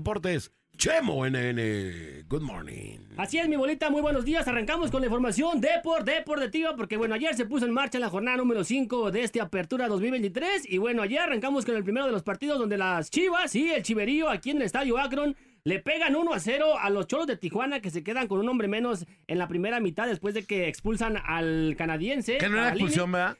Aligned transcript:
deportes. 0.00 0.52
Chemo 0.76 1.26
NN, 1.28 2.24
good 2.26 2.40
morning. 2.40 3.00
Así 3.18 3.38
es, 3.38 3.46
mi 3.48 3.56
bolita, 3.56 3.90
muy 3.90 4.00
buenos 4.00 4.24
días. 4.24 4.48
Arrancamos 4.48 4.90
con 4.90 5.02
la 5.02 5.08
información 5.08 5.60
Deport, 5.60 6.06
Deportiva, 6.06 6.74
porque 6.74 6.96
bueno, 6.96 7.14
ayer 7.14 7.34
se 7.34 7.44
puso 7.44 7.66
en 7.66 7.72
marcha 7.72 7.98
la 7.98 8.08
jornada 8.08 8.38
número 8.38 8.64
5 8.64 9.10
de 9.10 9.22
esta 9.22 9.42
apertura 9.42 9.88
2023. 9.88 10.72
Y 10.72 10.78
bueno, 10.78 11.02
ayer 11.02 11.20
arrancamos 11.20 11.66
con 11.66 11.76
el 11.76 11.84
primero 11.84 12.06
de 12.06 12.12
los 12.12 12.22
partidos 12.22 12.58
donde 12.58 12.78
las 12.78 13.10
Chivas 13.10 13.54
y 13.54 13.70
el 13.70 13.82
Chiverío 13.82 14.30
aquí 14.30 14.52
en 14.52 14.56
el 14.56 14.62
estadio 14.62 14.96
Akron 14.96 15.36
le 15.64 15.80
pegan 15.80 16.16
1 16.16 16.32
a 16.32 16.40
0 16.40 16.78
a 16.80 16.88
los 16.88 17.06
Cholos 17.06 17.26
de 17.26 17.36
Tijuana 17.36 17.80
que 17.80 17.90
se 17.90 18.02
quedan 18.02 18.26
con 18.26 18.40
un 18.40 18.48
hombre 18.48 18.66
menos 18.66 19.04
en 19.26 19.38
la 19.38 19.48
primera 19.48 19.80
mitad 19.80 20.06
después 20.06 20.32
de 20.32 20.44
que 20.46 20.66
expulsan 20.66 21.18
al 21.22 21.74
canadiense. 21.76 22.38
Que 22.38 22.48
no 22.48 22.56
era 22.56 22.70
expulsión, 22.70 23.12
¿verdad? 23.12 23.36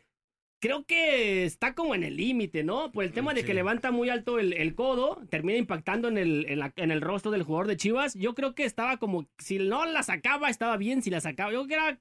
Creo 0.60 0.84
que 0.84 1.44
está 1.44 1.74
como 1.74 1.94
en 1.94 2.04
el 2.04 2.16
límite, 2.16 2.62
¿no? 2.62 2.92
Por 2.92 3.04
el 3.04 3.12
tema 3.12 3.34
de 3.34 3.44
que 3.44 3.54
levanta 3.54 3.90
muy 3.90 4.10
alto 4.10 4.38
el, 4.38 4.74
codo, 4.74 5.20
termina 5.30 5.58
impactando 5.58 6.08
en 6.08 6.18
el, 6.18 6.72
en, 6.76 6.90
el 6.90 7.00
rostro 7.00 7.30
del 7.30 7.42
jugador 7.42 7.66
de 7.66 7.76
Chivas. 7.76 8.14
Yo 8.14 8.34
creo 8.34 8.54
que 8.54 8.64
estaba 8.64 8.98
como, 8.98 9.26
si 9.38 9.58
no 9.58 9.86
la 9.86 10.02
sacaba, 10.02 10.50
estaba 10.50 10.76
bien, 10.76 11.02
si 11.02 11.10
la 11.10 11.20
sacaba, 11.20 11.50
yo 11.50 11.66
creo 11.66 11.68
que 11.68 11.74
era... 11.74 12.00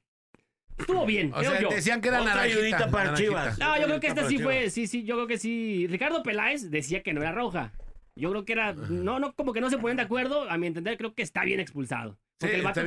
Estuvo 0.78 1.06
bien, 1.06 1.34
o 1.34 1.42
sea, 1.42 1.60
decían 1.60 2.00
que 2.00 2.08
era 2.08 2.24
naranja 2.24 2.88
para 2.90 3.14
Chivas. 3.14 3.58
No, 3.60 3.78
yo 3.78 3.86
creo 3.86 4.00
que 4.00 4.08
esta 4.08 4.28
sí 4.28 4.38
fue, 4.38 4.70
sí, 4.70 4.88
sí, 4.88 5.04
yo 5.04 5.16
creo 5.16 5.28
que 5.28 5.38
sí. 5.38 5.88
Ricardo 5.88 6.23
Peláez 6.23 6.70
decía 6.70 7.04
que 7.04 7.14
no 7.14 7.22
era 7.22 7.34
roja. 7.34 7.73
Yo 8.16 8.30
creo 8.32 8.46
que 8.46 8.54
era, 8.54 8.73
no, 8.73 9.20
no, 9.20 9.34
como 9.34 9.52
que 9.54 9.62
no 9.62 9.70
se 9.70 9.78
ponen 9.78 9.98
de 9.98 10.04
acuerdo. 10.04 10.50
A 10.50 10.58
mi 10.58 10.68
entender, 10.68 10.98
creo 10.98 11.14
que 11.16 11.22
está 11.22 11.44
bien 11.44 11.60
expulsado. 11.60 12.18
Porque 12.40 12.56
el, 12.56 12.64
vato 12.64 12.82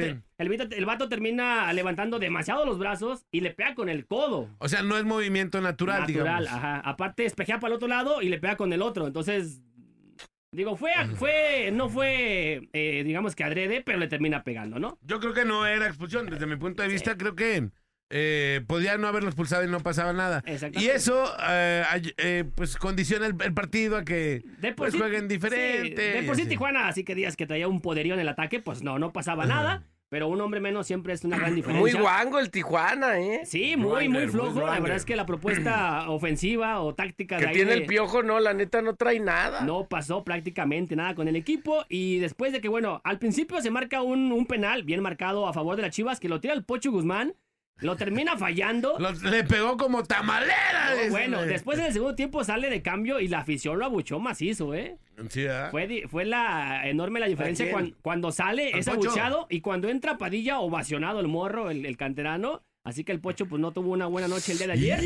el, 0.74 0.86
vato 0.86 1.08
termina 1.10 1.70
levantando 1.74 2.18
demasiado 2.18 2.64
los 2.64 2.78
brazos 2.78 3.26
y 3.30 3.42
le 3.42 3.50
pega 3.50 3.74
con 3.74 3.90
el 3.90 4.06
codo. 4.06 4.48
O 4.58 4.68
sea, 4.68 4.82
no 4.82 4.96
es 4.96 5.04
movimiento 5.04 5.60
natural, 5.60 6.00
natural 6.00 6.46
ajá. 6.46 6.80
Aparte, 6.80 7.26
espejea 7.26 7.60
para 7.60 7.72
el 7.72 7.76
otro 7.76 7.86
lado 7.86 8.22
y 8.22 8.30
le 8.30 8.38
pega 8.38 8.56
con 8.56 8.72
el 8.72 8.80
otro. 8.80 9.06
Entonces, 9.06 9.60
digo, 10.52 10.74
fue, 10.76 10.92
fue 11.16 11.70
no 11.70 11.90
fue, 11.90 12.68
eh, 12.72 13.02
digamos 13.04 13.36
que 13.36 13.44
adrede, 13.44 13.82
pero 13.84 13.98
le 13.98 14.08
termina 14.08 14.42
pegando, 14.42 14.78
¿no? 14.78 14.98
Yo 15.02 15.20
creo 15.20 15.34
que 15.34 15.44
no 15.44 15.66
era 15.66 15.86
expulsión. 15.86 16.30
Desde 16.30 16.46
mi 16.46 16.56
punto 16.56 16.82
de 16.82 16.88
vista, 16.88 17.18
creo 17.18 17.34
que 17.34 17.68
eh, 18.14 18.60
podía 18.66 18.98
no 18.98 19.08
haberlo 19.08 19.30
expulsado 19.30 19.64
y 19.64 19.68
no 19.68 19.80
pasaba 19.80 20.12
nada. 20.12 20.44
Y 20.74 20.88
eso, 20.88 21.24
eh, 21.48 21.82
eh, 22.18 22.44
pues, 22.54 22.76
condiciona 22.76 23.26
el, 23.26 23.34
partido 23.54 23.96
a 23.96 24.04
que 24.04 24.42
pues, 24.76 24.94
jueguen 24.94 25.28
diferente. 25.28 26.00
de 26.00 26.22
por 26.24 26.36
sí 26.36 26.44
Tijuana, 26.44 26.88
así 26.88 27.04
que 27.04 27.14
días 27.14 27.36
que 27.36 27.46
traía 27.46 27.68
un 27.68 27.80
poderío 27.80 28.12
en 28.12 28.20
el 28.20 28.28
ataque, 28.28 28.60
pues 28.60 28.82
no, 28.82 28.98
no 28.98 29.14
pasaba 29.14 29.46
nada. 29.46 29.84
Pero 30.10 30.28
un 30.28 30.38
hombre 30.42 30.60
menos 30.60 30.86
siempre 30.86 31.14
es 31.14 31.24
una 31.24 31.38
gran 31.38 31.54
diferencia. 31.54 31.80
Muy 31.80 31.92
guango 31.92 32.38
el 32.38 32.50
Tijuana, 32.50 33.18
¿eh? 33.18 33.46
Sí, 33.46 33.78
muy, 33.78 34.10
muy 34.10 34.28
flojo. 34.28 34.60
la 34.60 34.78
verdad 34.78 34.98
es 34.98 35.06
que 35.06 35.16
la 35.16 35.24
propuesta 35.24 36.04
ofensiva 36.10 36.82
o 36.82 36.94
táctica 36.94 37.38
que 37.38 37.46
tiene 37.46 37.72
el 37.72 37.86
piojo, 37.86 38.22
no, 38.22 38.38
la 38.38 38.52
neta 38.52 38.82
no 38.82 38.94
trae 38.94 39.20
nada. 39.20 39.62
No 39.62 39.88
pasó 39.88 40.22
prácticamente 40.22 40.96
nada 40.96 41.14
con 41.14 41.28
el 41.28 41.36
equipo. 41.36 41.86
Y 41.88 42.18
después 42.18 42.52
de 42.52 42.60
que, 42.60 42.68
bueno, 42.68 43.00
al 43.04 43.18
principio 43.18 43.62
se 43.62 43.70
marca 43.70 44.02
un, 44.02 44.32
un 44.32 44.44
penal 44.44 44.82
bien 44.82 45.00
marcado 45.00 45.46
a 45.46 45.54
favor 45.54 45.76
de 45.76 45.82
las 45.82 45.92
Chivas, 45.92 46.20
que 46.20 46.28
lo 46.28 46.40
tira 46.40 46.52
el 46.52 46.62
Pocho 46.62 46.90
Guzmán. 46.90 47.32
Lo 47.80 47.96
termina 47.96 48.36
fallando. 48.36 48.96
le 48.98 49.44
pegó 49.44 49.76
como 49.76 50.04
tamalera. 50.04 50.94
bueno, 51.10 51.42
después 51.42 51.78
en 51.78 51.86
el 51.86 51.92
segundo 51.92 52.14
tiempo 52.14 52.44
sale 52.44 52.70
de 52.70 52.82
cambio 52.82 53.20
y 53.20 53.28
la 53.28 53.40
afición 53.40 53.78
lo 53.78 53.84
abuchó 53.84 54.20
macizo, 54.20 54.74
¿eh? 54.74 54.98
Sí, 55.28 55.46
fue, 55.70 56.04
fue 56.08 56.24
la 56.24 56.88
enorme 56.88 57.20
la 57.20 57.26
diferencia 57.26 57.66
cuando, 58.02 58.32
sale, 58.32 58.76
es 58.78 58.88
abuchado 58.88 59.46
y 59.50 59.60
cuando 59.60 59.88
entra 59.88 60.18
Padilla, 60.18 60.60
ovacionado 60.60 61.20
el 61.20 61.28
morro, 61.28 61.70
el, 61.70 61.96
canterano. 61.96 62.62
Así 62.84 63.04
que 63.04 63.12
el 63.12 63.20
Pocho 63.20 63.46
pues 63.46 63.60
no 63.60 63.70
tuvo 63.70 63.92
una 63.92 64.06
buena 64.06 64.26
noche 64.26 64.52
el 64.52 64.58
día 64.58 64.66
de 64.66 64.72
ayer. 64.72 65.00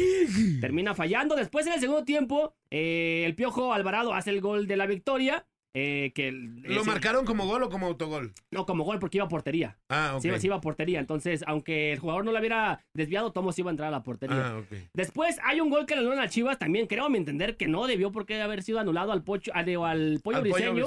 Termina 0.63 0.95
fallando. 0.95 1.37
Después 1.37 1.67
en 1.67 1.75
el 1.75 1.81
segundo 1.81 2.05
tiempo, 2.05 2.55
eh, 2.71 3.25
el 3.27 3.35
Piojo 3.35 3.75
Alvarado 3.75 4.15
hace 4.15 4.31
el 4.31 4.41
gol 4.41 4.67
de 4.67 4.77
la 4.77 4.87
victoria. 4.87 5.45
Eh, 5.79 6.13
que 6.15 6.33
¿Lo 6.33 6.87
marcaron 6.87 7.27
como 7.27 7.47
gol 7.47 7.63
o 7.65 7.69
como 7.69 7.85
autogol? 7.85 8.33
No, 8.51 8.65
como 8.65 8.83
gol 8.85 8.99
porque 8.99 9.19
iba 9.19 9.27
a 9.27 9.29
portería. 9.29 9.77
Ah, 9.91 10.15
ok. 10.17 10.23
Sí, 10.23 10.47
iba 10.47 10.57
a 10.57 10.61
portería. 10.63 11.01
Entonces, 11.01 11.45
aunque 11.47 11.93
el 11.93 11.99
jugador 11.99 12.25
no 12.25 12.33
la 12.33 12.39
hubiera 12.39 12.81
desviado, 12.95 13.31
Tomos 13.33 13.59
iba 13.59 13.69
a 13.69 13.73
entrar 13.73 13.89
a 13.89 13.91
la 13.91 14.03
portería. 14.03 14.47
Ah, 14.47 14.57
ok. 14.57 14.89
Después 14.95 15.39
hay 15.45 15.61
un 15.61 15.69
gol 15.69 15.85
que 15.85 15.95
le 15.95 16.01
anulan 16.01 16.21
a 16.21 16.31
Chivas 16.31 16.59
también. 16.59 16.87
Creo, 16.87 17.05
a 17.05 17.09
mi 17.11 17.19
entender, 17.19 17.59
que 17.59 17.69
no 17.69 17.87
debió 17.87 18.11
porque 18.11 18.41
haber 18.41 18.63
sido 18.63 18.81
anulado 18.81 19.13
al, 19.13 19.23
pocho, 19.23 19.53
al, 19.55 19.69
al 19.85 20.21
pollo 20.25 20.41
briseño, 20.41 20.87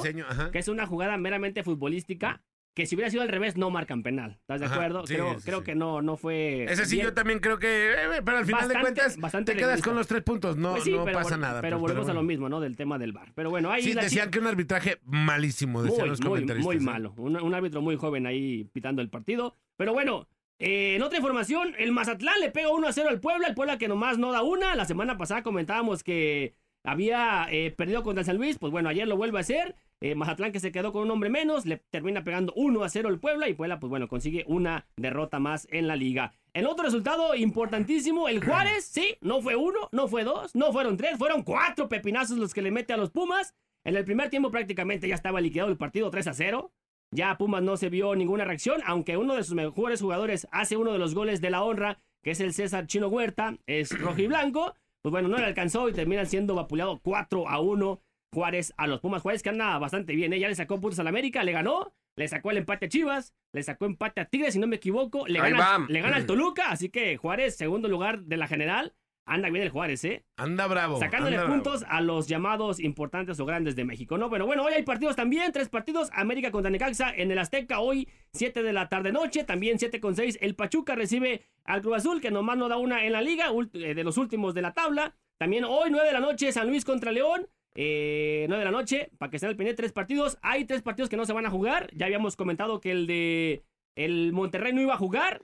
que 0.52 0.58
es 0.58 0.68
una 0.68 0.88
jugada 0.88 1.18
meramente 1.18 1.62
futbolística 1.62 2.42
que 2.74 2.86
si 2.86 2.96
hubiera 2.96 3.10
sido 3.10 3.24
al 3.24 3.30
revés 3.30 3.58
no 3.58 3.70
marcan 3.70 4.04
penal. 4.04 4.38
¿Estás 4.42 4.62
de 4.62 4.68
acuerdo? 4.68 5.04
creo, 5.04 5.38
creo 5.44 5.64
que 5.64 5.76
no, 5.76 6.02
no 6.02 6.18
fue. 6.18 6.66
Ese 6.66 6.86
sí, 6.86 6.98
yo 6.98 7.14
también 7.14 7.40
creo 7.40 7.60
que. 7.60 7.94
Eh, 7.94 8.22
pero 8.24 8.38
al 8.38 8.46
final 8.46 8.68
de 8.68 8.80
cuentas, 8.80 9.18
te 9.46 9.56
quedas 9.56 9.82
con 9.82 9.96
los 9.96 10.08
tres 10.08 10.24
puntos. 10.24 10.58
No, 10.58 10.74
pues 10.74 10.88
no 10.88 11.06
pasa 11.06 11.38
nada. 11.38 11.62
Pero 11.62 11.80
pues, 11.80 11.92
volvemos 11.92 12.10
a 12.10 12.14
lo 12.14 12.24
mismo, 12.24 12.50
¿no? 12.50 12.60
Del 12.60 12.76
tema 12.76 12.98
del 12.98 13.12
bar. 13.12 13.32
Pero 13.36 13.50
bueno, 13.50 13.72
ahí. 13.72 13.84
Sí, 13.84 13.94
decían 13.94 14.32
que 14.32 14.40
un 14.40 14.48
arbitraje 14.48 15.00
malísimo, 15.04 15.84
decían 15.84 16.08
los 16.08 16.22
comentaristas. 16.22 16.66
Muy, 16.66 16.78
muy 16.78 16.84
¿eh? 16.84 16.86
malo. 16.86 17.14
Un, 17.18 17.54
árbitro 17.54 17.82
muy 17.82 17.96
joven 17.96 18.26
ahí 18.26 18.66
pitando 18.72 19.02
el 19.02 19.10
partido. 19.10 19.56
Pero 19.78 19.94
bueno. 19.94 20.28
Eh, 20.62 20.96
en 20.98 21.02
otra 21.04 21.18
información, 21.18 21.74
el 21.78 21.94
Mazatlán 21.94 22.38
le 22.42 22.52
pega 22.52 22.68
1 22.68 22.86
a 22.86 22.92
0 22.92 23.08
al 23.08 23.22
Puebla, 23.22 23.48
el 23.48 23.56
Puebla 23.56 23.78
que 23.78 23.88
nomás 23.88 24.18
no 24.18 24.34
da 24.34 24.44
una. 24.44 24.76
La 24.76 24.84
semana 24.84 25.18
pasada 25.18 25.42
comentábamos 25.42 26.04
que 26.04 26.54
había 26.84 27.48
perdido 27.78 28.04
contra 28.04 28.20
el 28.22 28.26
San 28.26 28.36
Luis, 28.36 28.58
pues 28.58 28.70
bueno, 28.70 28.90
ayer 28.90 29.08
lo 29.08 29.16
vuelve 29.16 29.38
a 29.38 29.42
hacer. 29.42 29.78
Eh, 30.02 30.16
Mazatlán 30.16 30.54
que 30.54 30.62
se 30.62 30.72
quedó 30.72 30.94
con 30.94 31.04
un 31.04 31.12
hombre 31.12 31.30
menos, 31.30 31.66
le 31.66 31.78
termina 31.78 32.24
pegando 32.24 32.54
1 32.56 32.84
a 32.84 32.90
0 32.90 33.10
el 33.10 33.20
Puebla 33.20 33.50
y 33.50 33.54
Puebla 33.54 33.80
pues 33.80 33.90
bueno 33.90 34.08
consigue 34.08 34.46
una 34.48 34.88
derrota 34.96 35.40
más 35.40 35.68
en 35.72 35.88
la 35.88 35.98
liga. 35.98 36.34
El 36.54 36.68
otro 36.68 36.86
resultado 36.86 37.36
importantísimo, 37.36 38.30
el 38.30 38.44
Juárez, 38.44 38.86
sí, 38.86 39.18
no 39.22 39.42
fue 39.42 39.56
uno, 39.58 39.90
no 39.92 40.08
fue 40.08 40.24
dos, 40.24 40.56
no 40.56 40.72
fueron 40.72 40.96
tres, 40.96 41.18
fueron 41.18 41.44
cuatro 41.44 41.90
pepinazos 41.90 42.38
los 42.38 42.54
que 42.54 42.62
le 42.62 42.72
mete 42.72 42.94
a 42.94 42.98
los 42.98 43.12
Pumas. 43.12 43.54
En 43.84 43.96
el 43.96 44.06
primer 44.06 44.30
tiempo 44.30 44.52
prácticamente 44.52 45.08
ya 45.08 45.16
estaba 45.16 45.42
liquidado 45.42 45.70
el 45.70 45.78
partido 45.78 46.10
3 46.10 46.28
a 46.28 46.34
0. 46.34 46.72
Ya 47.12 47.38
Pumas 47.38 47.64
no 47.64 47.76
se 47.78 47.90
vio 47.90 48.16
ninguna 48.16 48.46
reacción, 48.46 48.82
aunque 48.86 49.18
uno 49.18 49.36
de 49.36 49.44
sus 49.44 49.56
mejores 49.56 50.02
jugadores 50.02 50.48
hace 50.52 50.78
uno 50.78 50.92
de 50.94 51.00
los 51.00 51.16
goles 51.16 51.42
de 51.42 51.50
la 51.50 51.64
honra, 51.64 51.98
que 52.22 52.32
es 52.32 52.40
el 52.40 52.54
César 52.54 52.88
Chino 52.88 53.08
Huerta, 53.08 53.58
es 53.68 53.98
rojiblanco. 54.00 54.76
Pues 55.02 55.12
bueno, 55.12 55.30
no 55.30 55.38
le 55.38 55.46
alcanzó 55.46 55.88
y 55.88 55.94
termina 55.94 56.26
siendo 56.26 56.56
vapuleado 56.56 57.00
4 57.02 57.48
a 57.48 57.60
1 57.62 58.02
Juárez 58.34 58.74
a 58.78 58.88
los 58.88 59.00
Pumas. 59.00 59.22
Juárez 59.22 59.44
que 59.44 59.50
anda 59.50 59.78
bastante 59.80 60.16
bien, 60.16 60.34
¿eh? 60.34 60.40
ya 60.40 60.48
le 60.48 60.56
sacó 60.56 60.80
puntos 60.80 61.00
al 61.00 61.08
América, 61.08 61.44
le 61.44 61.52
ganó, 61.52 61.94
le 62.16 62.28
sacó 62.28 62.52
el 62.52 62.58
empate 62.58 62.86
a 62.86 62.90
Chivas, 62.90 63.34
le 63.54 63.64
sacó 63.64 63.86
empate 63.86 64.22
a 64.22 64.26
Tigres, 64.26 64.54
si 64.54 64.60
no 64.60 64.68
me 64.68 64.76
equivoco, 64.78 65.26
le 65.28 65.40
gana, 65.40 65.86
le 65.88 66.02
gana 66.02 66.18
al 66.18 66.26
Toluca, 66.26 66.70
así 66.70 66.90
que 66.90 67.18
Juárez, 67.18 67.56
segundo 67.56 67.88
lugar 67.88 68.22
de 68.22 68.38
la 68.38 68.48
general. 68.48 68.94
Anda 69.30 69.52
bien 69.52 69.64
el 69.64 69.70
Juárez, 69.70 70.04
¿eh? 70.06 70.26
Anda 70.38 70.66
bravo. 70.66 70.98
Sacándole 70.98 71.40
puntos 71.42 71.86
a 71.88 72.02
los 72.02 72.28
llamados 72.28 72.80
importantes 72.80 73.40
o 73.40 73.46
grandes 73.46 73.76
de 73.76 73.86
México, 73.86 74.18
¿no? 74.18 74.28
Pero 74.32 74.48
bueno, 74.48 74.64
hoy 74.64 74.74
hay 74.74 74.82
partidos 74.82 75.16
también, 75.16 75.52
tres 75.52 75.70
partidos. 75.70 76.10
América 76.14 76.50
contra 76.50 76.72
Necaxa 76.72 77.14
en 77.16 77.30
el 77.30 77.38
Azteca, 77.38 77.80
hoy 77.80 78.10
7 78.34 78.64
de 78.64 78.74
la 78.74 78.90
tarde 78.90 79.12
noche, 79.12 79.44
también 79.44 79.78
7 79.78 80.00
con 80.00 80.16
6. 80.16 80.40
El 80.42 80.56
Pachuca 80.56 80.96
recibe 80.96 81.44
al 81.64 81.84
Cruz 81.84 81.98
Azul, 81.98 82.22
que 82.22 82.32
nomás 82.32 82.58
no 82.58 82.70
da 82.70 82.78
una 82.78 83.06
en 83.06 83.12
la 83.12 83.22
liga, 83.22 83.52
eh, 83.74 83.94
de 83.94 84.04
los 84.04 84.18
últimos 84.18 84.56
de 84.56 84.64
la 84.64 84.74
tabla. 84.74 85.14
También 85.38 85.64
hoy 85.64 85.92
9 85.92 86.08
de 86.08 86.14
la 86.14 86.22
noche, 86.22 86.52
San 86.52 86.68
Luis 86.68 86.84
contra 86.84 87.12
León. 87.12 87.48
Eh, 87.76 88.46
9 88.50 88.60
de 88.60 88.66
la 88.66 88.78
noche, 88.78 89.12
para 89.18 89.30
que 89.30 89.38
estén 89.38 89.50
al 89.50 89.56
pendiente, 89.56 89.82
tres 89.82 89.92
partidos. 89.92 90.38
Hay 90.42 90.66
tres 90.66 90.82
partidos 90.82 91.10
que 91.10 91.18
no 91.18 91.26
se 91.26 91.34
van 91.34 91.46
a 91.46 91.52
jugar. 91.52 91.90
Ya 91.96 92.06
habíamos 92.06 92.36
comentado 92.36 92.82
que 92.82 92.92
el 92.92 93.08
de 93.08 93.64
el 93.96 94.34
Monterrey 94.34 94.74
no 94.74 94.82
iba 94.82 94.94
a 94.94 94.98
jugar 94.98 95.42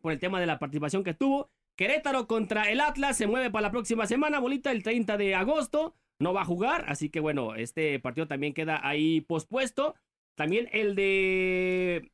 por 0.00 0.12
el 0.12 0.18
tema 0.18 0.40
de 0.40 0.46
la 0.46 0.58
participación 0.58 1.04
que 1.04 1.14
tuvo. 1.14 1.50
Querétaro 1.76 2.26
contra 2.26 2.70
el 2.70 2.80
Atlas 2.80 3.18
se 3.18 3.26
mueve 3.26 3.50
para 3.50 3.62
la 3.62 3.70
próxima 3.70 4.06
semana, 4.06 4.38
bolita, 4.38 4.72
el 4.72 4.82
30 4.82 5.16
de 5.16 5.34
agosto. 5.34 5.94
No 6.18 6.32
va 6.32 6.42
a 6.42 6.46
jugar, 6.46 6.86
así 6.88 7.10
que 7.10 7.20
bueno, 7.20 7.54
este 7.54 7.98
partido 8.00 8.26
también 8.26 8.54
queda 8.54 8.80
ahí 8.86 9.20
pospuesto. 9.20 9.94
También 10.34 10.68
el 10.72 10.94
de 10.94 12.12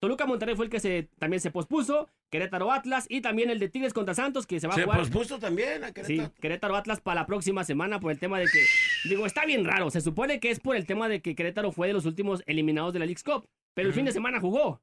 Toluca 0.00 0.26
Monterrey 0.26 0.56
fue 0.56 0.64
el 0.64 0.70
que 0.70 0.80
se, 0.80 1.04
también 1.18 1.40
se 1.40 1.50
pospuso. 1.50 2.08
Querétaro 2.30 2.70
Atlas 2.70 3.06
y 3.08 3.20
también 3.20 3.50
el 3.50 3.58
de 3.58 3.68
Tigres 3.68 3.92
contra 3.92 4.14
Santos 4.14 4.46
que 4.46 4.60
se 4.60 4.66
va 4.66 4.74
a 4.74 4.80
jugar. 4.80 5.04
Se 5.04 5.10
pospuso 5.10 5.38
también 5.38 5.84
a 5.84 5.92
Querétaro. 5.92 6.28
Sí, 6.28 6.40
Querétaro 6.40 6.76
Atlas 6.76 7.00
para 7.00 7.22
la 7.22 7.26
próxima 7.26 7.64
semana 7.64 8.00
por 8.00 8.12
el 8.12 8.18
tema 8.18 8.38
de 8.38 8.46
que, 8.46 8.64
digo, 9.08 9.26
está 9.26 9.44
bien 9.44 9.64
raro. 9.64 9.90
Se 9.90 10.00
supone 10.00 10.40
que 10.40 10.50
es 10.50 10.60
por 10.60 10.76
el 10.76 10.86
tema 10.86 11.08
de 11.08 11.20
que 11.22 11.34
Querétaro 11.34 11.72
fue 11.72 11.86
de 11.86 11.94
los 11.94 12.06
últimos 12.06 12.42
eliminados 12.46 12.92
de 12.92 12.98
la 12.98 13.06
League 13.06 13.22
Cup, 13.24 13.46
pero 13.74 13.88
el 13.88 13.94
fin 13.94 14.04
de 14.04 14.12
semana 14.12 14.40
jugó. 14.40 14.80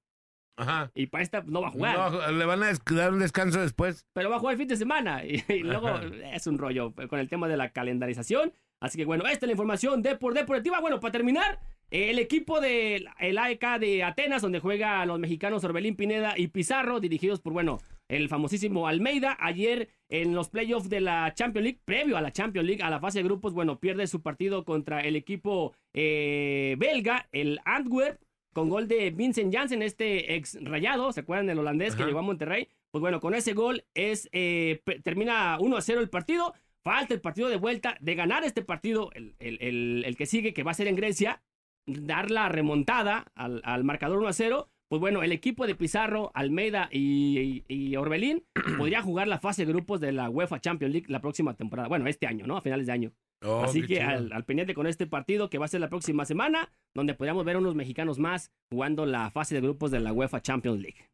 Ajá. 0.57 0.91
Y 0.95 1.07
para 1.07 1.23
esta 1.23 1.43
no 1.45 1.61
va 1.61 1.67
a 1.67 1.71
jugar. 1.71 1.97
No, 1.97 2.31
le 2.31 2.45
van 2.45 2.63
a 2.63 2.71
dar 2.91 3.13
un 3.13 3.19
descanso 3.19 3.59
después. 3.59 4.05
Pero 4.13 4.29
va 4.29 4.37
a 4.37 4.39
jugar 4.39 4.53
el 4.53 4.59
fin 4.59 4.67
de 4.67 4.77
semana. 4.77 5.21
Y, 5.25 5.59
luego 5.59 5.99
es 6.33 6.47
un 6.47 6.57
rollo 6.57 6.93
con 7.09 7.19
el 7.19 7.29
tema 7.29 7.47
de 7.47 7.57
la 7.57 7.69
calendarización. 7.69 8.53
Así 8.81 8.97
que 8.97 9.05
bueno, 9.05 9.25
esta 9.25 9.45
es 9.45 9.47
la 9.47 9.51
información 9.51 10.01
de 10.01 10.15
por 10.15 10.33
deportiva. 10.33 10.79
Bueno, 10.79 10.99
para 10.99 11.11
terminar, 11.11 11.59
el 11.91 12.19
equipo 12.19 12.59
del 12.59 13.07
el 13.19 13.37
AEK 13.37 13.79
de 13.79 14.03
Atenas, 14.03 14.41
donde 14.41 14.59
juega 14.59 15.05
los 15.05 15.19
mexicanos 15.19 15.63
Orbelín 15.63 15.95
Pineda 15.95 16.33
y 16.37 16.47
Pizarro, 16.47 16.99
dirigidos 16.99 17.39
por, 17.39 17.53
bueno, 17.53 17.79
el 18.07 18.29
famosísimo 18.29 18.87
Almeida. 18.87 19.37
Ayer 19.39 19.89
en 20.09 20.33
los 20.35 20.49
playoffs 20.49 20.89
de 20.89 21.01
la 21.01 21.33
Champions 21.33 21.63
League, 21.63 21.79
previo 21.85 22.17
a 22.17 22.21
la 22.21 22.31
Champions 22.31 22.67
League, 22.67 22.83
a 22.83 22.89
la 22.89 22.99
fase 22.99 23.19
de 23.19 23.23
grupos, 23.23 23.53
bueno, 23.53 23.79
pierde 23.79 24.07
su 24.07 24.21
partido 24.21 24.65
contra 24.65 25.01
el 25.01 25.15
equipo 25.15 25.73
eh, 25.93 26.75
belga, 26.77 27.27
el 27.31 27.59
Antwerp, 27.65 28.19
con 28.53 28.69
gol 28.69 28.87
de 28.87 29.11
Vincent 29.11 29.53
Janssen, 29.53 29.81
este 29.81 30.35
ex 30.35 30.57
rayado, 30.61 31.11
¿se 31.11 31.19
acuerdan 31.19 31.47
del 31.47 31.59
holandés 31.59 31.95
que 31.95 32.05
llegó 32.05 32.19
a 32.19 32.21
Monterrey? 32.21 32.69
Pues 32.89 33.01
bueno, 33.01 33.19
con 33.19 33.35
ese 33.35 33.51
gol 33.51 33.83
es 33.93 34.29
eh, 34.31 34.81
termina 35.03 35.57
1 35.59 35.75
a 35.75 35.81
0 35.81 35.99
el 35.99 36.09
partido. 36.09 36.53
Falta 36.81 37.13
el 37.13 37.19
partido 37.19 37.49
de 37.49 37.57
vuelta. 37.57 37.97
De 37.99 38.15
ganar 38.15 38.45
este 38.45 38.61
partido, 38.61 39.09
el, 39.13 39.35
el, 39.39 40.15
que 40.15 40.25
sigue, 40.25 40.53
que 40.53 40.63
va 40.63 40.71
a 40.71 40.75
ser 40.75 40.87
en 40.87 40.95
Grecia, 40.95 41.41
dar 41.85 42.31
la 42.31 42.49
remontada 42.49 43.31
al, 43.35 43.61
al, 43.63 43.83
marcador 43.83 44.19
1 44.19 44.27
a 44.27 44.33
0. 44.33 44.69
Pues 44.87 44.99
bueno, 44.99 45.23
el 45.23 45.31
equipo 45.31 45.65
de 45.65 45.75
Pizarro, 45.75 46.31
Almeida 46.35 46.89
y, 46.91 47.95
Orbelín 47.95 48.43
podría 48.77 49.01
jugar 49.01 49.27
la 49.27 49.39
fase 49.39 49.65
de 49.65 49.71
grupos 49.71 49.99
de 49.99 50.11
la 50.11 50.29
UEFA 50.29 50.59
Champions 50.59 50.93
League 50.93 51.07
la 51.09 51.21
próxima 51.21 51.55
temporada. 51.55 51.87
Bueno, 51.87 52.07
este 52.07 52.27
año, 52.27 52.45
¿no? 52.45 52.57
A 52.57 52.61
finales 52.61 52.85
de 52.85 52.91
año. 52.91 53.11
Oh, 53.41 53.63
Así 53.63 53.85
que 53.85 54.01
al, 54.01 54.31
al, 54.31 54.45
pendiente 54.45 54.73
con 54.73 54.87
este 54.87 55.07
partido 55.07 55.49
que 55.49 55.57
va 55.57 55.65
a 55.65 55.69
ser 55.69 55.81
la 55.81 55.89
próxima 55.89 56.25
semana, 56.25 56.71
donde 56.93 57.13
podríamos 57.13 57.45
ver 57.45 57.57
unos 57.57 57.75
mexicanos 57.75 58.19
más 58.19 58.51
jugando 58.69 59.05
la 59.05 59.29
fase 59.31 59.55
de 59.55 59.61
grupos 59.61 59.91
de 59.91 59.99
la 59.99 60.13
UEFA 60.13 60.41
Champions 60.41 60.79
League. 60.79 61.09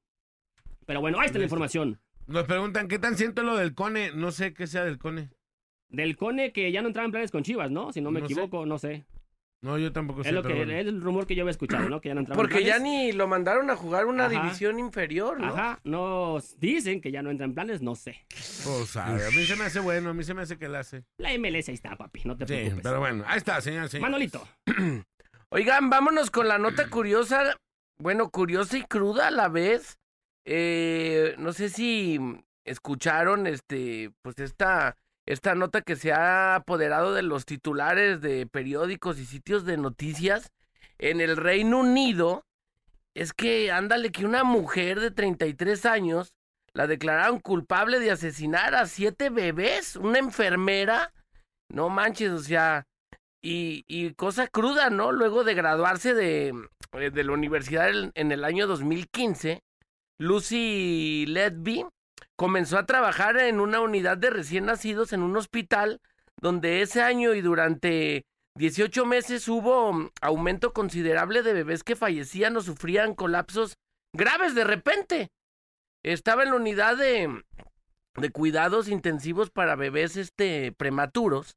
Pero 0.86 1.02
bueno, 1.02 1.20
ahí 1.20 1.28
está 1.28 1.40
la 1.40 1.46
información. 1.46 2.00
Nos 2.28 2.46
preguntan 2.46 2.88
qué 2.88 3.00
tan 3.00 3.18
siento 3.18 3.44
lo 3.44 3.58
del 3.58 3.74
Cone. 3.74 4.12
No 4.14 4.32
sé 4.32 4.54
qué 4.54 4.68
sea 4.68 4.84
del 4.84 4.98
Cone. 4.98 5.30
Del 5.90 6.16
Cone 6.16 6.52
que 6.52 6.72
ya 6.72 6.82
no 6.82 6.88
entraba 6.88 7.06
en 7.06 7.12
planes 7.12 7.32
con 7.32 7.44
Chivas, 7.44 7.72
¿no? 7.72 7.92
Si 7.92 8.02
no 8.02 8.12
me 8.12 8.22
equivoco, 8.22 8.66
no 8.66 8.78
sé. 8.78 9.06
No, 9.64 9.78
yo 9.78 9.92
tampoco 9.92 10.24
sé. 10.24 10.30
Es, 10.30 10.36
lo 10.36 10.42
que, 10.42 10.64
es 10.64 10.88
el 10.88 11.02
rumor 11.02 11.28
que 11.28 11.36
yo 11.36 11.44
había 11.44 11.52
escuchado, 11.52 11.88
¿no? 11.88 12.02
Que 12.02 12.10
ya 12.10 12.16
no 12.16 12.22
entraba 12.22 12.42
Porque 12.42 12.64
ya 12.64 12.80
ni 12.80 13.12
lo 13.12 13.28
mandaron 13.28 13.70
a 13.70 13.76
jugar 13.76 14.08
una 14.08 14.28
división 14.28 14.80
inferior, 14.80 15.40
¿no? 15.40 15.54
Ajá, 15.54 15.80
nos 15.84 16.60
dicen 16.60 17.00
que 17.00 17.12
ya 17.12 17.22
no 17.22 17.30
entra 17.30 17.46
en 17.46 17.54
planes, 17.54 17.82
no 17.82 17.94
sé. 17.94 18.26
Pues 18.30 18.96
a, 18.98 19.08
a 19.08 19.32
mí 19.32 19.46
se 19.46 19.56
me 19.56 19.66
hace 19.66 19.80
bueno, 19.80 20.10
a 20.10 20.14
mí 20.16 20.24
se 20.24 20.34
me 20.34 20.42
hace 20.42 20.58
que 20.58 20.68
la 20.68 20.80
hace. 20.80 21.04
La 21.20 21.38
MLS 21.38 21.70
ahí 21.70 21.76
está, 21.76 21.96
papi, 21.96 22.22
no 22.26 22.36
te 22.36 22.48
sí, 22.48 22.54
preocupes. 22.54 22.82
pero 22.82 23.00
bueno, 23.00 23.24
ahí 23.28 23.38
está, 23.38 23.62
señor, 23.62 23.88
señor. 23.88 24.10
Manolito. 24.10 24.48
Oigan, 25.50 25.90
vámonos 25.92 26.32
con 26.32 26.48
la 26.48 26.58
nota 26.58 26.90
curiosa, 26.90 27.56
bueno, 28.00 28.30
curiosa 28.32 28.78
y 28.80 28.84
cruda 28.84 29.28
a 29.28 29.32
la 29.32 29.48
vez. 29.48 30.00
Eh, 30.44 31.36
no 31.38 31.54
sé 31.54 31.70
si 31.70 32.20
escucharon, 32.66 33.46
este, 33.46 34.12
pues 34.24 34.40
esta 34.40 34.96
esta 35.26 35.56
nota 35.56 35.82
que 35.82 35.96
se 35.96 36.12
ha 36.12 36.56
apoderado 36.56 37.14
de 37.14 37.22
los 37.22 37.46
titulares 37.46 38.22
de 38.22 38.48
periódicos 38.48 39.20
y 39.20 39.26
sitios 39.26 39.66
de 39.66 39.78
noticias 39.78 40.52
en 40.98 41.22
el 41.22 41.38
Reino 41.38 41.80
Unido 41.80 42.44
es 43.14 43.34
que, 43.34 43.72
ándale, 43.72 44.12
que 44.12 44.26
una 44.26 44.44
mujer 44.44 45.00
de 45.00 45.12
33 45.12 45.86
años 45.86 46.34
la 46.74 46.88
declararon 46.88 47.40
culpable 47.40 48.00
de 48.00 48.12
asesinar 48.12 48.76
a 48.76 48.86
siete 48.86 49.30
bebés, 49.30 49.98
una 49.98 50.20
enfermera. 50.20 51.14
No 51.70 51.90
manches, 51.90 52.32
o 52.32 52.40
sea, 52.40 52.86
y, 53.42 53.84
y 53.88 54.14
cosa 54.14 54.48
cruda, 54.48 54.90
¿no? 54.90 55.12
Luego 55.12 55.44
de 55.44 55.54
graduarse 55.54 56.14
de, 56.14 56.54
eh, 56.94 57.10
de 57.10 57.24
la 57.24 57.34
universidad 57.34 57.90
en 58.14 58.32
el 58.32 58.44
año 58.46 58.68
2015, 58.68 59.62
Lucy 60.20 61.26
Ledby 61.28 61.86
comenzó 62.36 62.78
a 62.78 62.86
trabajar 62.86 63.38
en 63.38 63.60
una 63.60 63.82
unidad 63.82 64.18
de 64.18 64.30
recién 64.30 64.66
nacidos 64.66 65.14
en 65.14 65.22
un 65.22 65.36
hospital 65.38 66.02
donde 66.42 66.82
ese 66.82 67.02
año 67.02 67.34
y 67.34 67.42
durante 67.42 68.26
18 68.56 69.06
meses 69.06 69.48
hubo 69.48 69.94
mm, 69.94 70.10
aumento 70.22 70.74
considerable 70.74 71.44
de 71.44 71.54
bebés 71.54 71.84
que 71.84 71.96
fallecían 71.96 72.58
o 72.58 72.62
sufrían 72.62 73.16
colapsos 73.16 73.78
graves 74.14 74.56
de 74.56 74.64
repente. 74.64 75.32
Estaba 76.04 76.44
en 76.44 76.50
la 76.50 76.56
unidad 76.56 76.98
de, 76.98 77.44
de 78.16 78.32
cuidados 78.32 78.88
intensivos 78.88 79.52
para 79.52 79.76
bebés 79.76 80.18
este, 80.18 80.72
prematuros. 80.72 81.56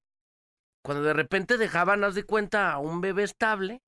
Cuando 0.84 1.02
de 1.02 1.14
repente 1.14 1.56
dejaban, 1.56 2.04
haz 2.04 2.14
de 2.14 2.24
cuenta, 2.24 2.70
a 2.72 2.78
un 2.78 3.00
bebé 3.00 3.22
estable. 3.22 3.80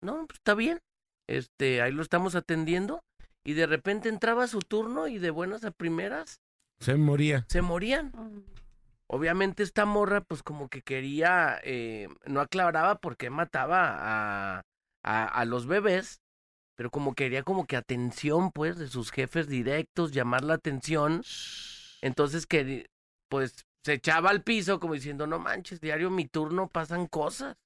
No, 0.00 0.26
pues 0.26 0.38
está 0.38 0.54
bien. 0.54 0.80
Este, 1.26 1.82
ahí 1.82 1.90
lo 1.90 2.02
estamos 2.02 2.36
atendiendo 2.36 3.02
y 3.48 3.54
de 3.54 3.66
repente 3.66 4.10
entraba 4.10 4.46
su 4.46 4.58
turno 4.58 5.08
y 5.08 5.16
de 5.16 5.30
buenas 5.30 5.64
a 5.64 5.70
primeras 5.70 6.42
se 6.80 6.96
moría. 6.96 7.46
Se 7.48 7.62
morían. 7.62 8.12
Obviamente 9.06 9.62
esta 9.62 9.86
morra 9.86 10.20
pues 10.20 10.42
como 10.42 10.68
que 10.68 10.82
quería, 10.82 11.58
eh, 11.64 12.08
no 12.26 12.42
aclaraba 12.42 12.96
por 12.96 13.16
qué 13.16 13.30
mataba 13.30 13.88
a, 13.88 14.62
a, 15.02 15.24
a, 15.24 15.44
los 15.46 15.66
bebés, 15.66 16.20
pero 16.76 16.90
como 16.90 17.14
quería 17.14 17.42
como 17.42 17.66
que 17.66 17.78
atención 17.78 18.52
pues 18.52 18.76
de 18.76 18.86
sus 18.86 19.10
jefes 19.10 19.48
directos, 19.48 20.12
llamar 20.12 20.44
la 20.44 20.52
atención. 20.52 21.22
Entonces 22.02 22.46
que 22.46 22.90
pues 23.30 23.64
se 23.82 23.94
echaba 23.94 24.28
al 24.28 24.42
piso 24.42 24.78
como 24.78 24.92
diciendo, 24.92 25.26
no 25.26 25.38
manches, 25.38 25.80
diario 25.80 26.10
mi 26.10 26.26
turno 26.26 26.68
pasan 26.68 27.06
cosas. 27.06 27.56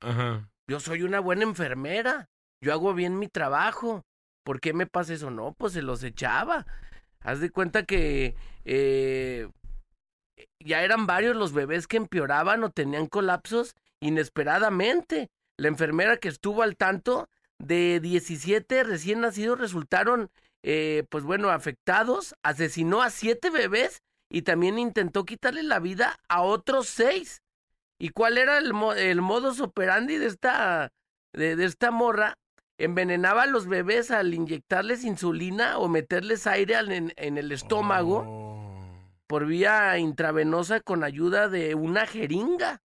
Ajá. 0.00 0.48
Yo 0.66 0.80
soy 0.80 1.02
una 1.02 1.20
buena 1.20 1.42
enfermera, 1.42 2.30
yo 2.62 2.72
hago 2.72 2.94
bien 2.94 3.18
mi 3.18 3.28
trabajo. 3.28 4.06
¿Por 4.46 4.60
qué 4.60 4.72
me 4.72 4.86
pasa 4.86 5.12
eso? 5.12 5.28
No, 5.32 5.54
pues 5.58 5.72
se 5.72 5.82
los 5.82 6.04
echaba. 6.04 6.68
Haz 7.18 7.40
de 7.40 7.50
cuenta 7.50 7.84
que 7.84 8.36
eh, 8.64 9.48
ya 10.60 10.84
eran 10.84 11.08
varios 11.08 11.34
los 11.34 11.52
bebés 11.52 11.88
que 11.88 11.96
empeoraban 11.96 12.62
o 12.62 12.70
tenían 12.70 13.08
colapsos 13.08 13.74
inesperadamente. 13.98 15.30
La 15.56 15.66
enfermera 15.66 16.18
que 16.18 16.28
estuvo 16.28 16.62
al 16.62 16.76
tanto 16.76 17.28
de 17.58 17.98
17 17.98 18.84
recién 18.84 19.20
nacidos 19.20 19.58
resultaron, 19.58 20.30
eh, 20.62 21.02
pues 21.10 21.24
bueno, 21.24 21.50
afectados. 21.50 22.36
Asesinó 22.44 23.02
a 23.02 23.10
siete 23.10 23.50
bebés 23.50 24.00
y 24.30 24.42
también 24.42 24.78
intentó 24.78 25.24
quitarle 25.24 25.64
la 25.64 25.80
vida 25.80 26.20
a 26.28 26.42
otros 26.42 26.86
seis. 26.86 27.42
¿Y 27.98 28.10
cuál 28.10 28.38
era 28.38 28.58
el, 28.58 28.70
el 28.96 29.22
modus 29.22 29.58
operandi 29.58 30.18
de 30.18 30.26
esta, 30.26 30.92
de 31.32 31.64
esta 31.64 31.90
morra? 31.90 32.38
Envenenaba 32.78 33.42
a 33.42 33.46
los 33.46 33.66
bebés 33.66 34.10
al 34.10 34.34
inyectarles 34.34 35.04
insulina 35.04 35.78
o 35.78 35.88
meterles 35.88 36.46
aire 36.46 36.76
en, 36.76 37.38
el 37.38 37.52
estómago 37.52 38.24
oh. 38.26 39.22
por 39.26 39.46
vía 39.46 39.98
intravenosa 39.98 40.80
con 40.80 41.04
ayuda 41.04 41.48
de 41.48 41.74
una 41.74 42.06
jeringa. 42.06 42.82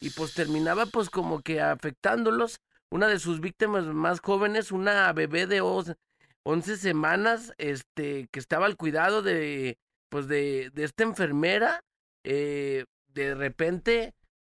Y 0.00 0.10
pues 0.10 0.34
terminaba 0.34 0.86
pues 0.86 1.10
como 1.10 1.40
que 1.42 1.60
afectándolos. 1.60 2.60
Una 2.90 3.08
de 3.08 3.18
sus 3.18 3.40
víctimas 3.40 3.86
más 3.86 4.20
jóvenes, 4.20 4.70
una 4.70 5.12
bebé 5.12 5.46
de 5.46 5.60
11 5.60 6.76
semanas, 6.76 7.52
este, 7.58 8.28
que 8.30 8.38
estaba 8.38 8.66
al 8.66 8.76
cuidado 8.76 9.22
de, 9.22 9.78
pues 10.10 10.28
de, 10.28 10.70
de 10.74 10.84
esta 10.84 11.02
enfermera, 11.02 11.80
eh, 12.22 12.84
de 13.08 13.34
repente, 13.34 14.14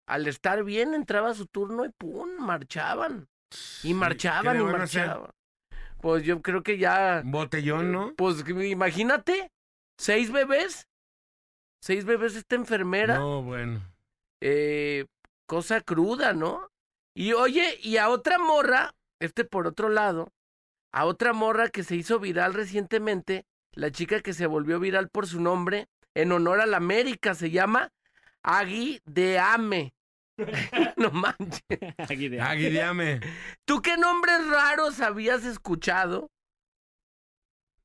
al 0.07 0.27
estar 0.27 0.63
bien, 0.63 0.93
entraba 0.93 1.33
su 1.33 1.45
turno 1.45 1.85
y 1.85 1.89
¡pum! 1.89 2.29
marchaban. 2.39 3.27
Y 3.83 3.93
marchaban 3.93 4.59
y 4.59 4.63
marchaban. 4.63 5.29
Pues 6.01 6.23
yo 6.23 6.41
creo 6.41 6.61
que 6.61 6.77
ya. 6.77 7.21
Botellón, 7.25 7.91
¿no? 7.91 8.13
Pues 8.15 8.43
imagínate, 8.47 9.51
seis 9.97 10.31
bebés. 10.31 10.87
Seis 11.81 12.05
bebés 12.05 12.35
esta 12.35 12.55
enfermera. 12.55 13.17
No, 13.17 13.41
bueno. 13.41 13.81
Eh, 14.41 15.05
cosa 15.47 15.81
cruda, 15.81 16.33
¿no? 16.33 16.69
Y 17.15 17.33
oye, 17.33 17.79
y 17.81 17.97
a 17.97 18.09
otra 18.09 18.37
morra, 18.37 18.93
este 19.19 19.45
por 19.45 19.67
otro 19.67 19.89
lado, 19.89 20.31
a 20.91 21.05
otra 21.05 21.33
morra 21.33 21.69
que 21.69 21.83
se 21.83 21.95
hizo 21.95 22.19
viral 22.19 22.53
recientemente, 22.53 23.45
la 23.71 23.91
chica 23.91 24.21
que 24.21 24.33
se 24.33 24.45
volvió 24.45 24.79
viral 24.79 25.09
por 25.09 25.25
su 25.25 25.41
nombre, 25.41 25.87
en 26.13 26.31
honor 26.31 26.61
a 26.61 26.65
la 26.65 26.77
América, 26.77 27.33
se 27.33 27.51
llama 27.51 27.91
Agui 28.43 29.01
de 29.05 29.39
Ame. 29.39 29.94
no 30.97 31.11
manches. 31.11 31.61
Aguideame. 31.97 33.21
¿Tú 33.65 33.81
qué 33.81 33.97
nombres 33.97 34.47
raros 34.47 34.99
habías 34.99 35.45
escuchado? 35.45 36.29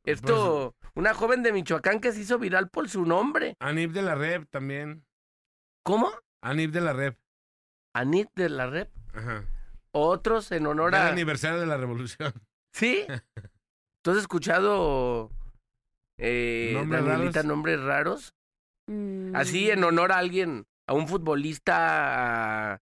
Esto, 0.05 0.75
pues, 0.81 0.93
una 0.95 1.15
joven 1.15 1.43
de 1.43 1.53
Michoacán 1.53 2.01
que 2.01 2.13
se 2.13 2.21
hizo 2.23 2.39
viral 2.39 2.71
por 2.71 2.89
su 2.89 3.05
nombre. 3.05 3.55
Anip 3.61 3.93
de 3.93 4.03
la 4.03 4.15
Rep 4.15 4.49
también. 4.51 5.05
¿Cómo? 5.85 6.11
Anip 6.43 6.73
de 6.73 6.81
la 6.81 6.93
Rep. 6.93 7.19
Anip 7.95 8.29
de 8.35 8.49
la 8.49 8.67
Rep. 8.69 8.91
Ajá. 9.15 9.45
Otros 9.93 10.53
en 10.53 10.67
honor 10.67 10.95
a. 10.95 11.03
El 11.07 11.13
aniversario 11.13 11.61
de 11.61 11.67
la 11.67 11.77
revolución. 11.77 12.33
¿Sí? 12.73 13.05
¿Tú 14.03 14.13
has 14.13 14.17
escuchado 14.17 15.31
Eh, 16.19 16.71
¿Nombres 16.75 17.05
raros? 17.05 17.45
nombres 17.45 17.81
raros. 17.83 18.35
Así 19.35 19.71
en 19.71 19.85
honor 19.85 20.11
a 20.13 20.19
alguien, 20.19 20.67
a 20.91 20.95
un 20.95 21.07
futbolista. 21.07 22.83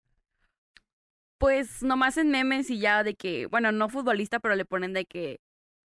Pues 1.38 1.82
nomás 1.82 2.16
en 2.16 2.30
memes 2.30 2.70
y 2.70 2.78
ya 2.78 3.02
de 3.02 3.14
que, 3.14 3.46
bueno, 3.46 3.72
no 3.72 3.88
futbolista, 3.88 4.38
pero 4.38 4.54
le 4.54 4.64
ponen 4.64 4.92
de 4.92 5.06
que 5.06 5.40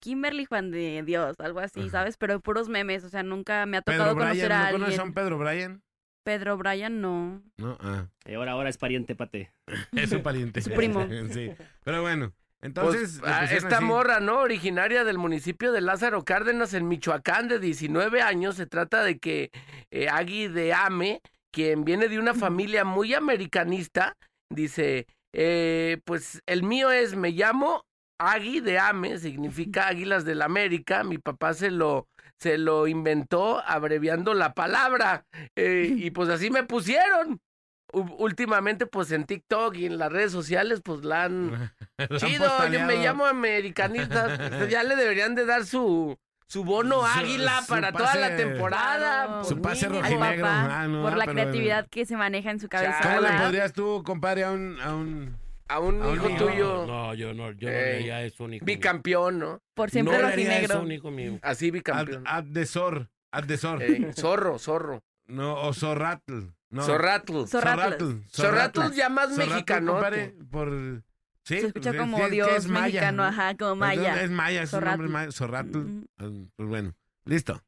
Kimberly 0.00 0.46
Juan 0.46 0.70
de 0.70 1.02
Dios, 1.04 1.38
algo 1.40 1.60
así, 1.60 1.90
¿sabes? 1.90 2.16
Pero 2.16 2.40
puros 2.40 2.70
memes, 2.70 3.04
o 3.04 3.10
sea, 3.10 3.22
nunca 3.22 3.66
me 3.66 3.76
ha 3.76 3.82
tocado 3.82 4.14
conocer 4.14 4.50
a 4.50 4.68
alguien. 4.68 4.88
¿No 4.88 4.96
son 4.96 5.12
Pedro 5.12 5.36
Bryan? 5.36 5.82
Pedro 6.24 6.56
Bryan 6.56 7.02
no. 7.02 7.42
No, 7.58 7.76
ah. 7.80 8.06
Y 8.24 8.32
ahora, 8.32 8.52
ahora 8.52 8.70
es 8.70 8.78
pariente, 8.78 9.14
pate. 9.14 9.52
es 9.92 10.08
su 10.08 10.22
pariente. 10.22 10.62
su 10.62 10.70
primo. 10.70 11.06
sí. 11.30 11.52
Pero 11.84 12.00
bueno, 12.00 12.32
entonces. 12.62 13.18
Pues, 13.20 13.30
ah, 13.30 13.44
esta 13.44 13.82
morra, 13.82 14.20
¿no? 14.20 14.38
Originaria 14.38 15.04
del 15.04 15.18
municipio 15.18 15.70
de 15.70 15.82
Lázaro 15.82 16.24
Cárdenas, 16.24 16.72
en 16.72 16.88
Michoacán, 16.88 17.46
de 17.46 17.58
19 17.58 18.22
años. 18.22 18.56
Se 18.56 18.66
trata 18.66 19.04
de 19.04 19.18
que 19.18 19.50
eh, 19.90 20.08
Agui 20.08 20.48
de 20.48 20.72
Ame, 20.72 21.20
quien 21.52 21.84
viene 21.84 22.08
de 22.08 22.18
una 22.18 22.34
familia 22.34 22.84
muy 22.84 23.14
americanista, 23.14 24.16
dice: 24.50 25.06
eh, 25.34 25.98
Pues 26.04 26.40
el 26.46 26.62
mío 26.62 26.90
es, 26.90 27.16
me 27.16 27.30
llamo 27.30 27.84
Agui 28.18 28.60
de 28.60 28.78
Ame, 28.78 29.18
significa 29.18 29.88
Águilas 29.88 30.24
del 30.24 30.42
América. 30.42 31.04
Mi 31.04 31.18
papá 31.18 31.54
se 31.54 31.70
lo 31.70 32.08
se 32.38 32.58
lo 32.58 32.86
inventó 32.86 33.62
abreviando 33.64 34.34
la 34.34 34.54
palabra. 34.54 35.24
Eh, 35.56 35.94
y 35.96 36.10
pues 36.10 36.28
así 36.28 36.50
me 36.50 36.64
pusieron. 36.64 37.40
últimamente, 37.92 38.86
pues 38.86 39.10
en 39.12 39.24
TikTok 39.24 39.74
y 39.76 39.86
en 39.86 39.98
las 39.98 40.12
redes 40.12 40.32
sociales, 40.32 40.80
pues 40.84 41.04
la 41.04 41.24
han... 41.24 41.72
Chido, 42.18 42.68
yo 42.68 42.84
me 42.84 42.96
llamo 42.96 43.24
americanista. 43.24 44.66
ya 44.68 44.82
le 44.82 44.96
deberían 44.96 45.34
de 45.34 45.46
dar 45.46 45.64
su, 45.64 46.18
su 46.48 46.64
bono 46.64 47.04
águila 47.04 47.62
para 47.68 47.92
toda 47.92 48.14
la 48.14 48.36
temporada. 48.36 49.44
Su 49.44 49.60
pase 49.60 49.88
rojinegro. 49.88 50.46
Ah, 50.46 50.86
por 51.02 51.16
la 51.16 51.26
creatividad 51.26 51.86
que 51.88 52.06
se 52.06 52.16
maneja 52.16 52.50
en 52.50 52.60
su 52.60 52.68
cabeza. 52.68 53.00
¿Cómo 53.02 53.20
le 53.20 53.38
podrías 53.38 53.72
tú, 53.72 54.02
compadre, 54.04 54.44
a 54.44 54.52
un... 54.52 54.78
A 54.80 54.94
un 54.94 55.36
a 55.68 55.80
un 55.80 56.14
hijo 56.14 56.28
tuyo. 56.38 56.86
No, 56.86 57.12
yo 57.14 57.34
no, 57.34 57.50
yo 57.50 57.68
no 57.68 57.74
leía 57.74 58.22
eso 58.22 58.44
único. 58.44 58.64
Bicampeón, 58.64 59.40
¿no? 59.40 59.60
Por 59.74 59.90
siempre 59.90 60.16
no 60.16 60.22
rojinegro. 60.22 60.86
Eso, 60.88 61.38
Así 61.42 61.72
bicampeón. 61.72 62.22
Adesor, 62.24 63.10
adesor. 63.32 63.82
zorro, 64.14 64.60
zorro. 64.60 65.02
No, 65.26 65.60
o 65.60 65.74
zorratl. 65.74 66.52
No. 66.70 66.82
Zorratl. 66.82 67.46
Zorratl. 67.46 68.22
Zorratl 68.30 68.92
ya 68.92 69.08
más 69.08 69.36
mexicano. 69.36 70.00
por... 70.50 71.02
Sí, 71.46 71.60
se 71.60 71.68
escucha 71.68 71.96
como 71.96 72.28
Dios 72.28 72.66
mexicano, 72.66 73.22
ajá, 73.22 73.56
como 73.56 73.76
maya. 73.76 74.20
Es 74.20 74.30
maya, 74.30 74.62
es 74.62 74.72
un 74.72 74.82
nombre 74.82 75.06
maya. 75.06 75.30
Zorratl. 75.30 75.78
Pues 76.16 76.68
bueno, 76.68 76.92
listo. 77.24 77.62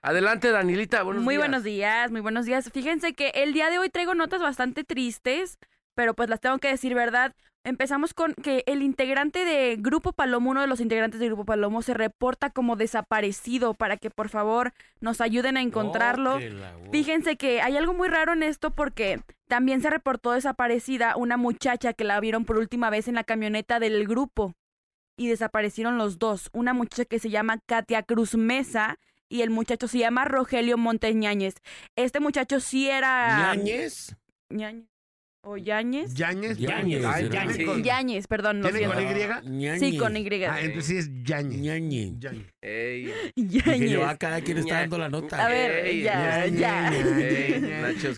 Adelante, 0.00 0.50
Danilita, 0.50 1.04
buenos 1.04 1.22
muy 1.22 1.34
días. 1.34 1.38
Muy 1.38 1.48
buenos 1.48 1.62
días, 1.62 2.10
muy 2.10 2.20
buenos 2.20 2.46
días. 2.46 2.68
Fíjense 2.72 3.14
que 3.14 3.28
el 3.34 3.52
día 3.52 3.70
de 3.70 3.78
hoy 3.78 3.90
traigo 3.90 4.16
notas 4.16 4.40
bastante 4.40 4.82
tristes 4.82 5.60
pero 5.94 6.14
pues 6.14 6.28
las 6.28 6.40
tengo 6.40 6.58
que 6.58 6.68
decir 6.68 6.94
verdad. 6.94 7.34
Empezamos 7.64 8.12
con 8.12 8.34
que 8.34 8.64
el 8.66 8.82
integrante 8.82 9.44
de 9.44 9.76
Grupo 9.78 10.12
Palomo, 10.12 10.50
uno 10.50 10.62
de 10.62 10.66
los 10.66 10.80
integrantes 10.80 11.20
de 11.20 11.26
Grupo 11.26 11.44
Palomo, 11.44 11.82
se 11.82 11.94
reporta 11.94 12.50
como 12.50 12.74
desaparecido 12.74 13.74
para 13.74 13.96
que 13.96 14.10
por 14.10 14.28
favor 14.28 14.72
nos 15.00 15.20
ayuden 15.20 15.56
a 15.56 15.62
encontrarlo. 15.62 16.40
Fíjense 16.90 17.36
que 17.36 17.62
hay 17.62 17.76
algo 17.76 17.94
muy 17.94 18.08
raro 18.08 18.32
en 18.32 18.42
esto 18.42 18.72
porque 18.72 19.20
también 19.52 19.82
se 19.82 19.90
reportó 19.90 20.32
desaparecida 20.32 21.14
una 21.14 21.36
muchacha 21.36 21.92
que 21.92 22.04
la 22.04 22.18
vieron 22.20 22.46
por 22.46 22.56
última 22.56 22.88
vez 22.88 23.06
en 23.06 23.16
la 23.16 23.22
camioneta 23.22 23.80
del 23.80 24.08
grupo 24.08 24.54
y 25.18 25.28
desaparecieron 25.28 25.98
los 25.98 26.18
dos. 26.18 26.48
Una 26.54 26.72
muchacha 26.72 27.04
que 27.04 27.18
se 27.18 27.28
llama 27.28 27.58
Katia 27.66 28.02
Cruz 28.02 28.34
Mesa 28.34 28.98
y 29.28 29.42
el 29.42 29.50
muchacho 29.50 29.88
se 29.88 29.98
llama 29.98 30.24
Rogelio 30.24 30.78
Monteñáñez. 30.78 31.56
Este 31.96 32.18
muchacho 32.18 32.60
sí 32.60 32.88
era... 32.88 33.54
¿Ñañez? 33.54 34.16
Ñañez. 34.48 34.86
¿O 35.42 35.58
Yáñez? 35.58 36.14
Yáñez. 36.14 36.56
Yáñez. 36.56 37.02
Yáñez. 37.82 38.26
perdón. 38.28 38.62
¿Tiene 38.62 38.86
con 38.86 39.60
Y? 39.60 39.78
Sí, 39.78 39.98
con 39.98 40.16
Y. 40.16 40.44
Ah, 40.44 40.62
entonces 40.62 40.86
sí 40.86 40.96
es 40.96 41.24
Yáñez. 41.24 41.60
Yáñez. 41.60 42.18
Yáñez. 42.20 42.51
Yo, 42.62 44.06
a 44.06 44.16
cada 44.16 44.40
quien 44.40 44.58
está 44.58 44.80
dando 44.80 44.98
la 44.98 45.08
nota. 45.08 45.44
A 45.44 45.48
ver, 45.48 45.96
ya, 45.96 46.46
ya. 46.46 46.90
Nachos 46.90 48.16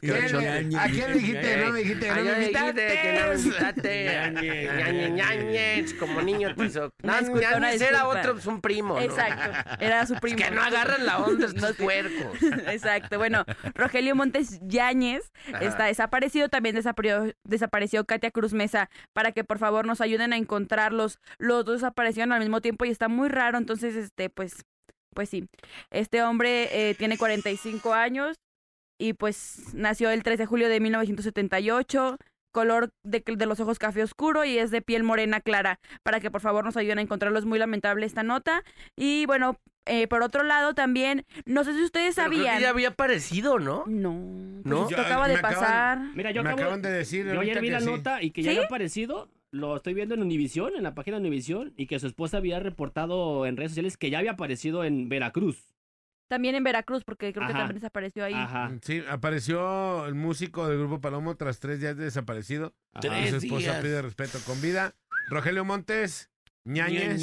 ¿A 0.79 0.89
quién 0.89 1.13
dijiste? 1.15 1.57
No 1.57 1.73
me 1.73 1.79
dijiste, 1.81 2.09
no 2.09 2.23
me 2.23 2.33
invitaste. 2.35 2.87
que 2.87 3.21
no 3.21 3.29
me 3.29 3.35
invitaste. 3.37 5.15
Yáñez, 5.17 5.95
como 5.95 6.21
niño 6.21 6.55
te 6.55 6.67
hizo. 6.67 6.93
No, 7.03 7.41
Yáñez 7.41 7.81
era 7.81 8.07
otro, 8.07 8.37
un 8.47 8.61
primo, 8.61 9.01
Exacto, 9.01 9.51
era 9.81 10.05
su 10.07 10.15
primo. 10.17 10.39
Es 10.39 10.45
que 10.45 10.55
no 10.55 10.63
agarran 10.63 11.07
la 11.07 11.19
onda 11.19 11.47
estos 11.47 11.77
puercos. 11.77 12.43
Exacto, 12.67 13.17
bueno, 13.19 13.45
Rogelio 13.75 14.15
Montes 14.15 14.61
Yáñez 14.63 15.33
está 15.61 15.87
desaparecido, 15.87 16.49
también 16.49 16.75
desapareció 16.75 17.35
desapareció 17.45 18.05
Katia 18.05 18.31
Cruz 18.31 18.53
Mesa 18.53 18.91
para 19.13 19.33
que 19.33 19.45
por 19.45 19.59
favor 19.59 19.87
nos 19.87 20.01
ayuden 20.01 20.33
a 20.33 20.37
encontrarlos. 20.37 21.19
Los 21.39 21.65
dos 21.65 21.77
desaparecieron 21.81 22.33
al 22.33 22.41
mismo 22.41 22.61
tiempo 22.61 22.85
y 22.85 22.91
está 22.91 23.09
muy 23.09 23.29
raro, 23.29 23.57
entonces, 23.59 23.97
este, 23.97 24.29
pues, 24.35 24.65
pues 25.15 25.29
sí. 25.29 25.49
Este 25.91 26.23
hombre 26.23 26.91
eh, 26.91 26.95
tiene 26.95 27.19
45 27.19 27.95
años 27.95 28.37
y 28.99 29.15
pues 29.15 29.75
nació 29.75 30.11
el 30.11 30.23
3 30.23 30.39
de 30.39 30.47
julio 30.47 30.69
de 30.69 30.81
1978 30.81 32.19
color 32.55 32.91
de, 33.03 33.23
de, 33.27 33.47
los 33.47 33.59
ojos 33.61 33.79
café 33.79 34.03
oscuro 34.03 34.45
y 34.45 34.57
es 34.59 34.71
de 34.71 34.81
piel 34.81 35.03
morena 35.03 35.41
clara, 35.41 35.81
para 36.05 36.21
que 36.21 36.31
por 36.31 36.41
favor 36.41 36.65
nos 36.65 36.77
ayuden 36.77 36.99
a 36.99 37.03
encontrarlo. 37.03 37.39
Es 37.39 37.45
muy 37.45 37.59
lamentable 37.59 38.07
esta 38.07 38.23
nota. 38.23 38.63
Y 38.97 39.27
bueno, 39.27 39.59
eh, 39.87 40.07
por 40.07 40.23
otro 40.23 40.45
lado 40.45 40.73
también, 40.73 41.27
no 41.45 41.65
sé 41.65 41.75
si 41.75 41.83
ustedes 41.83 42.15
sabían... 42.15 42.61
ya 42.61 42.71
había 42.71 42.89
aparecido, 42.89 43.59
¿no? 43.59 43.83
No. 43.87 44.15
¿No? 44.63 44.85
Pues 44.85 44.99
acaba 44.99 45.29
de 45.29 45.39
pasar. 45.39 45.99
Mira, 46.15 46.31
yo 46.31 46.43
me 46.43 46.51
acaban 46.51 46.81
de 46.81 46.91
decir... 46.91 47.27
Yo 47.27 47.41
ayer 47.41 47.61
vi 47.61 47.71
la 47.71 47.81
nota 47.81 48.23
y 48.23 48.31
que 48.31 48.43
ya 48.43 48.53
había 48.53 48.65
aparecido. 48.65 49.29
Lo 49.55 49.77
estoy 49.77 49.95
viendo 49.95 50.17
en 50.17 50.23
Univisión, 50.23 50.73
en 50.75 50.83
la 50.83 50.97
página 50.97 51.17
de 51.17 51.21
Univisión, 51.21 51.73
y 51.77 51.87
que 51.87 52.01
su 52.01 52.09
esposa 52.09 52.39
había 52.39 52.59
reportado 52.59 53.47
en 53.47 53.57
redes 53.57 53.71
sociales 53.71 53.97
que 53.97 54.11
ya 54.11 54.19
había 54.19 54.33
aparecido 54.33 54.83
en 54.83 55.09
Veracruz. 55.09 55.73
También 56.27 56.57
en 56.57 56.65
Veracruz, 56.65 57.05
porque 57.05 57.33
creo 57.33 57.47
que 57.47 57.53
también 57.53 57.77
desapareció 57.77 58.25
ahí. 58.25 58.35
Ajá. 58.35 58.77
Sí, 58.83 59.05
apareció 59.09 60.07
el 60.07 60.17
músico 60.17 60.67
del 60.67 60.79
grupo 60.79 61.01
Palomo 61.01 61.37
tras 61.37 61.61
tres 61.61 61.81
días 61.81 61.97
de 61.97 62.03
desaparecido. 62.03 62.75
Tres 63.01 63.31
Su 63.31 63.37
esposa 63.37 63.81
pide 63.81 64.03
respeto 64.03 64.41
con 64.45 64.61
vida. 64.61 64.97
Rogelio 65.29 65.65
Montes, 65.65 66.33
Ñañez. 66.65 67.23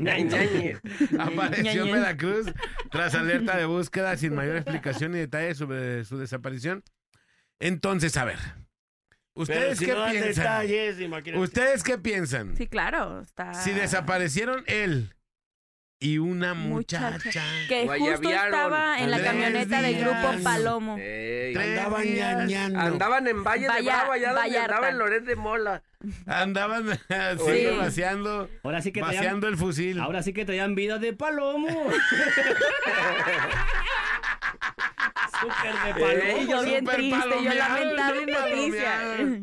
Ñañez. 0.00 0.80
Apareció 1.20 1.84
en 1.84 1.92
Veracruz 1.92 2.52
tras 2.90 3.14
alerta 3.14 3.56
de 3.56 3.66
búsqueda 3.66 4.16
sin 4.16 4.34
mayor 4.34 4.56
explicación 4.56 5.14
y 5.14 5.18
detalle 5.18 5.54
sobre 5.54 6.04
su 6.04 6.18
desaparición. 6.18 6.82
Entonces, 7.60 8.16
a 8.16 8.24
ver. 8.24 8.65
¿Ustedes 9.36 9.78
qué 9.78 9.94
piensan? 10.10 10.66
¿Ustedes 11.36 11.82
qué 11.82 11.98
piensan? 11.98 12.56
Sí, 12.56 12.66
claro. 12.66 13.20
Está... 13.20 13.52
Si 13.52 13.70
desaparecieron 13.72 14.64
él 14.66 15.14
y 15.98 16.16
una 16.18 16.54
muchacha, 16.54 17.18
que 17.68 17.86
justo 17.86 18.30
estaba 18.30 18.98
en 18.98 19.10
la 19.10 19.22
camioneta 19.22 19.82
del 19.82 20.00
grupo 20.00 20.42
Palomo. 20.42 20.96
andaban 20.96 22.14
ñañando. 22.14 22.80
Andaban 22.80 23.28
en 23.28 23.44
Valle 23.44 23.68
de 23.68 23.82
Bravo, 23.82 24.12
allá 24.12 24.32
donde 24.32 24.58
andaba 24.58 24.88
en 24.88 24.98
Loret 24.98 25.24
de 25.24 25.36
Mola. 25.36 25.82
Andaban 26.26 26.88
así, 27.08 27.66
vaciando, 27.78 28.48
ahora 28.62 28.80
sí 28.80 28.90
que 28.92 29.02
vaciando 29.02 29.48
el 29.48 29.56
fusil. 29.58 30.00
Ahora 30.00 30.22
sí 30.22 30.32
que 30.32 30.46
traían 30.46 30.74
vida 30.74 30.98
de 30.98 31.12
palomo. 31.12 31.68
Súper 35.40 35.74
de 35.84 36.00
palomo. 36.00 36.50
yo 36.50 36.62
bien 36.62 36.84
triste, 36.84 37.42
yo 37.42 37.54
lamentable 37.54 38.26
noticia. 38.26 39.40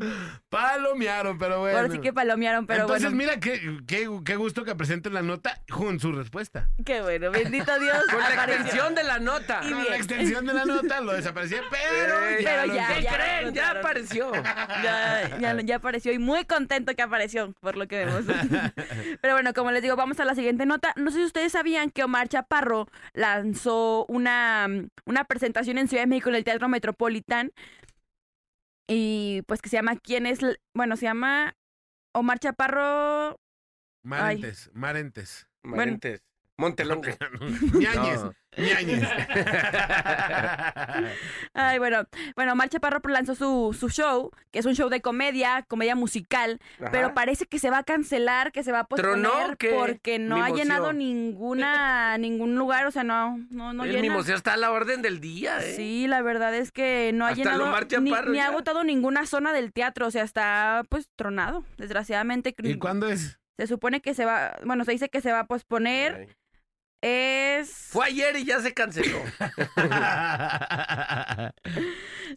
Palomearon, 0.94 1.38
pero 1.40 1.60
bueno. 1.60 1.78
Ahora 1.78 1.92
sí 1.92 2.00
que 2.00 2.14
palomearon, 2.14 2.68
pero 2.68 2.82
Entonces, 2.82 3.12
bueno. 3.12 3.18
mira 3.18 3.40
qué, 3.40 3.80
qué, 3.88 4.08
qué, 4.24 4.36
gusto 4.36 4.64
que 4.64 4.76
presenten 4.76 5.14
la 5.14 5.24
nota 5.24 5.60
con 5.70 6.00
su 6.00 6.12
respuesta. 6.12 6.70
Qué 6.86 7.02
bueno, 7.02 7.32
bendito 7.32 7.80
Dios. 7.80 8.04
Con 8.12 8.20
la 8.20 8.46
extensión 8.46 8.96
de 8.96 9.04
la 9.04 9.20
nota. 9.20 9.62
Y 9.64 9.72
con 9.72 9.86
la 9.86 9.96
extensión 9.96 10.46
de 10.46 10.54
la 10.54 10.66
nota 10.66 11.02
lo 11.02 11.14
desapareció, 11.14 11.58
pero, 11.72 12.16
pero 12.44 12.74
ya, 12.74 12.88
¿Qué 12.88 13.08
creen? 13.08 13.54
Ya 13.54 13.72
apareció. 13.72 14.32
Ya, 14.84 15.38
ya, 15.40 15.62
ya, 15.62 15.76
apareció 15.78 16.12
y 16.12 16.20
muy 16.20 16.46
contento 16.46 16.94
que 16.96 17.02
apareció, 17.02 17.54
por 17.62 17.78
lo 17.78 17.88
que 17.88 18.06
vemos. 18.06 18.24
pero 19.22 19.34
bueno, 19.34 19.54
como 19.54 19.72
les 19.72 19.82
digo, 19.82 19.96
vamos 19.96 20.20
a 20.20 20.26
la 20.26 20.36
siguiente 20.36 20.66
nota. 20.66 20.94
No 20.96 21.12
sé 21.12 21.18
si 21.18 21.26
ustedes 21.26 21.54
sabían 21.54 21.90
que 21.90 22.04
Omar 22.04 22.28
Chaparro 22.28 22.88
lanzó 23.14 24.06
una, 24.08 24.68
una 25.06 25.24
presentación 25.26 25.78
en 25.78 25.88
Ciudad 25.88 26.04
de 26.04 26.08
México 26.08 26.30
en 26.30 26.36
el 26.36 26.44
Teatro 26.44 26.68
Metropolitan 26.68 27.52
y 28.88 29.42
pues 29.48 29.62
que 29.62 29.70
se 29.70 29.78
llama 29.78 29.96
¿Quién 29.98 30.26
es? 30.26 30.40
Bueno, 30.74 30.98
se 30.98 31.06
llama 31.06 31.56
Omar 32.14 32.40
Chaparro. 32.40 33.40
Marentes, 34.04 34.70
Marentes. 34.74 35.48
Marentes. 35.64 36.22
Montelongo. 36.64 37.04
Ñañez. 37.74 38.22
Ñañez. 38.58 39.04
Ay, 41.54 41.78
bueno, 41.80 42.06
bueno, 42.36 42.56
Mar 42.56 42.70
Chaparro 42.70 43.02
lanzó 43.10 43.36
su, 43.36 43.76
su 43.78 43.90
show, 43.90 44.32
que 44.52 44.60
es 44.60 44.66
un 44.66 44.76
show 44.76 44.90
de 44.90 45.02
comedia, 45.02 45.66
comedia 45.68 45.96
musical, 45.96 46.60
pero 46.92 47.14
parece 47.14 47.46
que 47.48 47.60
se 47.60 47.70
va 47.70 47.80
a 47.80 47.84
cancelar, 47.84 48.52
que 48.52 48.64
se 48.64 48.72
va 48.72 48.80
a 48.80 48.84
posponer 48.86 49.58
porque 49.76 50.20
no 50.20 50.42
ha 50.44 50.52
llenado 50.52 50.94
ninguna 50.94 52.18
ningún 52.20 52.56
lugar, 52.56 52.86
o 52.86 52.92
sea, 52.92 53.04
no 53.04 53.40
no 53.50 53.74
no 53.74 53.84
El 53.84 53.92
llena. 53.92 54.02
mimoseo 54.04 54.36
está 54.36 54.54
a 54.54 54.58
la 54.58 54.72
orden 54.72 55.02
del 55.02 55.20
día, 55.20 55.60
¿eh? 55.60 55.74
Sí, 55.76 56.08
la 56.08 56.22
verdad 56.22 56.56
es 56.56 56.72
que 56.72 57.12
no 57.14 57.26
ha 57.26 57.30
Hasta 57.30 57.44
llenado 57.44 57.66
lo 57.66 57.72
Mar 57.72 57.88
Chaparro 57.88 58.30
ni, 58.32 58.38
ni 58.38 58.40
ha 58.40 58.48
agotado 58.48 58.84
ninguna 58.86 59.26
zona 59.26 59.52
del 59.52 59.74
teatro, 59.74 60.08
o 60.08 60.12
sea, 60.12 60.24
está 60.24 60.84
pues 60.90 61.10
tronado, 61.18 61.66
desgraciadamente. 61.78 62.56
¿Y 62.58 62.76
cuándo 62.76 63.10
es? 63.10 63.40
Se 63.58 63.68
supone 63.68 64.02
que 64.02 64.14
se 64.14 64.26
va, 64.26 64.56
bueno, 64.66 64.86
se 64.86 64.92
dice 64.94 65.10
que 65.10 65.22
se 65.22 65.32
va 65.32 65.42
a 65.42 65.48
posponer. 65.48 66.16
Ay. 66.16 66.28
Es 67.06 67.70
Fue 67.90 68.06
ayer 68.06 68.38
y 68.38 68.46
ya 68.46 68.62
se 68.62 68.74
canceló. 68.74 69.18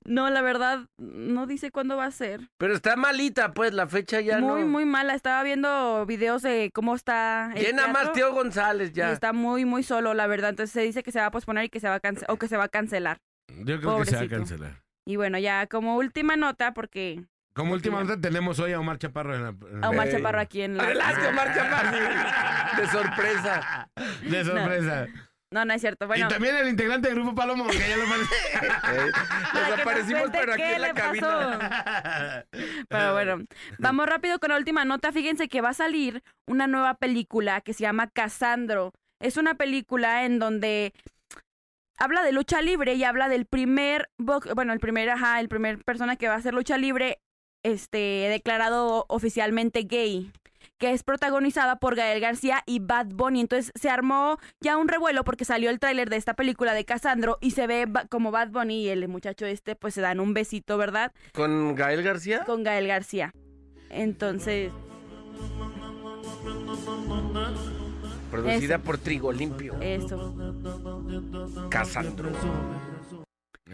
No, 0.04 0.28
la 0.30 0.42
verdad 0.42 0.80
no 0.98 1.46
dice 1.46 1.70
cuándo 1.70 1.96
va 1.96 2.06
a 2.06 2.10
ser. 2.10 2.40
Pero 2.58 2.74
está 2.74 2.96
malita, 2.96 3.52
pues, 3.54 3.72
la 3.72 3.86
fecha 3.86 4.20
ya 4.20 4.38
muy, 4.38 4.62
no. 4.62 4.66
muy 4.68 4.84
mala. 4.84 5.14
Estaba 5.14 5.42
viendo 5.42 6.04
videos 6.06 6.42
de 6.42 6.70
cómo 6.74 6.94
está. 6.94 7.50
el 7.54 7.64
Llena 7.64 7.86
más 7.88 8.12
Teo 8.12 8.32
González 8.32 8.90
y 8.90 8.94
ya. 8.94 9.12
está 9.12 9.32
muy, 9.32 9.64
muy 9.64 9.82
solo, 9.82 10.14
la 10.14 10.26
verdad. 10.26 10.50
Entonces 10.50 10.72
se 10.72 10.82
dice 10.82 11.02
que 11.02 11.12
se 11.12 11.20
va 11.20 11.26
a 11.26 11.30
posponer 11.30 11.64
y 11.64 11.68
que 11.70 11.80
se 11.80 11.88
va 11.88 11.94
a 11.94 12.00
cance- 12.00 12.26
o 12.28 12.36
que 12.36 12.48
se 12.48 12.56
va 12.56 12.64
a 12.64 12.68
cancelar. 12.68 13.18
Yo 13.48 13.80
creo 13.80 13.98
que 14.00 14.06
se 14.06 14.16
va 14.16 14.22
a 14.22 14.28
cancelar. 14.28 14.82
Y 15.06 15.16
bueno, 15.16 15.38
ya 15.38 15.66
como 15.66 15.96
última 15.96 16.36
nota, 16.36 16.74
porque 16.74 17.24
Como 17.56 17.72
última 17.72 18.04
nota 18.04 18.20
tenemos 18.20 18.58
hoy 18.60 18.72
a 18.74 18.78
Omar 18.80 18.98
Chaparro 18.98 19.34
en 19.34 19.42
la... 19.42 19.48
en 19.48 19.84
a 19.84 19.88
Omar 19.90 20.06
Ey. 20.08 20.12
Chaparro 20.14 20.40
aquí 20.40 20.62
en 20.62 20.76
la. 20.76 20.84
Adelante, 20.84 21.26
Omar 21.26 21.54
Chaparro. 21.54 21.96
De 22.76 22.86
sorpresa. 22.88 23.88
De 24.22 24.44
sorpresa. 24.44 25.06
No, 25.52 25.64
no 25.64 25.72
es 25.72 25.80
cierto. 25.80 26.06
Bueno, 26.06 26.26
Y 26.26 26.28
también 26.28 26.56
el 26.56 26.68
integrante 26.68 27.08
del 27.08 27.16
Grupo 27.18 27.34
Palomo, 27.34 27.66
que 27.68 27.78
ya 27.78 27.96
lo 27.96 28.04
parece. 28.04 28.34
Eh, 28.52 29.12
para 29.52 29.70
Nos 29.70 29.80
aparecimos, 29.80 30.28
pero 30.32 30.52
aquí 30.52 30.62
en 30.62 30.82
la 30.82 30.92
cabina. 30.92 32.44
Pero 32.88 33.12
bueno, 33.14 33.44
vamos 33.78 34.06
rápido 34.06 34.38
con 34.38 34.50
la 34.50 34.56
última 34.56 34.84
nota. 34.84 35.12
Fíjense 35.12 35.48
que 35.48 35.60
va 35.62 35.70
a 35.70 35.74
salir 35.74 36.22
una 36.46 36.66
nueva 36.66 36.94
película 36.94 37.60
que 37.62 37.72
se 37.72 37.82
llama 37.82 38.08
Casandro. 38.08 38.92
Es 39.20 39.36
una 39.38 39.54
película 39.54 40.24
en 40.26 40.38
donde 40.38 40.92
habla 41.96 42.22
de 42.22 42.32
lucha 42.32 42.60
libre 42.60 42.94
y 42.94 43.04
habla 43.04 43.28
del 43.30 43.46
primer, 43.46 44.10
box- 44.18 44.52
bueno, 44.54 44.72
el 44.74 44.80
primer, 44.80 45.08
ajá, 45.08 45.40
el 45.40 45.48
primer 45.48 45.82
persona 45.84 46.16
que 46.16 46.28
va 46.28 46.34
a 46.34 46.38
hacer 46.38 46.52
lucha 46.52 46.76
libre, 46.76 47.18
este, 47.62 47.98
declarado 48.28 49.06
oficialmente 49.08 49.82
gay 49.82 50.30
que 50.78 50.92
es 50.92 51.02
protagonizada 51.02 51.76
por 51.76 51.96
Gael 51.96 52.20
García 52.20 52.62
y 52.66 52.80
Bad 52.80 53.06
Bunny. 53.06 53.40
Entonces 53.40 53.72
se 53.74 53.88
armó 53.88 54.38
ya 54.60 54.76
un 54.76 54.88
revuelo 54.88 55.24
porque 55.24 55.44
salió 55.44 55.70
el 55.70 55.78
tráiler 55.78 56.10
de 56.10 56.16
esta 56.16 56.34
película 56.34 56.74
de 56.74 56.84
Casandro 56.84 57.38
y 57.40 57.52
se 57.52 57.66
ve 57.66 57.86
como 58.10 58.30
Bad 58.30 58.50
Bunny 58.50 58.82
y 58.82 58.88
el 58.88 59.08
muchacho 59.08 59.46
este 59.46 59.74
pues 59.74 59.94
se 59.94 60.00
dan 60.00 60.20
un 60.20 60.34
besito, 60.34 60.76
¿verdad? 60.76 61.12
¿Con 61.32 61.74
Gael 61.74 62.02
García? 62.02 62.44
Con 62.44 62.62
Gael 62.62 62.86
García. 62.86 63.32
Entonces, 63.88 64.72
Producida 68.30 68.78
por 68.78 68.98
Trigo 68.98 69.32
Limpio. 69.32 69.76
eso. 69.80 70.34
Casandro. 71.70 72.30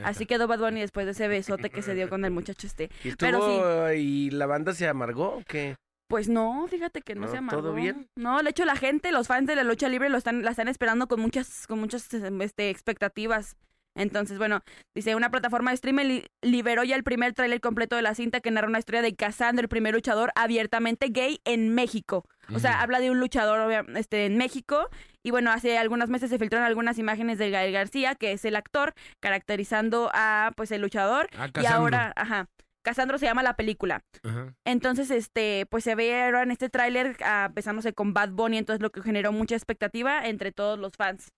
Así 0.05 0.27
quedó 0.27 0.47
Bad 0.47 0.61
Bunny 0.61 0.81
después 0.81 1.07
de 1.07 1.13
ese 1.13 1.29
besote 1.29 1.71
que 1.71 1.83
se 1.83 1.95
dio 1.95 2.09
con 2.09 2.25
el 2.25 2.31
muchacho 2.31 2.67
este. 2.67 2.91
¿Y 3.05 3.15
Pero 3.17 3.39
estuvo 3.39 3.93
y 3.93 4.31
la 4.31 4.47
banda 4.47 4.75
se 4.75 4.89
amargó 4.89 5.37
o 5.37 5.43
qué? 5.47 5.77
Pues 6.09 6.29
no, 6.29 6.67
fíjate 6.69 7.01
que 7.01 7.15
no, 7.15 7.23
No, 7.23 7.31
se 7.31 7.39
amargó. 7.39 7.63
¿todo 7.63 7.75
bien? 7.75 8.07
No, 8.17 8.43
de 8.43 8.51
hecho 8.51 8.67
la 8.67 8.77
gente, 8.77 9.13
los 9.13 9.29
fans 9.29 9.47
de 9.47 9.57
la 9.57 9.65
lucha 9.65 9.89
libre 9.89 10.11
lo 10.11 10.19
están, 10.19 10.45
la 10.45 10.51
están 10.51 10.69
esperando 10.69 11.07
con 11.09 11.21
muchas, 11.21 11.67
con 11.67 11.81
muchas 11.81 12.13
este, 12.13 12.69
expectativas. 12.69 13.57
Entonces, 13.95 14.39
bueno, 14.39 14.61
dice, 14.95 15.15
una 15.15 15.31
plataforma 15.31 15.71
de 15.71 15.75
streaming 15.75 16.05
li- 16.07 16.27
liberó 16.41 16.83
ya 16.85 16.97
el 16.97 17.05
primer 17.05 17.35
tráiler 17.35 17.61
completo 17.61 17.97
de 17.97 18.03
la 18.03 18.15
cinta 18.15 18.41
que 18.41 18.51
narra 18.51 18.69
una 18.69 18.79
historia 18.79 19.03
de 19.03 19.15
Casandro, 19.15 19.63
el 19.63 19.69
primer 19.69 19.93
luchador 19.95 20.33
abiertamente 20.35 21.09
gay 21.11 21.41
en 21.45 21.75
México. 21.75 22.25
O 22.55 22.59
sea, 22.59 22.83
habla 22.83 23.01
de 23.01 23.11
un 23.11 23.21
luchador 23.21 23.87
este, 23.97 24.27
en 24.27 24.37
México. 24.37 24.89
Y 25.23 25.31
bueno, 25.31 25.53
hace 25.53 25.79
algunos 25.79 26.09
meses 26.09 26.29
se 26.31 26.39
filtraron 26.39 26.67
algunas 26.67 26.99
imágenes 26.99 27.39
de 27.39 27.51
Gael 27.51 27.73
García, 27.73 28.15
que 28.15 28.33
es 28.33 28.45
el 28.45 28.57
actor, 28.57 28.95
caracterizando 29.21 30.11
a 30.13 30.53
pues 30.57 30.71
el 30.73 30.81
luchador. 30.83 31.29
A 31.39 31.49
Y 31.63 31.67
ahora, 31.67 32.13
ajá, 32.17 32.49
Casandro 32.83 33.19
se 33.19 33.27
llama 33.27 33.43
la 33.43 33.55
película. 33.55 34.03
Ajá. 34.25 34.55
Entonces, 34.65 35.11
este, 35.11 35.67
pues 35.71 35.85
se 35.85 35.95
ve 35.95 36.23
ahora 36.25 36.43
en 36.43 36.51
este 36.51 36.69
tráiler 36.69 37.17
ah, 37.25 37.49
besándose 37.53 37.93
con 37.93 38.13
Bad 38.13 38.31
Bunny, 38.31 38.59
entonces 38.59 38.83
lo 38.83 38.91
que 38.91 39.03
generó 39.03 39.33
mucha 39.33 39.55
expectativa 39.55 40.27
entre 40.27 40.51
todos 40.53 40.79
los 40.79 40.93
fans. 40.97 41.29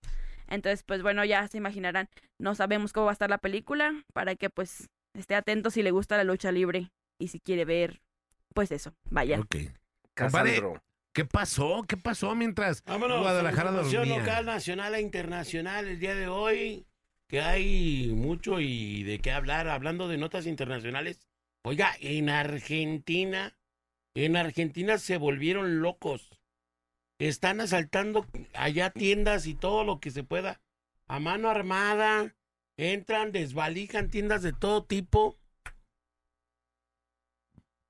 Entonces, 0.47 0.83
pues 0.83 1.01
bueno, 1.01 1.25
ya 1.25 1.47
se 1.47 1.57
imaginarán, 1.57 2.09
no 2.39 2.55
sabemos 2.55 2.93
cómo 2.93 3.05
va 3.05 3.11
a 3.11 3.13
estar 3.13 3.29
la 3.29 3.37
película, 3.37 3.93
para 4.13 4.35
que 4.35 4.49
pues 4.49 4.89
esté 5.13 5.35
atento 5.35 5.69
si 5.71 5.81
le 5.83 5.91
gusta 5.91 6.17
la 6.17 6.23
lucha 6.23 6.51
libre 6.51 6.91
y 7.19 7.29
si 7.29 7.39
quiere 7.39 7.65
ver, 7.65 8.01
pues 8.53 8.71
eso, 8.71 8.93
vaya. 9.09 9.39
Ok. 9.39 9.55
Casandro. 10.13 10.81
¿Qué 11.13 11.23
pasó? 11.23 11.85
¿Qué 11.87 11.95
pasó 11.95 12.35
mientras 12.35 12.83
Vámonos. 12.83 13.21
Guadalajara 13.21 13.71
dormía? 13.71 14.03
local, 14.03 14.45
nacional 14.45 14.95
e 14.95 15.01
internacional 15.01 15.87
el 15.87 15.99
día 15.99 16.13
de 16.13 16.27
hoy. 16.27 16.85
Que 17.27 17.39
hay 17.41 18.11
mucho 18.13 18.59
y 18.59 19.03
de 19.03 19.19
qué 19.19 19.31
hablar. 19.31 19.69
Hablando 19.69 20.09
de 20.09 20.17
notas 20.17 20.45
internacionales. 20.45 21.25
Oiga, 21.63 21.95
en 22.01 22.29
Argentina, 22.29 23.57
en 24.13 24.35
Argentina 24.35 24.97
se 24.97 25.17
volvieron 25.17 25.81
locos. 25.81 26.34
Están 27.19 27.61
asaltando 27.61 28.25
allá 28.53 28.89
tiendas 28.89 29.47
y 29.47 29.55
todo 29.55 29.83
lo 29.83 29.99
que 29.99 30.11
se 30.11 30.23
pueda. 30.23 30.61
A 31.07 31.19
mano 31.19 31.49
armada. 31.49 32.35
Entran, 32.77 33.31
desvalijan 33.31 34.09
tiendas 34.09 34.41
de 34.41 34.51
todo 34.51 34.83
tipo. 34.83 35.37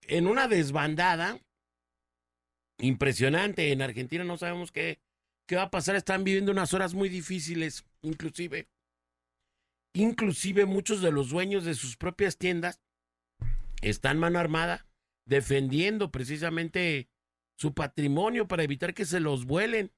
En 0.03 0.27
una 0.27 0.47
desbandada 0.47 1.39
impresionante. 2.77 3.71
En 3.71 3.81
Argentina 3.81 4.23
no 4.23 4.37
sabemos 4.37 4.71
qué, 4.71 4.99
qué 5.47 5.55
va 5.55 5.63
a 5.63 5.71
pasar. 5.71 5.95
Están 5.95 6.23
viviendo 6.23 6.51
unas 6.51 6.73
horas 6.73 6.93
muy 6.93 7.09
difíciles, 7.09 7.85
inclusive. 8.01 8.67
Inclusive 9.93 10.65
muchos 10.65 11.01
de 11.01 11.11
los 11.11 11.29
dueños 11.29 11.63
de 11.63 11.73
sus 11.73 11.97
propias 11.97 12.37
tiendas 12.37 12.81
están 13.81 14.19
mano 14.19 14.39
armada 14.39 14.85
defendiendo 15.25 16.11
precisamente 16.11 17.07
su 17.57 17.73
patrimonio 17.73 18.47
para 18.47 18.63
evitar 18.63 18.93
que 18.93 19.05
se 19.05 19.19
los 19.19 19.45
vuelen. 19.45 19.91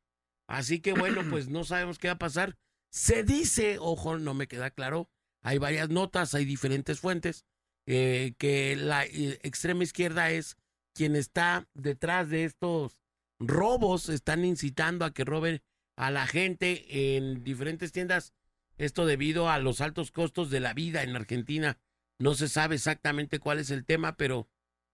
Así 0.47 0.79
que 0.79 0.93
bueno, 0.93 1.21
pues 1.29 1.49
no 1.49 1.63
sabemos 1.63 1.97
qué 1.97 2.07
va 2.07 2.13
a 2.13 2.19
pasar. 2.19 2.57
Se 2.89 3.23
dice, 3.23 3.77
ojo, 3.79 4.17
no 4.17 4.33
me 4.33 4.47
queda 4.47 4.71
claro, 4.71 5.09
hay 5.41 5.57
varias 5.57 5.89
notas, 5.89 6.33
hay 6.33 6.45
diferentes 6.45 6.99
fuentes, 6.99 7.45
eh, 7.85 8.33
que 8.37 8.75
la 8.75 9.05
eh, 9.05 9.39
extrema 9.43 9.83
izquierda 9.83 10.31
es 10.31 10.57
quien 10.93 11.15
está 11.15 11.67
detrás 11.73 12.29
de 12.29 12.45
estos 12.45 12.99
robos, 13.39 14.09
están 14.09 14.45
incitando 14.45 15.05
a 15.05 15.13
que 15.13 15.25
roben 15.25 15.61
a 15.95 16.11
la 16.11 16.27
gente 16.27 17.17
en 17.17 17.43
diferentes 17.43 17.91
tiendas. 17.91 18.33
Esto 18.77 19.05
debido 19.05 19.49
a 19.49 19.59
los 19.59 19.81
altos 19.81 20.11
costos 20.11 20.49
de 20.49 20.59
la 20.59 20.73
vida 20.73 21.03
en 21.03 21.15
Argentina. 21.15 21.79
No 22.19 22.33
se 22.33 22.47
sabe 22.47 22.75
exactamente 22.75 23.39
cuál 23.39 23.59
es 23.59 23.69
el 23.69 23.85
tema, 23.85 24.17
pero, 24.17 24.47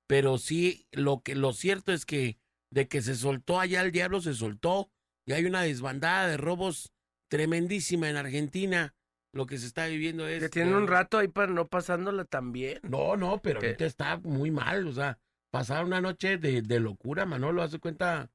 pero 0.08 0.38
sí 0.38 0.88
lo 0.92 1.22
que 1.22 1.36
lo 1.36 1.54
cierto 1.54 1.92
es 1.94 2.06
que 2.06 2.38
de 2.74 2.88
que 2.88 3.02
se 3.02 3.16
soltó 3.16 3.60
allá 3.60 3.82
el 3.82 3.92
diablo 3.92 4.20
se 4.20 4.34
soltó 4.34 4.90
y 5.26 5.34
hay 5.34 5.46
una 5.46 5.62
desbandada 5.62 6.28
de 6.28 6.38
robos 6.38 6.92
tremendísima 7.30 8.10
en 8.10 8.18
Argentina. 8.18 8.96
Lo 9.32 9.46
que 9.46 9.58
se 9.58 9.66
está 9.68 9.88
viviendo 9.88 10.28
es 10.28 10.44
Que 10.44 10.50
tienen 10.50 10.76
un 10.76 10.88
rato 10.88 11.18
ahí 11.18 11.28
para 11.28 11.52
no 11.52 11.68
pasándola 11.68 12.26
tan 12.26 12.52
bien. 12.52 12.80
no, 12.84 13.16
no, 13.16 13.42
pero 13.42 13.60
¿Qué? 13.60 13.68
ahorita 13.68 13.86
está 13.86 14.18
muy 14.18 14.52
mal, 14.52 14.88
o 14.88 14.94
sea, 14.94 15.18
pasar 15.52 15.86
una 15.86 16.02
noche 16.02 16.38
de, 16.38 16.62
de 16.62 16.80
locura, 16.80 17.26
Manolo, 17.26 17.62
hace 17.64 17.80
cuenta, 17.80 18.32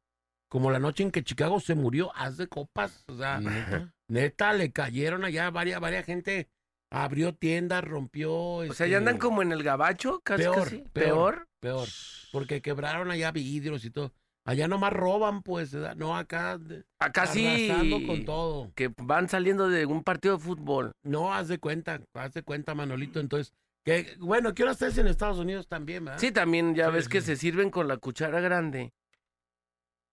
como 0.48 0.70
la 0.70 0.78
noche 0.78 1.02
en 1.04 1.10
que 1.10 1.22
Chicago 1.22 1.60
se 1.60 1.74
murió, 1.74 2.14
haz 2.16 2.36
de 2.36 2.48
copas, 2.48 3.04
o 3.08 3.16
sea, 3.16 3.38
¿Neta? 3.40 3.92
neta, 4.08 4.52
le 4.54 4.72
cayeron 4.72 5.24
allá, 5.24 5.50
varias, 5.50 5.80
varias 5.80 6.04
gente 6.04 6.48
abrió 6.90 7.34
tiendas, 7.34 7.84
rompió. 7.84 8.32
O 8.34 8.72
sea, 8.72 8.86
ya 8.86 8.96
andan 8.98 9.18
como 9.18 9.42
en 9.42 9.52
el 9.52 9.62
gabacho, 9.62 10.20
casi. 10.20 10.42
Peor, 10.42 10.64
casi. 10.64 10.76
peor. 10.78 10.92
Peor. 10.92 11.48
Peor, 11.60 11.88
porque 12.32 12.62
quebraron 12.62 13.10
allá 13.10 13.30
vidrios 13.32 13.84
y 13.84 13.90
todo. 13.90 14.12
Allá 14.48 14.66
nomás 14.66 14.94
roban, 14.94 15.42
pues, 15.42 15.74
no 15.74 16.16
acá 16.16 16.58
Acá 16.98 17.26
sí. 17.26 17.68
con 18.06 18.24
todo. 18.24 18.72
Que 18.74 18.90
van 18.96 19.28
saliendo 19.28 19.68
de 19.68 19.84
un 19.84 20.02
partido 20.02 20.38
de 20.38 20.42
fútbol. 20.42 20.92
No, 21.02 21.34
haz 21.34 21.48
de 21.48 21.58
cuenta, 21.58 22.00
haz 22.14 22.32
de 22.32 22.42
cuenta, 22.42 22.74
Manolito, 22.74 23.20
entonces, 23.20 23.52
que, 23.84 24.16
bueno, 24.18 24.54
quiero 24.54 24.70
estés 24.70 24.96
en 24.96 25.06
Estados 25.06 25.36
Unidos 25.36 25.68
también, 25.68 26.06
¿verdad? 26.06 26.18
Sí, 26.18 26.32
también 26.32 26.74
ya 26.74 26.86
Sí, 26.86 26.92
ves 26.92 27.10
que 27.10 27.20
se 27.20 27.36
sirven 27.36 27.70
con 27.70 27.88
la 27.88 27.98
cuchara 27.98 28.40
grande. 28.40 28.94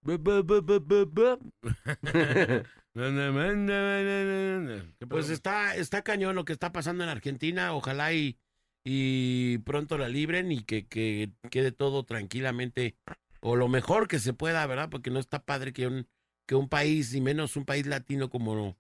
¿Qué 0.06 0.20
Pues 5.10 5.30
está, 5.30 5.76
está 5.76 6.02
cañón 6.02 6.36
lo 6.36 6.44
que 6.44 6.52
está 6.52 6.74
pasando 6.74 7.06
en 7.06 7.10
Argentina. 7.10 7.74
Ojalá 7.74 8.12
y, 8.12 8.38
y 8.84 9.60
pronto 9.60 9.98
la 9.98 10.10
libren 10.10 10.52
y 10.52 10.64
que, 10.64 10.88
que 10.88 11.32
quede 11.50 11.72
todo 11.72 12.04
tranquilamente 12.04 12.98
o 13.46 13.56
lo 13.56 13.68
mejor 13.68 14.08
que 14.08 14.18
se 14.18 14.34
pueda, 14.34 14.66
¿verdad? 14.66 14.90
Porque 14.90 15.12
no 15.12 15.20
está 15.20 15.46
padre 15.46 15.72
que 15.72 15.86
un 15.86 16.08
que 16.48 16.56
un 16.56 16.70
país, 16.70 17.14
y 17.14 17.22
menos 17.22 17.56
un 17.56 17.66
país 17.66 17.86
latino 17.86 18.30
como 18.30 18.78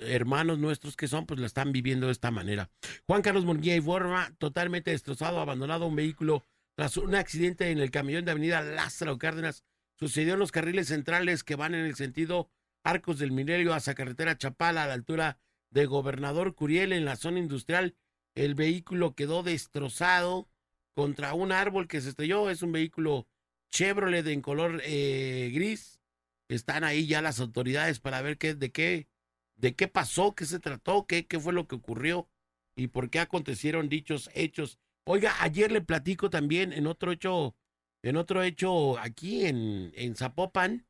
hermanos 0.00 0.58
nuestros 0.58 0.96
que 0.96 1.08
son, 1.08 1.26
pues 1.26 1.40
la 1.40 1.46
están 1.46 1.72
viviendo 1.72 2.06
de 2.06 2.12
esta 2.12 2.30
manera. 2.30 2.70
Juan 3.06 3.22
Carlos 3.22 3.44
Murguía 3.44 3.76
y 3.76 3.80
Forma, 3.80 4.34
totalmente 4.38 4.90
destrozado, 4.90 5.40
abandonado 5.40 5.86
un 5.86 5.96
vehículo 5.96 6.44
tras 6.76 6.96
un 6.96 7.14
accidente 7.14 7.70
en 7.70 7.78
el 7.78 7.90
camión 7.90 8.24
de 8.24 8.30
Avenida 8.30 8.62
Lázaro 8.62 9.18
Cárdenas. 9.18 9.64
Sucedió 9.98 10.34
en 10.34 10.40
los 10.40 10.52
carriles 10.52 10.88
centrales 10.88 11.44
que 11.44 11.56
van 11.56 11.74
en 11.74 11.84
el 11.84 11.94
sentido 11.94 12.50
Arcos 12.84 13.18
del 13.18 13.32
Minerio 13.32 13.72
hacia 13.74 13.94
carretera 13.94 14.36
Chapala 14.36 14.82
a 14.82 14.86
la 14.86 14.94
altura 14.94 15.38
de 15.70 15.86
Gobernador 15.86 16.54
Curiel 16.54 16.92
en 16.92 17.04
la 17.04 17.16
zona 17.16 17.38
industrial. 17.38 17.94
El 18.34 18.54
vehículo 18.54 19.14
quedó 19.14 19.42
destrozado 19.42 20.48
contra 20.94 21.34
un 21.34 21.52
árbol 21.52 21.86
que 21.86 22.00
se 22.00 22.10
estrelló. 22.10 22.50
Es 22.50 22.62
un 22.62 22.72
vehículo 22.72 23.28
Chevrolet 23.74 24.26
en 24.28 24.40
color 24.40 24.80
eh, 24.84 25.50
gris. 25.52 26.00
Están 26.48 26.84
ahí 26.84 27.06
ya 27.06 27.20
las 27.20 27.40
autoridades 27.40 27.98
para 27.98 28.22
ver 28.22 28.38
qué, 28.38 28.54
de 28.54 28.70
qué 28.70 29.08
de 29.56 29.74
qué 29.74 29.88
pasó, 29.88 30.34
qué 30.34 30.46
se 30.46 30.60
trató, 30.60 31.06
qué, 31.06 31.26
qué 31.26 31.38
fue 31.38 31.52
lo 31.52 31.66
que 31.66 31.76
ocurrió 31.76 32.28
y 32.76 32.88
por 32.88 33.10
qué 33.10 33.20
acontecieron 33.20 33.88
dichos 33.88 34.30
hechos. 34.34 34.78
Oiga, 35.04 35.34
ayer 35.40 35.70
le 35.72 35.80
platico 35.80 36.30
también 36.30 36.72
en 36.72 36.86
otro 36.86 37.12
hecho, 37.12 37.56
en 38.02 38.16
otro 38.16 38.42
hecho 38.42 38.98
aquí 38.98 39.46
en, 39.46 39.92
en 39.94 40.14
Zapopan, 40.16 40.86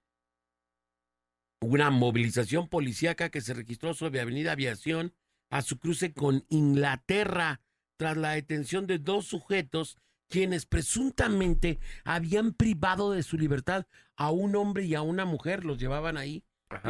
una 1.60 1.90
movilización 1.90 2.68
policíaca 2.68 3.30
que 3.30 3.40
se 3.40 3.54
registró 3.54 3.94
sobre 3.94 4.20
Avenida 4.20 4.52
Aviación 4.52 5.14
a 5.50 5.62
su 5.62 5.78
cruce 5.78 6.12
con 6.12 6.44
Inglaterra 6.48 7.60
tras 7.96 8.16
la 8.16 8.32
detención 8.32 8.86
de 8.86 8.98
dos 8.98 9.26
sujetos 9.26 9.96
quienes 10.34 10.66
presuntamente 10.66 11.78
habían 12.02 12.54
privado 12.54 13.12
de 13.12 13.22
su 13.22 13.38
libertad 13.38 13.86
a 14.16 14.32
un 14.32 14.56
hombre 14.56 14.84
y 14.84 14.96
a 14.96 15.00
una 15.00 15.24
mujer, 15.24 15.64
los 15.64 15.78
llevaban 15.78 16.16
ahí 16.16 16.42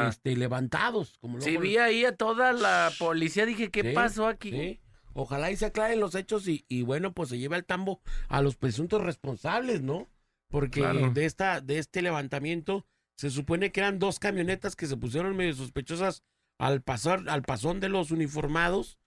este, 0.09 0.35
levantados. 0.35 1.18
Como 1.18 1.38
sí, 1.42 1.59
vi 1.59 1.76
ahí 1.76 2.07
a 2.07 2.16
toda 2.16 2.54
la 2.54 2.90
policía, 2.98 3.44
dije, 3.44 3.70
¿qué 3.70 3.92
pasó 3.92 4.28
aquí? 4.28 4.80
Ojalá 5.12 5.50
y 5.50 5.57
se 5.57 5.66
aclaren 5.66 6.00
los 6.00 6.14
hechos 6.14 6.48
y, 6.48 6.64
y, 6.68 6.85
bueno, 6.85 7.12
pues 7.12 7.28
se 7.28 7.38
lleve 7.38 7.57
al 7.57 7.66
tambo 7.66 8.00
a 8.28 8.40
los 8.40 8.57
presuntos 8.57 9.02
responsables, 9.02 9.83
¿no? 9.83 10.09
Porque 10.48 10.80
de, 11.12 11.26
esta, 11.26 11.61
de 11.61 11.78
este 11.78 12.00
levantamiento 12.00 12.87
se 13.18 13.28
supone 13.28 13.72
que 13.72 13.80
eran 13.80 13.98
dos 13.98 14.18
camionetas 14.18 14.74
que 14.74 14.87
se 14.87 14.96
pusieron 14.96 15.37
medio 15.37 15.52
sospechosas 15.52 16.22
al 16.59 16.80
pasar, 16.80 17.28
al 17.28 17.42
pasón 17.42 17.78
de 17.78 17.90
los 17.90 18.11
uniformados. 18.11 18.98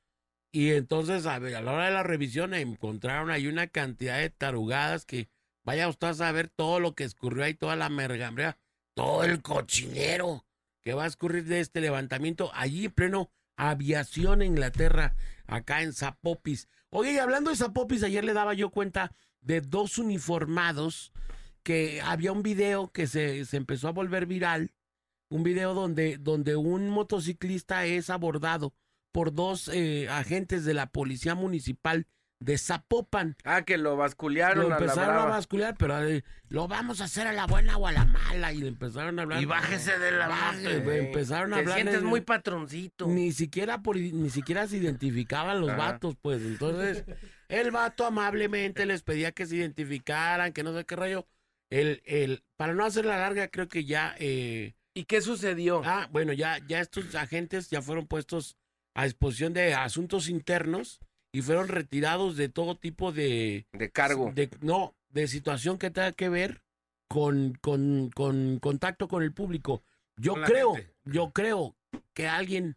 Y 0.51 0.71
entonces 0.71 1.25
a, 1.25 1.39
la 1.39 1.59
hora 1.71 1.85
de 1.85 1.91
la 1.91 2.03
revisión 2.03 2.53
encontraron 2.53 3.29
ahí 3.29 3.47
una 3.47 3.67
cantidad 3.67 4.17
de 4.17 4.29
tarugadas 4.29 5.05
que 5.05 5.29
vaya 5.63 5.89
usted 5.89 6.07
a 6.07 6.13
saber 6.13 6.49
todo 6.49 6.79
lo 6.79 6.95
que 6.95 7.03
escurrió 7.03 7.43
ahí, 7.43 7.53
toda 7.53 7.75
la 7.75 7.89
mergambrea, 7.89 8.57
todo 8.93 9.23
el 9.23 9.41
cochinero 9.41 10.45
que 10.83 10.93
va 10.93 11.03
a 11.03 11.07
escurrir 11.07 11.45
de 11.45 11.59
este 11.59 11.81
levantamiento 11.81 12.49
allí 12.53 12.85
en 12.85 12.91
pleno 12.91 13.31
aviación 13.57 14.41
Inglaterra, 14.41 15.15
acá 15.45 15.81
en 15.81 15.93
Zapopis. 15.93 16.69
Oye, 16.89 17.13
y 17.13 17.17
hablando 17.17 17.49
de 17.49 17.57
Zapopis, 17.57 18.03
ayer 18.03 18.23
le 18.23 18.33
daba 18.33 18.53
yo 18.53 18.69
cuenta 18.69 19.11
de 19.41 19.61
dos 19.61 19.97
uniformados 19.97 21.11
que 21.63 22.01
había 22.01 22.31
un 22.31 22.43
video 22.43 22.91
que 22.91 23.07
se, 23.07 23.43
se 23.43 23.57
empezó 23.57 23.89
a 23.89 23.91
volver 23.91 24.25
viral, 24.25 24.71
un 25.29 25.43
video 25.43 25.73
donde, 25.73 26.17
donde 26.17 26.55
un 26.55 26.89
motociclista 26.89 27.85
es 27.85 28.09
abordado 28.09 28.73
por 29.17 29.33
dos 29.33 29.67
eh, 29.73 30.07
agentes 30.11 30.63
de 30.63 30.75
la 30.75 30.91
policía 30.91 31.33
municipal 31.33 32.05
de 32.39 32.55
Zapopan. 32.59 33.35
Ah, 33.43 33.63
que 33.63 33.79
lo 33.79 33.97
basculearon. 33.97 34.69
Lo 34.69 34.77
empezaron 34.77 35.17
a, 35.17 35.25
basculear, 35.25 35.75
pero 35.75 36.07
eh, 36.07 36.23
lo 36.49 36.67
vamos 36.67 37.01
a 37.01 37.05
hacer 37.05 37.25
a 37.25 37.33
la 37.33 37.47
buena 37.47 37.77
o 37.77 37.87
a 37.87 37.91
la 37.91 38.05
mala. 38.05 38.53
Y 38.53 38.59
le 38.59 38.67
empezaron 38.67 39.17
a 39.17 39.23
hablar. 39.23 39.41
Y 39.41 39.45
bájese 39.45 39.97
de 39.97 40.11
la 40.11 40.27
base, 40.27 40.99
Empezaron 40.99 41.51
a 41.51 41.55
Te 41.55 41.61
hablar. 41.61 41.77
sientes 41.77 42.03
muy 42.03 42.21
patroncito. 42.21 43.07
Ni 43.07 43.31
siquiera, 43.31 43.81
por, 43.81 43.97
ni 43.97 44.29
siquiera 44.29 44.67
se 44.67 44.77
identificaban 44.77 45.61
los 45.61 45.75
vatos, 45.75 46.15
pues. 46.21 46.43
Entonces, 46.43 47.03
el 47.49 47.71
vato 47.71 48.05
amablemente 48.05 48.85
les 48.85 49.01
pedía 49.01 49.31
que 49.31 49.47
se 49.47 49.55
identificaran, 49.55 50.53
que 50.53 50.61
no 50.61 50.77
sé 50.77 50.85
qué 50.85 50.95
rayo. 50.95 51.27
El, 51.71 52.03
el, 52.05 52.43
para 52.55 52.75
no 52.75 52.85
hacer 52.85 53.05
la 53.05 53.17
larga, 53.17 53.47
creo 53.47 53.67
que 53.67 53.83
ya. 53.83 54.13
Eh, 54.19 54.75
¿Y 54.93 55.05
qué 55.05 55.21
sucedió? 55.21 55.81
Ah, 55.83 56.07
bueno, 56.11 56.33
ya, 56.33 56.59
ya 56.67 56.81
estos 56.81 57.15
agentes 57.15 57.71
ya 57.71 57.81
fueron 57.81 58.05
puestos 58.05 58.57
a 58.97 59.05
exposición 59.05 59.53
de 59.53 59.75
asuntos 59.75 60.27
internos 60.27 60.99
y 61.31 61.43
fueron 61.43 61.67
retirados 61.67 62.35
de 62.35 62.49
todo 62.49 62.75
tipo 62.75 63.11
de... 63.11 63.67
De 63.71 63.91
cargo. 63.91 64.31
De, 64.33 64.49
no, 64.61 64.95
de 65.09 65.27
situación 65.27 65.77
que 65.77 65.91
tenga 65.91 66.13
que 66.13 66.29
ver 66.29 66.63
con, 67.07 67.53
con, 67.61 68.09
con 68.09 68.57
contacto 68.57 69.07
con 69.07 69.21
el 69.21 69.33
público. 69.33 69.83
Yo 70.15 70.33
creo, 70.33 70.73
yo 71.05 71.29
creo 71.29 71.77
que 72.15 72.27
alguien 72.27 72.75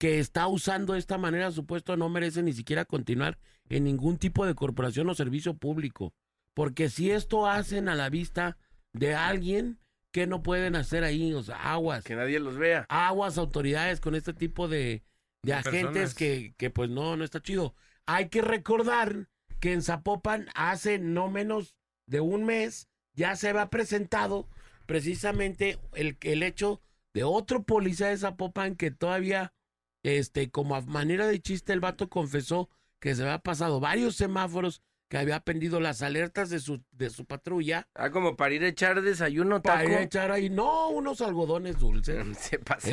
que 0.00 0.18
está 0.18 0.48
usando 0.48 0.94
de 0.94 0.98
esta 0.98 1.18
manera 1.18 1.52
supuesto 1.52 1.96
no 1.96 2.08
merece 2.08 2.42
ni 2.42 2.52
siquiera 2.52 2.84
continuar 2.84 3.38
en 3.68 3.84
ningún 3.84 4.18
tipo 4.18 4.46
de 4.46 4.56
corporación 4.56 5.08
o 5.08 5.14
servicio 5.14 5.54
público. 5.54 6.12
Porque 6.52 6.88
si 6.90 7.12
esto 7.12 7.46
hacen 7.46 7.88
a 7.88 7.94
la 7.94 8.10
vista 8.10 8.58
de 8.92 9.14
alguien, 9.14 9.78
que 10.10 10.26
no 10.26 10.42
pueden 10.42 10.74
hacer 10.74 11.04
ahí? 11.04 11.32
O 11.32 11.44
sea, 11.44 11.56
aguas. 11.72 12.02
Que 12.02 12.16
nadie 12.16 12.40
los 12.40 12.56
vea. 12.56 12.86
Aguas, 12.88 13.38
autoridades 13.38 14.00
con 14.00 14.16
este 14.16 14.32
tipo 14.32 14.66
de, 14.66 15.04
de 15.44 15.54
agentes 15.54 16.14
que, 16.14 16.54
que 16.56 16.70
pues 16.70 16.90
no, 16.90 17.16
no 17.16 17.24
está 17.24 17.40
chido. 17.40 17.74
Hay 18.06 18.28
que 18.28 18.42
recordar 18.42 19.28
que 19.60 19.72
en 19.72 19.82
Zapopan 19.82 20.48
hace 20.54 20.98
no 20.98 21.30
menos 21.30 21.74
de 22.06 22.20
un 22.20 22.44
mes 22.44 22.88
ya 23.14 23.36
se 23.36 23.48
había 23.48 23.70
presentado 23.70 24.48
precisamente 24.86 25.78
el, 25.94 26.18
el 26.20 26.42
hecho 26.42 26.80
de 27.14 27.24
otro 27.24 27.62
policía 27.62 28.08
de 28.08 28.18
Zapopan 28.18 28.76
que 28.76 28.90
todavía, 28.90 29.54
este, 30.02 30.50
como 30.50 30.74
a 30.74 30.80
manera 30.82 31.26
de 31.26 31.40
chiste, 31.40 31.72
el 31.72 31.80
vato 31.80 32.08
confesó 32.08 32.68
que 32.98 33.14
se 33.14 33.22
había 33.22 33.38
pasado 33.38 33.80
varios 33.80 34.16
semáforos 34.16 34.82
que 35.14 35.18
había 35.20 35.38
pendido 35.38 35.78
las 35.78 36.02
alertas 36.02 36.50
de 36.50 36.58
su, 36.58 36.82
de 36.90 37.08
su 37.08 37.24
patrulla. 37.24 37.86
Ah, 37.94 38.10
como 38.10 38.34
para 38.36 38.52
ir 38.52 38.64
a 38.64 38.66
echar 38.66 39.00
desayuno, 39.00 39.62
taco. 39.62 39.76
Para 39.76 39.84
ir 39.88 39.94
a 39.98 40.02
echar 40.02 40.32
ahí, 40.32 40.50
no, 40.50 40.88
unos 40.88 41.20
algodones 41.20 41.78
dulces. 41.78 42.36
Se 42.36 42.58
pasa. 42.58 42.88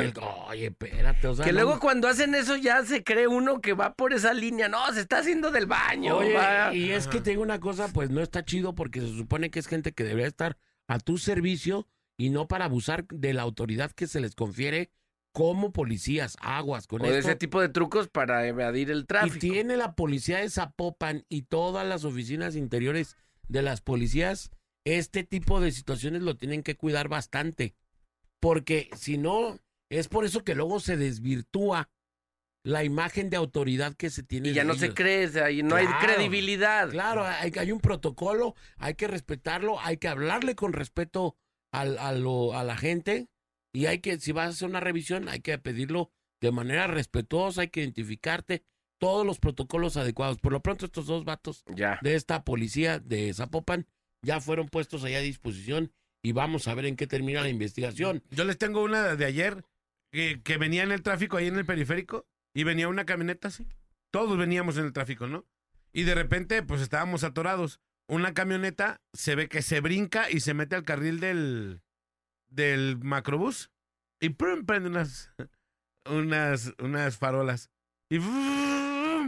oye, 0.47 0.67
espérate, 0.67 1.27
o 1.27 1.33
sea, 1.33 1.43
Que 1.43 1.51
no- 1.51 1.61
luego 1.63 1.79
cuando 1.79 2.07
hacen 2.07 2.35
eso 2.35 2.55
ya 2.57 2.85
se 2.85 3.03
cree 3.03 3.27
uno 3.27 3.59
que 3.59 3.73
va 3.73 3.95
por 3.95 4.13
esa 4.13 4.35
línea. 4.35 4.69
No, 4.69 4.93
se 4.93 4.99
está 4.99 5.17
haciendo 5.17 5.49
del 5.49 5.65
baño. 5.65 6.17
Oye, 6.17 6.35
va. 6.35 6.71
y 6.75 6.91
es 6.91 7.07
que 7.07 7.21
te 7.21 7.31
digo 7.31 7.41
una 7.41 7.59
cosa, 7.59 7.87
pues 7.91 8.11
no 8.11 8.21
está 8.21 8.45
chido 8.45 8.75
porque 8.75 9.01
se 9.01 9.07
supone 9.17 9.49
que 9.49 9.57
es 9.57 9.65
gente 9.65 9.91
que 9.93 10.03
debería 10.03 10.27
estar 10.27 10.57
a 10.87 10.99
tu 10.99 11.17
servicio 11.17 11.87
y 12.17 12.29
no 12.29 12.47
para 12.47 12.65
abusar 12.65 13.07
de 13.07 13.33
la 13.33 13.41
autoridad 13.41 13.89
que 13.93 14.05
se 14.05 14.19
les 14.19 14.35
confiere 14.35 14.91
como 15.33 15.71
policías, 15.71 16.35
aguas 16.41 16.87
con 16.87 17.01
O 17.01 17.05
esto. 17.05 17.17
ese 17.17 17.35
tipo 17.35 17.61
de 17.61 17.69
trucos 17.69 18.09
para 18.09 18.45
evadir 18.47 18.91
el 18.91 19.01
Y 19.01 19.05
tráfico. 19.05 19.39
tiene 19.39 19.77
la 19.77 19.93
policía 19.95 20.39
de 20.39 20.49
Zapopan 20.49 21.25
y 21.29 21.43
todas 21.43 21.87
las 21.87 22.03
oficinas 22.03 22.55
interiores 22.55 23.15
de 23.47 23.61
las 23.61 23.81
policías, 23.81 24.51
este 24.85 25.23
tipo 25.23 25.61
de 25.61 25.71
situaciones 25.71 26.21
lo 26.21 26.35
tienen 26.35 26.63
que 26.63 26.75
cuidar 26.75 27.07
bastante. 27.07 27.75
Porque 28.39 28.89
si 28.95 29.17
no, 29.17 29.59
es 29.89 30.07
por 30.07 30.25
eso 30.25 30.43
que 30.43 30.55
luego 30.55 30.79
se 30.79 30.97
desvirtúa 30.97 31.89
la 32.63 32.83
imagen 32.83 33.29
de 33.29 33.37
autoridad 33.37 33.95
que 33.95 34.09
se 34.09 34.23
tiene. 34.23 34.49
Y 34.49 34.53
ya 34.53 34.63
no 34.63 34.73
se 34.75 34.93
cree, 34.93 35.25
o 35.27 35.29
sea, 35.29 35.49
y 35.51 35.63
no 35.63 35.75
hay 35.75 35.87
credibilidad. 36.01 36.89
Claro, 36.89 37.25
hay, 37.25 37.51
hay 37.57 37.71
un 37.71 37.79
protocolo, 37.79 38.55
hay 38.77 38.95
que 38.95 39.07
respetarlo, 39.07 39.79
hay 39.79 39.97
que 39.97 40.07
hablarle 40.07 40.55
con 40.55 40.73
respeto 40.73 41.35
al, 41.71 41.97
a, 41.97 42.11
lo- 42.11 42.53
a 42.55 42.63
la 42.63 42.77
gente 42.77 43.27
y 43.73 43.85
hay 43.85 43.99
que, 43.99 44.19
si 44.19 44.31
vas 44.31 44.47
a 44.47 44.49
hacer 44.49 44.69
una 44.69 44.79
revisión, 44.79 45.29
hay 45.29 45.39
que 45.41 45.57
pedirlo 45.57 46.11
de 46.41 46.51
manera 46.51 46.87
respetuosa, 46.87 47.61
hay 47.61 47.69
que 47.69 47.81
identificarte 47.81 48.63
todos 48.99 49.25
los 49.25 49.39
protocolos 49.39 49.97
adecuados. 49.97 50.37
Por 50.39 50.51
lo 50.51 50.61
pronto, 50.61 50.85
estos 50.85 51.05
dos 51.07 51.23
vatos 51.25 51.63
Ya. 51.75 51.99
de 52.01 52.15
esta 52.15 52.43
policía 52.43 52.99
de 52.99 53.33
Zapopan 53.33 53.87
ya 54.23 54.39
fueron 54.41 54.67
puestos 54.67 55.03
allá 55.03 55.17
a 55.17 55.21
disposición 55.21 55.91
y 56.23 56.33
vamos 56.33 56.67
a 56.67 56.75
ver 56.75 56.85
en 56.85 56.95
qué 56.95 57.07
termina 57.07 57.41
la 57.41 57.49
investigación. 57.49 58.23
Yo 58.29 58.43
les 58.43 58.57
tengo 58.57 58.83
una 58.83 59.15
de 59.15 59.25
ayer 59.25 59.63
que, 60.11 60.41
que 60.43 60.57
venía 60.57 60.83
en 60.83 60.91
el 60.91 61.01
tráfico 61.01 61.37
ahí 61.37 61.47
en 61.47 61.57
el 61.57 61.65
periférico 61.65 62.27
y 62.53 62.63
venía 62.63 62.87
una 62.87 63.05
camioneta 63.05 63.47
así. 63.47 63.67
Todos 64.11 64.37
veníamos 64.37 64.77
en 64.77 64.85
el 64.85 64.93
tráfico, 64.93 65.25
¿no? 65.27 65.45
Y 65.93 66.03
de 66.03 66.13
repente, 66.15 66.61
pues 66.63 66.81
estábamos 66.81 67.23
atorados. 67.23 67.79
Una 68.07 68.33
camioneta 68.33 69.01
se 69.13 69.35
ve 69.35 69.47
que 69.47 69.61
se 69.61 69.79
brinca 69.79 70.29
y 70.29 70.41
se 70.41 70.53
mete 70.53 70.75
al 70.75 70.83
carril 70.83 71.19
del, 71.19 71.81
del 72.51 72.97
macrobús 72.99 73.71
y 74.21 74.29
¡prum! 74.29 74.65
prende 74.65 74.89
unas, 74.89 75.33
unas, 76.05 76.73
unas 76.79 77.17
farolas. 77.17 77.71
Y 78.09 78.19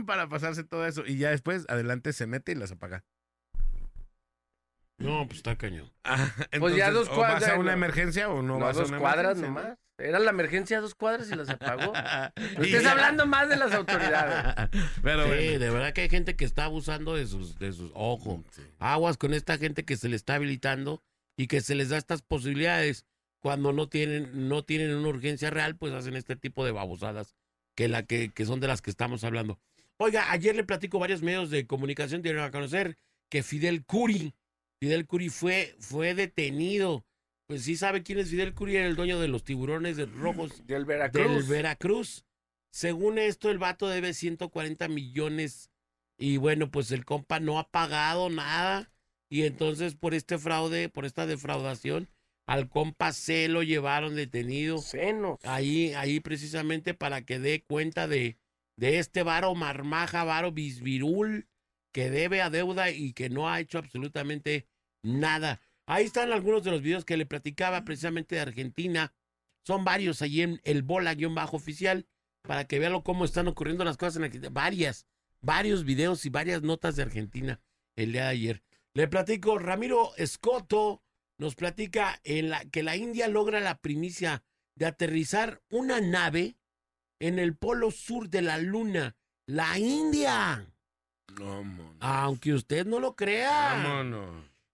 para 0.05 0.27
pasarse 0.29 0.63
todo 0.63 0.85
eso. 0.85 1.03
Y 1.05 1.17
ya 1.17 1.29
después, 1.31 1.65
adelante 1.69 2.13
se 2.13 2.27
mete 2.27 2.51
y 2.51 2.55
las 2.55 2.71
apaga. 2.71 3.03
No, 4.99 5.25
pues 5.25 5.37
está 5.37 5.57
cañón. 5.57 5.91
Ah, 6.03 6.29
Pues 6.59 6.75
ya 6.75 6.91
dos 6.91 7.07
o 7.09 7.15
vas 7.17 7.31
cuadras, 7.39 7.49
a 7.49 7.55
una 7.59 7.71
no. 7.71 7.77
emergencia 7.77 8.29
o 8.29 8.41
no, 8.41 8.59
No, 8.59 8.65
vas 8.65 8.77
a 8.77 8.81
dos 8.81 8.89
una 8.89 8.99
cuadras 8.99 9.37
emergencia, 9.37 9.49
¿no? 9.49 9.61
nomás. 9.61 9.77
Era 9.97 10.19
la 10.19 10.29
emergencia 10.31 10.77
a 10.79 10.81
dos 10.81 10.95
cuadras 10.95 11.31
y 11.31 11.35
las 11.35 11.49
apagó. 11.49 11.93
Y 12.59 12.65
Estás 12.67 12.83
ya. 12.83 12.91
hablando 12.91 13.25
más 13.25 13.47
de 13.49 13.55
las 13.57 13.73
autoridades. 13.73 14.69
Pero 15.03 15.23
Sí, 15.23 15.29
bueno. 15.29 15.59
de 15.59 15.69
verdad 15.69 15.93
que 15.93 16.01
hay 16.01 16.09
gente 16.09 16.35
que 16.35 16.45
está 16.45 16.65
abusando 16.65 17.15
de 17.15 17.25
sus, 17.27 17.57
de 17.59 17.71
sus 17.73 17.91
ojos. 17.95 18.41
Aguas 18.79 19.17
con 19.17 19.33
esta 19.33 19.57
gente 19.57 19.83
que 19.85 19.97
se 19.97 20.09
le 20.09 20.15
está 20.15 20.35
habilitando 20.35 21.01
y 21.37 21.47
que 21.47 21.61
se 21.61 21.75
les 21.75 21.89
da 21.89 21.97
estas 21.97 22.21
posibilidades. 22.21 23.05
Cuando 23.43 23.73
no 23.73 23.89
tienen, 23.89 24.47
no 24.47 24.63
tienen 24.63 24.95
una 24.95 25.09
urgencia 25.09 25.49
real, 25.49 25.75
pues 25.75 25.91
hacen 25.91 26.15
este 26.15 26.37
tipo 26.37 26.63
de 26.63 26.71
babosadas 26.71 27.35
que, 27.75 27.89
la 27.89 28.03
que, 28.03 28.29
que 28.29 28.45
son 28.45 28.61
de 28.61 28.67
las 28.67 28.81
que 28.81 28.89
estamos 28.89 29.25
hablando. 29.25 29.59
Oiga, 29.97 30.31
ayer 30.31 30.55
le 30.55 30.63
platico 30.63 30.97
varios 30.97 31.21
medios 31.21 31.49
de 31.49 31.67
comunicación 31.67 32.21
dieron 32.21 32.41
a 32.41 32.51
conocer 32.51 32.97
que 33.29 33.43
Fidel 33.43 33.83
Curi, 33.83 34.33
Fidel 34.79 35.05
Curi 35.05 35.27
fue, 35.27 35.75
fue 35.77 36.15
detenido. 36.15 37.05
Pues 37.45 37.63
sí 37.63 37.75
sabe 37.75 38.01
quién 38.01 38.19
es 38.19 38.29
Fidel 38.29 38.53
Curi, 38.53 38.77
era 38.77 38.87
el 38.87 38.95
dueño 38.95 39.19
de 39.19 39.27
los 39.27 39.43
tiburones 39.43 39.97
rojos 40.13 40.65
del 40.65 40.85
Veracruz. 40.85 41.27
Del 41.27 41.43
Veracruz. 41.43 42.25
Según 42.71 43.17
esto, 43.17 43.51
el 43.51 43.57
vato 43.57 43.89
debe 43.89 44.13
140 44.13 44.87
millones 44.87 45.69
y 46.17 46.37
bueno, 46.37 46.71
pues 46.71 46.91
el 46.91 47.03
compa 47.03 47.41
no 47.41 47.59
ha 47.59 47.69
pagado 47.69 48.29
nada 48.29 48.89
y 49.29 49.43
entonces 49.43 49.95
por 49.95 50.13
este 50.13 50.37
fraude, 50.37 50.87
por 50.87 51.03
esta 51.03 51.25
defraudación, 51.25 52.07
al 52.45 52.69
compa 52.69 53.11
se 53.13 53.47
lo 53.47 53.63
llevaron 53.63 54.15
detenido. 54.15 54.77
Senos. 54.79 55.39
Ahí, 55.43 55.93
ahí 55.93 56.19
precisamente 56.19 56.93
para 56.93 57.23
que 57.25 57.39
dé 57.39 57.63
cuenta 57.63 58.07
de, 58.07 58.37
de 58.77 58.99
este 58.99 59.23
varo 59.23 59.55
marmaja, 59.55 60.23
varo 60.23 60.51
bisvirul, 60.51 61.47
que 61.93 62.09
debe 62.09 62.41
a 62.41 62.49
deuda 62.49 62.91
y 62.91 63.13
que 63.13 63.29
no 63.29 63.49
ha 63.49 63.59
hecho 63.59 63.77
absolutamente 63.77 64.67
nada. 65.03 65.61
Ahí 65.85 66.05
están 66.05 66.31
algunos 66.31 66.63
de 66.63 66.71
los 66.71 66.81
videos 66.81 67.05
que 67.05 67.17
le 67.17 67.25
platicaba 67.25 67.85
precisamente 67.85 68.35
de 68.35 68.41
Argentina. 68.41 69.13
Son 69.65 69.83
varios 69.83 70.21
allí 70.21 70.41
en 70.41 70.59
el 70.63 70.83
bola-oficial 70.83 72.07
para 72.41 72.65
que 72.65 72.79
vean 72.79 73.01
cómo 73.01 73.25
están 73.25 73.47
ocurriendo 73.47 73.85
las 73.85 73.97
cosas 73.97 74.17
en 74.17 74.23
Argentina. 74.23 74.49
Varias, 74.51 75.05
varios 75.41 75.83
videos 75.85 76.25
y 76.25 76.29
varias 76.29 76.61
notas 76.61 76.95
de 76.95 77.03
Argentina 77.03 77.61
el 77.95 78.11
día 78.11 78.23
de 78.23 78.29
ayer. 78.29 78.63
Le 78.93 79.07
platico, 79.07 79.57
Ramiro 79.59 80.15
Escoto 80.17 81.02
nos 81.37 81.55
platica 81.55 82.19
en 82.23 82.49
la, 82.49 82.65
que 82.65 82.83
la 82.83 82.95
India 82.95 83.27
logra 83.27 83.59
la 83.59 83.77
primicia 83.79 84.43
de 84.75 84.85
aterrizar 84.85 85.61
una 85.69 86.01
nave 86.01 86.57
en 87.19 87.39
el 87.39 87.55
polo 87.55 87.91
sur 87.91 88.29
de 88.29 88.41
la 88.41 88.57
luna. 88.57 89.15
La 89.45 89.77
India. 89.77 90.67
Aunque 91.99 92.53
usted 92.53 92.85
no 92.85 92.99
lo 92.99 93.15
crea. 93.15 94.03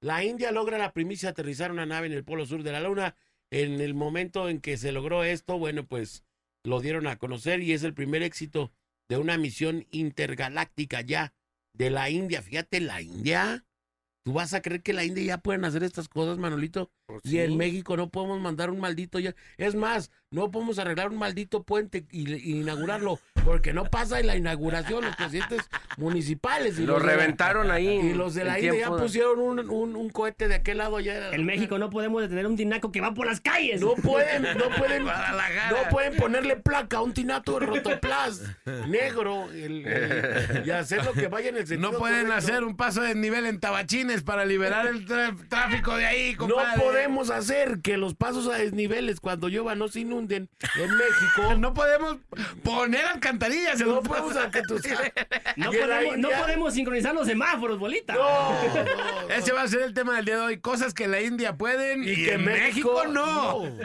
La 0.01 0.23
India 0.23 0.51
logra 0.51 0.77
la 0.77 0.93
primicia 0.93 1.27
de 1.27 1.31
aterrizar 1.31 1.71
una 1.71 1.85
nave 1.85 2.07
en 2.07 2.13
el 2.13 2.23
polo 2.23 2.45
sur 2.45 2.63
de 2.63 2.71
la 2.71 2.79
luna. 2.79 3.15
En 3.51 3.81
el 3.81 3.93
momento 3.93 4.47
en 4.47 4.61
que 4.61 4.77
se 4.77 4.91
logró 4.91 5.23
esto, 5.23 5.57
bueno, 5.57 5.85
pues 5.85 6.23
lo 6.63 6.81
dieron 6.81 7.07
a 7.07 7.17
conocer 7.17 7.61
y 7.61 7.73
es 7.73 7.83
el 7.83 7.93
primer 7.93 8.21
éxito 8.21 8.71
de 9.09 9.17
una 9.17 9.37
misión 9.37 9.87
intergaláctica 9.91 11.01
ya 11.01 11.33
de 11.73 11.89
la 11.89 12.09
India. 12.09 12.41
Fíjate, 12.41 12.79
la 12.79 13.01
India 13.01 13.65
¿Tú 14.29 14.33
vas 14.33 14.53
a 14.53 14.61
creer 14.61 14.83
que 14.83 14.93
la 14.93 15.03
India 15.03 15.23
ya 15.23 15.37
pueden 15.39 15.65
hacer 15.65 15.81
estas 15.81 16.07
cosas, 16.07 16.37
Manolito? 16.37 16.91
Pues 17.07 17.25
y 17.25 17.39
en 17.39 17.57
México 17.57 17.97
no 17.97 18.11
podemos 18.11 18.39
mandar 18.39 18.69
un 18.69 18.79
maldito 18.79 19.17
ya. 19.17 19.33
Es 19.57 19.73
más, 19.73 20.11
no 20.29 20.51
podemos 20.51 20.77
arreglar 20.77 21.09
un 21.09 21.17
maldito 21.17 21.63
puente 21.63 22.05
y, 22.11 22.59
inaugurarlo 22.59 23.17
porque 23.43 23.73
no 23.73 23.85
pasa 23.85 24.19
en 24.19 24.27
la 24.27 24.35
inauguración 24.35 25.03
los 25.03 25.15
presidentes 25.15 25.69
municipales. 25.97 26.79
Y 26.79 26.85
lo 26.85 26.99
reventaron 26.99 27.71
ahí. 27.71 27.87
Y 27.87 28.13
los 28.13 28.33
de 28.35 28.45
la 28.45 28.59
India 28.59 28.89
ya 28.89 28.89
pusieron 28.89 29.39
un, 29.69 30.09
cohete 30.09 30.47
de 30.47 30.55
aquel 30.55 30.79
lado 30.79 30.99
ya. 30.99 31.31
En 31.31 31.45
México 31.45 31.77
no 31.77 31.89
podemos 31.89 32.21
detener 32.21 32.47
un 32.47 32.55
tinaco 32.55 32.91
que 32.91 33.01
va 33.01 33.13
por 33.13 33.27
las 33.27 33.41
calles. 33.41 33.81
No 33.81 33.95
pueden, 33.95 34.43
no 34.43 34.69
pueden, 34.77 35.05
no 35.05 35.89
pueden 35.91 36.15
ponerle 36.15 36.55
placa 36.55 36.97
a 36.97 37.01
un 37.01 37.13
tinato 37.13 37.59
de 37.59 37.65
rotoplas 37.65 38.41
negro 38.87 39.47
y 39.53 40.69
hacer 40.71 41.05
lo 41.05 41.13
que 41.13 41.27
vaya 41.27 41.49
en 41.49 41.57
el 41.57 41.67
sentido 41.67 41.91
No 41.91 41.97
pueden 41.97 42.31
hacer 42.31 42.63
un 42.63 42.75
paso 42.75 43.01
de 43.01 43.15
nivel 43.15 43.45
en 43.45 43.59
tabachines 43.59 44.23
para 44.23 44.45
liberar 44.45 44.87
el 44.87 45.05
tráfico 45.47 45.95
de 45.95 46.05
ahí, 46.05 46.35
compadre. 46.35 46.77
No 46.77 46.83
podemos 46.83 47.29
hacer 47.29 47.79
que 47.81 47.97
los 47.97 48.15
pasos 48.15 48.47
a 48.47 48.57
desniveles 48.57 49.19
cuando 49.19 49.47
llueva 49.47 49.75
no 49.75 49.87
se 49.87 50.01
inunden 50.01 50.49
en 50.75 50.91
México. 50.91 51.55
No 51.59 51.73
podemos 51.73 52.17
poner 52.63 53.05
alcantarillas. 53.29 53.79
No 53.79 54.01
podemos, 54.03 54.33
no, 55.55 55.71
podemos, 55.71 56.17
no 56.17 56.29
podemos 56.29 56.73
sincronizar 56.73 57.13
los 57.13 57.27
semáforos, 57.27 57.79
bolita. 57.79 58.13
No, 58.13 59.29
Ese 59.29 59.51
va 59.51 59.63
a 59.63 59.67
ser 59.67 59.81
el 59.81 59.93
tema 59.93 60.15
del 60.15 60.25
día 60.25 60.35
de 60.35 60.41
hoy. 60.41 60.59
Cosas 60.59 60.93
que 60.93 61.07
la 61.07 61.21
India 61.21 61.57
pueden 61.57 62.03
y, 62.03 62.15
que 62.15 62.33
en 62.33 62.45
México, 62.45 63.05
no. 63.07 63.63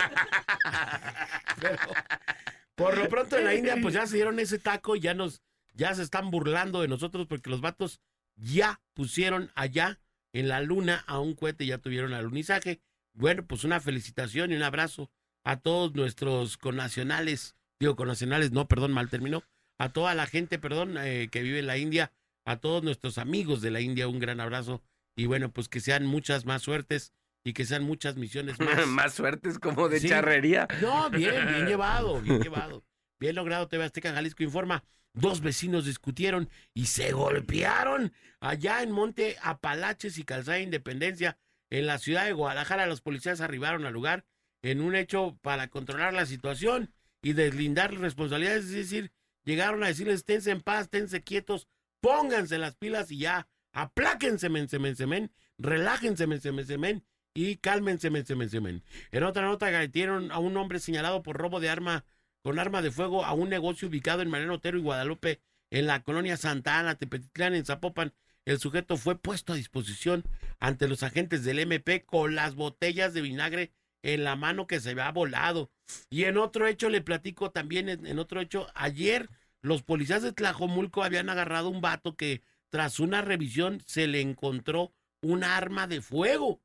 por 2.74 2.96
lo 2.96 3.08
pronto 3.08 3.38
en 3.38 3.44
la 3.44 3.54
India 3.54 3.76
pues 3.80 3.94
ya 3.94 4.06
se 4.06 4.16
dieron 4.16 4.38
ese 4.40 4.58
taco 4.58 4.96
y 4.96 5.00
ya 5.00 5.14
nos 5.14 5.42
ya 5.74 5.94
se 5.94 6.02
están 6.02 6.30
burlando 6.30 6.80
de 6.80 6.88
nosotros 6.88 7.26
porque 7.26 7.50
los 7.50 7.60
vatos 7.60 8.00
ya 8.36 8.80
pusieron 8.94 9.50
allá 9.54 10.00
en 10.32 10.48
la 10.48 10.60
luna 10.60 11.04
a 11.06 11.20
un 11.20 11.34
cohete, 11.34 11.66
ya 11.66 11.78
tuvieron 11.78 12.14
alunizaje. 12.14 12.80
Bueno, 13.12 13.44
pues 13.46 13.64
una 13.64 13.80
felicitación 13.80 14.52
y 14.52 14.56
un 14.56 14.62
abrazo 14.62 15.10
a 15.44 15.60
todos 15.60 15.94
nuestros 15.94 16.56
connacionales, 16.56 17.54
digo 17.84 17.96
connacionales, 17.96 18.52
no, 18.52 18.66
perdón, 18.66 18.92
mal 18.92 19.10
terminó, 19.10 19.44
a 19.78 19.92
toda 19.92 20.14
la 20.14 20.26
gente, 20.26 20.58
perdón, 20.58 20.96
eh, 20.98 21.28
que 21.30 21.42
vive 21.42 21.58
en 21.58 21.66
la 21.66 21.76
India, 21.76 22.12
a 22.44 22.56
todos 22.56 22.82
nuestros 22.82 23.18
amigos 23.18 23.60
de 23.60 23.70
la 23.70 23.80
India, 23.80 24.08
un 24.08 24.18
gran 24.18 24.40
abrazo 24.40 24.82
y 25.16 25.26
bueno, 25.26 25.52
pues 25.52 25.68
que 25.68 25.80
sean 25.80 26.06
muchas 26.06 26.44
más 26.44 26.62
suertes 26.62 27.12
y 27.44 27.52
que 27.52 27.66
sean 27.66 27.84
muchas 27.84 28.16
misiones 28.16 28.58
más. 28.58 28.86
más 28.86 29.14
suertes 29.14 29.58
como 29.58 29.88
de 29.88 30.00
charrería. 30.00 30.66
No, 30.80 31.10
bien, 31.10 31.46
bien 31.46 31.66
llevado, 31.68 32.20
bien 32.20 32.42
llevado. 32.42 32.84
Bien 33.20 33.34
logrado, 33.36 33.68
TV 33.68 33.84
Azteca 33.84 34.12
Jalisco 34.12 34.42
informa. 34.42 34.82
Dos 35.12 35.40
vecinos 35.40 35.84
discutieron 35.84 36.48
y 36.72 36.86
se 36.86 37.12
golpearon 37.12 38.12
allá 38.40 38.82
en 38.82 38.90
Monte 38.90 39.36
Apalaches 39.42 40.18
y 40.18 40.24
Calzada 40.24 40.58
Independencia, 40.58 41.38
en 41.70 41.86
la 41.86 41.98
ciudad 41.98 42.24
de 42.24 42.32
Guadalajara. 42.32 42.86
Los 42.86 43.00
policías 43.00 43.40
arribaron 43.40 43.86
al 43.86 43.92
lugar 43.92 44.24
en 44.62 44.80
un 44.80 44.96
hecho 44.96 45.38
para 45.42 45.68
controlar 45.68 46.14
la 46.14 46.26
situación 46.26 46.92
y 47.24 47.32
deslindar 47.32 47.92
responsabilidades. 47.94 48.66
Es 48.66 48.72
decir, 48.72 49.10
llegaron 49.44 49.82
a 49.82 49.88
decirles, 49.88 50.16
esténse 50.16 50.52
en 50.52 50.60
paz, 50.60 50.82
esténse 50.82 51.24
quietos, 51.24 51.66
pónganse 52.00 52.58
las 52.58 52.76
pilas 52.76 53.10
y 53.10 53.18
ya, 53.18 53.48
apláquense, 53.72 54.48
men, 54.50 54.68
semen, 54.68 54.94
semen, 54.94 55.32
relájense, 55.58 56.26
men, 56.26 56.40
semen, 56.40 56.66
semen, 56.66 57.04
y 57.32 57.56
cálmense, 57.56 58.10
men, 58.10 58.26
semen, 58.26 58.50
semen. 58.50 58.82
En 59.10 59.24
otra 59.24 59.42
nota, 59.42 59.66
agredieron 59.66 60.30
a 60.30 60.38
un 60.38 60.56
hombre 60.56 60.78
señalado 60.78 61.22
por 61.22 61.36
robo 61.36 61.58
de 61.58 61.70
arma 61.70 62.04
con 62.42 62.58
arma 62.58 62.82
de 62.82 62.90
fuego 62.90 63.24
a 63.24 63.32
un 63.32 63.48
negocio 63.48 63.88
ubicado 63.88 64.20
en 64.20 64.28
Mariano 64.28 64.54
Otero 64.54 64.76
y 64.76 64.82
Guadalupe, 64.82 65.40
en 65.70 65.86
la 65.86 66.02
colonia 66.02 66.36
Santa 66.36 66.78
Ana, 66.78 66.94
Tepetitlán, 66.94 67.54
en 67.54 67.64
Zapopan. 67.64 68.12
El 68.44 68.58
sujeto 68.58 68.98
fue 68.98 69.18
puesto 69.18 69.54
a 69.54 69.56
disposición 69.56 70.24
ante 70.60 70.86
los 70.86 71.02
agentes 71.02 71.42
del 71.42 71.58
MP 71.58 72.04
con 72.04 72.34
las 72.34 72.54
botellas 72.54 73.14
de 73.14 73.22
vinagre 73.22 73.72
en 74.04 74.24
la 74.24 74.36
mano 74.36 74.66
que 74.66 74.80
se 74.80 74.90
había 74.90 75.10
volado. 75.10 75.70
Y 76.10 76.24
en 76.24 76.38
otro 76.38 76.66
hecho, 76.66 76.88
le 76.88 77.00
platico 77.00 77.50
también, 77.50 77.88
en, 77.88 78.18
otro 78.18 78.40
hecho, 78.40 78.68
ayer 78.74 79.28
los 79.60 79.82
policías 79.82 80.22
de 80.22 80.32
Tlajomulco 80.32 81.02
habían 81.02 81.28
agarrado 81.28 81.68
un 81.68 81.80
vato 81.80 82.16
que 82.16 82.42
tras 82.70 83.00
una 83.00 83.22
revisión 83.22 83.82
se 83.86 84.06
le 84.06 84.20
encontró 84.20 84.92
un 85.20 85.42
arma 85.42 85.86
de 85.86 86.00
fuego. 86.00 86.60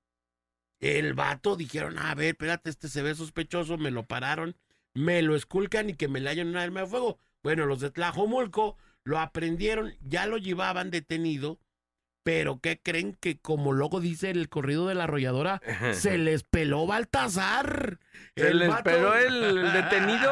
El 0.80 1.14
vato 1.14 1.56
dijeron, 1.56 1.98
a 1.98 2.14
ver, 2.16 2.30
espérate, 2.30 2.70
este 2.70 2.88
se 2.88 3.02
ve 3.02 3.16
sospechoso, 3.16 3.78
me 3.78 3.92
lo 3.92 4.06
pararon 4.06 4.56
me 4.94 5.22
lo 5.22 5.36
esculcan 5.36 5.90
y 5.90 5.94
que 5.94 6.08
me 6.08 6.20
le 6.20 6.30
hayan 6.30 6.50
un 6.50 6.58
arma 6.58 6.82
de 6.82 6.88
fuego. 6.88 7.20
Bueno, 7.44 7.66
los 7.66 7.80
de 7.80 7.92
Tlajomulco 7.92 8.78
lo 9.04 9.20
aprendieron, 9.20 9.94
ya 10.02 10.26
lo 10.28 10.38
llevaban 10.38 10.92
detenido, 10.92 11.60
pero 12.24 12.60
¿qué 12.60 12.80
creen 12.82 13.16
que 13.20 13.40
como 13.40 13.72
luego 13.72 14.00
dice 14.00 14.30
el 14.30 14.50
corrido 14.50 14.88
de 14.88 14.96
la 14.96 15.06
arrolladora, 15.06 15.62
se 15.94 16.18
les 16.18 16.44
peló 16.44 16.86
Baltasar? 16.86 18.00
¿Se 18.36 18.54
les 18.54 18.74
peló 18.82 19.16
el 19.16 19.72
detenido? 19.74 20.32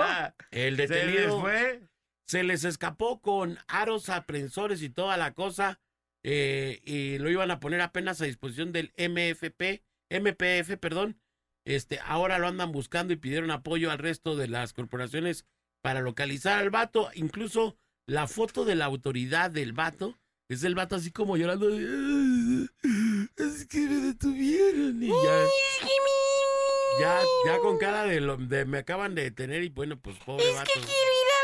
el 0.51 0.77
detenido 0.77 1.41
fue. 1.41 1.81
Se 2.27 2.43
les 2.43 2.65
escapó 2.65 3.21
con 3.21 3.57
aros 3.67 4.09
aprensores 4.09 4.81
y 4.81 4.89
toda 4.89 5.15
la 5.17 5.31
cosa. 5.33 5.79
Eh, 6.23 6.81
y 6.83 7.19
lo 7.19 7.29
iban 7.29 7.51
a 7.51 7.59
poner 7.59 7.79
apenas 7.79 8.19
a 8.19 8.25
disposición 8.25 8.73
del 8.73 8.91
MFP, 8.97 9.81
MPF, 10.09 10.77
perdón, 10.77 11.21
este, 11.65 11.99
ahora 12.03 12.37
lo 12.37 12.47
andan 12.47 12.71
buscando 12.71 13.13
y 13.13 13.17
pidieron 13.17 13.51
apoyo 13.51 13.91
al 13.91 13.97
resto 13.97 14.35
de 14.35 14.47
las 14.47 14.73
corporaciones 14.73 15.45
para 15.81 16.01
localizar 16.01 16.59
al 16.59 16.69
vato. 16.69 17.09
Incluso 17.13 17.77
la 18.07 18.27
foto 18.27 18.65
de 18.65 18.75
la 18.75 18.85
autoridad 18.85 19.51
del 19.51 19.73
vato 19.73 20.17
es 20.49 20.63
el 20.63 20.75
vato 20.75 20.95
así 20.95 21.11
como 21.11 21.37
llorando. 21.37 21.69
Es 21.69 23.65
que 23.67 23.79
me 23.79 23.95
detuvieron 24.07 25.01
y 25.01 25.07
ya. 25.07 25.45
Ya, 26.99 27.21
ya 27.45 27.59
con 27.59 27.77
cara 27.77 28.05
de, 28.05 28.21
lo, 28.21 28.37
de 28.37 28.65
me 28.65 28.79
acaban 28.79 29.13
de 29.13 29.23
detener 29.23 29.63
y 29.63 29.69
bueno, 29.69 29.99
pues 29.99 30.17
pobre 30.17 30.51
vato. 30.53 30.71
Es 30.73 30.73
que 30.73 30.79
quiero 30.79 31.11
ir 31.11 31.31
a 31.31 31.37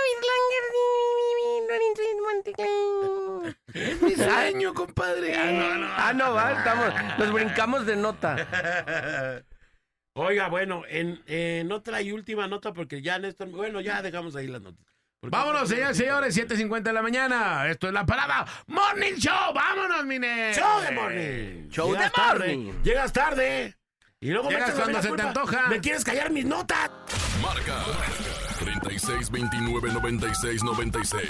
Es 3.73 4.01
mi 4.01 4.15
sueño, 4.15 4.73
compadre. 4.73 5.35
Ah, 5.35 5.51
no, 5.51 5.75
no. 5.75 5.87
Ah, 5.89 6.13
no, 6.13 6.33
va, 6.33 6.53
estamos, 6.53 6.93
nos 7.17 7.33
brincamos 7.33 7.85
de 7.85 7.95
nota. 7.95 9.45
Oiga, 10.15 10.47
bueno, 10.47 10.83
en, 10.87 11.21
en, 11.25 11.71
otra 11.71 12.01
y 12.01 12.11
última 12.11 12.47
nota, 12.47 12.73
porque 12.73 13.01
ya 13.01 13.17
Néstor, 13.17 13.49
bueno, 13.49 13.81
ya 13.81 14.01
dejamos 14.03 14.35
ahí 14.35 14.47
las 14.47 14.61
notas. 14.61 14.85
Vámonos, 15.29 15.69
señores, 15.69 15.95
señores, 15.97 16.35
7.50 16.37 16.83
de 16.83 16.93
la 16.93 17.01
mañana. 17.01 17.69
Esto 17.69 17.87
es 17.87 17.93
la 17.93 18.05
parada 18.05 18.45
Morning 18.67 19.13
Show. 19.15 19.53
Vámonos, 19.53 20.05
mine. 20.05 20.53
Show 20.53 20.81
de 20.81 20.91
morning. 20.91 21.69
Show 21.69 21.93
de 21.93 22.09
tarde. 22.09 22.73
Llegas 22.83 23.13
tarde. 23.13 23.75
Y 24.19 24.31
luego 24.31 24.49
me 24.49 24.55
Llegas 24.55 24.69
mí 24.69 24.75
cuando 24.75 24.93
la 24.93 25.01
se 25.01 25.07
te 25.07 25.09
culpa. 25.09 25.27
antoja. 25.27 25.67
¿Me 25.67 25.79
quieres 25.79 26.03
callar 26.03 26.29
mis 26.31 26.45
notas? 26.45 26.91
Marca 27.41 27.83
36 28.59 29.29
29 29.31 29.91
96 29.91 30.63
96 30.63 31.29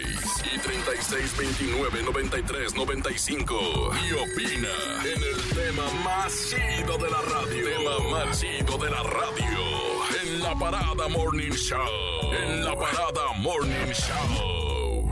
y 0.53 0.59
36 0.59 1.37
29 1.37 2.03
93 2.03 2.75
95. 2.75 3.91
Y 4.07 4.13
opina 4.13 4.69
en 5.05 5.23
el 5.23 5.49
tema 5.55 5.83
más 6.03 6.33
chido 6.49 6.97
de 6.97 7.09
la 7.09 7.21
radio. 7.21 7.65
Tema 7.77 8.09
más 8.11 8.39
chido 8.39 8.77
de 8.77 8.89
la 8.91 9.03
radio. 9.03 9.92
En 10.43 10.49
la 10.49 10.59
parada 10.59 11.07
Morning 11.07 11.51
Show. 11.51 12.33
En 12.33 12.65
la 12.65 12.75
parada 12.75 13.31
Morning 13.37 13.93
Show. 13.93 15.09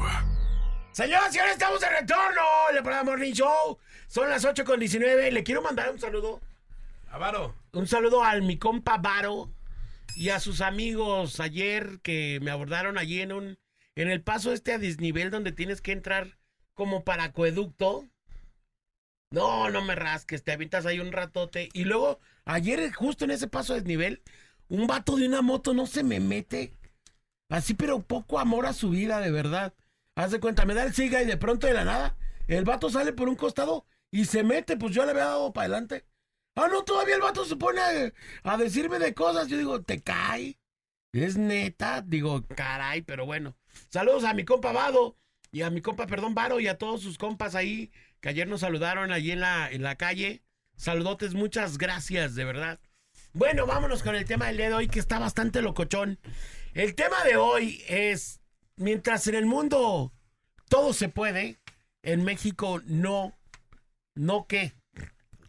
Señoras 0.91 1.30
y 1.30 1.32
señores, 1.32 1.54
estamos 1.54 1.80
de 1.80 1.89
retorno. 1.89 2.41
Le 2.74 2.84
parada 2.84 3.06
Morning 3.06 3.32
Show. 3.32 3.80
Son 4.08 4.30
las 4.30 4.44
8 4.44 4.65
con 4.65 4.82
19. 4.82 5.32
Le 5.32 5.44
quiero 5.44 5.62
mandar 5.62 5.89
un 5.89 6.00
saludo. 6.00 6.41
Avaro. 7.10 7.56
Un 7.72 7.88
saludo 7.88 8.26
al 8.26 8.41
mi 8.41 8.58
compa 8.58 8.98
Varo 8.98 9.50
y 10.17 10.30
a 10.30 10.41
sus 10.41 10.60
amigos 10.60 11.39
ayer 11.39 12.02
que 12.04 12.39
me 12.41 12.52
abordaron 12.52 12.98
allí 12.98 13.22
en 13.22 13.32
un 13.32 13.58
en 13.96 14.10
el 14.10 14.22
paso 14.22 14.52
este 14.52 14.74
a 14.74 14.80
desnivel 14.80 15.32
donde 15.32 15.54
tienes 15.54 15.80
que 15.80 15.94
entrar 15.94 16.38
como 16.74 17.06
para 17.06 17.24
acueducto. 17.24 18.06
No, 19.30 19.70
no 19.70 19.82
me 19.82 19.96
rasques, 19.96 20.44
te 20.44 20.52
avientas 20.52 20.86
ahí 20.86 21.00
un 21.00 21.13
ratote. 21.13 21.70
Y 21.72 21.86
luego, 21.86 22.20
ayer, 22.44 22.91
justo 22.91 23.24
en 23.24 23.32
ese 23.32 23.48
paso 23.48 23.72
a 23.72 23.78
desnivel, 23.78 24.22
un 24.72 24.88
vato 24.88 25.18
de 25.18 25.28
una 25.28 25.42
moto 25.42 25.74
no 25.74 25.86
se 25.86 26.02
me 26.02 26.22
mete. 26.22 26.74
Así, 27.50 27.74
pero 27.74 28.00
poco 28.00 28.40
amor 28.40 28.66
a 28.66 28.74
su 28.74 28.90
vida, 28.90 29.20
de 29.20 29.30
verdad. 29.30 29.74
Haz 30.16 30.32
de 30.32 30.40
cuenta, 30.40 30.66
me 30.66 30.74
da 30.74 30.84
el 30.84 30.94
siga 30.94 31.22
y 31.22 31.26
de 31.26 31.36
pronto 31.36 31.68
de 31.68 31.74
la 31.74 31.84
nada, 31.84 32.18
el 32.48 32.64
vato 32.64 32.90
sale 32.90 33.12
por 33.12 33.28
un 33.28 33.36
costado 33.36 33.86
y 34.12 34.26
se 34.26 34.44
mete, 34.44 34.78
pues 34.78 34.94
yo 34.96 35.04
le 35.04 35.12
había 35.12 35.26
dado 35.26 35.52
para 35.52 35.66
adelante. 35.66 36.06
Ah, 36.56 36.70
no, 36.72 36.84
todavía 36.86 37.16
el 37.16 37.22
vato 37.22 37.44
se 37.44 37.58
pone 37.58 37.82
a, 38.44 38.58
decirme 38.58 38.98
de 38.98 39.14
cosas. 39.14 39.50
Yo 39.50 39.58
digo, 39.58 39.82
te 39.82 40.02
cae. 40.02 40.58
Es 41.12 41.36
neta. 41.36 42.02
Digo, 42.02 42.46
caray, 42.56 43.02
pero 43.02 43.26
bueno. 43.26 43.58
Saludos 43.90 44.24
a 44.24 44.34
mi 44.34 44.46
compa 44.46 44.72
Vado 44.72 45.18
y 45.52 45.64
a 45.64 45.70
mi 45.70 45.82
compa, 45.82 46.08
perdón, 46.08 46.34
Varo 46.34 46.62
y 46.62 46.68
a 46.70 46.78
todos 46.78 47.02
sus 47.02 47.18
compas 47.18 47.56
ahí 47.56 47.92
que 48.22 48.30
ayer 48.30 48.48
nos 48.48 48.62
saludaron 48.62 49.12
allí 49.12 49.32
en 49.32 49.42
la, 49.42 49.70
en 49.70 49.84
la 49.84 49.96
calle. 49.98 50.44
Saludotes, 50.78 51.34
muchas 51.34 51.78
gracias, 51.78 52.36
de 52.36 52.46
verdad. 52.46 52.80
Bueno, 53.34 53.65
vámonos 53.65 54.04
con 54.04 54.15
el 54.15 54.26
tema 54.26 54.48
del 54.48 54.58
día 54.58 54.67
de 54.70 54.74
hoy 54.76 54.88
que 54.88 55.00
está 55.00 55.20
bastante 55.20 55.62
locochón. 55.62 56.20
El 56.74 56.96
tema 56.96 57.24
de 57.24 57.38
hoy 57.38 57.82
es, 57.88 58.41
mientras 58.76 59.28
en 59.28 59.36
el 59.36 59.46
mundo 59.46 60.12
todo 60.70 60.94
se 60.94 61.10
puede, 61.10 61.60
en 62.04 62.24
México 62.24 62.82
no, 62.86 63.38
no 64.15 64.46
qué, 64.48 64.74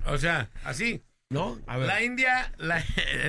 O 0.06 0.18
sea, 0.18 0.50
así. 0.64 1.02
¿no? 1.30 1.58
A 1.66 1.78
ver. 1.78 1.86
La 1.86 2.02
India, 2.02 2.52
la, 2.58 2.84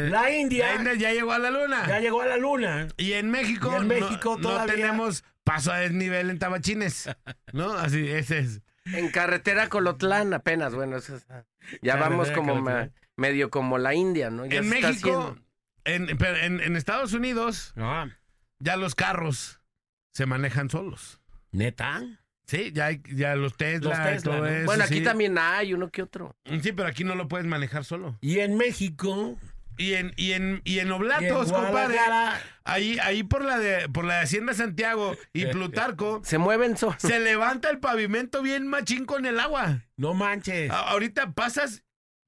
La 0.09 0.29
India, 0.31 0.67
la 0.67 0.75
India 0.75 0.93
ya 0.95 1.13
llegó 1.13 1.31
a 1.31 1.39
la 1.39 1.49
luna. 1.51 1.87
ya 1.87 1.99
llegó 1.99 2.21
a 2.21 2.25
la 2.25 2.35
luna. 2.37 2.87
Y 2.97 3.13
en 3.13 3.31
México, 3.31 3.71
Y 3.71 3.75
en 3.75 3.87
México 3.87 4.35
no, 4.35 4.41
todavía- 4.41 4.75
tenemos 4.75 5.23
paso 5.45 5.71
a 5.71 5.77
desnivel 5.77 6.29
en 6.29 6.37
Tabachines. 6.37 7.09
¿No? 7.53 7.71
Así, 7.73 8.07
ese 8.09 8.39
es. 8.39 8.61
En 8.85 9.09
carretera 9.09 9.69
Colotlán 9.69 10.33
apenas, 10.33 10.75
bueno, 10.75 10.97
eso 10.97 11.15
es- 11.15 11.25
ya 11.81 11.93
Carretera 11.93 12.09
vamos 12.09 12.31
como 12.31 12.55
ma- 12.55 12.89
medio 13.17 13.49
como 13.49 13.77
la 13.77 13.93
India, 13.93 14.29
¿no? 14.29 14.45
Ya 14.45 14.57
en 14.59 14.69
se 14.69 14.75
está 14.75 14.87
México, 14.89 15.37
haciendo. 15.85 16.11
en, 16.11 16.17
pero 16.17 16.37
en, 16.37 16.59
en 16.61 16.75
Estados 16.75 17.13
Unidos, 17.13 17.73
Ah, 17.77 18.07
ya 18.59 18.75
los 18.77 18.95
carros 18.95 19.59
se 20.13 20.25
manejan 20.25 20.69
solos. 20.69 21.19
¿Neta? 21.51 22.01
Sí, 22.45 22.71
ya, 22.73 22.87
hay- 22.87 23.01
ya 23.15 23.35
los 23.35 23.55
Tesla, 23.55 23.89
Los 23.89 23.97
Tesla, 24.05 24.31
todo 24.33 24.41
¿no? 24.43 24.47
eso, 24.47 24.65
Bueno, 24.65 24.83
aquí 24.83 24.97
sí. 24.97 25.03
también 25.03 25.37
hay 25.37 25.73
uno 25.73 25.89
que 25.89 26.01
otro. 26.03 26.35
Sí, 26.61 26.71
pero 26.73 26.87
aquí 26.89 27.03
no 27.03 27.15
lo 27.15 27.27
puedes 27.27 27.47
manejar 27.47 27.85
solo. 27.85 28.17
Y 28.21 28.39
en 28.39 28.57
México, 28.57 29.37
Y 29.77 29.93
en, 29.93 30.13
y 30.17 30.33
en, 30.33 30.61
y 30.65 30.77
en 30.77 30.77
y 30.77 30.79
en 30.79 30.91
Oblatos, 30.91 31.51
compadre. 31.51 31.97
Ahí, 32.63 32.97
ahí 33.01 33.23
por 33.23 33.43
la 33.43 33.57
de, 33.59 33.89
por 33.89 34.05
la 34.05 34.15
de 34.17 34.21
Hacienda 34.21 34.53
Santiago 34.53 35.15
y 35.33 35.45
Plutarco, 35.51 36.21
Se 36.23 36.37
mueven 36.37 36.77
solos. 36.77 36.97
se 36.99 37.19
levanta 37.19 37.69
el 37.69 37.79
pavimento 37.79 38.41
bien 38.43 38.67
machín 38.67 39.05
con 39.05 39.25
el 39.25 39.39
agua. 39.39 39.81
no 39.97 40.13
manches. 40.13 40.69
A- 40.69 40.89
ahorita 40.89 41.31
pasas 41.33 41.83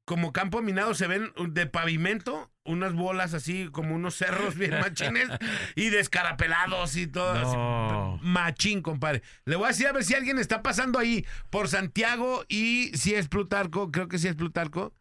como 0.05 0.31
campo 0.31 0.61
minado, 0.61 0.93
se 0.93 1.07
ven 1.07 1.31
de 1.49 1.65
pavimento 1.65 2.51
unas 2.63 2.93
bolas 2.93 3.33
así, 3.33 3.69
como 3.71 3.95
unos 3.95 4.15
cerros 4.15 4.55
bien 4.55 4.71
machines 4.79 5.29
y 5.75 5.89
descarapelados 5.89 6.95
y 6.95 7.07
todo. 7.07 8.17
así. 8.17 8.25
Machín, 8.25 8.81
compadre. 8.81 9.21
Le 9.45 9.55
voy 9.55 9.65
a 9.65 9.69
decir 9.69 9.87
a 9.87 9.91
ver 9.91 10.03
si 10.03 10.15
alguien 10.15 10.39
está 10.39 10.61
pasando 10.63 10.99
ahí 10.99 11.25
por 11.49 11.67
Santiago 11.67 12.43
y 12.47 12.91
si 12.95 13.13
es 13.13 13.27
Plutarco, 13.27 13.91
creo 13.91 14.07
que 14.07 14.17
sí 14.17 14.27
es 14.27 14.35
Plutarco. 14.35 14.93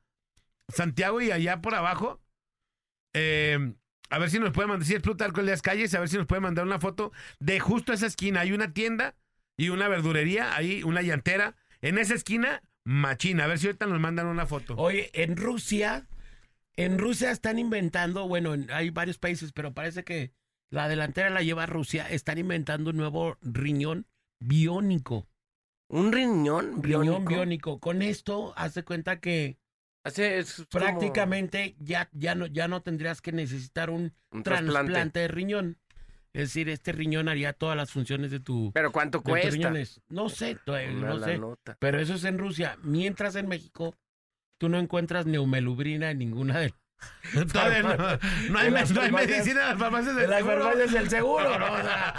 Santiago 0.68 1.20
y 1.20 1.30
allá 1.30 1.60
por 1.60 1.74
abajo. 1.74 2.20
Eh, 3.14 3.74
a 4.10 4.18
ver 4.18 4.30
si 4.30 4.38
nos 4.38 4.52
puede 4.52 4.68
mandar, 4.68 4.86
si 4.86 4.94
es 4.94 5.02
Plutarco 5.02 5.40
en 5.40 5.46
las 5.46 5.62
calles, 5.62 5.94
a 5.94 6.00
ver 6.00 6.08
si 6.08 6.16
nos 6.16 6.26
puede 6.26 6.40
mandar 6.40 6.64
una 6.64 6.78
foto 6.78 7.12
de 7.40 7.60
justo 7.60 7.92
esa 7.92 8.06
esquina. 8.06 8.40
Hay 8.40 8.52
una 8.52 8.72
tienda 8.72 9.16
y 9.56 9.70
una 9.70 9.88
verdurería, 9.88 10.54
ahí 10.54 10.82
una 10.82 11.02
llantera. 11.02 11.56
En 11.80 11.98
esa 11.98 12.14
esquina, 12.14 12.62
machina. 12.84 13.44
A 13.44 13.46
ver 13.48 13.58
si 13.58 13.66
ahorita 13.66 13.86
nos 13.86 14.00
mandan 14.00 14.26
una 14.26 14.46
foto. 14.46 14.74
Oye, 14.76 15.10
en 15.14 15.36
Rusia, 15.36 16.06
en 16.76 16.98
Rusia 16.98 17.30
están 17.30 17.58
inventando, 17.58 18.28
bueno, 18.28 18.54
en- 18.54 18.70
hay 18.70 18.90
varios 18.90 19.18
países, 19.18 19.52
pero 19.52 19.72
parece 19.74 20.04
que 20.04 20.32
la 20.70 20.88
delantera 20.88 21.30
la 21.30 21.42
lleva 21.42 21.66
Rusia, 21.66 22.08
están 22.08 22.38
inventando 22.38 22.90
un 22.90 22.96
nuevo 22.96 23.38
riñón 23.42 24.06
biónico. 24.40 25.28
Un 25.88 26.12
riñón 26.12 26.82
Riñón 26.82 27.04
biónico. 27.06 27.28
biónico. 27.28 27.80
Con 27.80 28.02
esto, 28.02 28.52
haz 28.56 28.74
de 28.74 28.82
cuenta 28.84 29.20
que 29.20 29.58
Hace- 30.04 30.38
es 30.38 30.56
como 30.56 30.66
prácticamente 30.68 31.76
ya, 31.78 32.08
ya, 32.12 32.34
no, 32.34 32.46
ya 32.46 32.68
no 32.68 32.82
tendrías 32.82 33.20
que 33.22 33.32
necesitar 33.32 33.90
un 33.90 34.12
un 34.30 34.42
trasplante. 34.42 34.72
trasplante. 34.92 35.20
de 35.20 35.28
riñón. 35.28 35.78
Es 36.34 36.48
decir, 36.48 36.68
este 36.68 36.92
riñón 36.92 37.28
haría 37.30 37.52
todas 37.54 37.76
las 37.76 37.90
funciones 37.90 38.30
de 38.30 38.40
tu, 38.40 38.70
Pero 38.74 38.92
¿cuánto 38.92 39.22
cuesta? 39.22 39.48
riñones. 39.50 40.00
No 40.08 40.28
sé, 40.28 40.58
no 40.66 41.18
sé. 41.24 41.38
nota. 41.38 41.76
Pero 41.80 41.98
eso 42.00 42.14
es 42.14 42.24
en 42.24 42.38
Rusia. 42.38 42.76
Mientras 42.82 43.36
en 43.36 43.48
México, 43.48 43.96
tú 44.58 44.68
no 44.68 44.78
encuentras 44.78 45.24
neumelubrina 45.26 46.10
en 46.10 46.18
ninguna 46.18 46.58
de, 46.58 46.74
Todavía 47.52 47.82
no, 47.82 47.96
no 48.50 48.58
hay, 48.58 48.70
las 48.70 48.90
no 48.90 49.00
hay 49.00 49.10
farmacias- 49.10 49.30
medicina 49.30 49.60
en 49.62 49.68
las 49.68 49.78
farmacias 49.78 50.14
de 50.16 50.20
del 50.22 50.30
las 50.30 50.38
seguro. 50.40 50.64
farmacias 50.64 50.92
del 50.92 51.08
seguro. 51.10 51.58
¿no? 51.58 51.66
O 51.74 51.82
sea, 51.82 52.14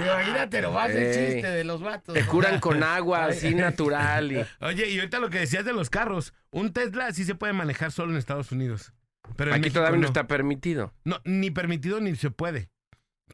imagínate, 0.00 0.62
lo 0.62 0.72
más 0.72 0.90
el 0.90 1.14
chiste 1.14 1.48
de 1.50 1.64
los 1.64 1.80
vatos. 1.82 2.14
Te 2.14 2.22
¿no? 2.22 2.28
curan 2.30 2.60
con 2.60 2.82
agua, 2.82 3.26
así 3.26 3.54
natural. 3.54 4.32
Y... 4.32 4.44
Oye, 4.60 4.88
y 4.90 4.98
ahorita 4.98 5.18
lo 5.20 5.30
que 5.30 5.38
decías 5.40 5.64
de 5.64 5.72
los 5.72 5.90
carros, 5.90 6.32
un 6.50 6.72
Tesla 6.72 7.12
sí 7.12 7.24
se 7.24 7.34
puede 7.34 7.52
manejar 7.52 7.92
solo 7.92 8.12
en 8.12 8.18
Estados 8.18 8.52
Unidos. 8.52 8.92
Pero 9.36 9.52
Aquí 9.52 9.60
México 9.60 9.80
todavía 9.80 10.00
no. 10.00 10.06
está 10.06 10.26
permitido. 10.26 10.94
No, 11.04 11.20
ni 11.24 11.50
permitido 11.50 12.00
ni 12.00 12.16
se 12.16 12.30
puede. 12.30 12.70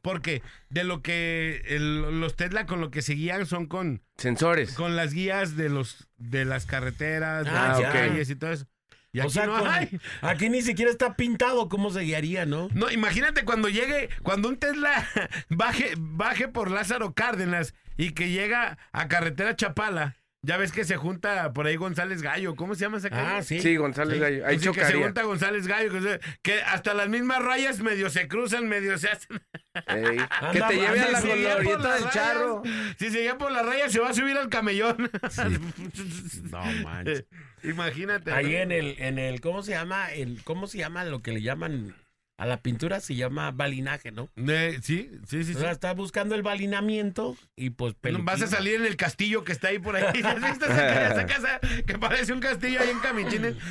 Porque 0.02 0.42
de 0.70 0.84
lo 0.84 1.02
que 1.02 1.62
el- 1.66 2.20
los 2.20 2.36
Tesla 2.36 2.66
con 2.66 2.80
lo 2.80 2.90
que 2.90 3.02
se 3.02 3.14
guían 3.14 3.46
son 3.46 3.66
con, 3.66 4.02
Sensores. 4.16 4.72
con 4.74 4.96
las 4.96 5.12
guías 5.12 5.56
de 5.56 5.68
los 5.68 6.08
de 6.18 6.44
las 6.44 6.66
carreteras, 6.66 7.44
de 7.44 7.50
Ah, 7.50 7.68
las 7.68 7.80
ya. 7.80 7.92
calles 7.92 8.30
y 8.30 8.36
todo 8.36 8.52
eso. 8.52 8.66
Y 9.12 9.20
O 9.20 9.22
aquí 9.24 9.32
sea, 9.32 9.46
no 9.46 9.58
con- 9.58 9.68
hay. 9.68 9.98
aquí 10.20 10.50
ni 10.50 10.60
siquiera 10.60 10.90
está 10.90 11.16
pintado 11.16 11.68
cómo 11.70 11.90
se 11.90 12.00
guiaría, 12.00 12.44
¿no? 12.44 12.68
No, 12.74 12.90
imagínate 12.90 13.44
cuando 13.44 13.68
llegue, 13.70 14.10
cuando 14.22 14.48
un 14.48 14.58
Tesla 14.58 15.08
baje, 15.48 15.94
baje 15.96 16.48
por 16.48 16.70
Lázaro 16.70 17.14
Cárdenas 17.14 17.74
y 17.96 18.10
que 18.12 18.28
llega 18.30 18.76
a 18.92 19.08
carretera 19.08 19.56
Chapala. 19.56 20.16
Ya 20.46 20.56
ves 20.58 20.70
que 20.70 20.84
se 20.84 20.96
junta 20.96 21.52
por 21.52 21.66
ahí 21.66 21.74
González 21.74 22.22
Gallo. 22.22 22.54
¿Cómo 22.54 22.76
se 22.76 22.82
llama 22.82 22.98
esa 22.98 23.10
calle? 23.10 23.26
Ah, 23.28 23.42
sí. 23.42 23.58
Sí, 23.60 23.74
González 23.76 24.14
Sí. 24.14 24.20
Gallo. 24.20 24.46
Ahí 24.46 24.56
Así 24.56 24.66
que 24.68 24.74
se 24.74 24.80
chocaría. 24.80 25.04
junta 25.04 25.22
González 25.24 25.66
Gallo, 25.66 25.90
que, 25.92 26.00
se- 26.00 26.20
que 26.42 26.60
hasta 26.62 26.94
las 26.94 27.08
mismas 27.08 27.42
rayas 27.42 27.80
medio 27.80 28.10
se 28.10 28.28
cruzan, 28.28 28.68
medio 28.68 28.96
se 28.96 29.08
hacen. 29.08 29.40
Ey, 29.88 30.18
Anda- 30.30 30.50
que 30.52 30.60
te 30.60 30.74
lleve 30.80 31.00
a 31.00 31.10
la 31.10 31.20
Si 31.20 31.26
seguía 31.28 31.54
glorieta 31.56 31.94
del 31.96 32.10
charro. 32.10 32.62
Si 32.96 33.10
se 33.10 33.18
llega 33.22 33.38
por 33.38 33.50
las 33.50 33.66
rayas, 33.66 33.90
se 33.90 33.98
va 33.98 34.10
a 34.10 34.14
subir 34.14 34.36
al 34.38 34.48
camellón. 34.48 35.10
No 36.50 36.62
manches. 36.84 37.24
Imagínate. 37.64 38.30
Ahí 38.32 38.54
en 38.56 38.70
el, 38.70 38.94
en 38.98 39.18
el, 39.18 39.40
¿cómo 39.40 39.62
se 39.62 39.72
llama? 39.72 40.12
El, 40.12 40.42
¿Cómo 40.44 40.66
se 40.68 40.78
llama 40.78 41.04
lo 41.04 41.22
que 41.22 41.32
le 41.32 41.42
llaman 41.42 41.94
a 42.38 42.46
la 42.46 42.60
pintura? 42.60 43.00
Se 43.00 43.14
llama 43.14 43.50
balinaje, 43.50 44.12
¿no? 44.12 44.28
Eh, 44.36 44.78
sí, 44.82 45.10
sí, 45.26 45.42
sí. 45.44 45.52
O 45.52 45.54
sí. 45.54 45.60
sea, 45.60 45.70
estás 45.70 45.96
buscando 45.96 46.34
el 46.34 46.42
balinamiento 46.42 47.36
y 47.56 47.70
pues 47.70 47.94
Vas 47.94 47.98
a 47.98 48.02
peluquín. 48.02 48.48
salir 48.48 48.74
en 48.76 48.86
el 48.86 48.96
castillo 48.96 49.44
que 49.44 49.52
está 49.52 49.68
ahí 49.68 49.78
por 49.78 49.96
ahí. 49.96 50.04
¿Has 50.24 50.42
visto 50.42 50.66
esa, 50.66 51.12
esa 51.12 51.26
casa 51.26 51.60
que 51.86 51.98
parece 51.98 52.32
un 52.32 52.40
castillo 52.40 52.80
ahí 52.80 52.90
en 52.90 52.98
Camichines? 53.00 53.54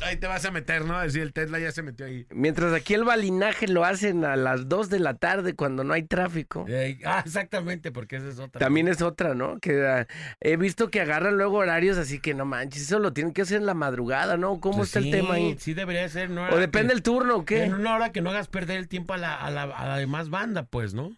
Ahí 0.00 0.16
te 0.16 0.28
vas 0.28 0.44
a 0.44 0.52
meter, 0.52 0.84
¿no? 0.84 1.00
Decir, 1.00 1.22
el 1.22 1.32
Tesla 1.32 1.58
ya 1.58 1.72
se 1.72 1.82
metió 1.82 2.06
ahí. 2.06 2.24
Mientras 2.30 2.72
aquí 2.72 2.94
el 2.94 3.02
balinaje 3.02 3.66
lo 3.66 3.84
hacen 3.84 4.24
a 4.24 4.36
las 4.36 4.68
2 4.68 4.90
de 4.90 5.00
la 5.00 5.14
tarde 5.14 5.54
cuando 5.56 5.82
no 5.82 5.92
hay 5.92 6.04
tráfico. 6.04 6.64
Eh, 6.68 7.00
ah, 7.04 7.20
exactamente, 7.26 7.90
porque 7.90 8.16
esa 8.16 8.28
es 8.28 8.38
otra. 8.38 8.60
También 8.60 8.86
es 8.86 9.02
otra, 9.02 9.34
¿no? 9.34 9.58
Que 9.58 9.84
ah, 9.84 10.06
he 10.40 10.56
visto 10.56 10.88
que 10.92 11.00
agarran 11.00 11.36
luego 11.36 11.56
horarios 11.56 11.98
así 11.98 12.20
que 12.20 12.32
no 12.32 12.44
manches, 12.44 12.82
eso 12.82 13.00
lo 13.00 13.12
tienen 13.12 13.32
que 13.32 13.42
hacer 13.42 13.56
en 13.58 13.66
la 13.66 13.74
madrugada, 13.74 14.36
¿no? 14.36 14.60
¿Cómo 14.60 14.78
Pues 14.78 14.90
está 14.90 15.00
sí, 15.00 15.10
el 15.10 15.16
tema 15.16 15.34
ahí? 15.34 15.56
Sí, 15.58 15.74
debería 15.74 16.08
ser, 16.08 16.30
¿no? 16.30 16.48
O 16.48 16.56
depende 16.58 16.94
del 16.94 17.02
turno, 17.02 17.38
¿o 17.38 17.44
qué? 17.44 17.64
En 17.64 17.74
una 17.74 17.96
hora 17.96 18.07
que 18.12 18.20
no 18.20 18.30
hagas 18.30 18.48
perder 18.48 18.78
el 18.78 18.88
tiempo 18.88 19.14
a 19.14 19.18
la, 19.18 19.34
a 19.34 19.50
la, 19.50 19.62
a 19.64 19.86
la 19.86 19.96
demás 19.98 20.30
banda, 20.30 20.64
pues, 20.64 20.94
¿no? 20.94 21.16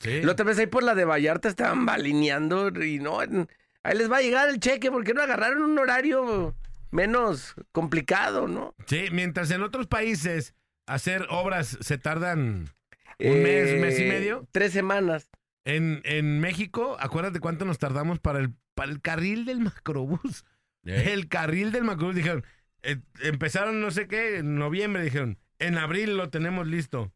Sí. 0.00 0.22
La 0.22 0.32
otra 0.32 0.44
vez 0.44 0.58
ahí 0.58 0.66
por 0.66 0.82
la 0.82 0.94
de 0.94 1.04
Vallarta 1.04 1.48
estaban 1.48 1.86
balineando 1.86 2.68
y 2.84 2.98
no, 2.98 3.20
ahí 3.20 3.96
les 3.96 4.10
va 4.10 4.18
a 4.18 4.22
llegar 4.22 4.48
el 4.48 4.60
cheque, 4.60 4.90
¿por 4.90 5.04
qué 5.04 5.14
no 5.14 5.22
agarraron 5.22 5.62
un 5.62 5.78
horario 5.78 6.54
menos 6.90 7.54
complicado, 7.72 8.48
¿no? 8.48 8.74
Sí, 8.86 9.06
mientras 9.12 9.50
en 9.50 9.62
otros 9.62 9.86
países 9.86 10.54
hacer 10.86 11.26
obras 11.30 11.78
se 11.80 11.96
tardan 11.98 12.70
un 13.18 13.42
mes, 13.42 13.80
mes 13.80 13.98
y 13.98 14.02
Eh, 14.02 14.08
medio. 14.08 14.48
Tres 14.52 14.72
semanas. 14.72 15.30
En, 15.64 16.02
en 16.04 16.40
México, 16.40 16.96
acuérdate 17.00 17.40
cuánto 17.40 17.64
nos 17.64 17.78
tardamos 17.78 18.18
para 18.18 18.38
el, 18.40 18.52
para 18.74 18.92
el 18.92 19.00
carril 19.00 19.46
del 19.46 19.60
macrobús. 19.60 20.44
El 20.84 21.28
carril 21.28 21.72
del 21.72 21.84
macrobús, 21.84 22.14
dijeron, 22.14 22.44
eh, 22.82 22.98
empezaron 23.22 23.80
no 23.80 23.90
sé 23.90 24.06
qué, 24.06 24.38
en 24.38 24.56
noviembre, 24.56 25.02
dijeron, 25.02 25.38
en 25.66 25.78
abril 25.78 26.16
lo 26.16 26.30
tenemos 26.30 26.66
listo. 26.66 27.12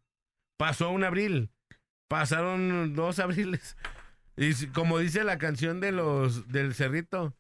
Pasó 0.57 0.91
un 0.91 1.05
abril, 1.05 1.51
pasaron 2.09 2.95
dos 2.95 3.19
abriles. 3.21 3.77
Y 4.37 4.67
como 4.69 4.99
dice 4.99 5.25
la 5.25 5.39
canción 5.39 5.81
de 5.81 5.93
los 5.93 6.49
del 6.49 6.75
Cerrito, 6.75 7.35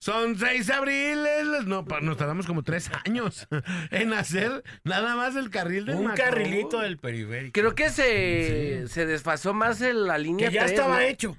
son 0.00 0.38
seis 0.38 0.70
abriles. 0.70 1.64
No, 1.66 1.84
pa- 1.84 2.00
nos 2.00 2.16
tardamos 2.16 2.46
como 2.46 2.62
tres 2.62 2.90
años 3.06 3.48
en 3.90 4.12
hacer 4.12 4.62
nada 4.84 5.16
más 5.16 5.34
el 5.36 5.50
carril 5.50 5.86
del 5.86 5.96
Un 5.96 6.08
carrilito 6.14 6.80
del 6.80 6.98
periférico. 6.98 7.52
Creo 7.52 7.74
que 7.74 7.90
se, 7.90 8.86
se 8.88 9.06
desfasó 9.06 9.54
más 9.54 9.80
en 9.80 10.06
la 10.06 10.18
línea 10.18 10.48
Que 10.48 10.54
ya 10.54 10.60
3, 10.62 10.72
estaba 10.72 10.94
¿no? 10.96 11.00
hecho. 11.00 11.36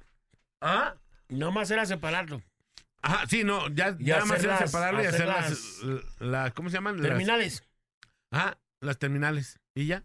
¿Ah? 0.62 0.96
No 1.30 1.52
más 1.52 1.70
era 1.72 1.86
separarlo. 1.86 2.42
Ajá, 3.02 3.26
sí, 3.28 3.44
no, 3.44 3.68
ya, 3.70 3.96
Y 4.00 4.06
nada 4.06 4.26
más 4.26 4.44
era 4.44 4.60
las- 4.60 4.70
separarlo 4.72 5.04
y 5.04 5.06
hacer 5.06 5.28
las, 5.28 5.82
las- 6.20 6.54
¿cómo 6.54 6.70
se 6.70 6.76
llaman? 6.78 6.98
Las- 6.98 7.08
Terminales. 7.08 7.64
Ajá, 8.32 8.58
las 8.88 8.98
terminales. 8.98 9.60
Y 9.76 9.86
ya. 9.86 10.04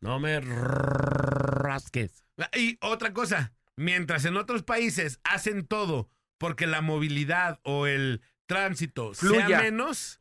No 0.00 0.18
me 0.20 0.40
rasques. 0.40 2.24
Y 2.56 2.78
otra 2.80 3.12
cosa, 3.12 3.52
mientras 3.76 4.24
en 4.24 4.36
otros 4.36 4.62
países 4.62 5.20
hacen 5.24 5.66
todo 5.66 6.08
porque 6.38 6.66
la 6.66 6.80
movilidad 6.80 7.58
o 7.64 7.86
el 7.86 8.22
tránsito 8.46 9.12
Fluya. 9.12 9.46
sea 9.46 9.60
menos, 9.62 10.20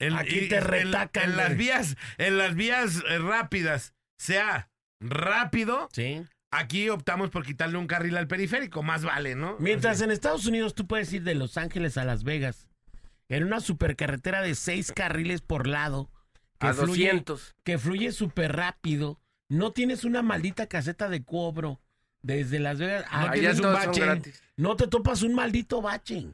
en, 0.00 0.14
Aquí 0.14 0.40
y- 0.40 0.48
te 0.48 0.60
retacan, 0.60 1.30
en, 1.30 1.36
las 1.36 1.56
vías, 1.56 1.96
en 2.18 2.36
las 2.38 2.54
vías 2.54 3.02
eh, 3.08 3.18
rápidas 3.18 3.94
sea 4.18 4.70
rápido, 5.00 5.88
Sí. 5.92 6.24
aquí 6.50 6.88
optamos 6.88 7.30
por 7.30 7.44
quitarle 7.46 7.78
un 7.78 7.86
carril 7.86 8.16
al 8.16 8.26
periférico, 8.26 8.82
más 8.82 9.04
vale, 9.04 9.36
¿no? 9.36 9.56
Mientras 9.60 10.00
en 10.00 10.10
Estados 10.10 10.46
Unidos 10.46 10.74
tú 10.74 10.86
puedes 10.88 11.12
ir 11.12 11.22
de 11.22 11.34
Los 11.36 11.56
Ángeles 11.56 11.96
a 11.96 12.04
Las 12.04 12.24
Vegas 12.24 12.68
en 13.28 13.44
una 13.44 13.60
supercarretera 13.60 14.42
de 14.42 14.54
seis 14.56 14.90
carriles 14.92 15.40
por 15.42 15.66
lado. 15.68 16.10
A 16.60 16.72
fluye- 16.74 17.06
200. 17.10 17.54
que 17.64 17.78
fluye 17.78 18.12
súper 18.12 18.54
rápido. 18.56 19.20
No 19.50 19.72
tienes 19.72 20.04
una 20.04 20.22
maldita 20.22 20.66
caseta 20.66 21.08
de 21.08 21.24
cobro 21.24 21.80
desde 22.22 22.58
Las 22.58 22.78
Vegas. 22.78 23.04
No 23.10 23.16
a- 23.16 23.22
Allá 23.22 23.32
tienes 23.32 23.60
un 23.60 23.72
bache. 23.72 24.32
no 24.56 24.76
te 24.76 24.86
topas 24.88 25.22
un 25.22 25.34
maldito 25.34 25.80
bache. 25.80 26.32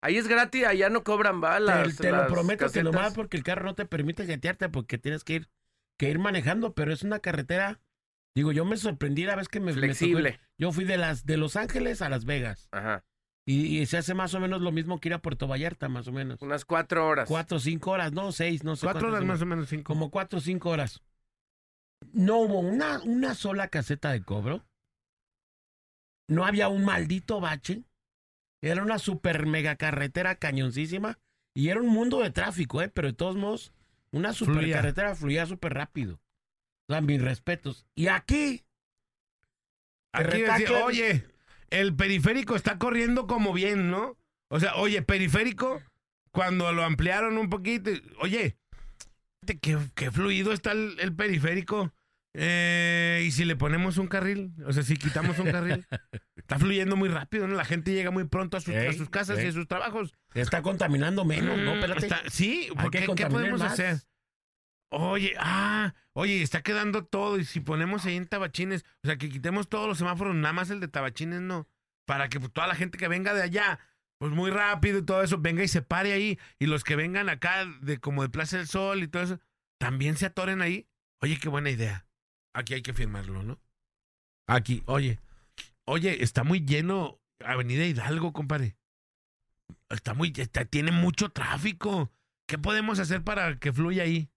Ahí 0.00 0.16
es 0.16 0.28
gratis, 0.28 0.64
allá 0.64 0.88
no 0.90 1.02
cobran 1.02 1.36
Te, 1.36 1.46
balas. 1.46 1.96
te 1.96 2.10
lo 2.12 2.26
prometo 2.28 2.70
que 2.70 2.84
nomás 2.84 3.14
porque 3.14 3.36
el 3.36 3.42
carro 3.42 3.64
no 3.64 3.74
te 3.74 3.84
permite 3.84 4.24
jetearte 4.26 4.68
porque 4.68 4.96
tienes 4.96 5.24
que 5.24 5.34
ir, 5.34 5.48
que 5.98 6.08
ir 6.08 6.20
manejando, 6.20 6.72
pero 6.72 6.92
es 6.92 7.02
una 7.02 7.18
carretera. 7.18 7.80
Digo, 8.36 8.52
yo 8.52 8.64
me 8.64 8.76
sorprendí 8.76 9.24
la 9.24 9.34
vez 9.34 9.48
que 9.48 9.58
me. 9.58 9.72
Flexible. 9.72 10.38
Yo 10.56 10.70
fui 10.70 10.84
de 10.84 10.98
las 10.98 11.26
de 11.26 11.36
Los 11.36 11.56
Ángeles 11.56 12.00
a 12.02 12.08
Las 12.08 12.24
Vegas 12.24 12.68
Ajá. 12.70 13.04
Y, 13.48 13.78
y 13.78 13.86
se 13.86 13.96
hace 13.96 14.12
más 14.12 14.34
o 14.34 14.40
menos 14.40 14.60
lo 14.60 14.72
mismo 14.72 15.00
que 15.00 15.08
ir 15.08 15.14
a 15.14 15.22
Puerto 15.22 15.48
Vallarta, 15.48 15.88
más 15.88 16.06
o 16.06 16.12
menos. 16.12 16.42
Unas 16.42 16.66
cuatro 16.66 17.06
horas. 17.06 17.26
Cuatro 17.28 17.56
o 17.56 17.60
cinco 17.60 17.92
horas, 17.92 18.12
no, 18.12 18.30
seis, 18.30 18.62
no 18.62 18.76
sé. 18.76 18.84
Cuatro 18.84 19.08
horas 19.08 19.24
más 19.24 19.40
o 19.40 19.46
menos, 19.46 19.68
cinco. 19.70 19.84
Como 19.84 20.10
cuatro 20.10 20.38
o 20.38 20.42
cinco 20.42 20.68
horas. 20.68 21.02
No 22.12 22.40
hubo 22.40 22.60
una, 22.60 23.00
una 23.00 23.34
sola 23.34 23.68
caseta 23.68 24.12
de 24.12 24.22
cobro. 24.22 24.66
No 26.28 26.44
había 26.44 26.68
un 26.68 26.84
maldito 26.84 27.40
bache. 27.40 27.84
Era 28.62 28.82
una 28.82 28.98
super 28.98 29.46
mega 29.46 29.76
carretera 29.76 30.34
cañoncísima. 30.34 31.18
Y 31.54 31.70
era 31.70 31.80
un 31.80 31.88
mundo 31.88 32.20
de 32.20 32.30
tráfico, 32.30 32.82
¿eh? 32.82 32.88
Pero 32.88 33.08
de 33.08 33.14
todos 33.14 33.36
modos, 33.36 33.72
una 34.12 34.32
super 34.34 34.56
Fluía. 34.56 34.76
carretera 34.76 35.14
fluía 35.14 35.46
súper 35.46 35.72
rápido. 35.74 36.20
O 36.88 36.92
sea, 36.92 37.00
mis 37.00 37.22
respetos. 37.22 37.86
Y 37.94 38.08
aquí, 38.08 38.64
Aquí 40.12 40.42
decía, 40.42 40.84
oye, 40.84 41.26
el 41.70 41.94
periférico 41.94 42.56
está 42.56 42.78
corriendo 42.78 43.26
como 43.26 43.52
bien, 43.52 43.90
¿no? 43.90 44.16
O 44.50 44.60
sea, 44.60 44.76
oye, 44.76 45.02
periférico, 45.02 45.82
cuando 46.30 46.72
lo 46.72 46.84
ampliaron 46.84 47.36
un 47.38 47.48
poquito, 47.50 47.90
oye, 48.20 48.56
qué, 49.60 49.78
qué 49.94 50.10
fluido 50.10 50.52
está 50.52 50.72
el, 50.72 50.96
el 51.00 51.14
periférico. 51.14 51.92
Eh, 52.34 53.24
y 53.26 53.30
si 53.32 53.44
le 53.44 53.56
ponemos 53.56 53.96
un 53.98 54.06
carril, 54.06 54.52
o 54.66 54.72
sea, 54.72 54.82
si 54.82 54.96
quitamos 54.96 55.38
un 55.38 55.50
carril, 55.50 55.86
está 56.36 56.58
fluyendo 56.58 56.94
muy 56.94 57.08
rápido, 57.08 57.48
¿no? 57.48 57.56
La 57.56 57.64
gente 57.64 57.92
llega 57.92 58.10
muy 58.10 58.24
pronto 58.24 58.56
a 58.56 58.60
sus, 58.60 58.74
a 58.74 58.92
sus 58.92 59.08
casas 59.10 59.42
y 59.42 59.46
a 59.46 59.52
sus 59.52 59.66
trabajos. 59.66 60.12
está 60.34 60.62
contaminando 60.62 61.24
menos, 61.24 61.58
¿no? 61.58 61.74
Espérate. 61.74 62.06
está- 62.06 62.22
sí, 62.30 62.68
Hay 62.76 62.82
¿por 62.82 62.90
que 62.90 62.98
qué, 62.98 63.00
¿qué 63.00 63.06
contaminar 63.06 63.40
podemos 63.40 63.60
más. 63.60 63.72
hacer? 63.72 63.96
Oye, 64.90 65.34
ah, 65.38 65.94
oye, 66.18 66.42
está 66.42 66.62
quedando 66.62 67.04
todo. 67.04 67.38
Y 67.38 67.44
si 67.44 67.60
ponemos 67.60 68.04
ahí 68.04 68.16
en 68.16 68.26
tabachines, 68.26 68.84
o 69.04 69.06
sea, 69.06 69.16
que 69.16 69.28
quitemos 69.28 69.68
todos 69.68 69.86
los 69.86 69.98
semáforos, 69.98 70.34
nada 70.34 70.52
más 70.52 70.70
el 70.70 70.80
de 70.80 70.88
tabachines 70.88 71.40
no. 71.40 71.68
Para 72.06 72.28
que 72.28 72.40
pues, 72.40 72.52
toda 72.52 72.66
la 72.66 72.74
gente 72.74 72.98
que 72.98 73.06
venga 73.06 73.34
de 73.34 73.42
allá, 73.42 73.78
pues 74.18 74.32
muy 74.32 74.50
rápido 74.50 74.98
y 74.98 75.04
todo 75.04 75.22
eso, 75.22 75.38
venga 75.38 75.62
y 75.62 75.68
se 75.68 75.82
pare 75.82 76.12
ahí. 76.12 76.38
Y 76.58 76.66
los 76.66 76.82
que 76.82 76.96
vengan 76.96 77.28
acá, 77.28 77.66
de 77.80 77.98
como 77.98 78.22
de 78.22 78.28
Plaza 78.30 78.56
del 78.56 78.66
Sol 78.66 79.02
y 79.02 79.08
todo 79.08 79.22
eso, 79.22 79.40
también 79.78 80.16
se 80.16 80.26
atoren 80.26 80.60
ahí. 80.60 80.88
Oye, 81.20 81.38
qué 81.38 81.48
buena 81.48 81.70
idea. 81.70 82.06
Aquí 82.54 82.74
hay 82.74 82.82
que 82.82 82.94
firmarlo, 82.94 83.42
¿no? 83.44 83.60
Aquí, 84.48 84.82
oye. 84.86 85.20
Oye, 85.84 86.22
está 86.22 86.42
muy 86.42 86.60
lleno 86.60 87.20
Avenida 87.44 87.84
Hidalgo, 87.86 88.32
compadre. 88.32 88.76
Está 89.88 90.14
muy, 90.14 90.32
está- 90.36 90.64
tiene 90.64 90.90
mucho 90.90 91.28
tráfico. 91.30 92.10
¿Qué 92.46 92.58
podemos 92.58 92.98
hacer 92.98 93.22
para 93.22 93.58
que 93.58 93.72
fluya 93.72 94.02
ahí? 94.02 94.30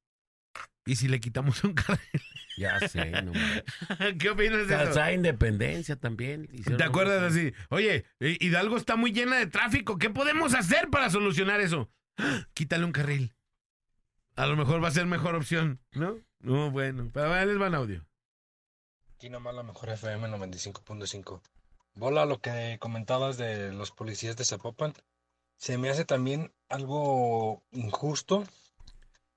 Y 0.85 0.95
si 0.95 1.07
le 1.07 1.19
quitamos 1.19 1.63
un 1.63 1.73
carril. 1.75 2.21
Ya 2.57 2.79
sé, 2.87 3.11
no 3.21 3.33
mames. 3.33 3.63
¿Qué 4.19 4.29
opinas 4.29 4.67
de 4.67 4.75
eso? 4.75 4.83
Calzada 4.83 5.13
Independencia 5.13 5.95
también. 5.95 6.47
¿Te 6.77 6.83
acuerdas 6.83 7.23
así? 7.23 7.53
Oye, 7.69 8.05
eh, 8.19 8.37
Hidalgo 8.39 8.77
está 8.77 8.95
muy 8.95 9.11
llena 9.11 9.37
de 9.37 9.47
tráfico. 9.47 9.97
¿Qué 9.97 10.09
podemos 10.09 10.53
hacer 10.53 10.89
para 10.89 11.09
solucionar 11.09 11.61
eso? 11.61 11.89
Quítale 12.53 12.85
un 12.85 12.91
carril. 12.91 13.33
A 14.35 14.47
lo 14.47 14.55
mejor 14.55 14.83
va 14.83 14.87
a 14.87 14.91
ser 14.91 15.05
mejor 15.05 15.35
opción, 15.35 15.79
¿no? 15.93 16.17
No, 16.39 16.71
bueno. 16.71 17.09
Pero 17.13 17.33
ahí 17.33 17.45
les 17.45 17.57
van 17.57 17.75
audio. 17.75 18.05
Aquí 19.15 19.29
nomás 19.29 19.53
la 19.53 19.63
mejor 19.63 19.89
FM 19.89 20.27
95.5. 20.29 21.41
Bola, 21.93 22.25
lo 22.25 22.39
que 22.39 22.77
comentabas 22.79 23.37
de 23.37 23.71
los 23.71 23.91
policías 23.91 24.37
de 24.37 24.45
Zapopan, 24.45 24.93
se 25.57 25.77
me 25.77 25.89
hace 25.89 26.05
también 26.05 26.51
algo 26.69 27.63
injusto. 27.71 28.45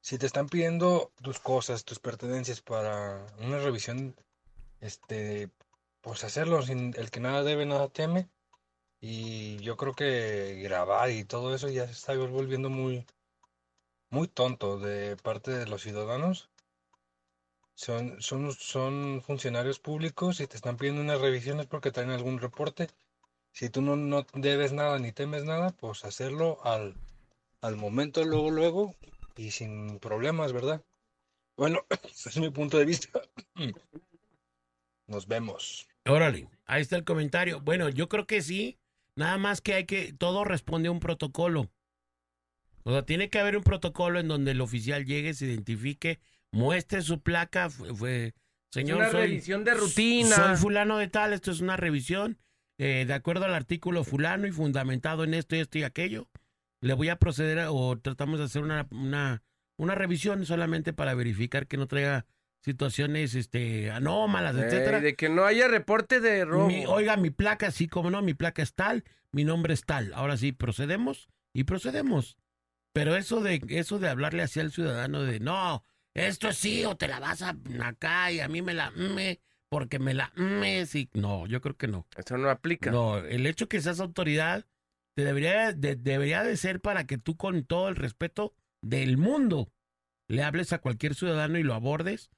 Si 0.05 0.19
te 0.19 0.27
están 0.27 0.51
pidiendo 0.51 1.13
tus 1.23 1.41
cosas, 1.41 1.87
tus 1.87 1.99
pertenencias 1.99 2.61
para 2.61 3.25
una 3.39 3.59
revisión, 3.59 4.15
este, 4.81 5.49
pues 6.03 6.25
hacerlo 6.25 6.61
sin 6.61 6.93
el 6.99 7.11
que 7.11 7.21
nada 7.21 7.43
debe, 7.43 7.65
nada 7.65 7.89
teme. 7.89 8.29
Y 9.01 9.57
yo 9.61 9.79
creo 9.79 9.95
que 9.95 10.61
grabar 10.63 11.11
y 11.11 11.25
todo 11.25 11.55
eso 11.55 11.71
ya 11.71 11.87
se 11.87 11.93
está 11.93 12.15
volviendo 12.17 12.69
muy, 12.69 13.07
muy 14.11 14.29
tonto 14.29 14.79
de 14.79 15.17
parte 15.17 15.53
de 15.53 15.67
los 15.67 15.81
ciudadanos. 15.81 16.51
Son, 17.75 18.21
son, 18.21 18.53
son 18.53 19.23
funcionarios 19.23 19.79
públicos 19.79 20.39
y 20.41 20.47
te 20.47 20.57
están 20.57 20.77
pidiendo 20.77 21.01
unas 21.01 21.23
revisiones 21.23 21.65
porque 21.65 21.93
traen 21.93 22.11
algún 22.11 22.41
reporte. 22.41 22.91
Si 23.53 23.71
tú 23.71 23.81
no, 23.81 23.97
no 23.97 24.27
debes 24.35 24.73
nada 24.75 24.99
ni 24.99 25.13
temes 25.13 25.45
nada, 25.45 25.71
pues 25.71 26.05
hacerlo 26.05 26.59
al, 26.63 26.95
al 27.63 27.77
momento, 27.77 28.23
luego, 28.23 28.51
luego 28.51 28.95
y 29.37 29.51
sin 29.51 29.99
problemas, 29.99 30.53
¿verdad? 30.53 30.85
Bueno, 31.57 31.85
ese 32.11 32.28
es 32.30 32.37
mi 32.39 32.51
punto 32.51 32.78
de 32.78 32.85
vista. 32.85 33.20
Nos 35.07 35.26
vemos. 35.26 35.87
Órale, 36.07 36.49
ahí 36.66 36.82
está 36.82 36.97
el 36.97 37.05
comentario. 37.05 37.61
Bueno, 37.61 37.89
yo 37.89 38.09
creo 38.09 38.26
que 38.26 38.43
sí. 38.43 38.78
Nada 39.16 39.39
más 39.39 39.61
que 39.61 39.74
hay 39.74 39.85
que, 39.85 40.12
todo 40.12 40.45
responde 40.45 40.89
a 40.89 40.93
un 40.93 40.99
protocolo. 41.01 41.70
O 42.82 42.91
sea, 42.91 43.05
tiene 43.07 43.30
que 43.30 43.39
haber 43.39 43.57
un 43.57 43.62
protocolo 43.62 44.18
en 44.18 44.26
donde 44.28 44.51
el 44.51 44.61
oficial 44.61 45.05
llegue, 45.05 45.35
se 45.35 45.47
identifique, 45.47 46.20
muestre 46.51 47.01
su 47.03 47.20
placa. 47.20 47.70
Fue, 47.70 47.95
fue- 47.95 48.26
Es 48.28 48.35
señor, 48.72 48.99
una 48.99 49.11
soy, 49.11 49.20
revisión 49.28 49.62
de 49.64 49.74
rutina. 49.74 50.35
soy 50.35 50.57
fulano 50.57 50.99
de 50.99 51.07
tal, 51.09 51.32
esto 51.32 51.53
es 51.53 51.61
una 51.61 51.76
revisión, 51.76 52.39
eh, 52.76 53.05
de 53.07 53.14
acuerdo 53.14 53.45
al 53.45 53.55
artículo 53.55 54.03
fulano 54.03 54.49
y 54.49 54.53
fundamentado 54.53 55.22
en 55.22 55.35
esto, 55.35 55.55
esto 55.55 55.78
y 55.78 55.85
aquello. 55.85 56.28
Le 56.85 56.93
voy 56.95 57.09
a 57.09 57.16
proceder 57.16 57.59
a- 57.61 57.72
o 57.72 57.97
tratamos 57.99 58.39
de 58.39 58.45
hacer 58.45 58.62
una, 58.62 58.87
una, 58.91 59.43
una 59.78 59.95
revisión 59.95 60.45
solamente 60.45 60.93
para 60.93 61.14
verificar 61.14 61.66
que 61.66 61.76
no 61.78 61.87
traiga 61.87 62.26
situaciones 62.61 63.35
este, 63.35 63.91
anómalas, 63.91 64.57
Eh, 64.57 64.61
etcétera. 64.66 65.01
de 65.01 65.14
que 65.16 65.28
no 65.28 65.45
haya 65.45 65.66
reporte 65.68 66.20
de 66.20 66.45
robo. 66.45 66.66
Mi- 66.66 66.85
oiga, 66.87 67.16
mi 67.16 67.30
placa, 67.30 67.70
sí, 67.70 67.89
como 67.89 68.11
no, 68.11 68.20
mi 68.22 68.35
placa 68.35 68.62
es 68.62 68.74
tal, 68.74 69.05
mi 69.32 69.45
nombre 69.45 69.72
es 69.74 69.85
tal. 69.85 70.12
Ahora 70.14 70.37
sí, 70.37 70.53
procedemos 70.53 71.28
y 71.53 71.64
procedemos. 71.64 72.37
Pero 72.93 73.16
eso 73.16 73.41
de, 73.41 73.62
eso 73.68 73.99
de 73.99 74.09
hablarle 74.09 74.43
así 74.43 74.61
al 74.61 74.70
ciudadano 74.70 75.22
de, 75.22 75.41
no, 75.41 75.82
esto 76.14 76.53
sí, 76.53 76.85
o 76.85 76.97
te 76.97 77.09
la 77.09 77.18
vas 77.18 77.43
a 77.43 77.57
acá 77.82 78.30
y 78.30 78.41
a 78.41 78.49
mí 78.49 78.61
me 78.62 78.72
la 78.74 78.91
me, 78.93 79.41
porque 79.68 79.99
me 79.99 80.14
la 80.14 80.32
me, 80.37 80.85
sí. 80.87 81.09
No, 81.14 81.47
yo 81.47 81.61
creo 81.61 81.76
que 81.76 81.89
no. 81.89 82.07
Eso 82.16 82.37
no 82.39 82.51
aplica. 82.51 82.91
No, 82.91 83.18
el 83.18 83.47
hecho 83.47 83.68
que 83.68 83.80
seas 83.80 84.01
autoridad 84.01 84.64
te 85.15 85.25
debería, 85.25 85.73
debería 85.73 86.43
de 86.43 86.57
ser 86.57 86.81
para 86.81 87.07
que 87.07 87.19
tú 87.19 87.37
con 87.37 87.65
todo 87.65 87.89
el 87.89 87.97
respeto 87.97 88.55
del 88.83 89.17
mundo 89.17 89.73
le 90.29 90.43
hables 90.43 90.73
a 90.73 90.81
cualquier 90.81 91.15
ciudadano 91.15 91.59
y 91.59 91.62
lo 91.62 91.75
abordes. 91.75 92.31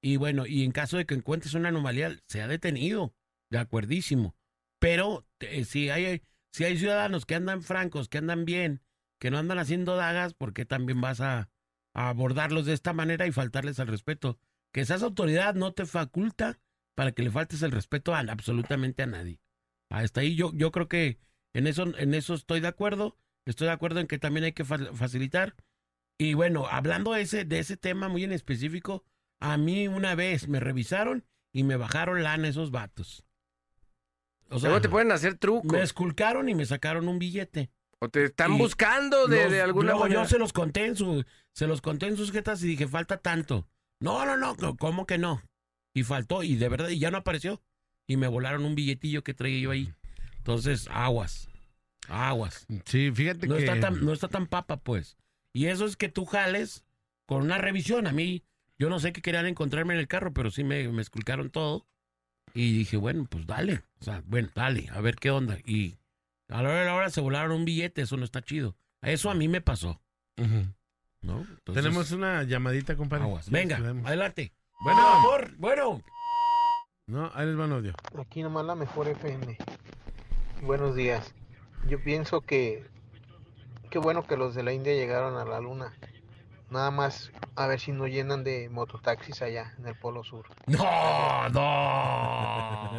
Y 0.00 0.16
bueno, 0.16 0.46
y 0.46 0.64
en 0.64 0.72
caso 0.72 0.96
de 0.96 1.06
que 1.06 1.14
encuentres 1.14 1.54
una 1.54 1.68
anomalía, 1.68 2.18
sea 2.26 2.48
detenido, 2.48 3.14
de 3.50 3.58
acuerdísimo. 3.58 4.36
Pero 4.80 5.26
si, 5.64 5.90
hay, 5.90 6.22
si 6.50 6.64
hay 6.64 6.76
ciudadanos 6.76 7.24
que 7.24 7.36
andan 7.36 7.62
francos, 7.62 8.08
que 8.08 8.18
andan 8.18 8.44
bien, 8.44 8.82
que 9.20 9.30
no 9.30 9.38
andan 9.38 9.58
haciendo 9.58 9.94
dagas, 9.94 10.34
¿por 10.34 10.52
qué 10.52 10.64
también 10.64 11.00
vas 11.00 11.20
a, 11.20 11.50
abordarlos 11.94 12.64
de 12.66 12.72
esta 12.72 12.92
manera 12.94 13.26
y 13.26 13.32
faltarles 13.32 13.78
al 13.78 13.86
respeto? 13.86 14.38
Que 14.72 14.80
esa 14.80 14.96
autoridad 14.96 15.54
no 15.54 15.72
te 15.72 15.86
faculta 15.86 16.58
para 16.94 17.12
que 17.12 17.22
le 17.22 17.30
faltes 17.30 17.62
el 17.62 17.70
respeto 17.70 18.14
a 18.14 18.20
absolutamente 18.20 19.02
a 19.02 19.06
nadie. 19.06 19.40
Hasta 19.90 20.22
ahí 20.22 20.34
yo, 20.34 20.52
yo 20.54 20.72
creo 20.72 20.88
que 20.88 21.18
en 21.54 21.66
eso, 21.66 21.96
en 21.98 22.14
eso 22.14 22.34
estoy 22.34 22.60
de 22.60 22.68
acuerdo. 22.68 23.16
Estoy 23.44 23.66
de 23.66 23.72
acuerdo 23.72 24.00
en 24.00 24.06
que 24.06 24.18
también 24.18 24.44
hay 24.44 24.52
que 24.52 24.64
facilitar. 24.64 25.54
Y 26.18 26.34
bueno, 26.34 26.66
hablando 26.68 27.12
de 27.12 27.22
ese, 27.22 27.44
de 27.44 27.58
ese 27.58 27.76
tema 27.76 28.08
muy 28.08 28.24
en 28.24 28.32
específico, 28.32 29.04
a 29.40 29.56
mí 29.56 29.88
una 29.88 30.14
vez 30.14 30.48
me 30.48 30.60
revisaron 30.60 31.24
y 31.52 31.64
me 31.64 31.76
bajaron 31.76 32.22
lana 32.22 32.48
esos 32.48 32.70
vatos. 32.70 33.24
O 34.48 34.58
sea, 34.58 34.80
te 34.80 34.88
pueden 34.88 35.10
hacer 35.12 35.38
trucos. 35.38 35.72
Me 35.72 35.82
esculcaron 35.82 36.48
y 36.48 36.54
me 36.54 36.66
sacaron 36.66 37.08
un 37.08 37.18
billete. 37.18 37.70
O 37.98 38.08
te 38.08 38.24
están 38.24 38.58
buscando 38.58 39.26
de, 39.26 39.48
de 39.48 39.62
alguna 39.62 39.96
manera. 39.96 40.22
Yo 40.22 40.28
se 40.28 40.38
los 40.38 40.52
conté 40.52 40.86
en 40.86 40.96
su, 40.96 41.24
se 41.52 41.66
los 41.66 41.80
conté 41.80 42.06
en 42.06 42.16
sus 42.16 42.32
jetas 42.32 42.62
y 42.62 42.66
dije, 42.66 42.86
falta 42.86 43.16
tanto. 43.16 43.68
No, 44.00 44.26
no, 44.26 44.36
no, 44.36 44.76
¿cómo 44.76 45.06
que 45.06 45.18
no? 45.18 45.42
Y 45.94 46.02
faltó, 46.02 46.42
y 46.42 46.56
de 46.56 46.68
verdad, 46.68 46.88
y 46.88 46.98
ya 46.98 47.10
no 47.10 47.18
apareció. 47.18 47.62
Y 48.06 48.16
me 48.16 48.26
volaron 48.26 48.64
un 48.64 48.74
billetillo 48.74 49.22
que 49.22 49.34
traía 49.34 49.60
yo 49.60 49.70
ahí. 49.70 49.94
Entonces, 50.42 50.88
aguas. 50.90 51.48
Aguas. 52.08 52.66
Sí, 52.84 53.12
fíjate 53.12 53.46
no 53.46 53.54
que... 53.54 53.60
Está 53.64 53.78
tan, 53.78 54.04
no 54.04 54.12
está 54.12 54.26
tan 54.26 54.48
papa, 54.48 54.78
pues. 54.78 55.16
Y 55.52 55.66
eso 55.66 55.86
es 55.86 55.96
que 55.96 56.08
tú 56.08 56.24
jales 56.24 56.84
con 57.26 57.42
una 57.42 57.58
revisión. 57.58 58.08
A 58.08 58.12
mí, 58.12 58.42
yo 58.76 58.90
no 58.90 58.98
sé 58.98 59.12
qué 59.12 59.22
querían 59.22 59.46
encontrarme 59.46 59.94
en 59.94 60.00
el 60.00 60.08
carro, 60.08 60.32
pero 60.32 60.50
sí 60.50 60.64
me, 60.64 60.88
me 60.88 61.00
esculcaron 61.00 61.50
todo. 61.50 61.86
Y 62.54 62.72
dije, 62.72 62.96
bueno, 62.96 63.24
pues 63.30 63.46
dale. 63.46 63.84
O 64.00 64.04
sea, 64.04 64.24
bueno, 64.26 64.48
dale, 64.52 64.88
a 64.92 65.00
ver 65.00 65.14
qué 65.14 65.30
onda. 65.30 65.58
Y 65.64 65.96
a 66.48 66.60
la 66.60 66.70
hora 66.70 66.80
de 66.80 66.86
la 66.86 66.94
hora 66.94 67.10
se 67.10 67.20
volaron 67.20 67.52
un 67.52 67.64
billete, 67.64 68.02
eso 68.02 68.16
no 68.16 68.24
está 68.24 68.42
chido. 68.42 68.76
Eso 69.00 69.30
a 69.30 69.34
mí 69.34 69.46
me 69.46 69.60
pasó. 69.60 70.02
¿No? 71.20 71.46
Tenemos 71.72 72.10
una 72.10 72.42
llamadita, 72.42 72.96
compadre. 72.96 73.24
Aguas. 73.24 73.48
Venga, 73.48 73.76
adelante. 73.76 74.52
Bueno, 74.82 75.06
amor, 75.06 75.52
bueno. 75.58 76.02
No, 77.06 77.30
ahí 77.34 77.46
les 77.46 77.56
van 77.56 77.72
audio. 77.72 77.92
Aquí 78.18 78.42
nomás 78.42 78.64
la 78.64 78.74
mejor 78.74 79.06
FM. 79.06 79.56
Buenos 80.62 80.94
días. 80.94 81.34
Yo 81.88 82.00
pienso 82.00 82.42
que 82.42 82.84
qué 83.90 83.98
bueno 83.98 84.22
que 84.22 84.36
los 84.36 84.54
de 84.54 84.62
la 84.62 84.72
India 84.72 84.94
llegaron 84.94 85.36
a 85.36 85.44
la 85.44 85.60
luna. 85.60 85.92
Nada 86.72 86.90
más 86.90 87.30
a 87.54 87.66
ver 87.66 87.78
si 87.80 87.92
no 87.92 88.06
llenan 88.06 88.44
de 88.44 88.70
mototaxis 88.70 89.42
allá 89.42 89.74
en 89.78 89.86
el 89.88 89.94
Polo 89.94 90.24
Sur. 90.24 90.46
No, 90.66 91.48
no. 91.50 92.98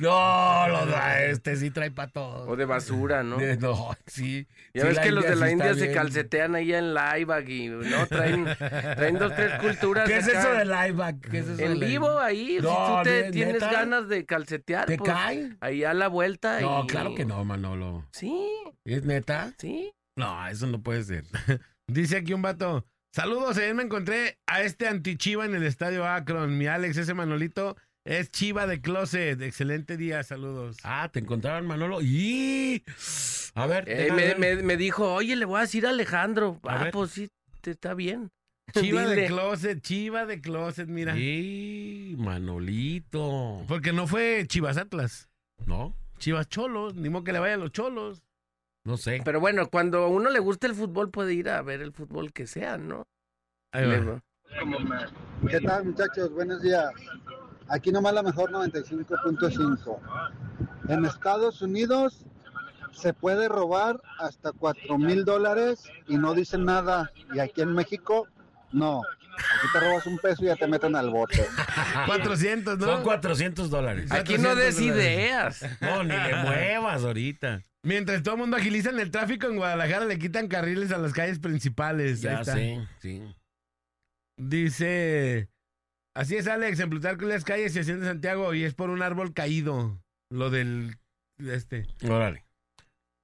No, 0.00 0.68
lo 0.68 0.86
da 0.86 1.22
este 1.26 1.54
sí 1.54 1.70
trae 1.70 1.92
para 1.92 2.10
todo. 2.10 2.48
O 2.48 2.56
de 2.56 2.64
basura, 2.64 3.22
¿no? 3.22 3.36
No, 3.60 3.96
sí. 4.06 4.48
Ya 4.74 4.84
ves 4.84 4.98
que 4.98 5.12
los 5.12 5.24
de 5.24 5.36
la 5.36 5.50
India 5.50 5.74
se 5.74 5.92
calcetean 5.92 6.56
ahí 6.56 6.74
en 6.74 6.92
Laibag 6.92 7.48
y 7.48 7.68
no 7.68 8.06
traen, 8.08 8.44
traen 8.56 9.18
dos, 9.18 9.32
tres 9.36 9.60
culturas. 9.60 10.08
¿Qué 10.08 10.16
es 10.16 10.26
eso 10.26 10.52
de 10.52 10.64
Laibag? 10.64 11.20
¿Qué 11.20 11.38
es 11.38 11.48
eso 11.48 11.62
en 11.62 11.78
vivo 11.78 12.18
ahí, 12.18 12.56
si 12.56 12.62
tú 12.62 12.74
te 13.04 13.30
tienes 13.30 13.60
ganas 13.60 14.08
de 14.08 14.26
calcetear, 14.26 14.86
¿Te 14.86 14.96
pues, 14.96 15.08
cae? 15.08 15.56
ahí 15.60 15.84
a 15.84 15.94
la 15.94 16.08
vuelta. 16.08 16.60
No, 16.60 16.84
claro 16.88 17.14
que 17.14 17.24
no, 17.24 17.44
Manolo. 17.44 18.08
Sí. 18.10 18.50
¿Es 18.84 19.04
neta? 19.04 19.54
Sí. 19.58 19.92
No, 20.16 20.48
eso 20.48 20.66
no 20.66 20.82
puede 20.82 21.04
ser. 21.04 21.24
Dice 21.90 22.18
aquí 22.18 22.32
un 22.32 22.42
vato. 22.42 22.86
Saludos, 23.12 23.58
ayer 23.58 23.74
me 23.74 23.82
encontré 23.82 24.38
a 24.46 24.62
este 24.62 24.86
antichiva 24.86 25.44
en 25.44 25.54
el 25.56 25.64
estadio 25.64 26.06
Akron. 26.06 26.56
Mi 26.56 26.68
Alex, 26.68 26.96
ese 26.96 27.14
Manolito, 27.14 27.76
es 28.04 28.30
chiva 28.30 28.68
de 28.68 28.80
closet. 28.80 29.42
Excelente 29.42 29.96
día, 29.96 30.22
saludos. 30.22 30.76
Ah, 30.84 31.10
te 31.12 31.18
encontraron 31.18 31.66
Manolo. 31.66 32.00
¡Y! 32.00 32.84
A 33.54 33.66
ver. 33.66 33.84
Eh, 33.88 34.36
me, 34.38 34.62
me, 34.62 34.76
dijo, 34.76 35.12
oye, 35.12 35.34
le 35.34 35.44
voy 35.44 35.58
a 35.58 35.62
decir 35.62 35.86
a 35.86 35.90
Alejandro. 35.90 36.60
ah, 36.62 36.90
pues 36.92 37.10
sí, 37.10 37.28
te 37.60 37.72
está 37.72 37.94
bien. 37.94 38.30
Chiva 38.72 39.08
de 39.08 39.26
closet, 39.26 39.82
chiva 39.82 40.26
de 40.26 40.40
closet, 40.40 40.86
mira. 40.88 41.18
¡Y! 41.18 42.14
Manolito. 42.18 43.64
Porque 43.66 43.92
no 43.92 44.06
fue 44.06 44.44
Chivas 44.46 44.76
Atlas. 44.76 45.28
¿No? 45.66 45.96
Chivas 46.18 46.48
Cholos, 46.48 46.94
ni 46.94 47.08
modo 47.08 47.24
que 47.24 47.32
le 47.32 47.40
vaya 47.40 47.54
a 47.54 47.58
los 47.58 47.72
Cholos. 47.72 48.22
No 48.84 48.96
sé. 48.96 49.20
Pero 49.24 49.40
bueno, 49.40 49.68
cuando 49.68 50.04
a 50.04 50.08
uno 50.08 50.30
le 50.30 50.38
gusta 50.38 50.66
el 50.66 50.74
fútbol, 50.74 51.10
puede 51.10 51.34
ir 51.34 51.48
a 51.48 51.60
ver 51.62 51.80
el 51.82 51.92
fútbol 51.92 52.32
que 52.32 52.46
sea, 52.46 52.78
¿no? 52.78 53.06
Ahí 53.72 53.86
va. 53.86 54.22
¿Qué 55.48 55.60
tal, 55.60 55.84
muchachos? 55.84 56.32
Buenos 56.32 56.62
días. 56.62 56.90
Aquí 57.68 57.92
nomás 57.92 58.14
la 58.14 58.22
mejor 58.22 58.50
95.5. 58.50 59.98
En 60.88 61.04
Estados 61.04 61.62
Unidos 61.62 62.24
se 62.92 63.12
puede 63.14 63.48
robar 63.48 64.00
hasta 64.18 64.50
4 64.52 64.98
mil 64.98 65.24
dólares 65.24 65.84
y 66.08 66.16
no 66.16 66.34
dicen 66.34 66.64
nada. 66.64 67.12
Y 67.32 67.38
aquí 67.38 67.60
en 67.60 67.72
México, 67.74 68.26
no. 68.72 69.02
Aquí 69.36 69.66
te 69.72 69.80
robas 69.80 70.06
un 70.06 70.18
peso 70.18 70.42
y 70.42 70.46
ya 70.46 70.56
te 70.56 70.66
meten 70.66 70.96
al 70.96 71.10
bote. 71.10 71.46
400, 72.06 72.78
¿no? 72.78 72.86
Son 72.86 73.02
400 73.02 73.70
dólares. 73.70 74.10
Aquí 74.10 74.36
no 74.38 74.54
des 74.54 74.80
ideas. 74.80 75.64
No, 75.80 76.02
ni 76.02 76.16
le 76.16 76.34
muevas 76.42 77.04
ahorita. 77.04 77.62
Mientras 77.82 78.22
todo 78.22 78.34
el 78.34 78.40
mundo 78.40 78.56
agiliza 78.56 78.90
en 78.90 79.00
el 79.00 79.10
tráfico, 79.10 79.46
en 79.46 79.56
Guadalajara 79.56 80.04
le 80.04 80.18
quitan 80.18 80.48
carriles 80.48 80.92
a 80.92 80.98
las 80.98 81.12
calles 81.12 81.38
principales. 81.38 82.20
Ya 82.20 82.44
sé, 82.44 82.86
sí. 83.00 83.22
Dice, 84.36 85.48
así 86.14 86.36
es 86.36 86.46
Alex, 86.46 86.80
en 86.80 86.90
Plutarco 86.90 87.24
las 87.24 87.44
calles 87.44 87.74
y 87.76 87.80
haciendo 87.80 88.06
Santiago 88.06 88.54
y 88.54 88.64
es 88.64 88.74
por 88.74 88.90
un 88.90 89.02
árbol 89.02 89.32
caído. 89.32 90.02
Lo 90.30 90.50
del, 90.50 90.96
este. 91.38 91.86
Órale. 92.08 92.44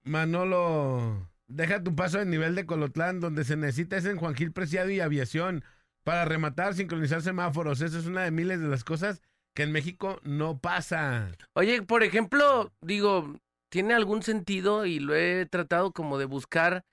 Manolo, 0.04 1.28
deja 1.48 1.82
tu 1.82 1.94
paso 1.94 2.20
en 2.20 2.30
nivel 2.30 2.54
de 2.54 2.64
Colotlán, 2.64 3.20
donde 3.20 3.44
se 3.44 3.56
necesita 3.56 3.96
es 3.96 4.06
en 4.06 4.16
Juan 4.16 4.34
Gil 4.34 4.52
Preciado 4.52 4.90
y 4.90 5.00
aviación. 5.00 5.64
Para 6.04 6.24
rematar, 6.24 6.74
sincronizar 6.74 7.20
semáforos. 7.20 7.80
Esa 7.80 7.98
es 7.98 8.06
una 8.06 8.22
de 8.22 8.30
miles 8.30 8.60
de 8.60 8.68
las 8.68 8.84
cosas 8.84 9.20
que 9.54 9.64
en 9.64 9.72
México 9.72 10.20
no 10.22 10.58
pasa. 10.58 11.32
Oye, 11.54 11.82
por 11.82 12.04
ejemplo, 12.04 12.72
digo, 12.80 13.40
tiene 13.76 13.92
algún 13.92 14.22
sentido 14.22 14.86
y 14.86 15.00
lo 15.00 15.14
he 15.14 15.44
tratado 15.44 15.92
como 15.92 16.16
de 16.16 16.24
buscar 16.24 16.86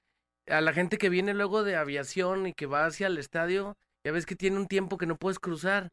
a 0.50 0.60
la 0.60 0.74
gente 0.74 0.98
que 0.98 1.08
viene 1.08 1.34
luego 1.34 1.64
de 1.64 1.78
aviación 1.78 2.46
y 2.46 2.54
que 2.54 2.66
va 2.66 2.86
hacia 2.86 3.08
el 3.08 3.18
estadio. 3.18 3.78
Ya 4.04 4.12
ves 4.12 4.26
que 4.26 4.36
tiene 4.36 4.58
un 4.58 4.68
tiempo 4.68 4.98
que 4.98 5.06
no 5.06 5.16
puedes 5.16 5.40
cruzar. 5.40 5.88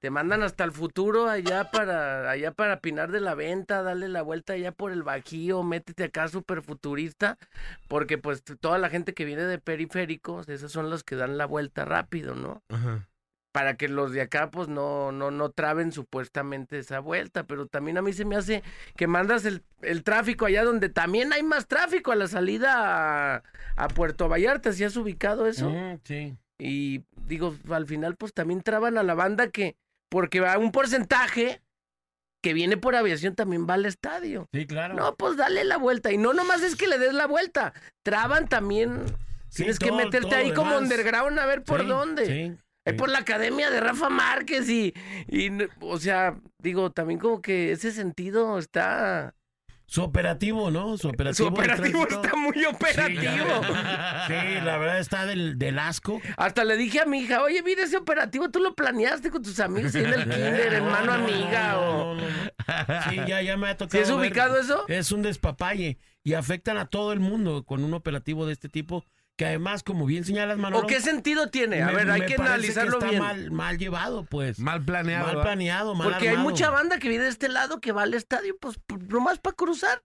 Te 0.00 0.10
mandan 0.10 0.42
hasta 0.42 0.64
el 0.64 0.72
futuro 0.72 1.30
allá 1.30 1.70
para 1.70 2.30
allá 2.30 2.52
para 2.52 2.80
Pinar 2.80 3.10
de 3.10 3.22
la 3.22 3.34
Venta, 3.34 3.82
darle 3.82 4.08
la 4.08 4.20
vuelta 4.20 4.52
allá 4.52 4.70
por 4.70 4.92
el 4.92 5.02
Bajío, 5.02 5.62
métete 5.62 6.04
acá 6.04 6.28
súper 6.28 6.60
futurista, 6.60 7.38
porque 7.88 8.18
pues 8.18 8.44
toda 8.60 8.76
la 8.76 8.90
gente 8.90 9.14
que 9.14 9.24
viene 9.24 9.44
de 9.44 9.58
periféricos, 9.58 10.46
esos 10.50 10.70
son 10.70 10.90
los 10.90 11.04
que 11.04 11.16
dan 11.16 11.38
la 11.38 11.46
vuelta 11.46 11.86
rápido, 11.86 12.34
¿no? 12.34 12.62
Ajá 12.68 13.08
para 13.54 13.76
que 13.76 13.86
los 13.86 14.10
de 14.10 14.20
acá 14.20 14.50
pues 14.50 14.66
no, 14.66 15.12
no, 15.12 15.30
no 15.30 15.48
traben 15.48 15.92
supuestamente 15.92 16.76
esa 16.76 16.98
vuelta, 16.98 17.44
pero 17.44 17.68
también 17.68 17.96
a 17.96 18.02
mí 18.02 18.12
se 18.12 18.24
me 18.24 18.34
hace 18.34 18.64
que 18.96 19.06
mandas 19.06 19.44
el, 19.44 19.62
el 19.80 20.02
tráfico 20.02 20.46
allá 20.46 20.64
donde 20.64 20.88
también 20.88 21.32
hay 21.32 21.44
más 21.44 21.68
tráfico 21.68 22.10
a 22.10 22.16
la 22.16 22.26
salida 22.26 23.44
a, 23.76 23.88
Puerto 23.94 24.28
Vallarta, 24.28 24.72
¿si 24.72 24.82
has 24.82 24.96
ubicado 24.96 25.46
eso? 25.46 25.72
sí. 26.02 26.36
Y 26.58 27.04
digo, 27.28 27.54
al 27.70 27.86
final 27.86 28.16
pues 28.16 28.34
también 28.34 28.60
traban 28.60 28.98
a 28.98 29.04
la 29.04 29.14
banda 29.14 29.48
que, 29.48 29.76
porque 30.08 30.40
va 30.40 30.58
un 30.58 30.72
porcentaje 30.72 31.62
que 32.42 32.54
viene 32.54 32.76
por 32.76 32.96
aviación 32.96 33.36
también 33.36 33.68
va 33.70 33.74
al 33.74 33.86
estadio. 33.86 34.48
Sí, 34.52 34.66
claro. 34.66 34.94
No, 34.94 35.14
pues 35.14 35.36
dale 35.36 35.62
la 35.62 35.76
vuelta. 35.76 36.10
Y 36.10 36.18
no 36.18 36.32
nomás 36.32 36.62
es 36.62 36.74
que 36.74 36.88
le 36.88 36.98
des 36.98 37.14
la 37.14 37.28
vuelta, 37.28 37.72
traban 38.02 38.48
también... 38.48 39.04
Tienes 39.54 39.78
que 39.78 39.92
meterte 39.92 40.34
ahí 40.34 40.52
como 40.52 40.76
underground 40.76 41.38
a 41.38 41.46
ver 41.46 41.62
por 41.62 41.86
dónde. 41.86 42.26
Sí. 42.26 42.63
Es 42.84 42.94
por 42.94 43.08
la 43.08 43.20
academia 43.20 43.70
de 43.70 43.80
Rafa 43.80 44.10
Márquez 44.10 44.68
y, 44.68 44.92
y, 45.28 45.50
o 45.80 45.98
sea, 45.98 46.38
digo, 46.58 46.90
también 46.90 47.18
como 47.18 47.40
que 47.40 47.72
ese 47.72 47.92
sentido 47.92 48.58
está... 48.58 49.34
Su 49.86 50.02
operativo, 50.02 50.70
¿no? 50.70 50.96
Su 50.96 51.08
operativo. 51.08 51.48
Su 51.48 51.54
operativo 51.54 52.06
está 52.08 52.34
muy 52.36 52.64
operativo. 52.64 53.62
Sí, 54.26 54.60
la 54.64 54.78
verdad 54.78 54.98
está 54.98 55.26
del, 55.26 55.58
del, 55.58 55.78
asco. 55.78 56.20
Hasta 56.38 56.64
le 56.64 56.76
dije 56.78 57.00
a 57.00 57.06
mi 57.06 57.20
hija, 57.20 57.42
oye, 57.42 57.62
mira 57.62 57.84
ese 57.84 57.98
operativo, 57.98 58.50
tú 58.50 58.60
lo 58.60 58.74
planeaste 58.74 59.30
con 59.30 59.42
tus 59.42 59.60
amigos 59.60 59.94
en 59.94 60.06
el 60.06 60.22
kinder, 60.28 60.72
hermano, 60.74 61.12
amiga. 61.12 61.78
O... 61.78 62.16
Sí, 63.08 63.16
ya, 63.26 63.42
ya 63.42 63.56
me 63.58 63.68
ha 63.68 63.76
tocado. 63.76 64.02
¿Sí 64.02 64.10
es 64.10 64.16
ubicado 64.16 64.58
eso? 64.58 64.88
Es 64.88 65.12
un 65.12 65.22
despapalle 65.22 65.98
y 66.22 66.32
afectan 66.32 66.78
a 66.78 66.86
todo 66.86 67.12
el 67.12 67.20
mundo 67.20 67.64
con 67.64 67.84
un 67.84 67.92
operativo 67.92 68.46
de 68.46 68.54
este 68.54 68.70
tipo 68.70 69.04
que 69.36 69.46
además, 69.46 69.82
como 69.82 70.06
bien 70.06 70.24
señalas, 70.24 70.58
Manolo... 70.58 70.84
¿O 70.84 70.86
qué 70.86 71.00
sentido 71.00 71.50
tiene? 71.50 71.82
A 71.82 71.90
ver, 71.90 72.10
hay 72.10 72.26
que 72.26 72.34
analizarlo 72.34 72.98
que 73.00 73.06
está 73.06 73.18
Mal, 73.18 73.50
mal 73.50 73.78
llevado, 73.78 74.24
pues. 74.24 74.58
Mal 74.60 74.84
planeado. 74.84 75.26
Mal 75.32 75.42
planeado, 75.42 75.94
mal 75.94 76.10
Porque 76.10 76.28
armado. 76.28 76.46
hay 76.46 76.52
mucha 76.52 76.70
banda 76.70 76.98
que 76.98 77.08
viene 77.08 77.24
de 77.24 77.30
este 77.30 77.48
lado 77.48 77.80
que 77.80 77.92
va 77.92 78.02
al 78.02 78.14
estadio, 78.14 78.56
pues, 78.60 78.78
nomás 79.08 79.38
para 79.40 79.56
cruzar. 79.56 80.02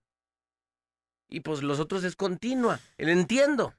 y 1.32 1.42
pues 1.42 1.62
los 1.62 1.80
otros 1.80 2.04
es 2.04 2.16
continua. 2.16 2.80
El 2.98 3.10
entiendo. 3.10 3.76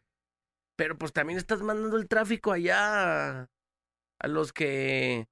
Pero 0.76 0.96
pues 0.96 1.12
también 1.12 1.36
estás 1.38 1.62
mandando 1.62 1.96
el 1.96 2.06
tráfico 2.08 2.52
allá 2.52 2.78
a, 3.40 3.48
a 4.20 4.28
los 4.28 4.52
que 4.52 5.26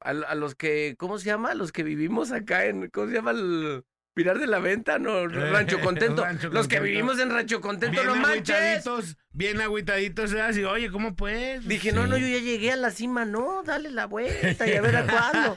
a, 0.00 0.10
a 0.10 0.34
los 0.34 0.54
que 0.56 0.96
¿cómo 0.98 1.16
se 1.18 1.26
llama? 1.26 1.52
A 1.52 1.54
los 1.54 1.70
que 1.72 1.84
vivimos 1.84 2.32
acá 2.32 2.66
en 2.66 2.90
¿cómo 2.90 3.06
se 3.06 3.14
llama 3.14 3.30
el 3.30 3.84
Pilar 4.14 4.38
de 4.38 4.46
la 4.46 4.60
Venta, 4.60 4.98
no, 5.00 5.26
Rancho 5.28 5.80
Contento. 5.80 6.24
Rancho 6.24 6.48
los 6.50 6.68
que 6.68 6.76
Contento. 6.76 6.82
vivimos 6.84 7.18
en 7.18 7.30
Rancho 7.30 7.60
Contento, 7.60 8.00
Bien 8.00 8.06
no 8.06 8.14
manches. 8.16 8.50
agüitaditos, 8.56 9.16
bien 9.32 9.60
agüitaditos, 9.60 10.32
¿eh? 10.32 10.40
Así, 10.40 10.62
oye, 10.64 10.90
¿cómo 10.90 11.16
pues? 11.16 11.66
Dije, 11.66 11.90
no, 11.92 12.06
no, 12.06 12.16
yo 12.16 12.26
ya 12.28 12.38
llegué 12.38 12.70
a 12.72 12.76
la 12.76 12.90
cima, 12.92 13.24
no, 13.24 13.62
dale 13.64 13.90
la 13.90 14.06
vuelta 14.06 14.66
y 14.68 14.74
a 14.74 14.80
ver 14.80 14.96
a 14.96 15.06
cuándo. 15.06 15.56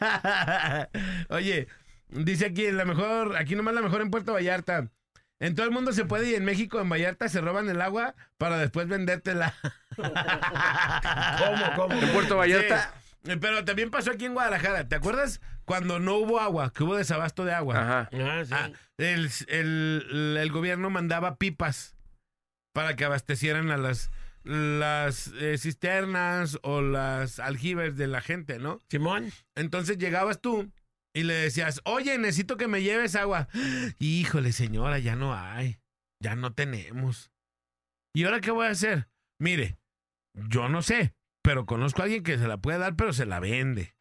Oye, 1.36 1.68
dice 2.10 2.48
aquí, 2.48 2.72
la 2.72 2.86
mejor, 2.86 3.38
aquí 3.38 3.56
nomás 3.56 3.76
la 3.76 3.82
mejor 3.82 4.02
en 4.02 4.10
Puerto 4.10 4.34
Vallarta. 4.34 4.90
En 5.40 5.54
todo 5.54 5.68
el 5.68 5.72
mundo 5.72 5.94
se 5.94 6.06
puede 6.06 6.32
y 6.32 6.34
en 6.36 6.44
México, 6.46 6.82
en 6.82 6.90
Vallarta, 6.90 7.30
se 7.30 7.42
roban 7.42 7.70
el 7.70 7.80
agua 7.80 8.16
para 8.40 8.58
después 8.58 8.88
vendértela. 8.88 9.54
¿Cómo, 9.96 11.66
cómo? 11.76 11.94
En 12.02 12.10
Puerto 12.10 12.38
Vallarta. 12.38 12.92
Sí, 13.02 13.07
Pero 13.24 13.66
también 13.66 13.90
pasó 13.92 14.12
aquí 14.12 14.26
en 14.26 14.34
Guadalajara. 14.34 14.88
¿Te 14.88 14.96
acuerdas 14.96 15.42
cuando 15.66 16.00
no 16.00 16.16
hubo 16.16 16.40
agua, 16.40 16.72
que 16.72 16.84
hubo 16.84 16.96
desabasto 16.96 17.44
de 17.46 17.54
agua? 17.54 17.80
Ajá. 17.82 18.10
Ah, 18.14 18.44
sí. 18.46 18.54
Ah, 18.54 18.72
el, 18.98 19.30
el- 19.48 20.38
el 20.40 20.52
gobierno 20.52 20.90
mandaba 20.90 21.38
pipas 21.38 21.96
para 22.74 22.96
que 22.96 23.04
abastecieran 23.06 23.70
a 23.72 23.78
las, 23.78 24.12
las 24.44 25.28
eh, 25.40 25.58
cisternas 25.58 26.60
o 26.64 26.82
las 26.82 27.40
aljibes 27.40 27.98
de 27.98 28.08
la 28.08 28.22
gente, 28.22 28.60
¿no? 28.60 28.82
Simón. 28.90 29.32
Entonces 29.56 29.98
llegabas 29.98 30.40
tú 30.42 30.72
y 31.14 31.24
le 31.24 31.34
decías, 31.34 31.82
oye, 31.84 32.18
necesito 32.18 32.56
que 32.58 32.68
me 32.68 32.82
lleves 32.84 33.16
agua. 33.16 33.48
Híjole, 34.00 34.52
señora, 34.54 35.00
ya 35.00 35.16
no 35.16 35.36
hay. 35.36 35.80
Ya 36.24 36.36
no 36.36 36.54
tenemos. 36.54 37.32
¿Y 38.16 38.24
ahora 38.24 38.40
qué 38.40 38.52
voy 38.52 38.68
a 38.68 38.72
hacer? 38.72 39.08
Mire, 39.40 39.78
yo 40.34 40.70
no 40.70 40.82
sé, 40.82 41.14
pero 41.48 41.66
conozco 41.66 42.02
a 42.02 42.04
alguien 42.06 42.24
que 42.24 42.38
se 42.38 42.46
la 42.46 42.58
puede 42.58 42.78
dar, 42.78 42.98
pero 42.98 43.14
se 43.14 43.26
la 43.26 43.40
vende. 43.40 43.96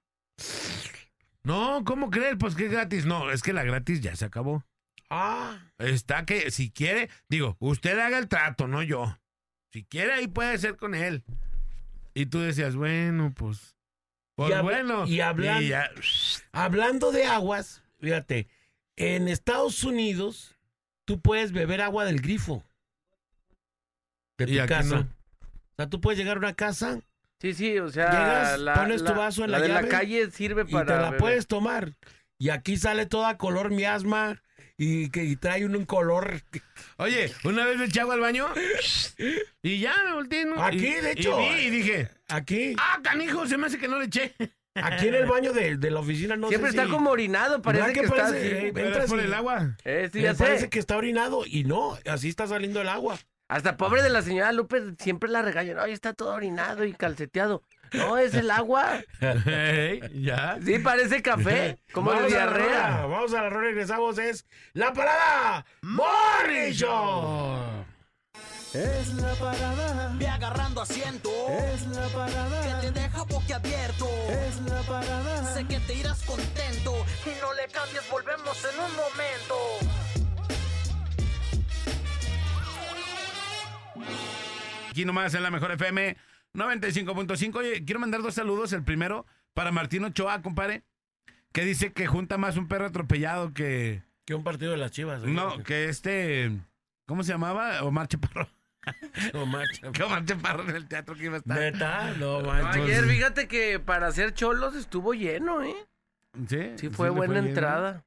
No, 1.45 1.85
¿cómo 1.85 2.11
creer? 2.11 2.37
Pues 2.39 2.57
que 2.57 2.67
es 2.67 2.73
gratis. 2.73 3.07
No, 3.07 3.31
es 3.31 3.41
que 3.45 3.53
la 3.53 3.63
gratis 3.63 4.01
ya 4.01 4.17
se 4.17 4.25
acabó. 4.25 4.65
Ah, 5.11 5.61
Está 5.79 6.25
que, 6.27 6.51
si 6.51 6.73
quiere, 6.73 7.09
digo, 7.29 7.57
usted 7.61 7.97
haga 8.01 8.19
el 8.19 8.27
trato, 8.29 8.67
no 8.67 8.83
yo. 8.83 9.17
Si 9.73 9.85
quiere, 9.85 10.13
ahí 10.15 10.27
puede 10.27 10.59
ser 10.59 10.77
con 10.77 10.97
él. 10.97 11.23
Y 12.15 12.27
tú 12.27 12.41
decías, 12.41 12.75
bueno, 12.75 13.33
pues. 13.37 13.77
Pues 14.35 14.51
Y 14.53 14.63
bueno. 14.63 15.07
y 15.07 15.21
hablan- 15.21 15.63
ya- 15.69 15.89
hablando 16.51 17.13
de 17.13 17.27
aguas, 17.27 17.85
fíjate, 18.01 18.49
en 18.97 19.29
Estados 19.29 19.85
Unidos 19.85 20.57
tú 21.05 21.21
puedes 21.21 21.53
beber 21.53 21.81
agua 21.81 22.05
del 22.07 22.21
grifo. 22.21 22.65
De 24.37 24.47
tu 24.47 24.67
casa. 24.67 24.97
no. 24.97 25.01
O 25.03 25.75
sea, 25.77 25.89
tú 25.89 26.01
puedes 26.01 26.19
llegar 26.19 26.39
a 26.39 26.41
una 26.41 26.55
casa 26.55 27.01
Sí, 27.41 27.53
sí, 27.55 27.79
o 27.79 27.89
sea, 27.91 28.11
Llegas, 28.11 28.59
la, 28.61 28.75
pones 28.75 29.05
tu 29.05 29.13
vaso 29.15 29.45
en 29.45 29.51
la 29.51 29.59
la 29.59 29.63
de 29.63 29.69
la 29.69 29.81
llave 29.83 29.89
calle 29.89 30.31
sirve 30.31 30.65
y 30.67 30.73
para 30.73 30.87
te 30.87 30.93
la 30.95 31.03
beber. 31.05 31.19
puedes 31.19 31.47
tomar. 31.47 31.93
Y 32.39 32.49
aquí 32.51 32.77
sale 32.77 33.07
toda 33.07 33.37
color 33.37 33.71
miasma 33.71 34.43
y 34.79 35.11
que 35.11 35.25
y 35.25 35.37
trae 35.37 35.65
un, 35.65 35.77
un 35.77 35.85
color. 35.87 36.41
Oye, 36.97 37.33
una 37.45 37.65
vez 37.67 37.79
me 37.79 37.85
eché 37.87 38.01
agua 38.01 38.15
al 38.15 38.21
baño 38.21 38.47
y 39.63 39.79
ya 39.81 39.95
me 40.05 40.13
volteé. 40.15 40.45
¿no? 40.45 40.63
Aquí, 40.63 40.87
Y- 40.87 41.01
de 41.01 41.13
hecho. 41.13 41.39
Y, 41.41 41.55
vi 41.55 41.61
y 41.67 41.71
dije, 41.71 42.09
Aquí, 42.29 42.75
ah, 42.79 43.01
canijo, 43.03 43.47
se 43.47 43.57
me 43.57 43.67
hace 43.67 43.79
que 43.79 43.89
no 43.89 43.99
le 43.99 44.07
eché. 44.07 44.35
aquí 44.75 45.09
en 45.09 45.15
el 45.15 45.27
baño 45.27 45.53
de, 45.53 45.77
de 45.77 45.91
la 45.91 46.01
oficina 46.01 46.37
no 46.37 46.49
Siempre 46.49 46.71
sé 46.71 46.77
está 46.77 46.87
si- 46.87 46.93
como 46.93 47.11
orinado, 47.11 47.63
parece 47.63 47.87
¿Verdad 47.87 47.95
que, 47.95 48.01
que 48.01 48.07
está 48.07 48.23
parece? 48.27 48.47
así. 48.59 48.67
Eh, 48.67 48.73
entras 48.87 49.09
por 49.09 49.19
y- 49.21 49.25
el 49.25 49.35
agua. 49.35 49.77
Eh, 49.85 50.09
sí, 50.13 50.19
Me 50.19 50.25
ya 50.25 50.35
sé. 50.35 50.45
parece 50.45 50.69
que 50.71 50.79
está 50.79 50.97
orinado 50.97 51.45
y 51.47 51.65
no, 51.65 51.99
así 52.07 52.29
está 52.29 52.47
saliendo 52.47 52.81
el 52.83 52.89
agua. 52.89 53.19
Hasta 53.49 53.77
pobre 53.77 54.03
de 54.03 54.11
la 54.11 54.23
señora 54.23 54.51
Lupe 54.53 54.83
siempre 54.99 55.31
la 55.31 55.41
regañan. 55.43 55.79
Ay, 55.79 55.93
está 55.93 56.13
todo 56.13 56.35
orinado 56.35 56.85
y 56.85 56.93
calceteado. 56.93 57.63
No, 57.93 58.19
es 58.19 58.35
el 58.35 58.51
agua. 58.51 59.01
Ey, 59.47 60.01
ya. 60.23 60.59
Sí, 60.65 60.81
parece 60.81 61.23
café, 61.23 61.79
como 61.93 62.11
de 62.11 62.17
Vamos 62.17 62.33
a 62.33 62.37
la 62.37 62.45
diarrea. 62.45 62.89
rola, 62.89 63.07
Vamos 63.07 63.35
a 63.35 63.43
la 63.43 63.49
rola, 63.51 63.67
regresamos. 63.69 64.19
Es 64.19 64.45
la 64.73 64.93
parada 64.93 65.65
Morning 65.83 66.73
Show. 66.73 67.85
Es 68.75 69.15
la 69.15 69.33
parada. 69.35 70.13
Ve 70.19 70.27
agarrando 70.27 70.83
asiento. 70.83 71.31
Es 71.49 71.87
la 71.87 72.09
parada. 72.09 72.81
Que 72.81 72.91
te 72.91 73.01
deja 73.01 73.23
boquiabierto. 73.23 74.09
Es 74.29 74.61
la 74.69 74.81
parada. 74.83 75.55
Sé 75.55 75.65
que 75.67 75.79
te 75.81 75.95
irás 75.95 76.21
contento. 76.25 76.93
Y 77.25 77.41
no 77.41 77.55
le 77.55 77.69
cambies, 77.73 78.03
volvemos 78.11 78.59
en 78.65 78.81
un 78.81 78.91
momento. 78.97 79.57
Aquí 84.91 85.05
nomás 85.05 85.35
en 85.35 85.43
la 85.43 85.51
mejor 85.51 85.73
FM 85.73 86.17
95.5. 86.55 87.57
Oye, 87.57 87.85
quiero 87.85 88.01
mandar 88.01 88.23
dos 88.23 88.35
saludos. 88.35 88.73
El 88.73 88.83
primero 88.83 89.27
para 89.55 89.73
Martín 89.73 90.05
Ochoa, 90.05 90.43
compadre, 90.43 90.83
que 91.53 91.65
dice 91.65 91.93
que 91.93 92.07
junta 92.07 92.39
más 92.39 92.57
un 92.57 92.69
perro 92.69 92.87
atropellado 92.87 93.53
que. 93.53 94.03
Que 94.25 94.35
un 94.35 94.43
partido 94.43 94.73
de 94.73 94.79
las 94.79 94.91
chivas. 94.91 95.23
¿eh? 95.23 95.29
No, 95.29 95.63
que 95.63 95.89
este. 95.89 96.51
¿Cómo 97.07 97.23
se 97.23 97.33
llamaba? 97.33 97.83
Omar 97.83 98.09
Chaparro. 98.09 98.49
No 99.35 99.47
manches. 99.47 99.81
Que 99.93 100.03
Omar 100.05 100.25
Chaparro 100.25 100.63
en 100.69 100.77
el 100.77 100.87
teatro 100.87 101.17
que 101.17 101.25
iba 101.25 101.35
a 101.35 101.39
estar. 101.39 101.59
Neta, 101.59 102.13
no 102.19 102.41
manches. 102.41 102.83
Ayer, 102.85 103.05
fíjate 103.05 103.49
que 103.49 103.81
para 103.81 104.07
hacer 104.07 104.33
cholos 104.33 104.77
estuvo 104.77 105.13
lleno, 105.13 105.63
¿eh? 105.63 105.75
Sí, 106.49 106.73
Sí, 106.77 106.89
fue 106.91 107.11
buena 107.11 107.41
entrada. 107.41 108.05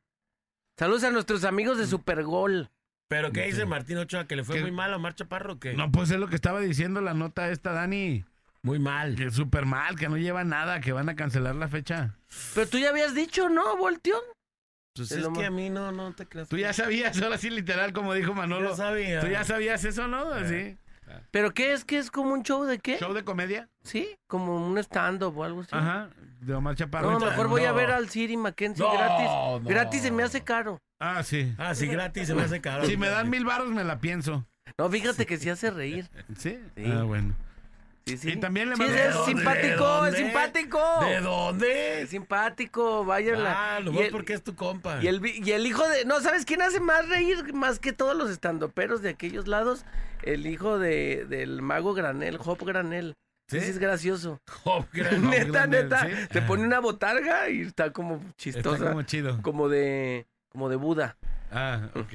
Saludos 0.77 1.03
a 1.03 1.11
nuestros 1.11 1.43
amigos 1.43 1.77
de 1.77 1.85
Supergol. 1.85 2.69
Pero 3.09 3.31
¿qué 3.31 3.45
dice 3.45 3.65
Martín 3.65 3.97
Ochoa? 3.97 4.27
¿Que 4.27 4.35
le 4.35 4.43
fue 4.43 4.57
¿Qué? 4.57 4.61
muy 4.61 4.71
mal 4.71 4.93
a 4.93 4.97
Omar 4.97 5.15
Chaparro? 5.15 5.59
que 5.59 5.73
No, 5.73 5.91
pues 5.91 6.11
es 6.11 6.19
lo 6.19 6.27
que 6.27 6.35
estaba 6.35 6.59
diciendo 6.61 7.01
la 7.01 7.15
nota 7.15 7.49
esta, 7.49 7.73
Dani. 7.73 8.23
Muy 8.61 8.77
mal. 8.77 9.15
Que 9.15 9.31
súper 9.31 9.65
mal, 9.65 9.97
que 9.97 10.07
no 10.09 10.17
lleva 10.17 10.43
nada, 10.43 10.79
que 10.79 10.91
van 10.91 11.09
a 11.09 11.15
cancelar 11.15 11.55
la 11.55 11.67
fecha. 11.67 12.15
Pero 12.53 12.67
tú 12.67 12.77
ya 12.77 12.89
habías 12.89 13.15
dicho, 13.15 13.49
¿no, 13.49 13.77
Volteón? 13.77 14.21
Pues 14.95 15.11
Es 15.11 15.17
es 15.23 15.27
que 15.29 15.45
a 15.45 15.49
mí 15.49 15.71
no, 15.71 15.91
no 15.91 16.13
te 16.13 16.27
creas. 16.27 16.49
Tú 16.49 16.57
ya 16.57 16.71
sabías, 16.71 17.19
ahora 17.21 17.37
sí, 17.39 17.49
literal, 17.49 17.93
como 17.93 18.13
dijo 18.13 18.33
Manolo. 18.35 18.75
Sabía. 18.75 19.21
Tú 19.21 19.27
ya 19.27 19.43
sabías 19.43 19.83
eso, 19.85 20.07
¿no? 20.07 20.35
Eh. 20.37 20.77
Sí. 20.77 20.77
¿Pero 21.31 21.51
qué 21.55 21.73
es? 21.73 21.85
¿Qué 21.85 21.97
es 21.97 22.11
como 22.11 22.33
un 22.33 22.43
show 22.43 22.65
de 22.65 22.77
qué? 22.77 22.99
¿Show 22.99 23.13
de 23.13 23.23
comedia? 23.23 23.67
Sí, 23.83 24.15
como 24.27 24.67
un 24.67 24.77
stand-up 24.77 25.35
o 25.35 25.43
algo 25.43 25.61
así. 25.61 25.69
Ajá, 25.71 26.09
de 26.41 26.53
Omar 26.53 26.75
Chaparro. 26.75 27.11
No, 27.11 27.19
mejor 27.25 27.47
voy 27.47 27.63
a 27.65 27.71
ver 27.71 27.89
al 27.89 28.09
Siri 28.09 28.37
Mackenzie 28.37 28.85
No, 28.85 28.91
gratis. 28.93 29.25
no. 29.27 29.61
Gratis 29.63 30.01
se 30.03 30.11
me 30.11 30.21
hace 30.21 30.43
caro. 30.43 30.77
Ah, 30.99 31.23
sí. 31.23 31.53
Ah, 31.57 31.73
sí, 31.75 31.87
gratis, 31.87 32.27
se 32.27 32.35
me 32.35 32.41
hace 32.43 32.59
caro. 32.61 32.85
Si 32.85 32.97
me 32.97 33.07
dan 33.09 33.29
mil 33.29 33.45
baros, 33.45 33.69
me 33.69 33.83
la 33.83 33.99
pienso. 33.99 34.45
No, 34.77 34.89
fíjate 34.89 35.25
que 35.25 35.37
sí 35.37 35.49
hace 35.49 35.71
reír. 35.71 36.09
¿Sí? 36.37 36.59
Sí. 36.75 36.83
Ah, 36.91 37.03
bueno. 37.03 37.33
Sí, 38.05 38.17
sí. 38.17 38.29
Y 38.31 38.35
también 38.37 38.69
le 38.69 38.75
Sí, 38.75 38.81
mando- 38.81 38.95
es 38.95 39.03
¿De 39.03 39.09
dónde? 39.11 39.31
simpático, 39.33 39.67
¿De 39.67 39.69
es 39.69 39.77
dónde? 39.77 40.17
simpático. 40.17 40.79
¿De 41.05 41.21
dónde? 41.21 42.01
Es 42.01 42.09
simpático, 42.09 43.05
váyanla. 43.05 43.75
Ah, 43.75 43.79
lo 43.81 43.91
y, 43.91 43.95
más 43.95 44.03
el, 44.05 44.11
porque 44.11 44.33
es 44.33 44.43
tu 44.43 44.55
compa. 44.55 44.99
y, 45.01 45.07
el, 45.07 45.21
y 45.25 45.51
el 45.51 45.65
hijo 45.67 45.87
de... 45.87 46.05
No, 46.05 46.19
¿sabes 46.19 46.43
quién 46.45 46.61
hace 46.61 46.79
más 46.79 47.07
reír 47.07 47.53
más 47.53 47.77
que 47.79 47.93
todos 47.93 48.15
los 48.17 48.29
estandoperos 48.31 49.01
de 49.01 49.09
aquellos 49.09 49.47
lados? 49.47 49.85
El 50.23 50.47
hijo 50.47 50.79
de, 50.79 51.25
del 51.29 51.61
mago 51.61 51.93
Granel, 51.93 52.39
Hop 52.43 52.63
Granel. 52.65 53.15
Sí, 53.47 53.59
¿Sí? 53.59 53.65
sí 53.65 53.71
es 53.71 53.77
gracioso. 53.79 54.39
Oh, 54.63 54.85
gran- 54.91 55.29
neta, 55.29 55.45
Granel, 55.67 55.83
neta. 55.83 56.05
¿sí? 56.07 56.13
Se 56.31 56.41
pone 56.41 56.63
una 56.63 56.79
botarga 56.79 57.49
y 57.49 57.61
está 57.61 57.91
como 57.91 58.15
Está 58.15 58.33
chistosa. 58.37 58.89
como 58.89 59.01
chido. 59.03 59.41
Como 59.41 59.69
de... 59.69 60.25
Como 60.49 60.69
de 60.69 60.75
Buda. 60.75 61.17
Ah, 61.51 61.89
ok. 61.95 62.13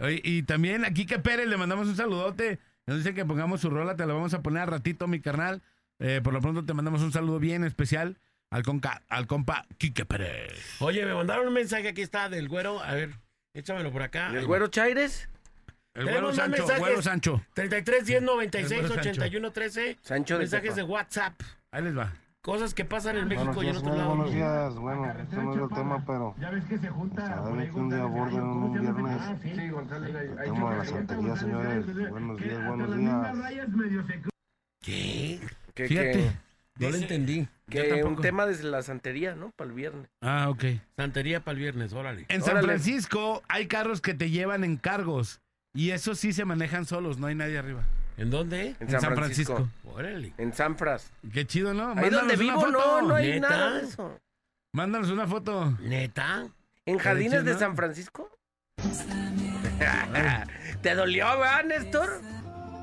Oye, 0.00 0.20
y 0.24 0.42
también 0.42 0.84
aquí 0.84 1.06
que 1.06 1.18
Pérez 1.18 1.46
le 1.48 1.56
mandamos 1.56 1.88
un 1.88 1.96
saludote. 1.96 2.58
Nos 2.86 2.98
dice 2.98 3.14
que 3.14 3.24
pongamos 3.24 3.60
su 3.60 3.70
rola, 3.70 3.96
te 3.96 4.06
la 4.06 4.12
vamos 4.14 4.34
a 4.34 4.42
poner 4.42 4.62
a 4.62 4.66
ratito, 4.66 5.06
mi 5.06 5.20
carnal. 5.20 5.62
Eh, 5.98 6.20
por 6.22 6.32
lo 6.32 6.40
pronto 6.40 6.64
te 6.64 6.74
mandamos 6.74 7.02
un 7.02 7.12
saludo 7.12 7.38
bien 7.38 7.64
especial 7.64 8.18
al, 8.50 8.62
conca, 8.62 9.02
al 9.08 9.26
compa 9.26 9.66
Quique 9.78 10.04
Pérez. 10.04 10.52
Oye, 10.80 11.04
me 11.06 11.14
mandaron 11.14 11.46
un 11.48 11.54
mensaje, 11.54 11.88
aquí 11.88 12.02
está, 12.02 12.28
del 12.28 12.48
güero. 12.48 12.82
A 12.82 12.92
ver, 12.94 13.14
échamelo 13.54 13.90
por 13.92 14.02
acá. 14.02 14.30
¿Y 14.32 14.36
el 14.36 14.46
güero 14.46 14.66
Chaires? 14.68 15.28
El 15.94 16.04
güero 16.06 16.34
Sancho, 16.34 16.58
mensajes. 16.58 16.78
güero 16.80 17.02
Sancho. 17.02 17.42
33 17.54 18.04
10 18.06 18.22
96 18.22 18.72
El 18.72 18.78
güero 18.80 18.94
Sancho. 18.94 19.10
81 19.10 19.52
13. 19.52 19.98
Sancho 20.02 20.34
de 20.34 20.38
Mensajes 20.40 20.70
Tepa. 20.70 20.76
de 20.76 20.82
WhatsApp. 20.82 21.40
Ahí 21.70 21.82
les 21.84 21.96
va. 21.96 22.12
Cosas 22.44 22.74
que 22.74 22.84
pasan 22.84 23.16
en 23.16 23.26
México 23.28 23.62
y 23.62 23.68
en 23.68 23.76
otro 23.78 23.96
lado. 23.96 24.08
buenos 24.16 24.34
días. 24.34 24.74
Bueno, 24.74 25.10
este 25.18 25.36
no 25.36 25.54
es 25.54 25.62
el 25.62 25.68
tema, 25.74 26.04
pero 26.06 26.34
cada 26.38 26.50
vez 26.50 27.70
que 27.70 27.78
un 27.80 27.88
día 27.88 28.02
aborden 28.02 28.42
un 28.42 28.70
viernes 28.70 28.86
el 28.86 28.94
tema 28.94 30.70
de 30.72 30.76
la 30.76 30.84
santería, 30.84 31.36
señores. 31.36 32.10
Buenos 32.10 32.38
días, 32.38 32.68
buenos 32.68 32.96
días. 32.98 34.26
¿Qué? 34.82 35.40
Que, 35.72 35.88
Fíjate. 35.88 36.12
que- 36.12 36.32
No 36.84 36.90
lo 36.90 36.96
entendí. 36.98 37.48
que 37.70 38.04
un 38.04 38.16
tema 38.20 38.44
de 38.44 38.62
la 38.62 38.82
santería, 38.82 39.34
¿no? 39.34 39.50
Para 39.56 39.70
el 39.70 39.74
viernes. 39.76 40.10
Ah, 40.20 40.50
ok. 40.50 40.64
Santería 40.98 41.40
para 41.40 41.52
el 41.54 41.60
viernes, 41.60 41.94
órale. 41.94 42.26
En 42.28 42.42
San 42.42 42.58
Órale. 42.58 42.66
Francisco 42.68 43.42
hay 43.48 43.68
carros 43.68 44.02
que 44.02 44.12
te 44.12 44.28
llevan 44.28 44.64
en 44.64 44.76
cargos. 44.76 45.40
Y 45.72 45.92
esos 45.92 46.18
sí 46.18 46.34
se 46.34 46.44
manejan 46.44 46.84
solos, 46.84 47.18
no 47.18 47.26
hay 47.26 47.34
nadie 47.36 47.56
arriba. 47.56 47.84
¿En 48.16 48.30
dónde? 48.30 48.76
En 48.78 48.88
San, 48.88 49.14
Francisco. 49.14 49.68
Órale. 49.84 50.32
En 50.38 50.52
San 50.52 50.76
Fras. 50.76 51.10
Qué 51.32 51.46
chido, 51.46 51.74
¿no? 51.74 51.94
Ahí 51.96 52.10
donde 52.10 52.36
vivo 52.36 52.66
no, 52.68 53.02
no 53.02 53.14
hay 53.14 53.32
¿Neta? 53.32 53.48
nada 53.48 53.78
de 53.78 53.84
eso. 53.84 54.20
Mándanos 54.72 55.10
una 55.10 55.26
foto. 55.26 55.76
¿Neta? 55.80 56.46
¿En 56.86 56.98
Jardines 56.98 57.44
de 57.44 57.58
San. 57.58 57.76
Francisco? 57.76 58.30
¿Te 60.82 60.94
dolió, 60.94 61.26
verdad, 61.38 61.64
Néstor? 61.64 62.20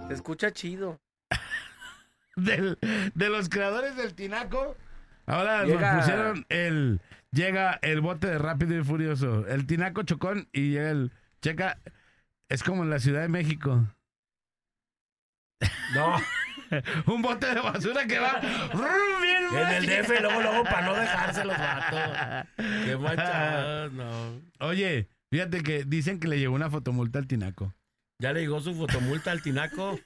Se 0.08 0.14
escucha 0.14 0.52
chido. 0.52 1.00
Del, 2.36 2.78
de 3.14 3.30
los 3.30 3.50
creadores 3.50 3.96
del 3.98 4.14
Tinaco, 4.14 4.76
ahora 5.26 5.66
nos 5.66 6.00
pusieron 6.00 6.46
el... 6.50 7.02
Llega 7.32 7.80
el 7.82 8.02
bote 8.02 8.28
de 8.28 8.38
Rápido 8.38 8.78
y 8.78 8.84
Furioso. 8.84 9.48
El 9.48 9.66
Tinaco 9.68 10.04
Chocón 10.04 10.50
y 10.52 10.72
llega 10.72 10.92
el... 10.92 11.12
Checa, 11.42 11.78
es 12.50 12.64
como 12.64 12.84
en 12.84 12.90
la 12.90 13.00
Ciudad 13.00 13.22
de 13.22 13.30
México. 13.30 13.86
No. 15.94 16.18
un 17.06 17.22
bote 17.22 17.48
de 17.54 17.60
basura 17.60 18.06
que 18.08 18.20
va 18.20 18.40
en 18.42 19.68
el 19.76 19.86
DF 19.86 20.10
luego 20.22 20.42
luego 20.42 20.64
para 20.64 20.82
no 20.82 20.94
dejarse 20.96 21.44
los 21.44 21.58
gatos 21.58 22.48
qué 22.86 22.98
manchados 22.98 23.92
no. 23.94 24.42
Oye 24.60 25.10
fíjate 25.30 25.64
que 25.64 25.84
dicen 25.86 26.20
que 26.20 26.28
le 26.28 26.40
llegó 26.40 26.56
una 26.56 26.70
fotomulta 26.70 27.20
al 27.20 27.28
tinaco. 27.28 27.74
Ya 28.20 28.34
le 28.34 28.42
llegó 28.42 28.62
su 28.62 28.76
fotomulta 28.76 29.32
al 29.32 29.42
tinaco. 29.42 30.00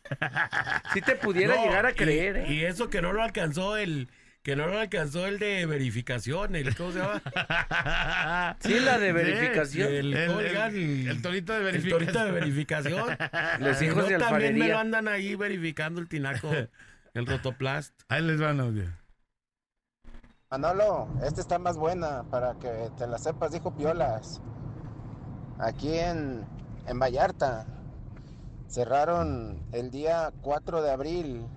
Si 0.93 1.01
te 1.01 1.15
pudiera 1.15 1.61
llegar 1.61 1.85
a 1.85 1.93
creer 1.93 2.37
¿eh? 2.37 2.53
y 2.53 2.63
eso 2.63 2.89
que 2.89 3.01
no 3.01 3.11
lo 3.11 3.21
alcanzó 3.21 3.75
el 3.75 4.07
que 4.45 4.55
no 4.55 4.67
lo 4.67 4.79
alcanzó 4.79 5.25
el 5.25 5.39
de 5.39 5.65
verificación, 5.65 6.55
el 6.55 6.75
¿cómo 6.75 6.91
se 6.91 6.99
llama? 6.99 7.19
Sí, 8.59 8.79
la 8.79 8.99
de 8.99 9.11
verificación. 9.11 9.91
el, 9.91 10.13
el, 10.13 11.19
torito 11.23 11.53
de 11.53 11.59
verificación. 11.63 11.83
El 11.83 11.89
torito 11.89 12.25
de 12.25 12.31
verificación. 12.31 13.17
Los 13.59 13.81
hijos 13.81 14.03
no, 14.03 14.09
de 14.09 14.17
También 14.19 14.55
me 14.55 14.67
lo 14.67 14.77
andan 14.77 15.07
ahí 15.07 15.33
verificando 15.33 15.99
el 15.99 16.07
tinaco, 16.07 16.51
el 17.15 17.25
rotoplast. 17.25 17.99
Ahí 18.07 18.21
les 18.21 18.39
van 18.39 18.59
audio. 18.59 18.85
Manolo, 20.51 21.07
esta 21.23 21.41
está 21.41 21.57
más 21.57 21.75
buena 21.75 22.25
para 22.29 22.53
que 22.59 22.91
te 22.99 23.07
la 23.07 23.17
sepas, 23.17 23.51
dijo 23.51 23.75
Piolas. 23.75 24.43
Aquí 25.57 25.97
en, 25.97 26.45
en 26.85 26.99
Vallarta 26.99 27.65
cerraron 28.67 29.65
el 29.71 29.89
día 29.89 30.31
4 30.43 30.83
de 30.83 30.91
abril 30.91 31.47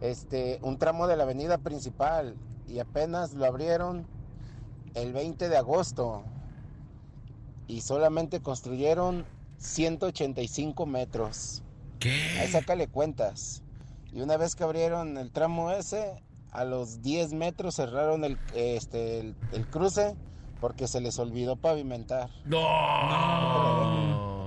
este, 0.00 0.58
un 0.62 0.78
tramo 0.78 1.06
de 1.06 1.16
la 1.16 1.24
avenida 1.24 1.58
principal 1.58 2.36
y 2.68 2.78
apenas 2.78 3.34
lo 3.34 3.44
abrieron 3.46 4.06
el 4.94 5.12
20 5.12 5.48
de 5.48 5.56
agosto 5.56 6.24
y 7.66 7.80
solamente 7.80 8.40
construyeron 8.40 9.24
185 9.58 10.86
metros. 10.86 11.62
¿Qué? 11.98 12.38
Ahí 12.38 12.48
sácale 12.48 12.88
cuentas. 12.88 13.62
Y 14.12 14.20
una 14.20 14.36
vez 14.36 14.54
que 14.56 14.64
abrieron 14.64 15.18
el 15.18 15.30
tramo 15.30 15.70
ese, 15.70 16.22
a 16.52 16.64
los 16.64 17.02
10 17.02 17.34
metros 17.34 17.76
cerraron 17.76 18.24
el, 18.24 18.38
este, 18.54 19.34
el, 19.52 19.66
cruce 19.70 20.16
porque 20.60 20.88
se 20.88 21.00
les 21.00 21.18
olvidó 21.18 21.56
pavimentar. 21.56 22.30
No. 22.44 22.58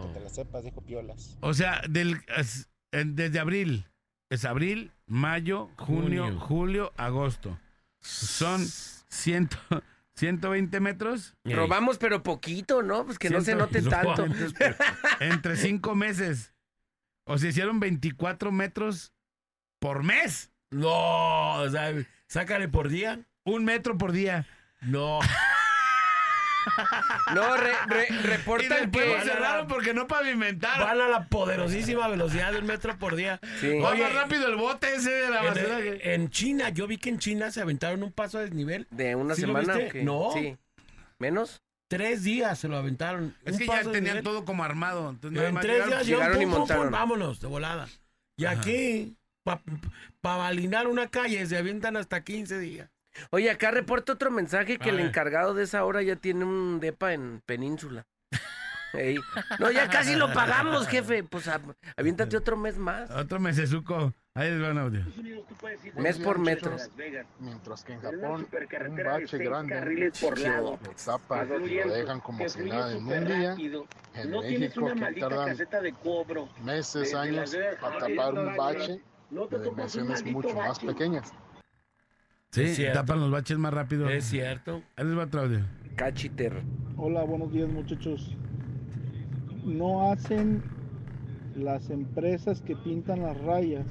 Que 0.01 0.13
te 0.13 0.19
la 0.19 0.29
sepas, 0.29 0.63
dijo 0.63 0.81
Piolas. 0.81 1.37
O 1.41 1.53
sea, 1.53 1.81
del, 1.89 2.17
desde 2.91 3.39
abril. 3.39 3.90
Es 4.31 4.45
abril, 4.45 4.93
mayo, 5.07 5.69
junio, 5.77 6.39
julio, 6.39 6.93
agosto. 6.95 7.59
Son 7.99 8.65
ciento, 9.09 9.57
120 10.15 10.79
metros. 10.79 11.35
Robamos, 11.43 11.97
pero 11.97 12.23
poquito, 12.23 12.81
¿no? 12.81 13.05
Pues 13.05 13.19
que 13.19 13.29
no 13.29 13.41
se 13.41 13.55
note 13.55 13.81
tanto. 13.89 14.25
Entre 15.19 15.57
cinco 15.57 15.95
meses. 15.95 16.53
O 17.25 17.37
sea, 17.37 17.49
hicieron 17.49 17.81
24 17.81 18.53
metros 18.53 19.11
por 19.79 20.01
mes. 20.01 20.49
No, 20.69 21.55
o 21.55 21.69
sea, 21.69 21.93
sácale 22.27 22.69
por 22.69 22.87
día. 22.87 23.19
Un 23.43 23.65
metro 23.65 23.97
por 23.97 24.13
día. 24.13 24.47
No. 24.79 25.19
No, 27.35 27.55
re, 27.57 27.73
reportan 28.23 28.91
que 28.91 29.19
cerraron 29.23 29.67
porque 29.67 29.93
no 29.93 30.07
pavimentaron. 30.07 30.87
Van 30.87 31.01
a 31.01 31.07
la 31.07 31.25
poderosísima 31.27 32.07
velocidad 32.07 32.51
del 32.53 32.63
metro 32.63 32.97
por 32.97 33.15
día. 33.15 33.39
Va 33.83 33.95
más 33.95 34.13
rápido 34.13 34.47
el 34.47 34.55
bote 34.55 34.95
ese 34.95 35.11
de 35.11 35.29
la 35.29 35.41
basura. 35.41 35.79
En, 35.79 36.29
China, 36.29 36.69
yo 36.69 36.87
vi 36.87 36.97
que 36.97 37.09
en 37.09 37.19
China 37.19 37.51
se 37.51 37.61
aventaron 37.61 38.03
un 38.03 38.11
paso 38.11 38.37
a 38.37 38.41
desnivel. 38.41 38.87
¿De 38.91 39.15
una 39.15 39.35
semana? 39.35 39.77
No. 40.03 40.31
Sí. 40.33 40.57
¿Menos? 41.19 41.61
Tres 41.87 42.23
días 42.23 42.57
se 42.57 42.67
lo 42.67 42.77
aventaron. 42.77 43.35
Es 43.43 43.57
que 43.57 43.67
ya 43.67 43.83
tenían 43.83 44.23
todo 44.23 44.45
como 44.45 44.63
armado. 44.63 45.09
Entonces, 45.09 45.43
en 45.43 45.55
tres 45.59 45.85
días 45.87 46.05
llegaron 46.05 46.41
y 46.41 46.45
montaron. 46.45 46.91
vámonos, 46.91 47.41
de 47.41 47.47
volada. 47.47 47.87
Y 48.37 48.45
aquí, 48.45 49.15
para 49.43 49.61
pa 50.21 50.37
validar 50.37 50.87
una 50.87 51.07
calle, 51.07 51.45
se 51.45 51.57
avientan 51.57 51.97
hasta 51.97 52.23
15 52.23 52.59
días. 52.59 52.89
Oye, 53.31 53.49
acá 53.49 53.71
reporta 53.71 54.13
otro 54.13 54.31
mensaje 54.31 54.77
que 54.77 54.89
el 54.89 54.99
encargado 54.99 55.53
de 55.53 55.63
esa 55.63 55.83
hora 55.85 56.01
ya 56.01 56.15
tiene 56.15 56.45
un 56.45 56.79
depa 56.79 57.13
en 57.13 57.41
Península. 57.45 58.05
No, 59.59 59.71
ya 59.71 59.89
casi 59.89 60.15
lo 60.15 60.33
pagamos, 60.33 60.87
jefe. 60.87 61.23
Pues 61.23 61.49
aviéntate 61.95 62.37
otro 62.37 62.57
mes 62.57 62.77
más. 62.77 63.09
Otro 63.11 63.39
mesesuco. 63.39 64.13
Ahí 64.33 64.49
les 64.49 64.61
van 64.61 64.77
audio. 64.77 65.03
Mes 65.95 66.17
por 66.17 66.39
metro. 66.39 66.75
Mientras 67.39 67.83
que 67.83 67.93
en 67.93 68.01
Japón, 68.01 68.47
un 68.49 69.03
bache 69.03 69.37
grande 69.37 70.11
por 70.21 70.39
lado. 70.39 70.79
lo 70.81 70.91
tapan 70.93 71.49
lo 71.49 71.93
dejan 71.93 72.19
como 72.21 72.47
si 72.47 72.63
nada 72.63 72.93
en 72.93 73.05
un 73.05 73.25
día. 73.25 73.55
En 74.13 74.31
México, 74.31 74.87
que 74.93 75.19
tardan 75.19 75.57
meses, 76.63 77.13
años 77.13 77.57
para 77.81 77.99
tapar 77.99 78.33
un 78.33 78.55
bache 78.55 79.01
de 79.29 79.59
dimensiones 79.63 80.25
mucho 80.25 80.55
más 80.55 80.79
pequeñas. 80.79 81.33
Sí, 82.51 82.83
tapan 82.93 83.21
los 83.21 83.31
baches 83.31 83.57
más 83.57 83.73
rápido. 83.73 84.09
Es 84.09 84.25
cierto. 84.25 84.83
Ahí 84.97 85.05
les 85.05 85.17
va 85.17 85.23
otro 85.23 85.41
audio. 85.41 85.61
Cachiter. 85.95 86.61
Hola, 86.97 87.23
buenos 87.23 87.53
días 87.53 87.69
muchachos. 87.69 88.35
No 89.63 90.11
hacen 90.11 90.61
las 91.55 91.89
empresas 91.89 92.61
que 92.61 92.75
pintan 92.75 93.23
las 93.23 93.39
rayas. 93.41 93.85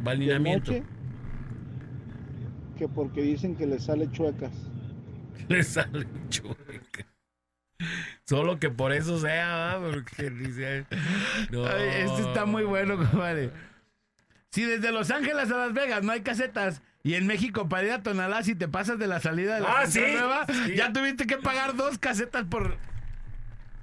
Validamiento. 0.00 0.72
que 2.76 2.88
porque 2.88 3.22
dicen 3.22 3.54
que 3.54 3.66
les 3.66 3.84
sale 3.84 4.10
chuecas. 4.10 4.52
Les 5.48 5.68
sale 5.68 6.06
chuecas. 6.28 7.06
Solo 8.24 8.58
que 8.58 8.68
por 8.68 8.92
eso 8.92 9.18
sea, 9.20 9.78
porque 9.80 10.30
dice. 10.30 10.86
No. 11.52 11.68
este 11.68 12.22
está 12.22 12.46
muy 12.46 12.64
bueno, 12.64 12.96
compadre. 12.96 13.52
Si 14.50 14.64
desde 14.64 14.90
Los 14.90 15.12
Ángeles 15.12 15.52
a 15.52 15.56
Las 15.56 15.72
Vegas 15.72 16.02
no 16.02 16.10
hay 16.10 16.22
casetas, 16.22 16.82
y 17.06 17.14
en 17.14 17.28
México, 17.28 17.68
para 17.68 17.86
ir 17.86 17.92
a 17.92 18.02
Tonalá, 18.02 18.42
si 18.42 18.56
te 18.56 18.66
pasas 18.66 18.98
de 18.98 19.06
la 19.06 19.20
salida 19.20 19.54
de 19.54 19.60
la 19.60 19.78
ah, 19.78 19.86
¿sí? 19.86 20.00
nueva, 20.00 20.44
ya 20.74 20.92
tuviste 20.92 21.28
que 21.28 21.36
pagar 21.36 21.76
dos 21.76 21.98
casetas 21.98 22.46
por. 22.46 22.78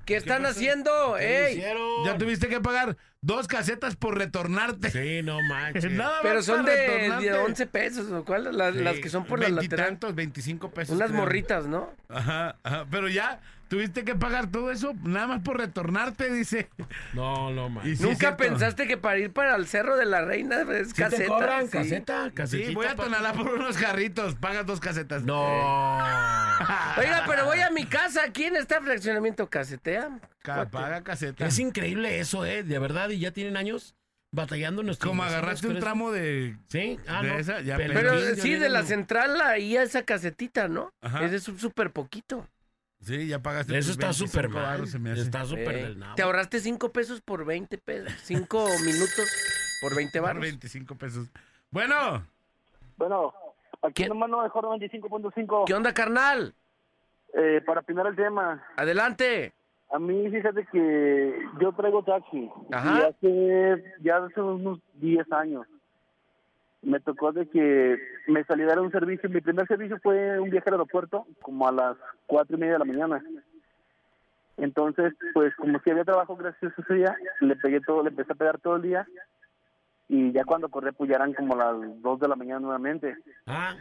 ¿Qué 0.03 0.17
están 0.17 0.45
haciendo? 0.45 1.17
¡Ey! 1.17 1.63
Ya 2.03 2.17
tuviste 2.17 2.49
que 2.49 2.59
pagar 2.59 2.97
dos 3.21 3.47
casetas 3.47 3.95
por 3.95 4.17
retornarte. 4.17 4.91
Sí, 4.91 5.21
no 5.24 5.41
manches. 5.41 5.86
Pero 6.21 6.43
son 6.43 6.65
de, 6.65 6.74
de, 7.21 7.32
11 7.32 7.65
pesos, 7.67 8.11
¿o 8.11 8.26
cuál? 8.26 8.57
Las, 8.57 8.76
las 8.76 8.97
que 8.97 9.07
son 9.07 9.24
por 9.24 9.39
la 9.39 9.47
lateral. 9.47 9.97
25 10.13 10.71
pesos. 10.71 10.93
Unas 10.93 11.11
morritas, 11.11 11.65
¿no? 11.65 11.93
Ajá, 12.09 12.57
ajá. 12.61 12.86
Pero 12.91 13.07
ya, 13.07 13.39
Tuviste 13.74 14.03
que 14.03 14.13
pagar 14.13 14.51
todo 14.51 14.69
eso 14.69 14.93
nada 15.01 15.26
más 15.26 15.41
por 15.41 15.57
retornarte, 15.57 16.32
dice. 16.32 16.69
No, 17.13 17.49
no, 17.49 17.69
man. 17.69 17.84
¿Nunca 17.99 18.38
pensaste 18.38 18.86
que 18.86 18.97
para 18.97 19.17
ir 19.17 19.34
para 19.34 19.55
el 19.55 19.65
Cerro 19.65 19.97
de 19.97 20.05
la 20.05 20.24
Reina 20.24 20.61
es 20.74 20.89
¿Sí 20.89 20.93
caseta? 20.93 21.24
Te 21.24 21.28
cobran 21.28 21.67
caseta, 21.67 22.32
caseta. 22.36 22.67
Sí, 22.67 22.76
voy 22.76 22.86
a 22.86 22.95
Tonalá 22.95 23.34
por 23.34 23.51
unos 23.51 23.76
jarritos, 23.78 24.36
pagas 24.36 24.67
dos 24.67 24.80
casetas. 24.80 25.24
No. 25.24 25.41
Oiga, 26.97 27.24
pero 27.26 27.45
voy 27.45 27.61
a 27.61 27.71
mi 27.71 27.86
casa, 27.88 28.21
aquí 28.28 28.43
en 28.43 28.57
este 28.57 28.80
fraccionamiento 28.80 29.49
casetea. 29.49 30.19
paga 30.69 31.01
caseta. 31.01 31.47
Es 31.47 31.57
increíble 31.57 32.19
eso, 32.19 32.45
eh, 32.45 32.61
de 32.61 32.78
verdad, 32.78 33.09
y 33.09 33.17
ya 33.17 33.32
tienen 33.32 33.57
años 33.57 33.95
batallando 34.32 34.84
nuestro 34.84 35.09
Como 35.09 35.24
agarraste 35.24 35.67
un 35.67 35.80
tramo 35.80 36.11
de 36.11 36.57
sí 36.67 36.99
ah, 37.07 37.21
no. 37.21 37.38
esa, 37.38 37.61
ya 37.61 37.78
pero, 37.78 38.19
sí 38.36 38.55
de 38.55 38.67
la 38.67 38.84
central 38.84 39.39
ahí 39.41 39.78
a 39.78 39.84
esa 39.84 40.01
casetita 40.03 40.67
no 40.67 40.89
Ajá. 41.01 41.24
es 41.24 41.47
un 41.47 41.59
súper 41.59 41.91
poquito 41.91 42.47
Sí, 43.03 43.27
ya 43.27 43.39
pagaste. 43.39 43.77
Eso 43.77 43.91
está 43.91 44.13
súper 44.13 44.49
mal. 44.49 44.83
Está 44.83 45.45
súper 45.45 45.95
del 45.95 46.03
Te 46.15 46.21
ahorraste 46.21 46.59
5 46.59 46.91
pesos 46.91 47.21
por 47.21 47.45
20 47.45 47.77
pesos. 47.77 48.13
5 48.23 48.65
minutos 48.85 49.25
por 49.81 49.95
20 49.95 50.19
baros. 50.19 50.41
25 50.41 50.95
pesos. 50.95 51.29
Bueno. 51.69 52.25
Bueno, 52.95 53.33
aquí 53.81 54.05
nomás 54.05 54.29
no 54.29 54.43
mejor 54.43 54.63
95.5. 54.65 55.65
¿Qué 55.65 55.73
onda, 55.73 55.93
carnal? 55.93 56.53
Eh, 57.33 57.61
para 57.65 57.81
opinar 57.81 58.07
el 58.07 58.15
tema. 58.15 58.63
Adelante. 58.77 59.53
A 59.91 59.99
mí, 59.99 60.29
fíjate 60.29 60.65
que 60.71 61.39
yo 61.59 61.73
traigo 61.73 62.03
taxi. 62.03 62.49
Ajá. 62.71 62.99
Y 62.99 63.03
hace, 63.03 63.83
ya 64.01 64.17
hace 64.17 64.41
unos 64.41 64.79
10 64.95 65.31
años 65.31 65.67
me 66.84 66.99
tocó 66.99 67.31
de 67.31 67.47
que 67.47 67.97
me 68.27 68.43
saliera 68.43 68.81
un 68.81 68.91
servicio. 68.91 69.29
Mi 69.29 69.41
primer 69.41 69.67
servicio 69.67 69.97
fue 70.03 70.39
un 70.39 70.49
viaje 70.49 70.69
al 70.69 70.75
aeropuerto, 70.75 71.25
como 71.41 71.67
a 71.67 71.71
las 71.71 71.97
cuatro 72.27 72.55
y 72.55 72.59
media 72.59 72.73
de 72.73 72.79
la 72.79 72.86
mañana. 72.86 73.23
Entonces, 74.57 75.13
pues 75.34 75.55
como 75.55 75.79
si 75.79 75.89
había 75.89 76.03
trabajo 76.03 76.36
gracias 76.36 76.73
a 76.77 76.81
ese 76.81 76.93
día, 76.93 77.15
le 77.39 77.55
pegué 77.55 77.79
todo, 77.81 78.03
le 78.03 78.09
empecé 78.09 78.34
a 78.34 78.36
pegar 78.36 78.59
todo 78.59 78.75
el 78.75 78.84
día. 78.84 79.07
Y 80.09 80.31
ya 80.31 80.43
cuando 80.43 80.69
corrí, 80.69 80.91
pues 80.91 81.09
ya 81.09 81.15
eran 81.15 81.34
como 81.34 81.55
las 81.55 81.75
dos 82.01 82.19
de 82.19 82.27
la 82.27 82.36
mañana 82.36 82.59
nuevamente. 82.59 83.15
Ah. 83.47 83.75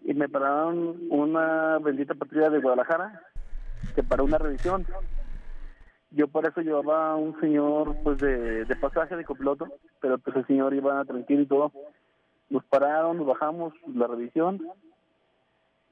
Y 0.00 0.14
me 0.14 0.28
pararon 0.28 0.96
una 1.10 1.78
bendita 1.78 2.14
patrulla 2.14 2.48
de 2.48 2.60
Guadalajara, 2.60 3.20
que 3.94 4.02
paró 4.02 4.24
una 4.24 4.38
revisión. 4.38 4.86
Yo 6.10 6.28
por 6.28 6.46
eso 6.46 6.62
llevaba 6.62 7.10
a 7.10 7.16
un 7.16 7.38
señor 7.40 7.96
pues 8.02 8.16
de, 8.18 8.64
de 8.64 8.76
pasaje 8.76 9.14
de 9.16 9.26
copiloto, 9.26 9.66
pero 10.00 10.16
pues 10.16 10.36
el 10.36 10.46
señor 10.46 10.72
iba 10.72 11.04
tranquilo 11.04 11.42
y 11.42 11.46
todo. 11.46 11.72
Nos 12.50 12.64
pararon, 12.64 13.18
nos 13.18 13.26
bajamos, 13.26 13.74
la 13.94 14.06
revisión, 14.06 14.60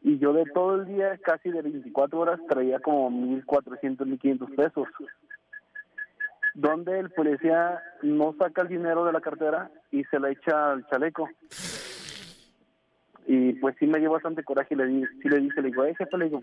y 0.06 0.18
yo 0.18 0.32
de 0.32 0.44
todo 0.46 0.76
el 0.76 0.86
día, 0.86 1.18
casi 1.18 1.50
de 1.50 1.62
24 1.62 2.20
horas, 2.20 2.40
traía 2.48 2.78
como 2.78 3.10
1.400, 3.10 3.96
1.500 3.96 4.54
pesos. 4.54 4.88
Donde 6.54 7.00
el 7.00 7.10
policía 7.10 7.82
no 8.02 8.32
saca 8.38 8.62
el 8.62 8.68
dinero 8.68 9.04
de 9.04 9.12
la 9.12 9.20
cartera 9.20 9.68
y 9.90 10.04
se 10.04 10.20
la 10.20 10.30
echa 10.30 10.70
al 10.70 10.86
chaleco. 10.86 11.28
Y 13.26 13.54
pues 13.54 13.74
sí 13.80 13.88
me 13.88 13.98
dio 13.98 14.12
bastante 14.12 14.44
coraje 14.44 14.74
y 14.74 14.76
le, 14.76 14.86
di, 14.86 15.04
sí 15.20 15.28
le 15.28 15.40
dije, 15.40 15.60
le 15.60 15.70
digo, 15.70 15.82
jefe, 15.82 16.16
le 16.16 16.26
digo, 16.26 16.40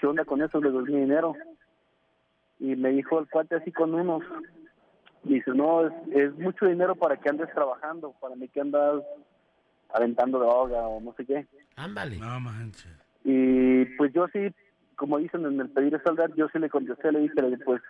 ¿qué 0.00 0.06
onda 0.06 0.24
con 0.24 0.40
eso? 0.40 0.58
Le 0.58 0.70
doy 0.70 0.90
mi 0.90 1.00
dinero. 1.00 1.34
Y 2.60 2.76
me 2.76 2.92
dijo 2.92 3.18
el 3.18 3.28
cuate 3.28 3.56
así 3.56 3.70
con 3.72 3.94
unos. 3.94 4.22
Dice, 5.22 5.50
no, 5.50 5.86
es, 5.86 5.92
es 6.14 6.32
mucho 6.38 6.64
dinero 6.64 6.96
para 6.96 7.18
que 7.18 7.28
andes 7.28 7.52
trabajando, 7.52 8.14
para 8.20 8.36
mí 8.36 8.48
que 8.48 8.62
andas 8.62 9.02
aventando 9.92 10.38
droga 10.38 10.86
o 10.86 11.00
no 11.00 11.14
sé 11.14 11.24
qué. 11.24 11.46
Ándale. 11.76 12.18
No 12.18 12.40
manches. 12.40 12.92
Y 13.24 13.84
pues 13.96 14.12
yo 14.12 14.26
sí, 14.32 14.52
como 14.96 15.18
dicen 15.18 15.44
en 15.46 15.60
el 15.60 15.70
pedir 15.70 16.00
saldar, 16.04 16.34
yo 16.34 16.48
sí 16.52 16.58
le 16.58 16.70
contesté, 16.70 17.12
le 17.12 17.20
dije, 17.20 17.34
pues 17.64 17.82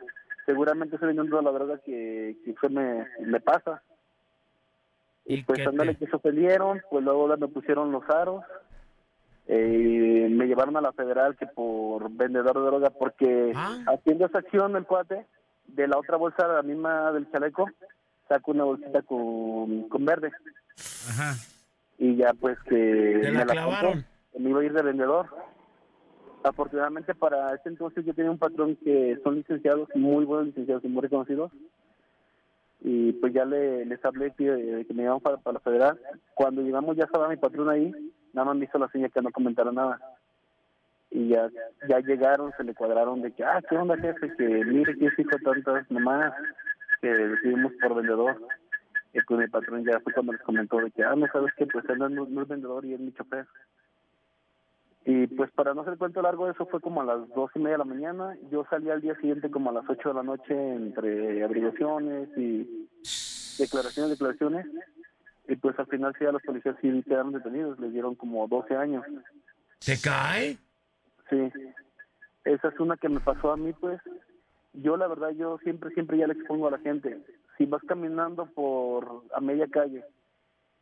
seguramente 0.47 0.97
estoy 0.97 1.09
vendiendo 1.09 1.41
la 1.41 1.53
droga 1.53 1.79
que, 1.79 2.37
que 2.45 2.51
usted 2.51 2.71
me, 2.71 3.07
me 3.21 3.41
pasa. 3.41 3.83
Y, 5.25 5.43
pues 5.43 5.65
andale 5.67 5.95
que 5.95 6.07
se 6.07 6.17
ofendieron, 6.17 6.83
pues 6.91 7.05
luego 7.05 7.29
me 7.37 7.49
pusieron 7.49 7.93
los 7.93 8.09
aros, 8.11 8.43
eh, 9.47 10.29
me 10.31 10.47
llevaron 10.47 10.77
a 10.77 10.81
la 10.81 10.93
federal 10.93 11.37
que 11.37 11.47
por 11.47 12.11
vendedor 12.11 12.59
de 12.59 12.67
droga, 12.67 12.91
porque 12.91 13.53
haciendo 13.87 14.27
esa 14.27 14.39
acción 14.39 14.77
el 14.77 14.85
cuate, 14.85 15.27
de 15.69 15.87
la 15.87 15.99
otra 15.99 16.17
bolsa, 16.17 16.47
la 16.49 16.63
misma 16.63 17.13
del 17.13 17.31
chaleco, 17.31 17.69
saco 18.29 18.51
una 18.51 18.65
bolsita 18.65 19.03
con, 19.03 19.89
con 19.89 20.05
verde. 20.05 20.31
Ajá. 21.09 21.35
Y 21.99 22.17
ya 22.17 22.33
pues 22.35 22.59
que 22.69 23.19
Te 23.23 23.31
la 23.33 23.41
me 23.41 23.45
la 23.45 23.47
clavaron. 23.47 24.05
me 24.39 24.51
iba 24.51 24.61
a 24.61 24.65
ir 24.65 24.73
de 24.73 24.83
vendedor. 24.83 25.27
Afortunadamente 26.45 27.15
para 27.15 27.55
ese 27.55 27.69
entonces 27.69 28.05
yo 28.05 28.15
tenía 28.15 28.31
un 28.31 28.39
patrón 28.39 28.77
que 28.77 29.19
son 29.23 29.37
licenciados, 29.37 29.89
muy 29.95 30.25
buenos 30.25 30.47
licenciados 30.47 30.85
y 30.85 30.89
muy 30.89 31.03
reconocidos. 31.03 31.53
Y 32.81 33.13
pues 33.13 33.33
ya 33.33 33.45
le, 33.45 33.87
les 33.87 34.05
hablé 34.05 34.33
que, 34.33 34.85
que 34.89 34.95
me 34.95 35.05
iban 35.05 35.21
para, 35.21 35.37
para 35.37 35.55
la 35.55 35.61
federal. 35.61 36.01
Cuando 36.35 36.63
llegamos 36.63 36.97
ya 36.97 37.05
estaba 37.05 37.29
mi 37.29 37.37
patrón 37.37 37.69
ahí, 37.71 37.93
nada 38.33 38.47
más 38.47 38.57
me 38.57 38.65
hizo 38.65 38.79
la 38.79 38.89
señal 38.89 39.13
que 39.13 39.23
no 39.23 39.31
comentara 39.31 39.71
nada. 39.71 40.01
Y 41.11 41.29
ya, 41.29 41.49
ya 41.89 42.01
llegaron, 42.01 42.53
se 42.57 42.65
le 42.65 42.75
cuadraron 42.75 43.21
de 43.23 43.31
que, 43.33 43.45
ah, 43.45 43.61
¿qué 43.69 43.77
onda 43.77 43.97
jefe? 43.99 44.35
Que 44.37 44.65
mire 44.65 44.97
que 44.97 45.05
hizo 45.05 45.39
tantas 45.45 45.89
nomás, 45.91 46.33
que 47.01 47.09
decidimos 47.09 47.73
por 47.81 47.95
vendedor. 47.95 48.37
Y 49.15 49.21
pues 49.23 49.41
mi 49.41 49.47
patrón 49.49 49.85
ya 49.85 50.01
fue 50.01 50.13
cuando 50.13 50.33
les 50.33 50.43
comentó 50.43 50.79
de 50.79 50.91
que, 50.91 51.05
ah, 51.05 51.15
no 51.15 51.27
sabes 51.33 51.53
que 51.55 51.67
pues 51.67 51.85
él 51.89 51.99
no, 51.99 52.07
es- 52.07 52.29
no 52.31 52.43
es 52.43 52.49
vendedor 52.49 52.85
y 52.85 52.95
es 52.95 53.01
mi 53.01 53.13
chofer. 53.13 53.47
Y 55.05 55.27
pues 55.27 55.51
para 55.53 55.75
no 55.75 55.81
hacer 55.81 55.95
el 55.95 55.99
cuento 55.99 56.23
largo, 56.23 56.49
eso 56.49 56.65
fue 56.67 56.81
como 56.81 57.03
a 57.03 57.05
las 57.05 57.29
dos 57.31 57.51
y 57.55 57.59
media 57.59 57.73
de 57.73 57.79
la 57.79 57.85
mañana. 57.85 58.37
Yo 58.51 58.65
salí 58.71 58.89
al 58.89 59.01
día 59.01 59.17
siguiente 59.17 59.51
como 59.51 59.71
a 59.71 59.73
las 59.73 59.89
ocho 59.89 60.11
de 60.11 60.15
la 60.15 60.23
noche 60.23 60.55
entre 60.75 61.43
averiguaciones 61.43 62.29
y 62.39 62.89
declaraciones, 63.59 64.11
declaraciones. 64.13 64.67
Y 65.49 65.57
pues 65.57 65.77
al 65.79 65.87
final 65.89 66.15
sí 66.19 66.25
a 66.25 66.31
los 66.33 66.43
policías 66.43 66.77
sí 66.81 67.03
quedaron 67.03 67.33
detenidos, 67.33 67.79
les 67.81 67.93
dieron 67.93 68.15
como 68.15 68.47
12 68.47 68.77
años. 68.77 69.05
¿Te 69.85 70.01
cae? 70.01 70.57
Sí, 71.29 71.51
esa 72.45 72.69
es 72.69 72.79
una 72.81 72.97
que 72.97 73.09
me 73.09 73.19
pasó 73.21 73.51
a 73.53 73.57
mí, 73.57 73.73
pues. 73.73 74.01
Yo, 74.75 74.97
la 74.97 75.09
verdad, 75.09 75.31
yo 75.31 75.59
siempre, 75.59 75.91
siempre 75.91 76.17
ya 76.17 76.29
le 76.29 76.35
expongo 76.35 76.69
a 76.69 76.71
la 76.71 76.79
gente. 76.79 77.21
Si 77.63 77.67
vas 77.67 77.83
caminando 77.87 78.47
por 78.47 79.23
a 79.33 79.41
media 79.41 79.69
calle 79.69 80.05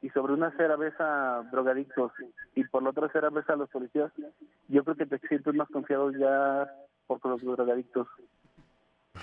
y 0.01 0.09
sobre 0.09 0.33
una 0.33 0.47
acera 0.47 0.77
ves 0.77 0.95
a 0.99 1.43
drogadictos 1.53 2.11
y 2.55 2.65
por 2.65 2.83
la 2.83 2.89
otra 2.89 3.07
acera 3.07 3.29
ves 3.29 3.47
a 3.51 3.57
los 3.57 3.69
policías, 3.69 4.11
yo 4.69 4.83
creo 4.83 4.97
que 4.97 5.05
te 5.05 5.19
sientes 5.29 5.55
más 5.55 5.69
confiado 5.69 6.11
ya 6.13 6.73
por 7.07 7.21
con 7.21 7.33
los 7.33 7.43
drogadictos. 7.43 8.09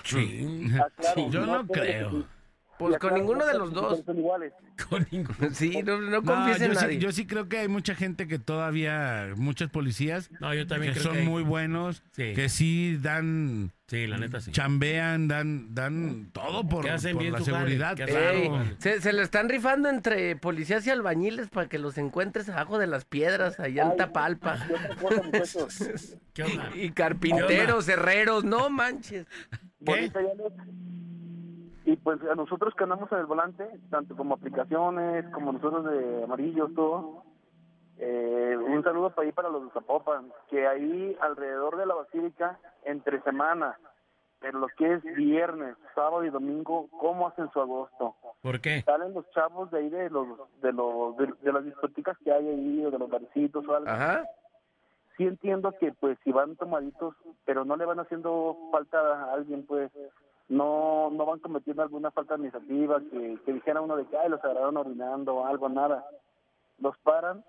Sí. 0.04 0.68
Ah, 0.80 0.86
claro, 0.94 1.30
Yo 1.30 1.46
no 1.46 1.66
creo. 1.66 2.24
Pues 2.78 2.98
con 2.98 3.14
ninguno 3.14 3.44
de 3.44 3.54
los 3.54 3.72
dos. 3.72 4.02
Son 4.04 4.16
iguales. 4.18 4.52
Con 4.88 5.04
ninguno. 5.10 5.50
Sí, 5.52 5.82
no, 5.82 5.98
no 6.00 6.20
No, 6.20 6.48
en 6.48 6.52
yo, 6.52 6.54
sí, 6.68 6.74
nadie. 6.74 6.98
yo 6.98 7.10
sí 7.10 7.26
creo 7.26 7.48
que 7.48 7.58
hay 7.58 7.68
mucha 7.68 7.96
gente 7.96 8.28
que 8.28 8.38
todavía, 8.38 9.32
muchos 9.36 9.70
policías, 9.70 10.30
No, 10.40 10.54
yo 10.54 10.66
también 10.68 10.94
que 10.94 11.00
creo 11.00 11.12
son 11.12 11.22
que... 11.22 11.28
muy 11.28 11.42
buenos, 11.42 12.04
Sí. 12.12 12.32
que 12.34 12.48
sí 12.48 12.96
dan, 13.02 13.72
Sí, 13.88 14.06
la 14.06 14.18
neta 14.18 14.40
sí. 14.40 14.52
chambean, 14.52 15.26
dan, 15.26 15.74
dan 15.74 16.30
todo 16.32 16.68
por, 16.68 16.84
Que 16.84 16.90
hacen 16.90 17.14
por 17.14 17.22
bien 17.22 17.32
la 17.32 17.40
seguridad, 17.40 17.96
que 17.96 18.04
hacen 18.04 18.14
claro. 18.16 18.62
Ey, 18.62 18.76
se, 18.78 19.00
se 19.00 19.12
le 19.12 19.22
están 19.22 19.48
rifando 19.48 19.88
entre 19.88 20.36
policías 20.36 20.86
y 20.86 20.90
albañiles 20.90 21.48
para 21.48 21.68
que 21.68 21.78
los 21.78 21.98
encuentres 21.98 22.48
abajo 22.48 22.78
de 22.78 22.86
las 22.86 23.04
piedras 23.04 23.58
allá 23.58 23.82
en 23.82 23.90
Ay, 23.90 23.96
Tapalpa. 23.96 24.64
Cosa, 25.00 25.22
muchachos. 25.22 26.16
¿Qué 26.34 26.44
onda? 26.44 26.70
Y 26.76 26.90
carpinteros, 26.92 27.88
herreros, 27.88 28.44
no 28.44 28.70
manches. 28.70 29.26
Les- 29.80 30.12
Y 31.88 31.96
pues 31.96 32.20
a 32.30 32.34
nosotros 32.34 32.74
que 32.74 32.84
andamos 32.84 33.10
en 33.12 33.20
el 33.20 33.24
volante, 33.24 33.66
tanto 33.88 34.14
como 34.14 34.34
aplicaciones, 34.34 35.24
como 35.32 35.52
nosotros 35.52 35.86
de 35.86 36.24
amarillos, 36.24 36.74
todo, 36.74 37.22
eh, 37.96 38.58
un 38.58 38.84
saludo 38.84 39.08
para 39.08 39.24
ahí 39.24 39.32
para 39.32 39.48
los 39.48 39.64
de 39.64 39.70
Zapopan, 39.70 40.30
que 40.50 40.66
ahí 40.66 41.16
alrededor 41.18 41.78
de 41.78 41.86
la 41.86 41.94
basílica, 41.94 42.58
entre 42.84 43.22
semana, 43.22 43.78
pero 44.38 44.58
lo 44.58 44.68
que 44.76 44.92
es 44.92 45.02
viernes, 45.02 45.76
sábado 45.94 46.24
y 46.24 46.28
domingo, 46.28 46.88
¿cómo 46.90 47.26
hacen 47.26 47.50
su 47.52 47.58
agosto? 47.58 48.16
¿Por 48.42 48.60
qué? 48.60 48.82
Salen 48.82 49.14
los 49.14 49.26
chavos 49.30 49.70
de 49.70 49.78
ahí 49.78 49.88
de 49.88 50.10
los 50.10 50.26
de 50.60 50.74
los 50.74 51.16
de, 51.16 51.32
de 51.40 51.52
las 51.54 51.64
discotecas 51.64 52.18
que 52.18 52.30
hay 52.30 52.46
ahí, 52.46 52.84
o 52.84 52.90
de 52.90 52.98
los 52.98 53.08
barcitos 53.08 53.66
o 53.66 53.74
algo 53.74 53.88
Ajá. 53.88 54.24
sí 55.16 55.24
entiendo 55.24 55.72
que 55.80 55.92
pues 55.92 56.18
si 56.22 56.32
van 56.32 56.54
tomaditos, 56.56 57.14
pero 57.46 57.64
no 57.64 57.76
le 57.76 57.86
van 57.86 57.98
haciendo 57.98 58.58
falta 58.70 58.98
a 58.98 59.32
alguien, 59.32 59.64
pues 59.64 59.90
no 60.48 61.10
no 61.10 61.26
van 61.26 61.40
cometiendo 61.40 61.82
alguna 61.82 62.10
falta 62.10 62.34
administrativa 62.34 63.00
que, 63.00 63.38
que 63.44 63.52
dijera 63.52 63.80
uno 63.80 63.96
de 63.96 64.06
que 64.06 64.16
ay, 64.16 64.30
los 64.30 64.42
agarraron 64.42 64.76
orinando 64.76 65.34
o 65.36 65.46
algo, 65.46 65.68
nada. 65.68 66.04
Los 66.80 66.96
paran. 66.98 67.44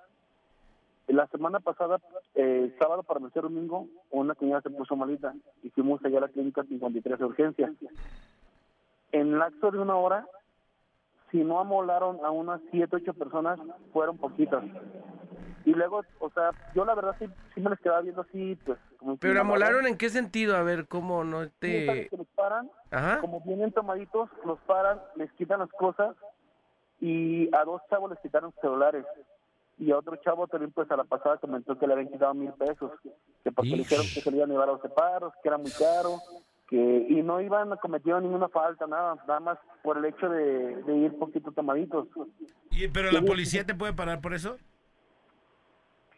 La 1.08 1.26
semana 1.28 1.60
pasada, 1.60 2.00
eh, 2.36 2.76
sábado 2.78 3.02
para 3.02 3.20
el 3.20 3.32
domingo, 3.32 3.88
una 4.12 4.36
señora 4.36 4.62
se 4.62 4.70
puso 4.70 4.96
malita 4.96 5.34
y 5.64 5.70
fuimos 5.72 6.04
allá 6.06 6.20
a 6.20 6.22
la 6.22 6.28
clínica 6.30 6.64
53 6.64 7.18
de 7.18 7.26
urgencia. 7.26 7.74
En 9.12 9.40
lapso 9.40 9.72
de 9.72 9.80
una 9.80 9.96
hora, 9.96 10.28
si 11.32 11.44
no 11.44 11.60
amolaron 11.60 12.24
a 12.24 12.30
unas 12.30 12.62
7, 12.70 12.96
8 12.96 13.14
personas, 13.16 13.60
fueron 13.92 14.18
poquitas. 14.18 14.64
Y 15.66 15.72
luego, 15.72 16.04
o 16.20 16.30
sea, 16.32 16.52
yo 16.74 16.86
la 16.86 16.96
verdad 16.96 17.16
sí, 17.20 17.26
sí 17.54 17.62
me 17.62 17.70
les 17.72 17.80
quedaba 17.80 18.02
viendo 18.02 18.22
así, 18.22 18.58
pues... 18.66 18.78
Como 18.98 19.18
Pero 19.18 19.34
la 19.36 19.42
amolaron 19.42 19.86
en 19.88 19.98
qué 19.98 20.10
sentido? 20.10 20.56
A 20.58 20.64
ver, 20.64 20.88
¿cómo 20.88 21.24
no 21.24 21.44
Sí, 21.46 21.86
¿sabes 21.86 22.04
te...? 22.04 22.10
que 22.10 22.18
los 22.18 22.28
paran, 22.36 22.70
Ajá. 22.92 23.20
como 23.22 23.42
vienen 23.42 23.72
tomaditos, 23.72 24.30
los 24.46 24.60
paran, 24.62 25.00
les 25.16 25.32
quitan 25.34 25.60
las 25.60 25.70
cosas 25.72 26.16
y 27.02 27.54
a 27.56 27.64
dos 27.64 27.82
chavos 27.90 28.10
les 28.12 28.20
quitaron 28.20 28.54
celulares. 28.62 29.06
Y 29.78 29.92
a 29.92 29.98
otro 29.98 30.16
chavo 30.18 30.48
también, 30.48 30.72
pues 30.74 30.92
a 30.92 30.98
la 30.98 31.06
pasada 31.06 31.38
comentó 31.38 31.78
que 31.80 31.88
le 31.88 31.94
habían 31.94 32.10
quitado 32.12 32.34
mil 32.34 32.52
pesos, 32.54 32.92
que 33.44 33.52
porque 33.52 33.70
le 33.72 33.78
dijeron 33.78 34.06
que 34.14 34.22
se 34.22 34.30
le 34.32 34.38
iban 34.38 34.50
a 34.50 34.54
llevar 34.54 34.70
a 34.70 34.74
los 34.74 34.82
separos, 34.82 35.34
que 35.42 35.48
era 35.48 35.58
muy 35.58 35.72
caro, 35.72 36.22
que 36.68 36.76
y 37.08 37.22
no 37.24 37.40
iban 37.40 37.72
a 37.72 37.78
cometer 37.78 38.22
ninguna 38.22 38.50
falta, 38.50 38.86
nada, 38.88 39.16
nada 39.26 39.40
más 39.40 39.58
por 39.82 39.98
el 39.98 40.04
hecho 40.06 40.28
de, 40.28 40.84
de 40.84 40.98
ir 40.98 41.18
poquito 41.18 41.52
tomaditos. 41.54 42.08
Y- 42.72 42.90
pero 42.90 43.12
la 43.12 43.22
policía 43.22 43.66
te 43.66 43.74
puede 43.74 43.94
parar 43.94 44.20
por 44.20 44.34
eso. 44.34 44.58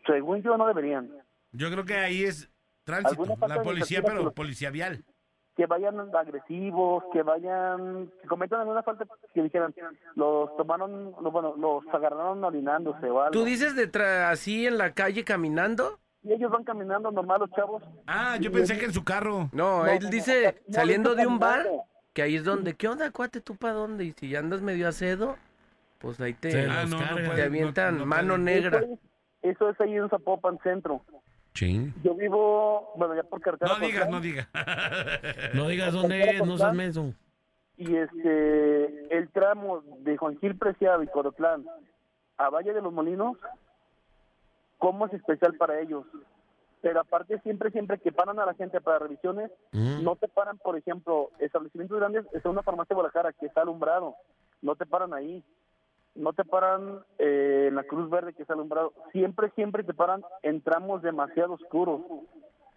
Según 0.05 0.41
yo, 0.41 0.57
no 0.57 0.67
deberían. 0.67 1.09
Yo 1.51 1.69
creo 1.71 1.85
que 1.85 1.95
ahí 1.95 2.23
es 2.23 2.49
tránsito, 2.83 3.23
la 3.47 3.61
policía, 3.61 4.01
pero 4.01 4.23
los- 4.23 4.33
policía 4.33 4.69
vial. 4.71 5.03
que 5.55 5.65
vayan 5.65 5.99
agresivos, 6.15 7.03
que 7.11 7.21
vayan, 7.23 8.09
que 8.21 8.27
cometan 8.27 8.61
alguna 8.61 8.81
falta, 8.83 9.05
que 9.33 9.43
dijeran, 9.43 9.75
los 10.15 10.55
tomaron, 10.55 11.11
no, 11.21 11.29
bueno, 11.29 11.55
los 11.57 11.83
agarraron 11.93 12.41
orinándose 12.43 13.05
o 13.09 13.19
algo. 13.19 13.31
¿Tú 13.31 13.43
dices 13.43 13.75
de 13.75 13.91
tra- 13.91 14.29
así 14.31 14.65
en 14.65 14.77
la 14.77 14.93
calle 14.93 15.23
caminando? 15.25 15.99
Y 16.23 16.31
ellos 16.33 16.51
van 16.51 16.63
caminando 16.63 17.11
normal 17.11 17.41
los 17.41 17.51
chavos. 17.51 17.83
Ah, 18.07 18.37
yo 18.39 18.51
pensé 18.51 18.77
que 18.79 18.85
en 18.85 18.93
su 18.93 19.03
carro. 19.03 19.49
No, 19.51 19.83
No, 19.83 19.87
él 19.87 19.99
no, 20.03 20.09
dice 20.09 20.61
no, 20.67 20.73
saliendo 20.73 21.09
no, 21.11 21.15
de 21.15 21.27
un 21.27 21.37
bar, 21.37 21.67
que 22.13 22.21
ahí 22.21 22.35
es 22.37 22.45
donde, 22.45 22.73
¿qué 22.75 22.87
onda, 22.87 23.11
cuate, 23.11 23.41
tú 23.41 23.55
para 23.57 23.73
dónde? 23.73 24.05
Y 24.05 24.13
si 24.13 24.29
ya 24.29 24.39
andas 24.39 24.61
medio 24.61 24.87
acedo, 24.87 25.35
pues 25.99 26.19
ahí 26.21 26.33
te, 26.33 26.65
Ah, 26.69 26.85
te 27.35 27.41
avientan 27.43 27.95
no- 27.95 27.99
no 27.99 28.05
mano 28.05 28.29
puede. 28.35 28.43
negra. 28.43 28.83
Eso 29.41 29.69
es 29.69 29.79
ahí 29.81 29.95
en 29.95 30.09
Zapopan 30.09 30.59
Centro. 30.63 31.01
Sí. 31.53 31.93
Yo 32.03 32.15
vivo, 32.15 32.93
bueno, 32.95 33.15
ya 33.15 33.23
por 33.23 33.41
carretera. 33.41 33.73
No 33.73 33.85
digas, 33.85 34.09
no 34.09 34.21
digas. 34.21 34.47
No 35.53 35.67
digas 35.67 35.93
dónde 35.93 36.21
es, 36.21 36.45
no 36.45 36.57
seas 36.57 36.73
menso. 36.73 37.13
Y 37.77 37.95
este, 37.95 39.17
el 39.17 39.29
tramo 39.29 39.81
de 39.99 40.15
Juan 40.15 40.37
Gil 40.39 40.57
Preciado 40.57 41.03
y 41.03 41.07
Corotlán 41.07 41.65
a 42.37 42.49
Valle 42.49 42.73
de 42.73 42.81
los 42.81 42.93
Molinos, 42.93 43.37
¿cómo 44.77 45.07
es 45.07 45.13
especial 45.13 45.55
para 45.57 45.79
ellos? 45.79 46.05
pero 46.81 46.99
aparte 46.99 47.39
siempre, 47.41 47.71
siempre 47.71 47.99
que 47.99 48.11
paran 48.11 48.39
a 48.39 48.45
la 48.45 48.55
gente 48.55 48.81
para 48.81 48.99
revisiones, 48.99 49.51
no 49.71 50.15
te 50.15 50.27
paran, 50.27 50.57
por 50.57 50.77
ejemplo, 50.77 51.29
establecimientos 51.39 51.99
grandes, 51.99 52.25
es 52.33 52.43
una 52.45 52.63
farmacia 52.63 52.89
de 52.89 52.95
Guadalajara 52.95 53.33
que 53.33 53.45
está 53.45 53.61
alumbrado, 53.61 54.15
no 54.61 54.75
te 54.75 54.85
paran 54.85 55.13
ahí, 55.13 55.43
no 56.15 56.33
te 56.33 56.43
paran 56.43 56.99
eh, 57.19 57.65
en 57.69 57.75
la 57.75 57.83
Cruz 57.83 58.09
Verde 58.09 58.33
que 58.33 58.41
está 58.43 58.53
alumbrado, 58.53 58.93
siempre, 59.11 59.49
siempre 59.55 59.83
te 59.83 59.93
paran 59.93 60.21
en 60.43 60.61
tramos 60.61 61.01
demasiado 61.01 61.53
oscuros 61.53 62.01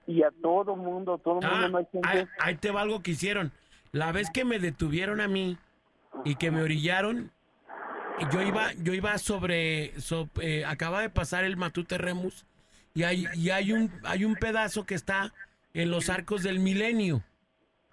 y 0.07 0.23
a 0.23 0.31
todo 0.43 0.77
mundo, 0.77 1.19
todo 1.19 1.35
mundo 1.35 1.49
Ah, 1.51 1.69
no 1.69 1.79
hay 1.79 1.87
gente. 1.91 2.09
ahí, 2.09 2.25
ahí 2.41 2.55
te 2.57 2.71
va 2.71 2.83
algo 2.83 3.03
que 3.03 3.13
hicieron. 3.13 3.53
La 3.93 4.13
vez 4.13 4.31
que 4.31 4.45
me 4.45 4.59
detuvieron 4.59 5.21
a 5.21 5.29
mí 5.29 5.57
y 6.25 6.37
que 6.37 6.51
me 6.51 6.63
orillaron, 6.63 7.31
yo 8.33 8.43
iba, 8.43 8.73
yo 8.75 8.93
iba 8.95 9.17
sobre, 9.19 9.99
so- 10.01 10.29
eh, 10.41 10.65
acaba 10.65 11.01
de 11.01 11.11
pasar 11.11 11.45
el 11.45 11.57
Matute 11.57 11.99
Remus 11.99 12.47
y 12.95 13.03
hay, 13.03 13.27
y 13.35 13.51
hay 13.51 13.73
un, 13.73 13.91
hay 14.05 14.25
un 14.25 14.35
pedazo 14.37 14.85
que 14.87 14.95
está 14.95 15.33
en 15.73 15.91
los 15.91 16.09
arcos 16.11 16.43
del 16.45 16.61
milenio. 16.61 17.23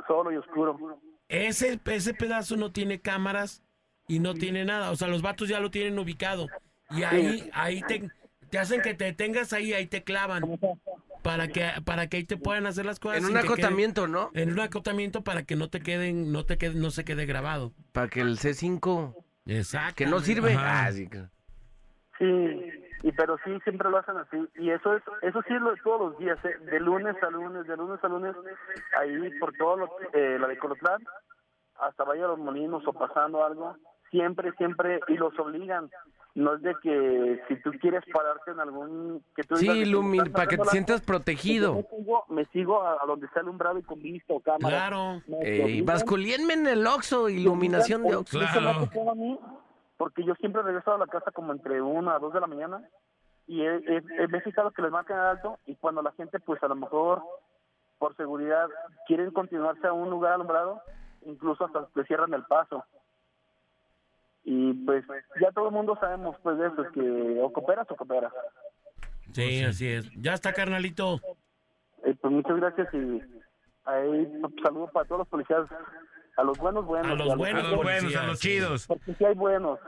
Solo 0.08 0.32
y 0.32 0.38
oscuro. 0.38 1.00
Ese, 1.30 1.80
ese 1.86 2.14
pedazo 2.14 2.58
no 2.58 2.72
tiene 2.72 3.00
cámaras 3.00 3.64
y 4.16 4.20
no 4.20 4.34
tiene 4.34 4.66
nada. 4.66 4.92
O 4.92 4.96
sea, 4.96 5.08
los 5.08 5.22
vatos 5.22 5.48
ya 5.48 5.60
lo 5.60 5.72
tienen 5.72 5.98
ubicado. 5.98 6.48
Y 6.90 7.04
ahí, 7.04 7.50
ahí 7.54 7.82
te, 7.84 8.10
te 8.50 8.60
hacen 8.60 8.82
que 8.82 8.94
te 8.94 9.06
detengas 9.06 9.54
ahí, 9.54 9.74
ahí 9.74 9.88
te 9.88 10.04
clavan. 10.04 10.44
Para 11.24 11.48
que, 11.48 11.70
para 11.86 12.08
que 12.08 12.18
ahí 12.18 12.24
te 12.24 12.36
puedan 12.36 12.66
hacer 12.66 12.86
las 12.86 13.00
cosas. 13.00 13.20
En 13.20 13.26
un 13.26 13.34
que 13.34 13.40
quede- 13.40 13.46
acotamiento, 13.46 14.08
¿no? 14.08 14.32
En 14.34 14.52
un 14.52 14.60
acotamiento 14.60 15.24
para 15.24 15.44
que 15.44 15.56
no 15.56 15.70
te 15.70 15.80
queden, 15.80 16.32
no 16.32 16.46
te 16.46 16.58
quede, 16.58 16.74
no 16.76 16.90
se 16.92 17.06
quede 17.06 17.26
grabado. 17.26 17.72
Para 17.92 18.08
que 18.10 18.22
el 18.22 18.38
C5 18.40 19.16
Exacto. 19.46 19.96
que 19.96 20.06
no 20.08 20.20
sirve. 20.20 20.56
Ah, 20.58 20.90
sí, 20.92 21.08
y 23.04 23.12
pero 23.14 23.38
sí, 23.44 23.52
siempre 23.64 23.90
lo 23.90 23.98
hacen 23.98 24.18
así. 24.18 24.38
Y 24.60 24.70
eso 24.72 24.96
es 24.96 25.04
eso 25.22 25.42
sí 25.48 25.54
es 25.54 25.62
lo 25.62 25.72
de 25.72 25.82
todos 25.84 26.12
los 26.12 26.20
días, 26.20 26.38
¿eh? 26.46 26.58
de 26.72 26.80
lunes 26.80 27.16
a 27.22 27.30
lunes, 27.30 27.66
de 27.68 27.78
lunes 27.78 28.04
a 28.04 28.08
lunes, 28.08 28.36
ahí 29.00 29.40
por 29.40 29.54
todo 29.54 29.78
lo, 29.78 29.90
eh, 30.14 30.38
la 30.40 30.48
de 30.48 30.58
Colotlán, 30.58 31.02
hasta 31.80 32.04
Valle 32.04 32.22
de 32.22 32.28
los 32.28 32.40
Molinos 32.40 32.84
o 32.88 32.94
pasando 32.94 33.44
algo, 33.46 33.76
siempre, 34.12 34.52
siempre, 34.58 35.00
y 35.08 35.16
los 35.16 35.38
obligan. 35.40 35.90
No 36.34 36.54
es 36.56 36.62
de 36.62 36.74
que 36.82 37.42
si 37.50 37.56
tú 37.62 37.72
quieres 37.82 38.04
pararte 38.14 38.52
en 38.52 38.60
algún... 38.62 39.22
que 39.36 39.44
tú 39.44 39.58
Sí, 39.58 39.68
que 39.68 40.30
para 40.30 40.48
que 40.48 40.58
te 40.58 40.64
sientas 40.66 41.02
protegido. 41.02 41.74
Me 41.76 41.84
sigo, 41.98 42.26
me 42.30 42.46
sigo 42.46 42.82
a, 42.82 43.04
a 43.04 43.06
donde 43.06 43.26
está 43.26 43.42
alumbrado 43.42 43.78
y 43.80 43.84
con 43.84 44.00
vista 44.02 44.34
o 44.34 44.40
cámara. 44.40 44.78
Claro. 44.88 45.22
Obligan. 45.28 45.86
basculíenme 45.86 46.54
en 46.54 46.68
el 46.68 46.88
Oxxo, 46.88 47.28
iluminación 47.28 48.04
de 48.04 48.16
Oxxo. 48.16 48.42
Eso 48.42 48.62
me 48.62 48.70
ha 48.70 48.80
tocado 48.80 49.12
a 49.12 49.16
mí, 49.16 49.38
porque 49.98 50.24
yo 50.24 50.34
siempre 50.36 50.62
regreso 50.62 50.94
a 50.94 50.98
la 50.98 51.08
casa 51.08 51.32
como 51.32 51.52
entre 51.52 51.82
una 51.82 52.16
a 52.16 52.20
dos 52.20 52.34
de 52.34 52.40
la 52.40 52.48
mañana 52.48 52.82
y 53.48 53.64
he, 53.64 53.76
he- 53.76 54.04
he- 54.20 54.28
me 54.30 54.38
he 54.38 54.42
fijado 54.42 54.72
que 54.72 54.82
les 54.84 54.92
marcan 54.92 55.20
alto 55.20 55.58
y 55.66 55.76
cuando 55.76 56.02
la 56.02 56.14
gente 56.14 56.40
pues 56.40 56.64
a 56.64 56.68
lo 56.70 56.76
mejor 56.76 57.22
por 57.98 58.16
seguridad 58.16 58.70
quieren 59.06 59.32
continuarse 59.32 59.86
a 59.86 59.92
un 59.94 60.10
lugar 60.10 60.32
alumbrado, 60.34 60.82
incluso 61.26 61.66
hasta 61.66 61.88
te 61.88 62.06
cierran 62.06 62.34
el 62.34 62.44
paso. 62.46 62.86
Y 64.44 64.74
pues 64.86 65.06
ya 65.40 65.52
todo 65.52 65.68
el 65.68 65.74
mundo 65.74 65.98
sabemos 66.00 66.36
pues 66.42 66.58
de 66.58 66.68
eso, 66.68 66.82
es 66.84 66.92
que 66.92 67.40
o 67.42 67.52
cooperas 67.54 67.86
o 67.92 67.96
cooperas. 67.96 68.32
Sí, 69.34 69.64
así 69.64 69.88
es. 69.88 70.10
Ya 70.20 70.34
está, 70.34 70.52
carnalito. 70.54 71.20
Eh, 72.04 72.16
pues 72.20 72.34
muchas 72.34 72.58
gracias 72.58 72.88
y 72.94 73.22
ahí 73.86 74.26
pues, 74.42 74.54
saludos 74.64 74.90
para 74.92 75.06
todos 75.06 75.20
los 75.20 75.28
policías, 75.28 75.62
a 76.38 76.44
los 76.44 76.58
buenos 76.58 76.86
buenos. 76.86 77.12
A 77.12 77.16
los 77.16 77.36
buenos 77.38 77.64
A 77.66 77.68
los 77.70 77.76
buenos, 77.84 78.02
a 78.04 78.04
policías, 78.04 78.28
los 78.28 78.40
chidos. 78.40 78.88
Porque 78.88 79.14
sí 79.14 79.26
hay 79.26 79.36
buenos. 79.36 79.80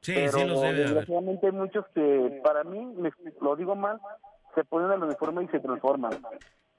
Sí, 0.00 0.14
pero 0.16 0.32
sí 0.32 0.44
los 0.46 0.60
debe 0.62 0.78
desgraciadamente 0.80 1.46
hay 1.46 1.52
muchos 1.52 1.84
que, 1.94 2.40
para 2.42 2.64
mí, 2.64 2.84
me- 2.84 3.12
lo 3.40 3.54
digo 3.54 3.76
mal, 3.76 4.00
se 4.56 4.64
ponen 4.64 4.90
el 4.90 5.04
uniforme 5.04 5.44
y 5.44 5.48
se 5.48 5.60
transforman. 5.60 6.12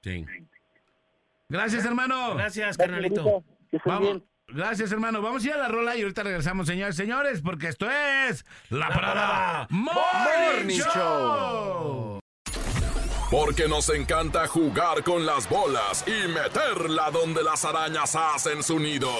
Sí. 0.02 0.26
Gracias, 1.48 1.86
hermano. 1.86 2.34
Gracias, 2.34 2.76
carnalito. 2.76 3.42
Vamos. 3.86 4.00
bien. 4.02 4.24
Gracias, 4.54 4.92
hermano. 4.92 5.20
Vamos 5.20 5.42
a 5.42 5.48
ir 5.48 5.52
a 5.52 5.58
la 5.58 5.68
rola 5.68 5.96
y 5.96 6.02
ahorita 6.02 6.22
regresamos, 6.22 6.68
señores, 6.68 6.94
señores, 6.94 7.40
porque 7.42 7.66
esto 7.66 7.90
es 7.90 8.44
La 8.70 8.88
Parada 8.88 9.66
Morning, 9.68 9.96
Morning 10.56 10.78
Show. 10.78 12.20
Porque 13.32 13.66
nos 13.66 13.88
encanta 13.88 14.46
jugar 14.46 15.02
con 15.02 15.26
las 15.26 15.48
bolas 15.48 16.04
y 16.06 16.28
meterla 16.28 17.10
donde 17.10 17.42
las 17.42 17.64
arañas 17.64 18.14
hacen 18.14 18.62
su 18.62 18.78
nido. 18.78 19.10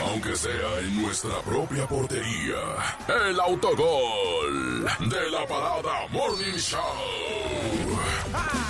Aunque 0.00 0.34
sea 0.34 0.80
en 0.80 1.02
nuestra 1.02 1.40
propia 1.42 1.86
portería. 1.86 2.58
El 3.28 3.38
autogol 3.38 4.84
de 5.08 5.30
la 5.30 5.46
parada 5.46 6.08
Morning 6.10 6.56
Show. 6.56 6.80
Hey, 8.32 8.67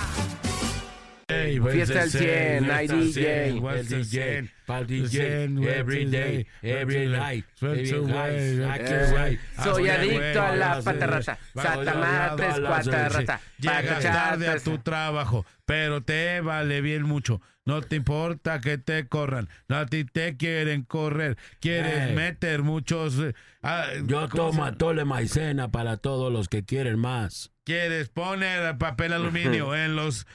Fiesta 1.29 1.71
Fiesta 1.71 2.01
al 2.01 2.09
100, 2.09 2.19
fiesta 2.65 2.75
hay 2.75 2.87
al 2.87 2.99
DJ. 3.05 3.13
100, 3.13 3.59
What's 3.63 3.79
el 3.79 3.87
DJ, 3.87 4.03
100? 4.03 4.51
pa'l 4.65 4.87
The 4.87 4.93
DJ, 4.95 5.47
100, 5.47 5.63
every 5.69 6.05
day, 6.05 6.47
every 6.63 7.07
night, 7.07 7.45
night. 7.61 9.39
Soy 9.63 9.89
adicto 9.89 10.41
a 10.41 10.55
la 10.55 10.81
patarrata. 10.81 11.37
A 11.55 11.75
la- 11.77 12.35
cuatarrata. 12.67 13.41
Llegas 13.59 14.01
tarde 14.03 14.47
a 14.47 14.59
tu 14.59 14.79
trabajo, 14.79 15.45
pero 15.65 16.01
te 16.01 16.41
vale 16.41 16.81
bien 16.81 17.03
mucho. 17.03 17.41
No 17.65 17.81
te 17.81 17.97
importa 17.97 18.59
que 18.61 18.79
te 18.79 19.07
corran. 19.07 19.47
No, 19.67 19.75
a 19.77 19.85
ti 19.85 20.03
te 20.03 20.35
quieren 20.37 20.81
correr. 20.83 21.37
Quieres 21.59 22.15
meter 22.15 22.63
muchos... 22.63 23.19
eh, 23.19 23.35
ah, 23.61 23.85
Yo 24.07 24.21
¿cómo 24.21 24.27
se 24.29 24.35
tomo 24.37 24.51
llama? 24.65 24.77
tole 24.77 25.05
maicena 25.05 25.69
para 25.69 25.97
todos 25.97 26.33
los 26.33 26.49
que 26.49 26.65
quieren 26.65 26.97
más. 26.97 27.51
Quieres 27.65 28.09
poner 28.09 28.75
papel 28.79 29.13
aluminio 29.13 29.75
en 29.75 29.95
los 29.95 30.25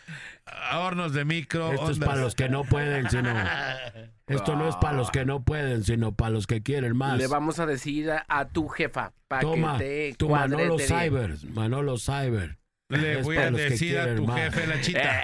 hornos 0.74 1.12
de 1.12 1.24
micro. 1.24 1.72
Esto 1.72 1.90
es 1.90 1.98
para 1.98 2.16
los 2.20 2.34
que 2.34 2.48
no 2.48 2.64
pueden, 2.64 3.08
sino... 3.10 3.32
Esto 4.26 4.56
no 4.56 4.66
es 4.68 4.76
para 4.76 4.94
los 4.96 5.10
que 5.10 5.26
no 5.26 5.44
pueden, 5.44 5.84
sino 5.84 6.14
para 6.14 6.30
los 6.30 6.46
que 6.46 6.62
quieren 6.62 6.96
más. 6.96 7.18
Le 7.18 7.26
vamos 7.26 7.58
a 7.58 7.66
decir 7.66 8.10
a, 8.10 8.24
a 8.26 8.48
tu 8.48 8.68
jefa 8.68 9.12
para 9.28 9.42
Toma, 9.42 9.76
que 9.76 10.10
te 10.10 10.14
tu 10.16 10.30
Manolo 10.30 10.76
de 10.78 10.86
bien. 10.86 10.88
Cyber, 11.00 11.36
Manolo 11.50 11.98
Cyber. 11.98 12.56
Le 12.88 13.18
Es 13.20 13.24
voy 13.24 13.36
a 13.36 13.50
decir 13.50 13.98
a 13.98 14.14
tu 14.14 14.24
más. 14.26 14.36
jefe 14.40 14.66
la 14.66 14.80
chita. 14.80 15.20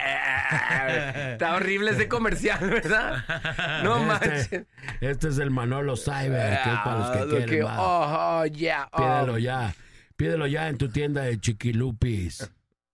Eh, 0.88 1.30
Está 1.32 1.54
horrible 1.54 1.92
ese 1.92 2.08
comercial, 2.08 2.68
¿verdad? 2.68 3.24
No 3.84 4.00
manches. 4.04 4.42
Este, 4.52 4.66
este 5.00 5.28
es 5.28 5.38
el 5.38 5.50
Manolo 5.50 5.96
Cyber, 5.96 6.58
que 6.62 6.70
es 6.70 6.78
para 6.84 6.98
los 6.98 7.06
Ah, 7.08 7.12
que 7.14 7.20
lo 7.20 7.28
quieren 7.30 7.48
que- 7.48 7.62
más. 7.62 7.78
oh, 7.78 8.40
oh, 8.42 8.46
yeah, 8.46 8.86
oh. 8.92 8.96
Pídelo 8.98 9.38
ya. 9.38 9.74
Pídelo 10.16 10.46
ya 10.46 10.68
en 10.68 10.76
tu 10.76 10.90
tienda 10.90 11.22
de 11.22 11.40
Chiquilupis. 11.40 12.50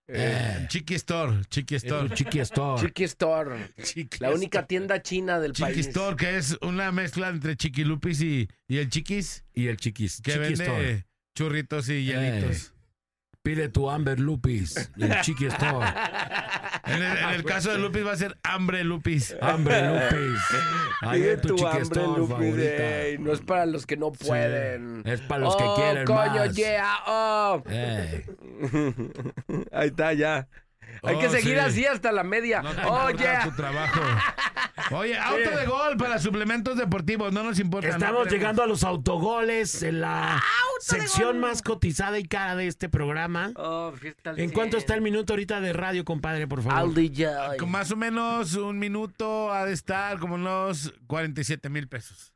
Eh, 0.09 0.67
Chiqui 0.69 0.95
Store, 0.95 1.43
Chiqui 1.51 1.75
Store. 1.77 2.09
Chiqui 2.15 2.39
Store. 2.41 2.81
Chiqui 2.81 3.05
Store. 3.05 3.73
Chiqui 3.83 4.19
La 4.21 4.31
única 4.31 4.65
tienda 4.67 5.03
china 5.03 5.41
del 5.41 5.53
Chiqui 5.53 5.73
país. 5.73 5.87
Store, 5.89 6.15
que 6.17 6.37
es 6.37 6.57
una 6.63 6.93
mezcla 6.93 7.29
entre 7.29 7.57
Chiquilupis 7.57 8.21
y, 8.21 8.49
y 8.69 8.77
el 8.79 8.89
Chiquis, 8.89 9.45
Y 9.55 9.67
el 9.67 9.77
Chiquis. 9.79 10.21
que 10.23 10.33
Chiqui 10.33 10.39
vende 10.45 10.65
Store. 10.65 11.07
churritos 11.37 11.89
y 11.89 12.05
hielitos. 12.05 12.73
Pide 13.47 13.69
tu 13.69 13.89
Amber 13.89 14.19
Lupis. 14.19 14.91
El 14.99 15.21
Chiqui 15.21 15.47
Store. 15.47 15.87
En 16.87 17.01
el, 17.01 17.17
en 17.17 17.29
el 17.31 17.45
caso 17.45 17.71
de 17.71 17.79
Lupis 17.79 18.05
va 18.05 18.11
a 18.11 18.17
ser 18.17 18.37
hambre 18.43 18.83
Lupis. 18.83 19.37
Hambre 19.41 19.83
Lupis. 19.87 20.41
Ahí 21.01 21.21
Pide 21.21 21.33
en 21.35 21.41
tu, 21.43 21.49
tu 21.51 21.57
Chiqui 21.59 21.79
Store 21.83 22.07
Lupi, 22.19 22.33
favorita. 22.33 23.03
ey, 23.05 23.19
No 23.19 23.33
es 23.33 23.41
para 23.43 23.67
los 23.67 23.87
que 23.87 23.97
no 23.97 24.11
pueden. 24.11 25.03
Es 25.07 25.21
para 25.21 25.43
los 25.45 25.55
que 25.55 25.63
Oh, 25.65 25.77
quieren 25.77 26.05
coño, 26.07 26.35
más. 26.47 26.57
yeah, 26.57 26.97
oh. 27.07 27.63
Ey. 27.71 28.25
Ahí 29.73 29.89
está, 29.89 30.13
ya. 30.13 30.49
Hay 31.03 31.17
Oh, 31.17 31.21
que 31.21 31.29
seguir 31.31 31.55
sí. 31.55 31.59
así 31.59 31.87
hasta 31.87 32.13
la 32.13 32.25
media. 32.25 32.63
No 32.63 32.75
te 32.75 32.81
oh, 32.83 33.11
importa 33.11 33.23
yeah. 33.23 33.45
tu 33.45 33.51
trabajo. 33.53 34.01
Oye, 34.93 35.19
auto 35.19 35.51
de 35.51 35.67
gol 35.67 35.97
para 35.97 36.19
suplementos 36.19 36.77
deportivos, 36.77 37.33
no 37.33 37.43
nos 37.43 37.59
importa. 37.59 37.89
Estamos 37.89 38.27
no 38.27 38.31
llegando 38.31 38.63
a 38.63 38.67
los 38.67 38.85
autogoles 38.85 39.83
en 39.83 40.01
la 40.01 40.43
sección 40.81 41.41
más 41.41 41.63
cotizada 41.63 42.19
y 42.19 42.25
cara 42.25 42.55
de 42.55 42.67
este 42.67 42.89
programa. 42.89 43.53
Oh, 43.57 43.93
fiesta 43.99 44.31
al 44.31 44.39
¿En 44.39 44.51
cuánto 44.51 44.77
está 44.77 44.95
el 44.95 45.01
minuto 45.01 45.33
ahorita 45.33 45.61
de 45.61 45.73
radio, 45.73 46.05
compadre, 46.05 46.47
por 46.47 46.63
favor? 46.63 46.79
Al 46.79 47.67
más 47.67 47.91
o 47.91 47.97
menos 47.97 48.55
un 48.55 48.79
minuto 48.79 49.53
ha 49.53 49.65
de 49.65 49.73
estar 49.73 50.19
como 50.19 50.35
unos 50.35 50.93
47 51.07 51.69
mil 51.69 51.89
pesos. 51.89 52.36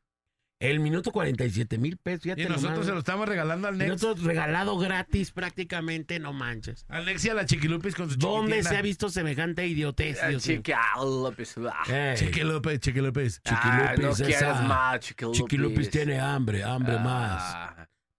El 0.61 0.79
minuto 0.79 1.11
47 1.11 1.79
mil 1.79 1.97
pesos. 1.97 2.23
fíjate 2.25 2.43
Y 2.43 2.45
nosotros 2.45 2.71
nomás. 2.73 2.87
se 2.87 2.93
lo 2.93 2.99
estamos 2.99 3.27
regalando 3.27 3.67
al 3.67 3.79
Nex. 3.79 3.91
nosotros 3.93 4.27
regalado 4.27 4.77
gratis 4.77 5.31
prácticamente, 5.33 6.19
no 6.21 6.35
manches. 6.35 6.85
Al 6.91 7.07
Nex 7.07 7.25
y 7.25 7.31
a 7.31 7.35
la 7.35 7.47
Chiquilupis 7.47 7.95
con 7.95 8.11
su 8.11 8.17
¿Dónde 8.19 8.53
chiquitina. 8.53 8.71
se 8.71 8.77
ha 8.77 8.83
visto 8.83 9.09
semejante 9.09 9.67
idiotez? 9.67 10.19
Ah, 10.23 10.29
Dios 10.29 10.47
mío? 10.47 10.57
Chiqui 10.59 10.73
López. 10.99 11.55
ah. 11.73 11.83
Ey, 11.89 12.17
Chiqui 12.19 12.41
López, 12.43 12.79
Chiqui 12.81 13.01
López. 13.01 13.41
Ah, 13.47 13.95
no 13.97 14.13
Chiquilupis 14.13 14.27
quieres 14.39 14.63
más, 14.63 15.01
Chiqui 15.01 15.25
Chiquilupis 15.33 15.77
Lupis. 15.77 15.91
tiene 15.91 16.21
hambre, 16.21 16.63
hambre 16.63 16.99
más. 16.99 17.57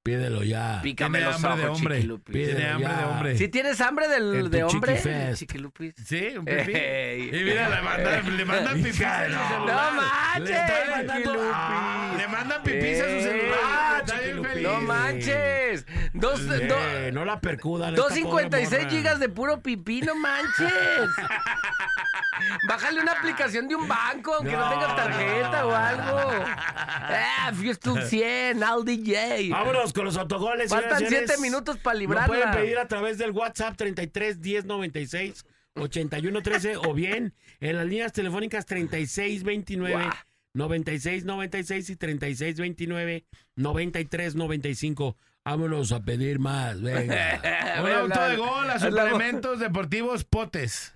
Pídelo 0.04 0.44
ya. 0.44 0.80
Pícame 0.82 1.20
Tiene 1.20 1.32
los 1.32 1.44
hambre 1.44 1.64
de 1.64 1.70
hombre. 1.70 1.96
Pídelo 2.00 2.20
Tiene 2.58 2.68
hambre 2.72 2.90
ya. 2.90 2.98
de 2.98 3.06
hombre. 3.06 3.38
Si 3.38 3.48
tienes 3.50 3.82
hambre 3.82 4.08
del, 4.08 4.34
En 4.36 4.42
tu 4.46 4.50
de 4.50 4.64
hombre, 4.64 4.96
Chiqui 4.98 5.04
Fest. 5.10 5.40
Chiqui 5.40 5.58
Lupis. 5.60 5.94
Sí, 6.04 6.34
un 6.40 6.46
pipí. 6.46 6.72
Ey. 6.74 7.30
Y 7.30 7.44
mira, 7.44 7.70
le 7.70 7.82
mandan, 7.84 8.38
le 8.38 8.46
mandan 8.46 8.76
pipis 8.82 9.02
a 9.02 9.26
su 9.26 9.32
no. 9.32 9.48
celular. 9.48 9.94
No 9.94 10.02
manches, 10.02 10.50
Le 10.50 10.92
mandando-. 10.96 11.52
Ah, 11.54 12.14
Le 12.18 12.28
mandan 12.28 12.64
pipis 12.64 13.00
a 13.00 13.04
su 13.04 13.10
Ey. 13.12 13.22
celular. 13.22 14.04
Está 14.04 14.20
bien 14.22 14.36
Chiqui 14.38 14.48
feliz. 14.50 14.64
No 14.68 14.82
manches. 14.82 15.86
Dos, 16.22 16.42
eh, 16.52 17.12
no 17.12 17.26
la 17.26 17.42
percudan. 17.42 17.96
256 17.96 18.88
gigas 18.90 19.20
de 19.20 19.28
puro 19.28 19.62
pipí, 19.62 20.02
no 20.02 20.16
manches. 20.16 20.72
Bájale 22.68 23.02
una 23.02 23.14
aplicación 23.14 23.68
de 23.68 23.76
un 23.76 23.88
banco, 23.88 24.36
aunque 24.36 24.52
no, 24.52 24.70
tenga 24.70 24.96
tarjeta 24.96 25.66
o 25.66 25.76
algo. 25.76 26.46
Ah, 26.46 27.52
Fiesta 27.54 28.06
100, 28.06 28.64
al 28.64 28.86
DJ. 28.86 29.50
Vámonos 29.50 29.94
con 29.94 30.06
los 30.06 30.18
autogoles. 30.18 30.70
Faltan 30.70 31.04
7 31.08 31.38
minutos 31.40 31.78
para 31.78 31.98
librarla. 31.98 32.36
Lo 32.36 32.42
pueden 32.42 32.52
pedir 32.52 32.78
a 32.78 32.88
través 32.88 33.18
del 33.18 33.32
WhatsApp 33.32 33.76
33 33.76 34.42
10 34.42 34.66
96 34.66 35.46
81 35.76 36.42
13 36.42 36.78
o 36.78 36.94
bien 36.94 37.34
en 37.60 37.78
las 37.78 37.86
líneas 37.86 38.12
telefónicas 38.12 38.66
36 38.66 39.44
29 39.44 40.10
96 40.54 41.26
96 41.26 41.90
y 41.90 41.96
36 41.96 42.58
29 42.58 43.26
93 43.56 44.36
95. 44.36 45.18
Vámonos 45.44 45.92
a 45.92 46.02
pedir 46.04 46.40
más, 46.40 46.82
venga. 46.82 47.42
Un 47.82 47.90
auto 47.90 48.22
de 48.22 48.38
gol 48.38 48.70
a 48.70 48.80
suplementos 48.80 49.60
deportivos 49.60 50.24
potes. 50.24 50.94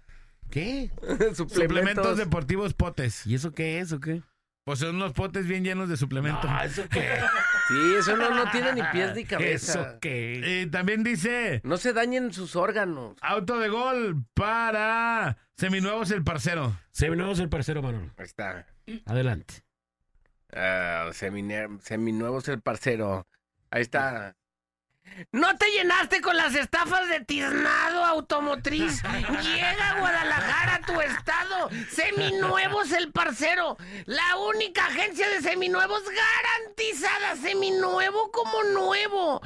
¿Qué? 0.51 0.91
suplementos. 1.35 2.17
deportivos 2.17 2.73
potes. 2.73 3.25
¿Y 3.25 3.35
eso 3.35 3.51
qué 3.53 3.79
es 3.79 3.91
o 3.91 3.99
qué? 3.99 4.21
Pues 4.63 4.79
son 4.79 4.95
unos 4.95 5.13
potes 5.13 5.47
bien 5.47 5.63
llenos 5.63 5.89
de 5.89 5.97
suplementos. 5.97 6.49
Ah, 6.49 6.65
¿eso 6.65 6.87
qué? 6.89 7.19
Sí, 7.67 7.95
eso 7.97 8.15
no, 8.15 8.29
no 8.29 8.51
tiene 8.51 8.73
ni 8.73 8.83
pies 8.91 9.15
ni 9.15 9.25
cabeza. 9.25 9.71
¿Eso 9.81 9.99
qué? 9.99 10.61
Y 10.61 10.69
también 10.69 11.03
dice... 11.03 11.61
No 11.63 11.77
se 11.77 11.93
dañen 11.93 12.31
sus 12.31 12.55
órganos. 12.55 13.15
Auto 13.21 13.57
de 13.57 13.69
gol 13.69 14.23
para 14.35 15.37
Seminuevos 15.57 16.11
el 16.11 16.23
Parcero. 16.23 16.77
Seminuevos 16.91 17.39
el 17.39 17.49
Parcero, 17.49 17.81
Manolo. 17.81 18.11
Ahí 18.17 18.25
está. 18.25 18.67
Adelante. 19.05 19.63
Uh, 20.53 21.11
seminuevos 21.11 22.47
el 22.49 22.61
Parcero. 22.61 23.25
Ahí 23.76 23.82
está. 23.82 24.36
¿No 25.31 25.55
te 25.57 25.69
llenaste 25.71 26.19
con 26.21 26.35
las 26.35 26.55
estafas 26.55 27.07
de 27.07 27.21
Tiznado 27.21 28.03
Automotriz? 28.03 29.01
Llega 29.43 29.89
a 29.89 29.99
Guadalajara, 29.99 30.81
tu 30.85 30.99
estado. 30.99 31.69
Seminuevos 31.89 32.91
el 32.91 33.11
parcero. 33.11 33.77
La 34.05 34.37
única 34.37 34.85
agencia 34.87 35.29
de 35.29 35.41
seminuevos 35.41 36.03
garantizada. 36.03 37.35
Seminuevo 37.37 38.31
como 38.31 38.63
nuevo. 38.63 39.41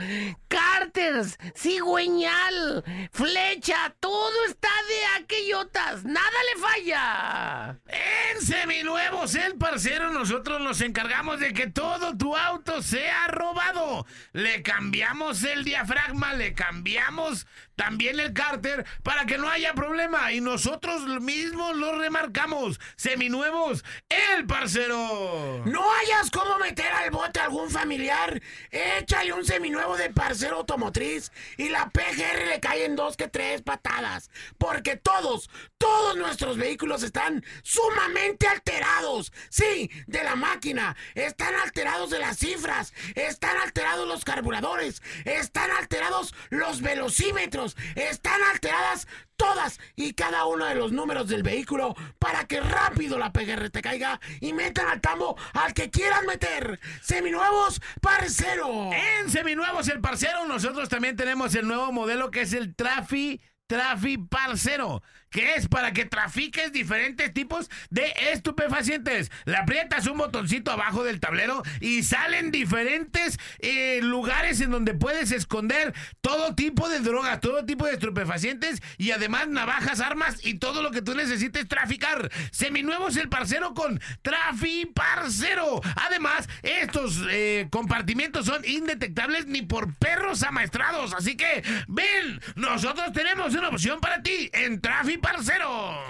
Carters, 0.47 1.37
cigüeñal, 1.55 2.83
flecha, 3.11 3.93
todo 3.99 4.45
está 4.47 4.69
de 4.87 5.23
aquellotas. 5.23 6.03
Nada 6.03 6.37
le 6.53 6.61
falla. 6.61 7.79
En 7.87 8.41
Seminuevos 8.41 9.35
el 9.35 9.55
parcero 9.55 10.11
nosotros 10.11 10.61
nos 10.61 10.81
encargamos 10.81 11.39
de 11.39 11.53
que 11.53 11.67
todo 11.67 12.17
tu 12.17 12.35
auto 12.35 12.81
sea 12.81 13.27
robado. 13.27 14.07
Le 14.33 14.63
cambiamos 14.63 15.43
el 15.43 15.48
diafragma, 15.55 16.33
le 16.33 16.53
cambiamos 16.53 17.45
también 17.79 18.19
el 18.19 18.33
cárter 18.33 18.85
para 19.03 19.25
que 19.25 19.37
no 19.37 19.49
haya 19.49 19.73
problema 19.73 20.33
y 20.33 20.41
nosotros 20.41 21.01
mismos 21.21 21.77
lo 21.77 21.97
remarcamos. 21.97 22.77
Seminuevos, 22.97 23.85
el 24.09 24.45
parcero. 24.45 25.63
No 25.65 25.89
hayas 25.93 26.29
cómo 26.29 26.57
meter 26.57 26.91
al 26.91 27.09
bote 27.09 27.39
a 27.39 27.45
algún 27.45 27.69
familiar. 27.69 28.41
Échale 28.69 29.31
un 29.31 29.45
seminuevo 29.45 29.95
de 29.95 30.09
parcero 30.09 30.57
automotriz 30.57 31.31
y 31.55 31.69
la 31.69 31.89
PGR 31.89 32.47
le 32.49 32.59
cae 32.59 32.83
en 32.83 32.97
dos 32.97 33.15
que 33.15 33.29
tres 33.29 33.61
patadas. 33.61 34.29
Porque 34.57 34.97
todos, 34.97 35.49
todos 35.77 36.17
nuestros 36.17 36.57
vehículos 36.57 37.01
están 37.01 37.45
sumamente 37.63 38.45
alterados. 38.45 39.31
Sí, 39.47 39.89
de 40.05 40.25
la 40.25 40.35
máquina. 40.35 40.97
Están 41.15 41.55
alterados 41.55 42.09
de 42.09 42.19
las 42.19 42.39
cifras. 42.39 42.93
Están 43.15 43.55
alterados 43.55 44.05
los 44.05 44.25
carburadores. 44.25 45.01
Están 45.23 45.71
alterados 45.71 46.35
los 46.49 46.81
velocímetros 46.81 47.68
están 47.95 48.41
alteradas 48.51 49.07
todas 49.35 49.79
y 49.95 50.13
cada 50.13 50.45
uno 50.45 50.65
de 50.65 50.75
los 50.75 50.91
números 50.91 51.27
del 51.29 51.43
vehículo 51.43 51.95
para 52.19 52.45
que 52.45 52.59
rápido 52.59 53.17
la 53.17 53.31
PGR 53.31 53.69
te 53.69 53.81
caiga 53.81 54.19
y 54.41 54.53
metan 54.53 54.87
al 54.87 55.01
tambo 55.01 55.37
al 55.53 55.73
que 55.73 55.89
quieran 55.89 56.25
meter. 56.25 56.79
Seminuevos 57.01 57.81
Parcero. 58.01 58.91
En 58.91 59.29
Seminuevos 59.29 59.87
el 59.87 60.01
Parcero 60.01 60.45
nosotros 60.45 60.89
también 60.89 61.15
tenemos 61.15 61.55
el 61.55 61.67
nuevo 61.67 61.91
modelo 61.91 62.31
que 62.31 62.41
es 62.41 62.53
el 62.53 62.75
Trafi 62.75 63.41
Trafi 63.67 64.17
Parcero 64.17 65.01
que 65.29 65.55
es 65.55 65.67
para 65.67 65.93
que 65.93 66.05
trafiques 66.05 66.71
diferentes 66.71 67.33
tipos 67.33 67.69
de 67.89 68.13
estupefacientes. 68.31 69.31
Le 69.45 69.57
aprietas 69.57 70.07
un 70.07 70.17
botoncito 70.17 70.71
abajo 70.71 71.03
del 71.03 71.19
tablero 71.19 71.63
y 71.79 72.03
salen 72.03 72.51
diferentes 72.51 73.39
eh, 73.59 73.99
lugares 74.01 74.61
en 74.61 74.71
donde 74.71 74.93
puedes 74.93 75.31
esconder 75.31 75.93
todo 76.21 76.55
tipo 76.55 76.89
de 76.89 76.99
drogas, 76.99 77.39
todo 77.39 77.65
tipo 77.65 77.85
de 77.85 77.93
estupefacientes 77.93 78.81
y 78.97 79.11
además 79.11 79.47
navajas, 79.47 79.99
armas 79.99 80.45
y 80.45 80.55
todo 80.55 80.81
lo 80.81 80.91
que 80.91 81.01
tú 81.01 81.15
necesites 81.15 81.67
traficar. 81.67 82.31
Seminuevos 82.51 83.17
el 83.17 83.29
parcero 83.29 83.73
con 83.73 83.99
Trafi 84.21 84.85
Parcero. 84.87 85.81
Además, 86.07 86.47
estos 86.63 87.21
eh, 87.29 87.67
compartimientos 87.69 88.45
son 88.45 88.63
indetectables 88.65 89.45
ni 89.47 89.61
por 89.61 89.93
perros 89.95 90.43
amaestrados. 90.43 91.13
Así 91.13 91.35
que 91.35 91.63
ven, 91.87 92.41
nosotros 92.55 93.11
tenemos 93.13 93.53
una 93.53 93.69
opción 93.69 93.99
para 93.99 94.21
ti 94.21 94.49
en 94.53 94.81
Trafi 94.81 95.18
parcero. 95.19 95.69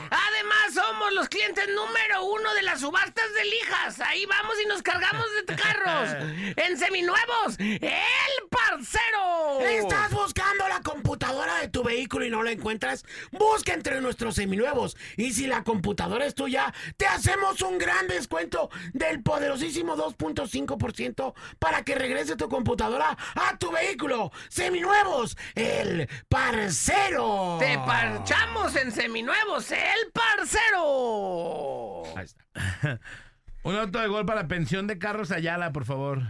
Además, 0.10 0.74
somos 0.74 1.14
los 1.14 1.30
clientes 1.30 1.68
número 1.68 2.24
uno 2.24 2.54
de 2.54 2.64
las 2.64 2.82
subastas 2.82 3.34
de 3.34 3.46
lijas. 3.46 4.00
Ahí 4.02 4.26
vamos 4.26 4.56
y 4.64 4.68
nos 4.68 4.82
cargamos 4.82 5.26
de 5.46 5.56
carros. 5.56 6.10
en 6.56 6.78
seminuevos, 6.78 7.60
el 7.60 8.48
parcero. 8.50 9.60
¿Estás 9.62 10.12
buscando 10.12 10.68
la 10.68 10.82
computadora 10.82 11.60
de 11.60 11.68
tu 11.68 11.84
vehículo 11.84 12.26
y 12.26 12.30
no 12.30 12.44
la 12.44 12.52
encuentras? 12.52 13.06
Busca 13.32 13.74
entre 13.74 14.02
nuestros 14.02 14.36
seminuevos. 14.36 14.98
Y 15.18 15.34
si 15.34 15.48
la 15.48 15.64
computadora 15.64 16.26
es 16.26 16.36
tuya, 16.36 16.74
te 16.98 17.06
hacemos 17.08 17.62
un 17.62 17.78
gran 17.78 18.08
descuento 18.08 18.70
del 18.94 19.22
poderosísimo 19.22 19.96
2.5% 19.96 21.34
para 21.60 21.84
que 21.84 21.96
regrese 21.96 22.36
tu 22.36 22.50
computadora 22.50 23.18
a 23.36 23.58
tu 23.58 23.72
vehículo. 23.72 24.32
Seminuevos, 24.50 25.38
el 25.56 26.10
parcero. 26.28 27.58
Te 27.60 27.78
parchamos 27.80 28.76
en 28.76 28.92
seminuevos, 29.00 29.72
el 29.72 30.12
parcero. 30.14 32.04
Ahí 32.18 32.26
está. 32.26 33.00
Un 33.64 33.76
auto 33.76 34.00
de 34.00 34.08
gol 34.08 34.26
para 34.26 34.48
pensión 34.48 34.88
de 34.88 34.98
carros 34.98 35.32
Ayala, 35.32 35.72
por 35.72 35.86
favor. 35.86 36.24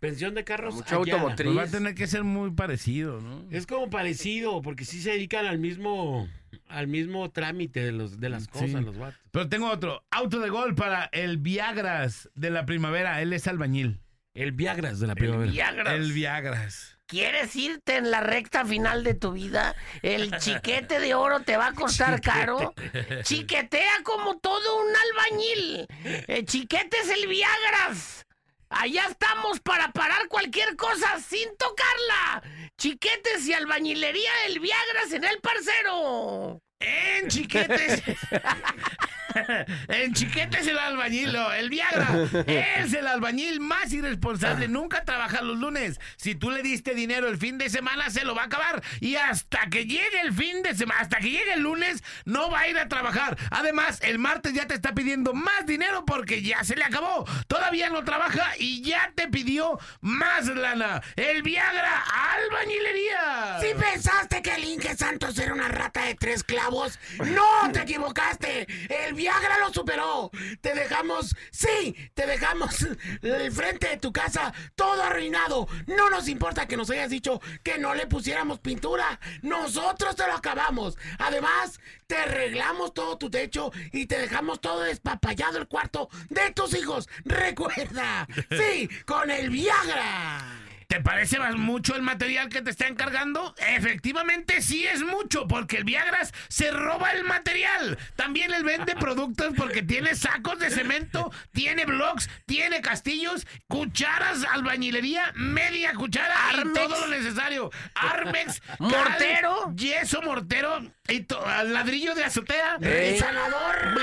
Pensión 0.00 0.34
de 0.34 0.44
carros 0.44 0.74
Mucho 0.74 0.96
automotriz. 0.96 1.46
Pues 1.46 1.58
va 1.58 1.62
a 1.62 1.70
tener 1.70 1.94
que 1.94 2.06
ser 2.06 2.22
muy 2.22 2.50
parecido, 2.50 3.20
¿no? 3.20 3.44
Es 3.50 3.66
como 3.66 3.88
parecido, 3.88 4.62
porque 4.62 4.84
sí 4.84 5.00
se 5.00 5.10
dedican 5.10 5.46
al 5.46 5.58
mismo 5.58 6.28
al 6.68 6.88
mismo 6.88 7.30
trámite 7.30 7.80
de 7.80 7.92
los 7.92 8.20
de 8.20 8.28
las 8.28 8.48
cosas, 8.48 8.82
los 8.82 8.98
vatos. 8.98 9.20
Pero 9.30 9.48
tengo 9.48 9.70
otro. 9.70 10.04
Auto 10.10 10.40
de 10.40 10.50
gol 10.50 10.74
para 10.74 11.04
el 11.12 11.38
Viagras 11.38 12.28
de 12.34 12.50
la 12.50 12.66
primavera. 12.66 13.22
Él 13.22 13.32
es 13.32 13.46
albañil. 13.46 14.00
El 14.34 14.52
Viagras 14.52 15.00
de 15.00 15.06
la 15.06 15.14
primavera. 15.14 15.46
El 15.46 15.52
Viagras. 15.52 15.94
El 15.94 16.12
Viagras. 16.12 16.95
¿Quieres 17.06 17.54
irte 17.54 17.96
en 17.96 18.10
la 18.10 18.20
recta 18.20 18.64
final 18.64 19.04
de 19.04 19.14
tu 19.14 19.32
vida? 19.32 19.76
¿El 20.02 20.36
chiquete 20.38 20.98
de 20.98 21.14
oro 21.14 21.40
te 21.40 21.56
va 21.56 21.68
a 21.68 21.72
costar 21.72 22.20
caro? 22.20 22.74
Chiquetea 23.22 24.02
como 24.02 24.38
todo 24.38 24.82
un 24.82 24.92
albañil. 24.96 25.86
El 26.26 26.44
chiquete 26.46 26.96
es 26.98 27.10
el 27.10 27.28
Viagras. 27.28 28.26
Allá 28.68 29.06
estamos 29.08 29.60
para 29.60 29.92
parar 29.92 30.26
cualquier 30.26 30.74
cosa 30.74 31.20
sin 31.20 31.48
tocarla. 31.56 32.42
Chiquetes 32.76 33.46
y 33.46 33.52
albañilería 33.52 34.30
del 34.46 34.58
Viagras 34.58 35.12
en 35.12 35.24
el 35.24 35.38
parcero. 35.40 36.60
En 36.80 37.28
chiquetes. 37.28 38.02
en 39.88 40.14
chiquetes 40.14 40.66
el 40.66 40.78
albañil, 40.78 41.36
el 41.58 41.70
Viagra. 41.70 42.08
Es 42.46 42.92
el 42.94 43.06
albañil 43.06 43.60
más 43.60 43.92
irresponsable. 43.92 44.68
Nunca 44.68 45.04
trabaja 45.04 45.42
los 45.42 45.58
lunes. 45.58 46.00
Si 46.16 46.34
tú 46.34 46.50
le 46.50 46.62
diste 46.62 46.94
dinero 46.94 47.28
el 47.28 47.38
fin 47.38 47.58
de 47.58 47.68
semana, 47.68 48.10
se 48.10 48.24
lo 48.24 48.34
va 48.34 48.42
a 48.42 48.46
acabar. 48.46 48.82
Y 49.00 49.16
hasta 49.16 49.68
que 49.70 49.86
llegue 49.86 50.20
el 50.22 50.32
fin 50.32 50.62
de 50.62 50.74
semana, 50.74 51.00
hasta 51.00 51.18
que 51.18 51.30
llegue 51.30 51.54
el 51.54 51.62
lunes, 51.62 52.02
no 52.24 52.50
va 52.50 52.60
a 52.60 52.68
ir 52.68 52.78
a 52.78 52.88
trabajar. 52.88 53.36
Además, 53.50 54.00
el 54.02 54.18
martes 54.18 54.52
ya 54.52 54.66
te 54.66 54.74
está 54.74 54.94
pidiendo 54.94 55.32
más 55.34 55.66
dinero 55.66 56.04
porque 56.04 56.42
ya 56.42 56.64
se 56.64 56.76
le 56.76 56.84
acabó. 56.84 57.24
Todavía 57.46 57.90
no 57.90 58.04
trabaja 58.04 58.52
y 58.58 58.82
ya 58.82 59.12
te 59.14 59.28
pidió 59.28 59.78
más 60.00 60.46
lana. 60.46 61.02
El 61.16 61.42
Viagra 61.42 62.04
albañilería. 62.34 63.58
Si 63.60 63.74
pensaste 63.74 64.42
que 64.42 64.54
el 64.54 64.64
Inge 64.64 64.96
Santos 64.96 65.38
era 65.38 65.52
una 65.52 65.68
rata 65.68 66.04
de 66.04 66.14
tres 66.14 66.42
clavos, 66.42 66.98
no 67.18 67.70
te 67.72 67.82
equivocaste. 67.82 68.66
El 68.88 69.14
Viagra 69.14 69.25
lo 69.60 69.72
superó. 69.72 70.30
Te 70.60 70.74
dejamos, 70.74 71.34
sí, 71.50 71.94
te 72.14 72.26
dejamos 72.26 72.86
el 73.22 73.52
frente 73.52 73.88
de 73.88 73.96
tu 73.96 74.12
casa 74.12 74.52
todo 74.74 75.02
arruinado. 75.02 75.68
No 75.86 76.10
nos 76.10 76.28
importa 76.28 76.66
que 76.66 76.76
nos 76.76 76.90
hayas 76.90 77.10
dicho 77.10 77.40
que 77.62 77.78
no 77.78 77.94
le 77.94 78.06
pusiéramos 78.06 78.60
pintura. 78.60 79.18
Nosotros 79.42 80.16
te 80.16 80.26
lo 80.26 80.34
acabamos. 80.34 80.96
Además, 81.18 81.80
te 82.06 82.16
arreglamos 82.16 82.94
todo 82.94 83.18
tu 83.18 83.30
techo 83.30 83.72
y 83.92 84.06
te 84.06 84.18
dejamos 84.18 84.60
todo 84.60 84.80
despapallado 84.80 85.58
el 85.58 85.68
cuarto 85.68 86.08
de 86.28 86.52
tus 86.52 86.74
hijos. 86.74 87.08
Recuerda, 87.24 88.26
sí, 88.50 88.88
con 89.04 89.30
el 89.30 89.50
Viagra. 89.50 90.55
Te 90.88 90.96
¿Te 90.96 91.02
parece 91.02 91.38
más 91.38 91.56
mucho 91.56 91.94
el 91.94 92.00
material 92.00 92.48
que 92.48 92.62
te 92.62 92.70
está 92.70 92.86
encargando? 92.86 93.54
Efectivamente 93.58 94.62
sí 94.62 94.86
es 94.86 95.02
mucho, 95.02 95.46
porque 95.46 95.76
el 95.76 95.84
Viagras 95.84 96.32
se 96.48 96.70
roba 96.70 97.10
el 97.10 97.22
material. 97.22 97.98
También 98.16 98.54
él 98.54 98.64
vende 98.64 98.96
productos 98.98 99.52
porque 99.58 99.82
tiene 99.82 100.14
sacos 100.14 100.58
de 100.58 100.70
cemento, 100.70 101.30
tiene 101.52 101.84
blogs, 101.84 102.30
tiene 102.46 102.80
castillos, 102.80 103.46
cucharas, 103.68 104.44
albañilería, 104.50 105.32
media 105.34 105.92
cuchara 105.92 106.34
y 106.64 106.72
todo 106.72 106.98
lo 106.98 107.08
necesario. 107.08 107.70
Armex, 107.94 108.62
mortero, 108.78 109.74
yeso, 109.76 110.22
mortero 110.22 110.80
y 111.08 111.26
ladrillo 111.66 112.14
de 112.14 112.24
azotea, 112.24 112.78
sanador, 113.18 114.00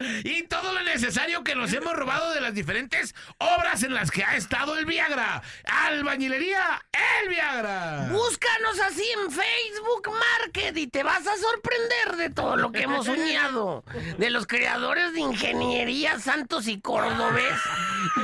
y 0.24 0.42
todo 0.44 0.72
lo 0.72 0.82
necesario 0.82 1.44
que 1.44 1.54
nos 1.54 1.72
hemos 1.72 1.94
robado 1.94 2.32
de 2.34 2.40
las 2.40 2.54
diferentes 2.54 3.14
obras 3.38 3.82
en 3.82 3.94
las 3.94 4.10
que 4.10 4.24
ha 4.24 4.36
estado 4.36 4.76
el 4.76 4.86
Viagra. 4.86 5.41
Albañilería, 5.64 6.84
el 6.92 7.28
Viagra. 7.28 8.08
Búscanos 8.10 8.80
así 8.80 9.04
en 9.22 9.30
Facebook 9.30 10.10
Market 10.10 10.76
y 10.76 10.86
te 10.86 11.02
vas 11.02 11.26
a 11.26 11.36
sorprender 11.36 12.16
de 12.16 12.30
todo 12.30 12.56
lo 12.56 12.72
que 12.72 12.82
hemos 12.82 13.06
soñado. 13.06 13.84
De 14.18 14.30
los 14.30 14.46
creadores 14.46 15.12
de 15.12 15.20
ingeniería 15.20 16.18
Santos 16.18 16.68
y 16.68 16.80
Córdobes. 16.80 17.54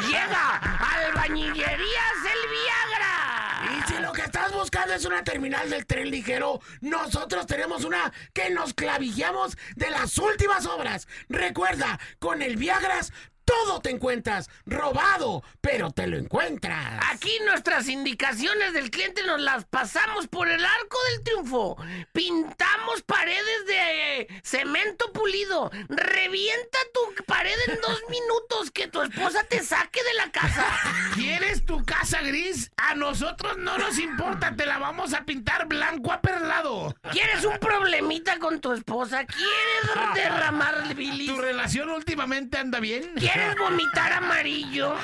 Llega 0.07 0.57
Albañilerías 0.57 2.19
el 2.25 2.51
Viagra. 2.51 3.39
Y 3.77 3.93
si 3.93 4.01
lo 4.01 4.13
que 4.13 4.23
estás 4.23 4.53
buscando 4.53 4.95
es 4.95 5.05
una 5.05 5.25
terminal 5.25 5.69
del 5.69 5.85
tren 5.87 6.11
ligero, 6.11 6.61
nosotros 6.81 7.47
tenemos 7.47 7.85
una 7.85 8.13
que 8.33 8.51
nos 8.51 8.73
clavijamos 8.75 9.57
de 9.77 9.91
las 9.91 10.17
últimas 10.19 10.67
obras. 10.67 11.09
Recuerda, 11.29 11.99
con 12.19 12.43
el 12.43 12.57
Viagras 12.57 13.13
todo 13.49 13.81
te 13.81 13.89
encuentras 13.89 14.51
robado, 14.67 15.43
pero 15.63 15.91
te 15.91 16.07
lo 16.07 16.19
encuentras. 16.19 17.03
Aquí 17.11 17.33
nuestras 17.47 17.89
indicaciones 17.89 18.75
del 18.75 18.91
cliente 18.91 19.23
nos 19.23 19.41
las 19.41 19.65
pasamos 19.65 20.29
por 20.29 20.49
el 20.49 20.63
arco 20.63 20.99
del 21.11 21.25
triunfo. 21.25 21.77
Pintamos 22.13 23.01
paredes 23.07 23.67
de 23.67 24.29
cemento 24.43 25.11
pulido. 25.15 25.71
Revienta 25.89 26.79
tu 26.93 27.25
pared 27.25 27.57
en 27.69 27.81
dos 27.81 28.03
minutos 28.11 28.71
que 28.71 28.87
tu 28.87 29.01
esposa 29.01 29.43
te 29.45 29.63
saque 29.63 30.03
de 30.03 30.15
la 30.15 30.31
casa. 30.31 30.67
¿Quieres 31.15 31.65
tu 31.65 31.83
casa 31.87 32.21
gris? 32.21 32.71
A 32.77 32.97
nosotros 32.97 33.57
no 33.57 33.79
nos 33.79 33.99
importa, 33.99 34.55
te 34.55 34.67
la 34.67 34.77
vamos 34.77 35.15
a 35.15 35.25
pintar 35.25 35.67
blanco 35.69 36.13
aperlado. 36.13 36.95
¿Quieres 37.13 37.47
un 37.47 37.57
problemita 37.59 38.39
con 38.39 38.61
tu 38.61 38.73
esposa? 38.73 39.25
¿Quieres 39.25 40.15
derramar 40.15 40.95
bilis? 40.95 41.29
¿Tu 41.29 41.41
relación 41.41 41.89
últimamente 41.89 42.59
anda 42.59 42.79
bien? 42.79 43.15
¿Quieres 43.17 43.38
vomitar 43.59 44.13
amarillo? 44.13 44.95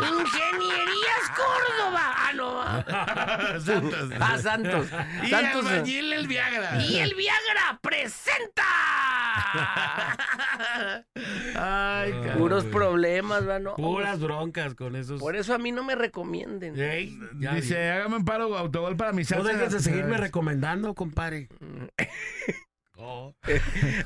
Ingenierías 0.00 1.30
Córdoba. 1.36 2.14
Ah, 2.16 2.32
no. 2.34 3.60
Santos. 3.60 4.10
Ah, 4.20 4.38
Santos. 4.38 4.86
Y 5.24 5.28
Santos. 5.28 5.66
albañil 5.66 6.12
el 6.12 6.26
Viagra. 6.28 6.82
Y 6.82 6.98
el 6.98 7.14
Viagra 7.14 7.78
presenta. 7.82 8.62
Ay, 11.54 12.12
cabrón. 12.12 12.38
Puros 12.38 12.64
problemas, 12.64 13.42
¿no? 13.60 13.74
Puras 13.74 14.20
broncas 14.20 14.74
con 14.74 14.96
esos. 14.96 15.20
Por 15.20 15.36
eso 15.36 15.54
a 15.54 15.58
mí 15.58 15.72
no 15.72 15.84
me 15.84 15.94
recomienden. 15.94 16.78
Ey, 16.78 17.18
Dice, 17.34 17.74
vi. 17.80 17.88
hágame 17.88 18.16
un 18.16 18.24
paro 18.24 18.56
autogol 18.56 18.96
para 18.96 19.12
mi 19.12 19.22
No 19.24 19.42
dejes 19.42 19.72
de 19.72 19.80
seguirme 19.80 20.16
recomendando, 20.16 20.94
compadre. 20.94 21.48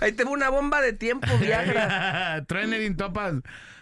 Ahí 0.01 0.13
tengo 0.13 0.33
una 0.33 0.51
bomba 0.51 0.81
de 0.81 0.93
tiempo, 0.93 1.27
Viagra. 1.39 2.45
Trenerin 2.49 2.97
Topas. 2.97 3.35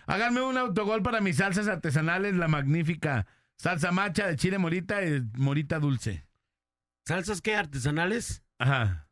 Háganme 0.07 0.43
un 0.43 0.59
autogol 0.59 1.03
para 1.03 1.21
mis 1.21 1.37
salsas 1.37 1.69
artesanales, 1.69 2.35
la 2.35 2.49
magnífica. 2.49 3.27
Salsa 3.57 3.93
macha 3.93 4.27
de 4.27 4.37
chile 4.37 4.59
morita 4.59 5.05
y 5.05 5.23
morita 5.35 5.79
dulce. 5.79 6.27
¿Salsas 7.07 7.41
qué? 7.43 7.57
¿Artesanales? 7.57 8.43
Ajá. 8.59 9.09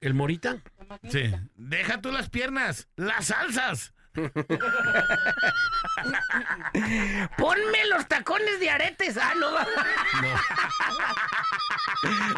¿El 0.00 0.14
morita? 0.14 0.62
Sí. 1.08 1.32
Deja 1.56 2.00
tú 2.00 2.12
las 2.12 2.28
piernas, 2.30 2.88
las 2.96 3.26
salsas. 3.26 3.94
Ponme 7.36 7.84
los 7.90 8.06
tacones 8.06 8.58
de 8.60 8.70
aretes. 8.70 9.16
Ah, 9.16 9.32
no. 9.38 9.48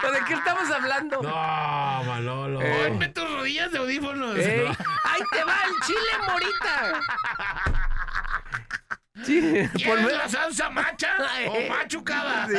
¿O 0.07 0.11
¿De 0.13 0.21
qué 0.27 0.35
estamos 0.35 0.71
hablando? 0.71 1.23
No, 1.23 2.05
Manolo. 2.05 2.61
Ponme 2.61 3.09
tus 3.09 3.29
rodillas 3.31 3.73
de 3.73 3.79
audífonos. 3.79 4.37
No. 4.37 4.43
Ahí 4.43 5.23
te 5.33 5.45
va 5.45 5.57
el 5.65 5.73
chile 5.87 6.13
morita. 6.27 7.01
Sí, 9.25 9.41
¿Quieres 9.75 9.85
ponme- 9.85 10.13
la 10.13 10.29
salsa 10.29 10.71
macha 10.71 11.09
o 11.49 11.69
machucada? 11.69 12.47
Sí. 12.49 12.55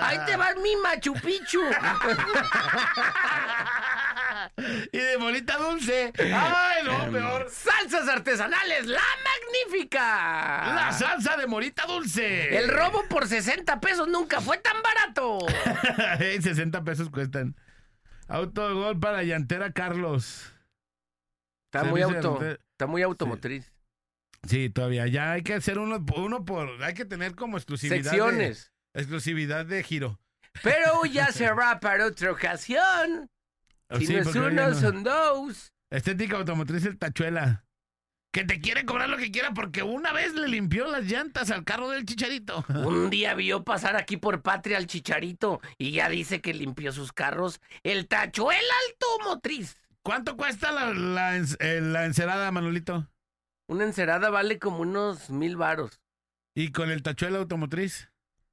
Ahí 0.00 0.18
te 0.26 0.36
va 0.36 0.54
mi 0.62 0.76
Machu 0.76 1.14
Picchu. 1.14 1.60
y 4.92 4.98
de 4.98 5.18
morita 5.18 5.56
dulce. 5.58 6.12
Ay, 6.18 6.82
no, 6.84 7.10
peor. 7.10 7.48
Salsas 7.50 8.08
artesanales, 8.08 8.86
la 8.86 9.00
magnífica. 9.24 10.74
La 10.74 10.92
salsa 10.92 11.36
de 11.36 11.46
morita 11.46 11.84
dulce. 11.86 12.56
El 12.56 12.68
robo 12.68 13.04
por 13.08 13.26
60 13.28 13.80
pesos 13.80 14.08
nunca 14.08 14.40
fue 14.40 14.58
tan 14.58 14.76
barato. 14.82 15.38
Ey, 16.20 16.40
60 16.40 16.82
pesos 16.84 17.10
cuestan. 17.10 17.56
Autogol 18.28 18.98
para 18.98 19.22
llantera 19.22 19.72
Carlos. 19.72 20.50
Está 21.66 21.84
muy 21.84 22.02
auto, 22.02 22.40
está 22.42 22.86
muy 22.86 23.02
automotriz. 23.02 23.64
Sí, 23.64 23.70
todavía. 24.72 25.06
Ya 25.06 25.32
hay 25.32 25.42
que 25.42 25.54
hacer 25.54 25.78
uno, 25.78 26.04
uno 26.16 26.44
por. 26.44 26.82
Hay 26.82 26.94
que 26.94 27.04
tener 27.04 27.34
como 27.34 27.56
exclusividad. 27.56 27.96
de- 27.98 28.04
Secciones. 28.04 28.72
exclusividad 28.94 29.66
de 29.66 29.82
giro. 29.82 30.20
Pero 30.62 31.04
ya 31.10 31.32
será 31.32 31.80
para 31.80 32.06
otra 32.06 32.32
ocasión. 32.32 33.30
Si 33.98 34.06
Sí, 34.06 34.12
no 34.14 34.20
es 34.20 34.26
uno, 34.34 34.50
no. 34.50 34.74
son 34.74 35.02
dos. 35.04 35.72
Estética 35.90 36.36
automotriz 36.36 36.84
el 36.86 36.98
tachuela. 36.98 37.64
Que 38.32 38.42
te 38.44 38.60
quiere 38.60 38.84
cobrar 38.84 39.08
lo 39.08 39.16
que 39.16 39.30
quiera 39.30 39.52
porque 39.52 39.84
una 39.84 40.12
vez 40.12 40.34
le 40.34 40.48
limpió 40.48 40.90
las 40.90 41.04
llantas 41.04 41.52
al 41.52 41.62
carro 41.62 41.88
del 41.90 42.04
chicharito. 42.04 42.64
Un 42.68 43.08
día 43.10 43.34
vio 43.34 43.62
pasar 43.62 43.94
aquí 43.96 44.16
por 44.16 44.42
Patria 44.42 44.76
al 44.78 44.88
Chicharito 44.88 45.60
y 45.78 45.92
ya 45.92 46.08
dice 46.08 46.40
que 46.40 46.52
limpió 46.52 46.90
sus 46.92 47.12
carros. 47.12 47.60
El 47.84 48.08
tachuela 48.08 48.74
automotriz. 48.90 49.76
¿Cuánto 50.02 50.36
cuesta 50.36 50.72
la, 50.72 50.92
la 50.92 52.04
encerada, 52.06 52.50
Manolito? 52.50 53.08
Una 53.68 53.84
encerada 53.84 54.30
vale 54.30 54.58
como 54.58 54.78
unos 54.80 55.30
mil 55.30 55.56
varos. 55.56 56.00
¿Y 56.54 56.70
con 56.72 56.90
el 56.90 57.02
tachuela 57.02 57.38
automotriz? 57.38 58.10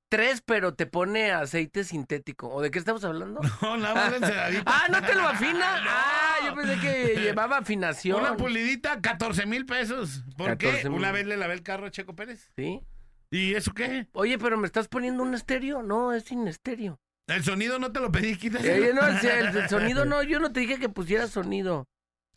Tres, 0.10 0.42
pero 0.46 0.74
te 0.74 0.86
pone 0.88 1.32
aceite 1.32 1.84
sintético. 1.84 2.50
¿O 2.50 2.62
de 2.62 2.70
qué 2.72 2.80
estamos 2.80 3.04
hablando? 3.04 3.40
No, 3.62 3.78
nada 3.78 3.96
más 3.96 4.12
la 4.12 4.18
enceradita. 4.18 4.64
ah, 4.66 4.88
¿no 4.90 5.02
te 5.02 5.16
lo 5.16 5.28
afina? 5.28 5.82
Ah, 5.88 6.48
yo 6.48 6.56
pensé 6.56 6.80
que 6.80 7.22
llevaba 7.22 7.58
afinación. 7.58 8.20
Una 8.20 8.36
pulidita, 8.36 9.00
14 9.00 9.46
mil 9.46 9.66
pesos. 9.66 10.24
¿Por 10.38 10.58
qué? 10.58 10.68
14 10.68 10.90
mil. 10.90 10.98
Una 11.00 11.12
vez 11.12 11.26
le 11.28 11.38
lavé 11.38 11.54
el 11.54 11.62
carro 11.64 11.86
a 11.86 11.92
Checo 11.92 12.16
Pérez. 12.16 12.50
¿Sí? 12.56 12.82
¿Y 13.30 13.54
eso 13.54 13.74
qué? 13.74 14.08
Oye, 14.14 14.38
pero 14.38 14.58
¿me 14.58 14.66
estás 14.66 14.88
poniendo 14.88 15.24
un 15.24 15.34
estéreo? 15.34 15.84
No, 15.84 16.14
es 16.14 16.24
sin 16.24 16.48
estéreo. 16.48 17.00
El 17.28 17.44
sonido 17.44 17.80
no 17.80 17.92
te 17.92 18.00
lo 18.00 18.12
pedí, 18.12 18.36
quítaselo. 18.36 18.86
Eh, 18.86 18.94
no, 18.94 19.08
el 19.08 19.70
sonido 19.70 20.04
no, 20.06 20.24
yo 20.24 20.40
no 20.40 20.52
te 20.52 20.62
dije 20.62 20.80
que 20.80 20.90
pusieras 20.90 21.30
sonido. 21.30 21.88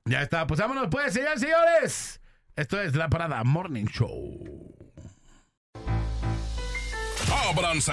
Ya 0.05 0.23
está, 0.23 0.47
pues 0.47 0.61
vámonos 0.61 0.89
pues, 0.91 1.15
señores, 1.15 1.41
señores. 1.41 2.21
Esto 2.57 2.81
es 2.81 2.95
La 2.95 3.09
Parada 3.09 3.43
Morning 3.43 3.87
Show. 3.87 4.39
¡Ábranse! 7.51 7.93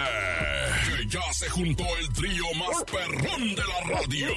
Que 0.86 1.08
ya 1.08 1.34
se 1.34 1.50
juntó 1.50 1.84
el 1.98 2.08
trío 2.14 2.44
más 2.60 2.84
perrón 2.84 3.56
de 3.56 3.64
la 3.64 3.82
radio. 3.96 4.28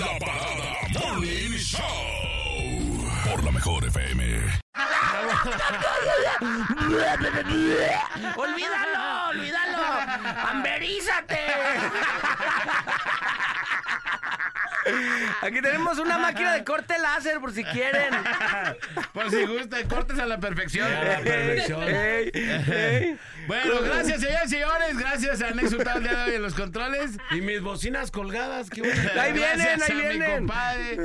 La 0.00 0.18
Parada 0.18 0.88
Morning 0.98 1.52
Show. 1.56 3.06
Por 3.30 3.44
la 3.44 3.52
mejor 3.52 3.84
FM. 3.84 4.42
¡Olvídalo! 8.36 9.28
¡Olvídalo! 9.28 9.78
¡Amberízate! 10.48 11.38
Aquí 15.42 15.60
tenemos 15.60 15.98
una 15.98 16.18
máquina 16.18 16.54
de 16.54 16.64
corte 16.64 16.98
láser 16.98 17.40
por 17.40 17.52
si 17.52 17.62
quieren. 17.64 18.14
Por 19.12 19.30
si 19.30 19.44
gusta, 19.44 19.82
cortes 19.84 20.18
a 20.18 20.26
la 20.26 20.38
perfección. 20.38 20.90
A 20.90 21.04
la 21.04 21.20
perfección. 21.20 21.82
Ey, 21.82 22.30
ey. 22.34 23.18
Bueno, 23.46 23.80
gracias, 23.82 24.20
señores 24.20 24.46
y 24.46 24.48
señores. 24.48 24.98
Gracias 24.98 25.42
a 25.42 25.50
Nexo 25.50 25.76
el 25.78 26.02
día 26.02 26.12
de 26.12 26.22
hoy 26.30 26.34
en 26.36 26.42
los 26.42 26.54
controles. 26.54 27.12
Y 27.32 27.40
mis 27.40 27.60
bocinas 27.60 28.10
colgadas, 28.10 28.70
qué 28.70 28.82
bueno. 28.82 29.02
Ahí 29.20 29.32
vienen, 29.32 29.58
Gracias 29.78 29.90
ahí 29.90 29.92
a 29.92 29.94
mi 29.96 30.08
vienen. 30.18 30.38
compadre. 30.38 30.96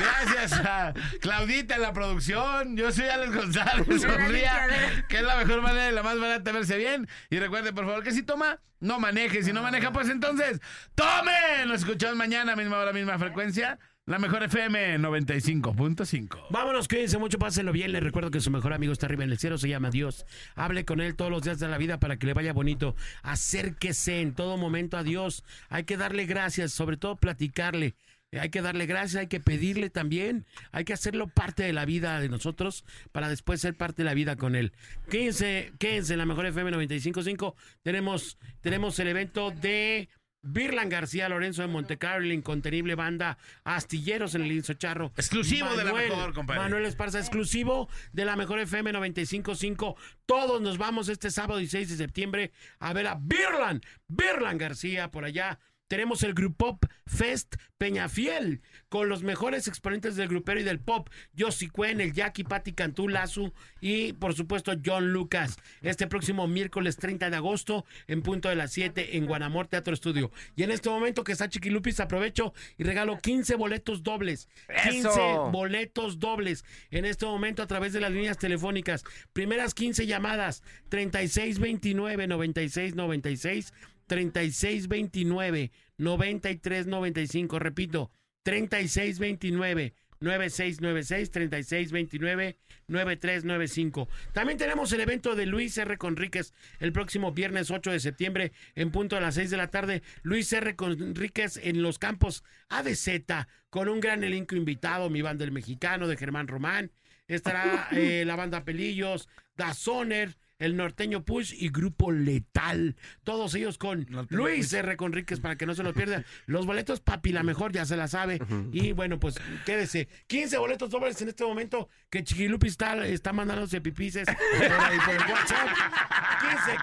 Gracias 0.00 0.52
a 0.64 0.94
Claudita 1.20 1.76
en 1.76 1.82
la 1.82 1.92
producción. 1.92 2.76
Yo 2.76 2.90
soy 2.92 3.08
Alex 3.08 3.34
González. 3.34 4.02
Sonría, 4.02 5.04
que 5.08 5.18
es 5.18 5.22
la 5.22 5.36
mejor 5.36 5.62
manera 5.62 5.88
y 5.88 5.92
la 5.92 6.02
más 6.02 6.18
barata 6.18 6.42
de 6.44 6.52
verse 6.52 6.76
bien. 6.78 7.08
Y 7.28 7.38
recuerde, 7.38 7.72
por 7.72 7.84
favor, 7.86 8.02
que 8.02 8.12
si 8.12 8.22
toma, 8.22 8.58
no 8.78 8.98
maneje. 9.00 9.42
Si 9.42 9.52
no 9.52 9.62
maneja, 9.62 9.92
pues 9.92 10.08
entonces, 10.08 10.60
¡tome! 10.94 11.66
Nos 11.66 11.80
escuchamos 11.80 12.16
mañana, 12.16 12.54
misma 12.60 12.78
hora, 12.78 12.92
misma 12.92 13.18
frecuencia. 13.18 13.78
La 14.06 14.18
mejor 14.18 14.42
FM 14.42 14.98
95.5. 14.98 16.46
Vámonos, 16.50 16.88
cuídense 16.88 17.18
mucho, 17.18 17.38
pásenlo 17.38 17.72
bien. 17.72 17.92
Les 17.92 18.02
recuerdo 18.02 18.30
que 18.30 18.40
su 18.40 18.50
mejor 18.50 18.72
amigo 18.72 18.92
está 18.92 19.06
arriba 19.06 19.24
en 19.24 19.30
el 19.30 19.38
cielo, 19.38 19.56
se 19.56 19.68
llama 19.68 19.90
Dios. 19.90 20.26
Hable 20.56 20.84
con 20.84 21.00
él 21.00 21.14
todos 21.14 21.30
los 21.30 21.42
días 21.42 21.60
de 21.60 21.68
la 21.68 21.78
vida 21.78 22.00
para 22.00 22.16
que 22.16 22.26
le 22.26 22.34
vaya 22.34 22.52
bonito. 22.52 22.96
Acérquese 23.22 24.20
en 24.20 24.34
todo 24.34 24.56
momento 24.56 24.96
a 24.96 25.04
Dios. 25.04 25.44
Hay 25.68 25.84
que 25.84 25.96
darle 25.96 26.26
gracias, 26.26 26.72
sobre 26.72 26.96
todo 26.96 27.16
platicarle. 27.16 27.94
Hay 28.32 28.50
que 28.50 28.62
darle 28.62 28.86
gracias, 28.86 29.20
hay 29.20 29.26
que 29.26 29.40
pedirle 29.40 29.90
también, 29.90 30.46
hay 30.70 30.84
que 30.84 30.92
hacerlo 30.92 31.26
parte 31.26 31.64
de 31.64 31.72
la 31.72 31.84
vida 31.84 32.20
de 32.20 32.28
nosotros 32.28 32.84
para 33.10 33.28
después 33.28 33.60
ser 33.60 33.76
parte 33.76 34.02
de 34.02 34.04
la 34.04 34.14
vida 34.14 34.36
con 34.36 34.54
él. 34.54 34.72
Quédense, 35.08 35.72
quédense 35.80 36.12
en 36.12 36.20
la 36.20 36.26
mejor 36.26 36.46
FM 36.46 36.70
95.5. 36.70 37.54
Tenemos, 37.82 38.38
tenemos 38.60 38.96
el 39.00 39.08
evento 39.08 39.50
de 39.50 40.08
Birlan 40.42 40.88
García 40.88 41.28
Lorenzo 41.28 41.62
de 41.62 41.68
Montecarlo, 41.68 42.32
incontenible 42.32 42.94
banda 42.94 43.38
Astilleros 43.64 44.34
en 44.34 44.42
el 44.42 44.52
Inso 44.52 44.74
Charro. 44.74 45.12
Exclusivo 45.16 45.74
de 45.76 45.84
la 45.84 45.92
mejor, 45.92 46.32
compadre. 46.32 46.62
Manuel 46.62 46.86
Esparza, 46.86 47.18
exclusivo 47.18 47.88
de 48.12 48.24
la 48.24 48.36
mejor 48.36 48.58
FM 48.60 48.92
95.5. 48.92 49.96
Todos 50.26 50.60
nos 50.60 50.78
vamos 50.78 51.08
este 51.08 51.30
sábado 51.30 51.58
16 51.58 51.90
de 51.90 51.96
septiembre 51.96 52.52
a 52.78 52.92
ver 52.92 53.06
a 53.06 53.16
Birlan, 53.20 53.82
Birlan 54.08 54.58
García 54.58 55.10
por 55.10 55.24
allá 55.24 55.58
tenemos 55.90 56.22
el 56.22 56.34
Group 56.34 56.56
Pop 56.56 56.84
Fest 57.04 57.56
Peñafiel 57.76 58.60
con 58.88 59.08
los 59.08 59.24
mejores 59.24 59.66
exponentes 59.66 60.14
del 60.14 60.28
grupero 60.28 60.60
y 60.60 60.62
del 60.62 60.78
pop. 60.78 61.08
Josie 61.36 61.68
Cuen, 61.68 62.00
el 62.00 62.12
Jackie, 62.12 62.44
Patti 62.44 62.74
Cantú, 62.74 63.08
Lazu 63.08 63.52
y 63.80 64.12
por 64.12 64.34
supuesto 64.34 64.72
John 64.84 65.12
Lucas. 65.12 65.56
Este 65.82 66.06
próximo 66.06 66.46
miércoles 66.46 66.96
30 66.96 67.30
de 67.30 67.36
agosto 67.36 67.84
en 68.06 68.22
punto 68.22 68.48
de 68.48 68.54
las 68.54 68.70
7 68.70 69.16
en 69.16 69.26
Guanamor 69.26 69.66
Teatro 69.66 69.92
Estudio. 69.92 70.30
Y 70.54 70.62
en 70.62 70.70
este 70.70 70.90
momento 70.90 71.24
que 71.24 71.32
está 71.32 71.48
Chiquilupis 71.48 71.98
aprovecho 71.98 72.54
y 72.78 72.84
regalo 72.84 73.18
15 73.18 73.56
boletos 73.56 74.04
dobles. 74.04 74.48
15 74.84 75.08
boletos 75.50 76.20
dobles 76.20 76.64
en 76.92 77.04
este 77.04 77.26
momento 77.26 77.64
a 77.64 77.66
través 77.66 77.92
de 77.92 78.00
las 78.00 78.12
líneas 78.12 78.38
telefónicas. 78.38 79.02
Primeras 79.32 79.74
15 79.74 80.06
llamadas 80.06 80.62
3629 80.88 82.28
9696 82.28 83.72
3629 84.10 85.70
9395. 85.96 87.58
Repito, 87.60 88.10
3629 88.42 89.94
9696 90.18 91.30
3629 91.30 92.58
9395. 92.88 94.08
También 94.32 94.58
tenemos 94.58 94.92
el 94.92 95.00
evento 95.00 95.36
de 95.36 95.46
Luis 95.46 95.78
R. 95.78 95.96
Conríquez 95.96 96.54
el 96.80 96.92
próximo 96.92 97.30
viernes 97.30 97.70
8 97.70 97.92
de 97.92 98.00
septiembre 98.00 98.52
en 98.74 98.90
punto 98.90 99.16
a 99.16 99.20
las 99.20 99.36
6 99.36 99.50
de 99.50 99.56
la 99.56 99.70
tarde. 99.70 100.02
Luis 100.22 100.52
R. 100.52 100.74
Conríquez 100.74 101.60
en 101.62 101.80
los 101.80 102.00
campos 102.00 102.42
ADZ 102.68 103.46
con 103.70 103.88
un 103.88 104.00
gran 104.00 104.24
elenco 104.24 104.56
invitado, 104.56 105.08
mi 105.08 105.22
banda 105.22 105.44
el 105.44 105.52
mexicano 105.52 106.08
de 106.08 106.16
Germán 106.16 106.48
Román. 106.48 106.90
Estará 107.28 107.86
eh, 107.92 108.24
la 108.26 108.34
banda 108.34 108.64
Pelillos, 108.64 109.28
Dazoner, 109.56 110.36
el 110.60 110.76
norteño 110.76 111.24
Push 111.24 111.54
y 111.58 111.70
Grupo 111.70 112.12
Letal. 112.12 112.96
Todos 113.24 113.54
ellos 113.54 113.78
con 113.78 114.06
Luis 114.28 114.72
R. 114.72 114.96
Conríquez 114.96 115.40
para 115.40 115.56
que 115.56 115.66
no 115.66 115.74
se 115.74 115.82
los 115.82 115.94
pierda. 115.94 116.24
Los 116.46 116.66
boletos, 116.66 117.00
papi, 117.00 117.32
la 117.32 117.42
mejor, 117.42 117.72
ya 117.72 117.84
se 117.84 117.96
la 117.96 118.06
sabe. 118.06 118.40
Y 118.72 118.92
bueno, 118.92 119.18
pues 119.18 119.36
quédese. 119.64 120.08
15 120.26 120.58
boletos 120.58 120.90
dobles 120.90 121.20
en 121.22 121.28
este 121.28 121.44
momento 121.44 121.88
que 122.10 122.22
Chiquilupi 122.22 122.68
está, 122.68 123.06
está 123.06 123.32
mandándose 123.32 123.80
pipices 123.80 124.26
por, 124.26 124.72
ahí, 124.72 124.98
por 125.04 125.14
el 125.14 125.32
WhatsApp. 125.32 125.68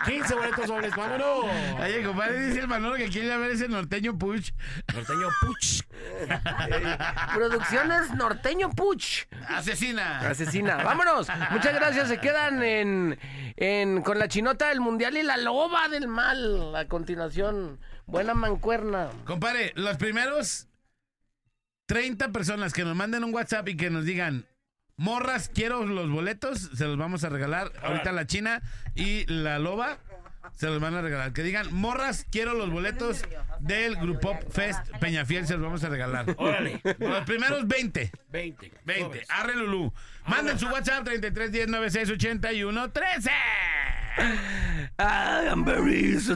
15, 0.06 0.18
15 0.20 0.36
boletos 0.36 0.68
dobles, 0.68 0.96
vámonos. 0.96 1.46
Oye, 1.80 2.04
compadre, 2.04 2.48
dice 2.48 2.60
el 2.62 2.68
Manolo 2.68 2.96
que 2.96 3.08
quiere 3.10 3.38
ver 3.38 3.52
ese 3.52 3.68
norteño 3.68 4.18
Push. 4.18 4.52
Norteño 4.94 5.28
Puch. 5.42 5.84
Producciones 7.36 8.14
Norteño 8.16 8.70
Puch. 8.72 9.26
Asesina. 9.48 10.20
Asesina. 10.20 10.78
Vámonos. 10.78 11.28
Muchas 11.52 11.74
gracias. 11.76 12.08
Se 12.08 12.20
quedan 12.20 12.64
en 12.64 13.20
con 14.04 14.20
la 14.20 14.28
chinota 14.28 14.70
del 14.70 14.80
mundial 14.80 15.18
y 15.18 15.24
la 15.24 15.38
loba 15.38 15.90
del 15.90 16.08
mal. 16.08 16.76
A 16.76 16.88
continuación, 16.88 17.80
buena 18.06 18.34
mancuerna. 18.34 19.10
Compadre, 19.26 19.74
los 19.76 19.98
primeros 19.98 20.68
30 21.88 22.32
personas 22.32 22.74
que 22.74 22.84
nos 22.84 22.96
manden 22.96 23.24
un 23.24 23.34
WhatsApp 23.34 23.68
y 23.70 23.78
que 23.78 23.90
nos 23.90 24.06
digan, 24.06 24.46
morras, 24.96 25.50
quiero 25.50 25.86
los 25.86 26.10
boletos, 26.10 26.70
se 26.76 26.86
los 26.86 26.98
vamos 26.98 27.24
a 27.24 27.30
regalar. 27.30 27.72
Ahorita 27.82 28.12
la 28.12 28.28
china 28.28 28.62
y 28.96 29.26
la 29.26 29.60
loba 29.60 30.00
se 30.56 30.68
los 30.68 30.80
van 30.80 30.96
a 30.96 31.02
regalar. 31.02 31.34
Que 31.34 31.44
digan, 31.44 31.74
morras, 31.74 32.26
quiero 32.32 32.54
los 32.54 32.70
boletos 32.70 33.24
del 33.60 33.96
Grupo 33.98 34.38
Fest 34.50 34.90
Peñafiel, 35.00 35.46
se 35.48 35.54
los 35.54 35.64
vamos 35.64 35.84
a 35.84 35.90
regalar. 35.90 36.36
Órale. 36.38 36.82
Los 37.00 37.26
primeros 37.26 37.68
20. 37.68 38.12
20. 38.30 38.72
20. 38.86 39.26
Arre 39.30 39.56
Lulú. 39.56 39.94
Manden 40.28 40.60
su 40.60 40.68
WhatsApp 40.68 41.06
33 41.06 41.52
10 41.52 41.68
96 41.68 42.10
81 42.12 42.92
13. 42.92 43.32
I 45.00 45.48
am 45.50 45.64
very 45.64 46.14
La 46.14 46.36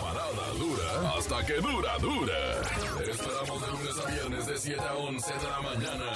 parada 0.00 0.52
dura 0.58 1.12
hasta 1.16 1.46
que 1.46 1.60
dura, 1.60 1.98
dura. 1.98 2.62
Esperamos 3.08 3.60
de 3.60 3.66
lunes 3.68 3.98
a 3.98 4.06
viernes 4.10 4.46
de 4.46 4.56
7 4.56 4.80
a 4.80 4.94
11 4.94 5.32
de 5.32 5.48
la 5.48 5.60
mañana 5.60 6.12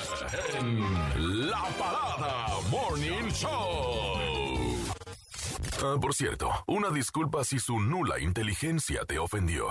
en 0.59 0.81
La 1.51 1.62
Parada 1.78 2.47
Morning 2.70 3.31
Show. 3.31 4.18
Ah, 5.82 5.97
por 6.01 6.14
cierto, 6.14 6.51
una 6.66 6.89
disculpa 6.90 7.44
si 7.44 7.59
su 7.59 7.78
nula 7.78 8.18
inteligencia 8.18 9.05
te 9.05 9.18
ofendió. 9.18 9.68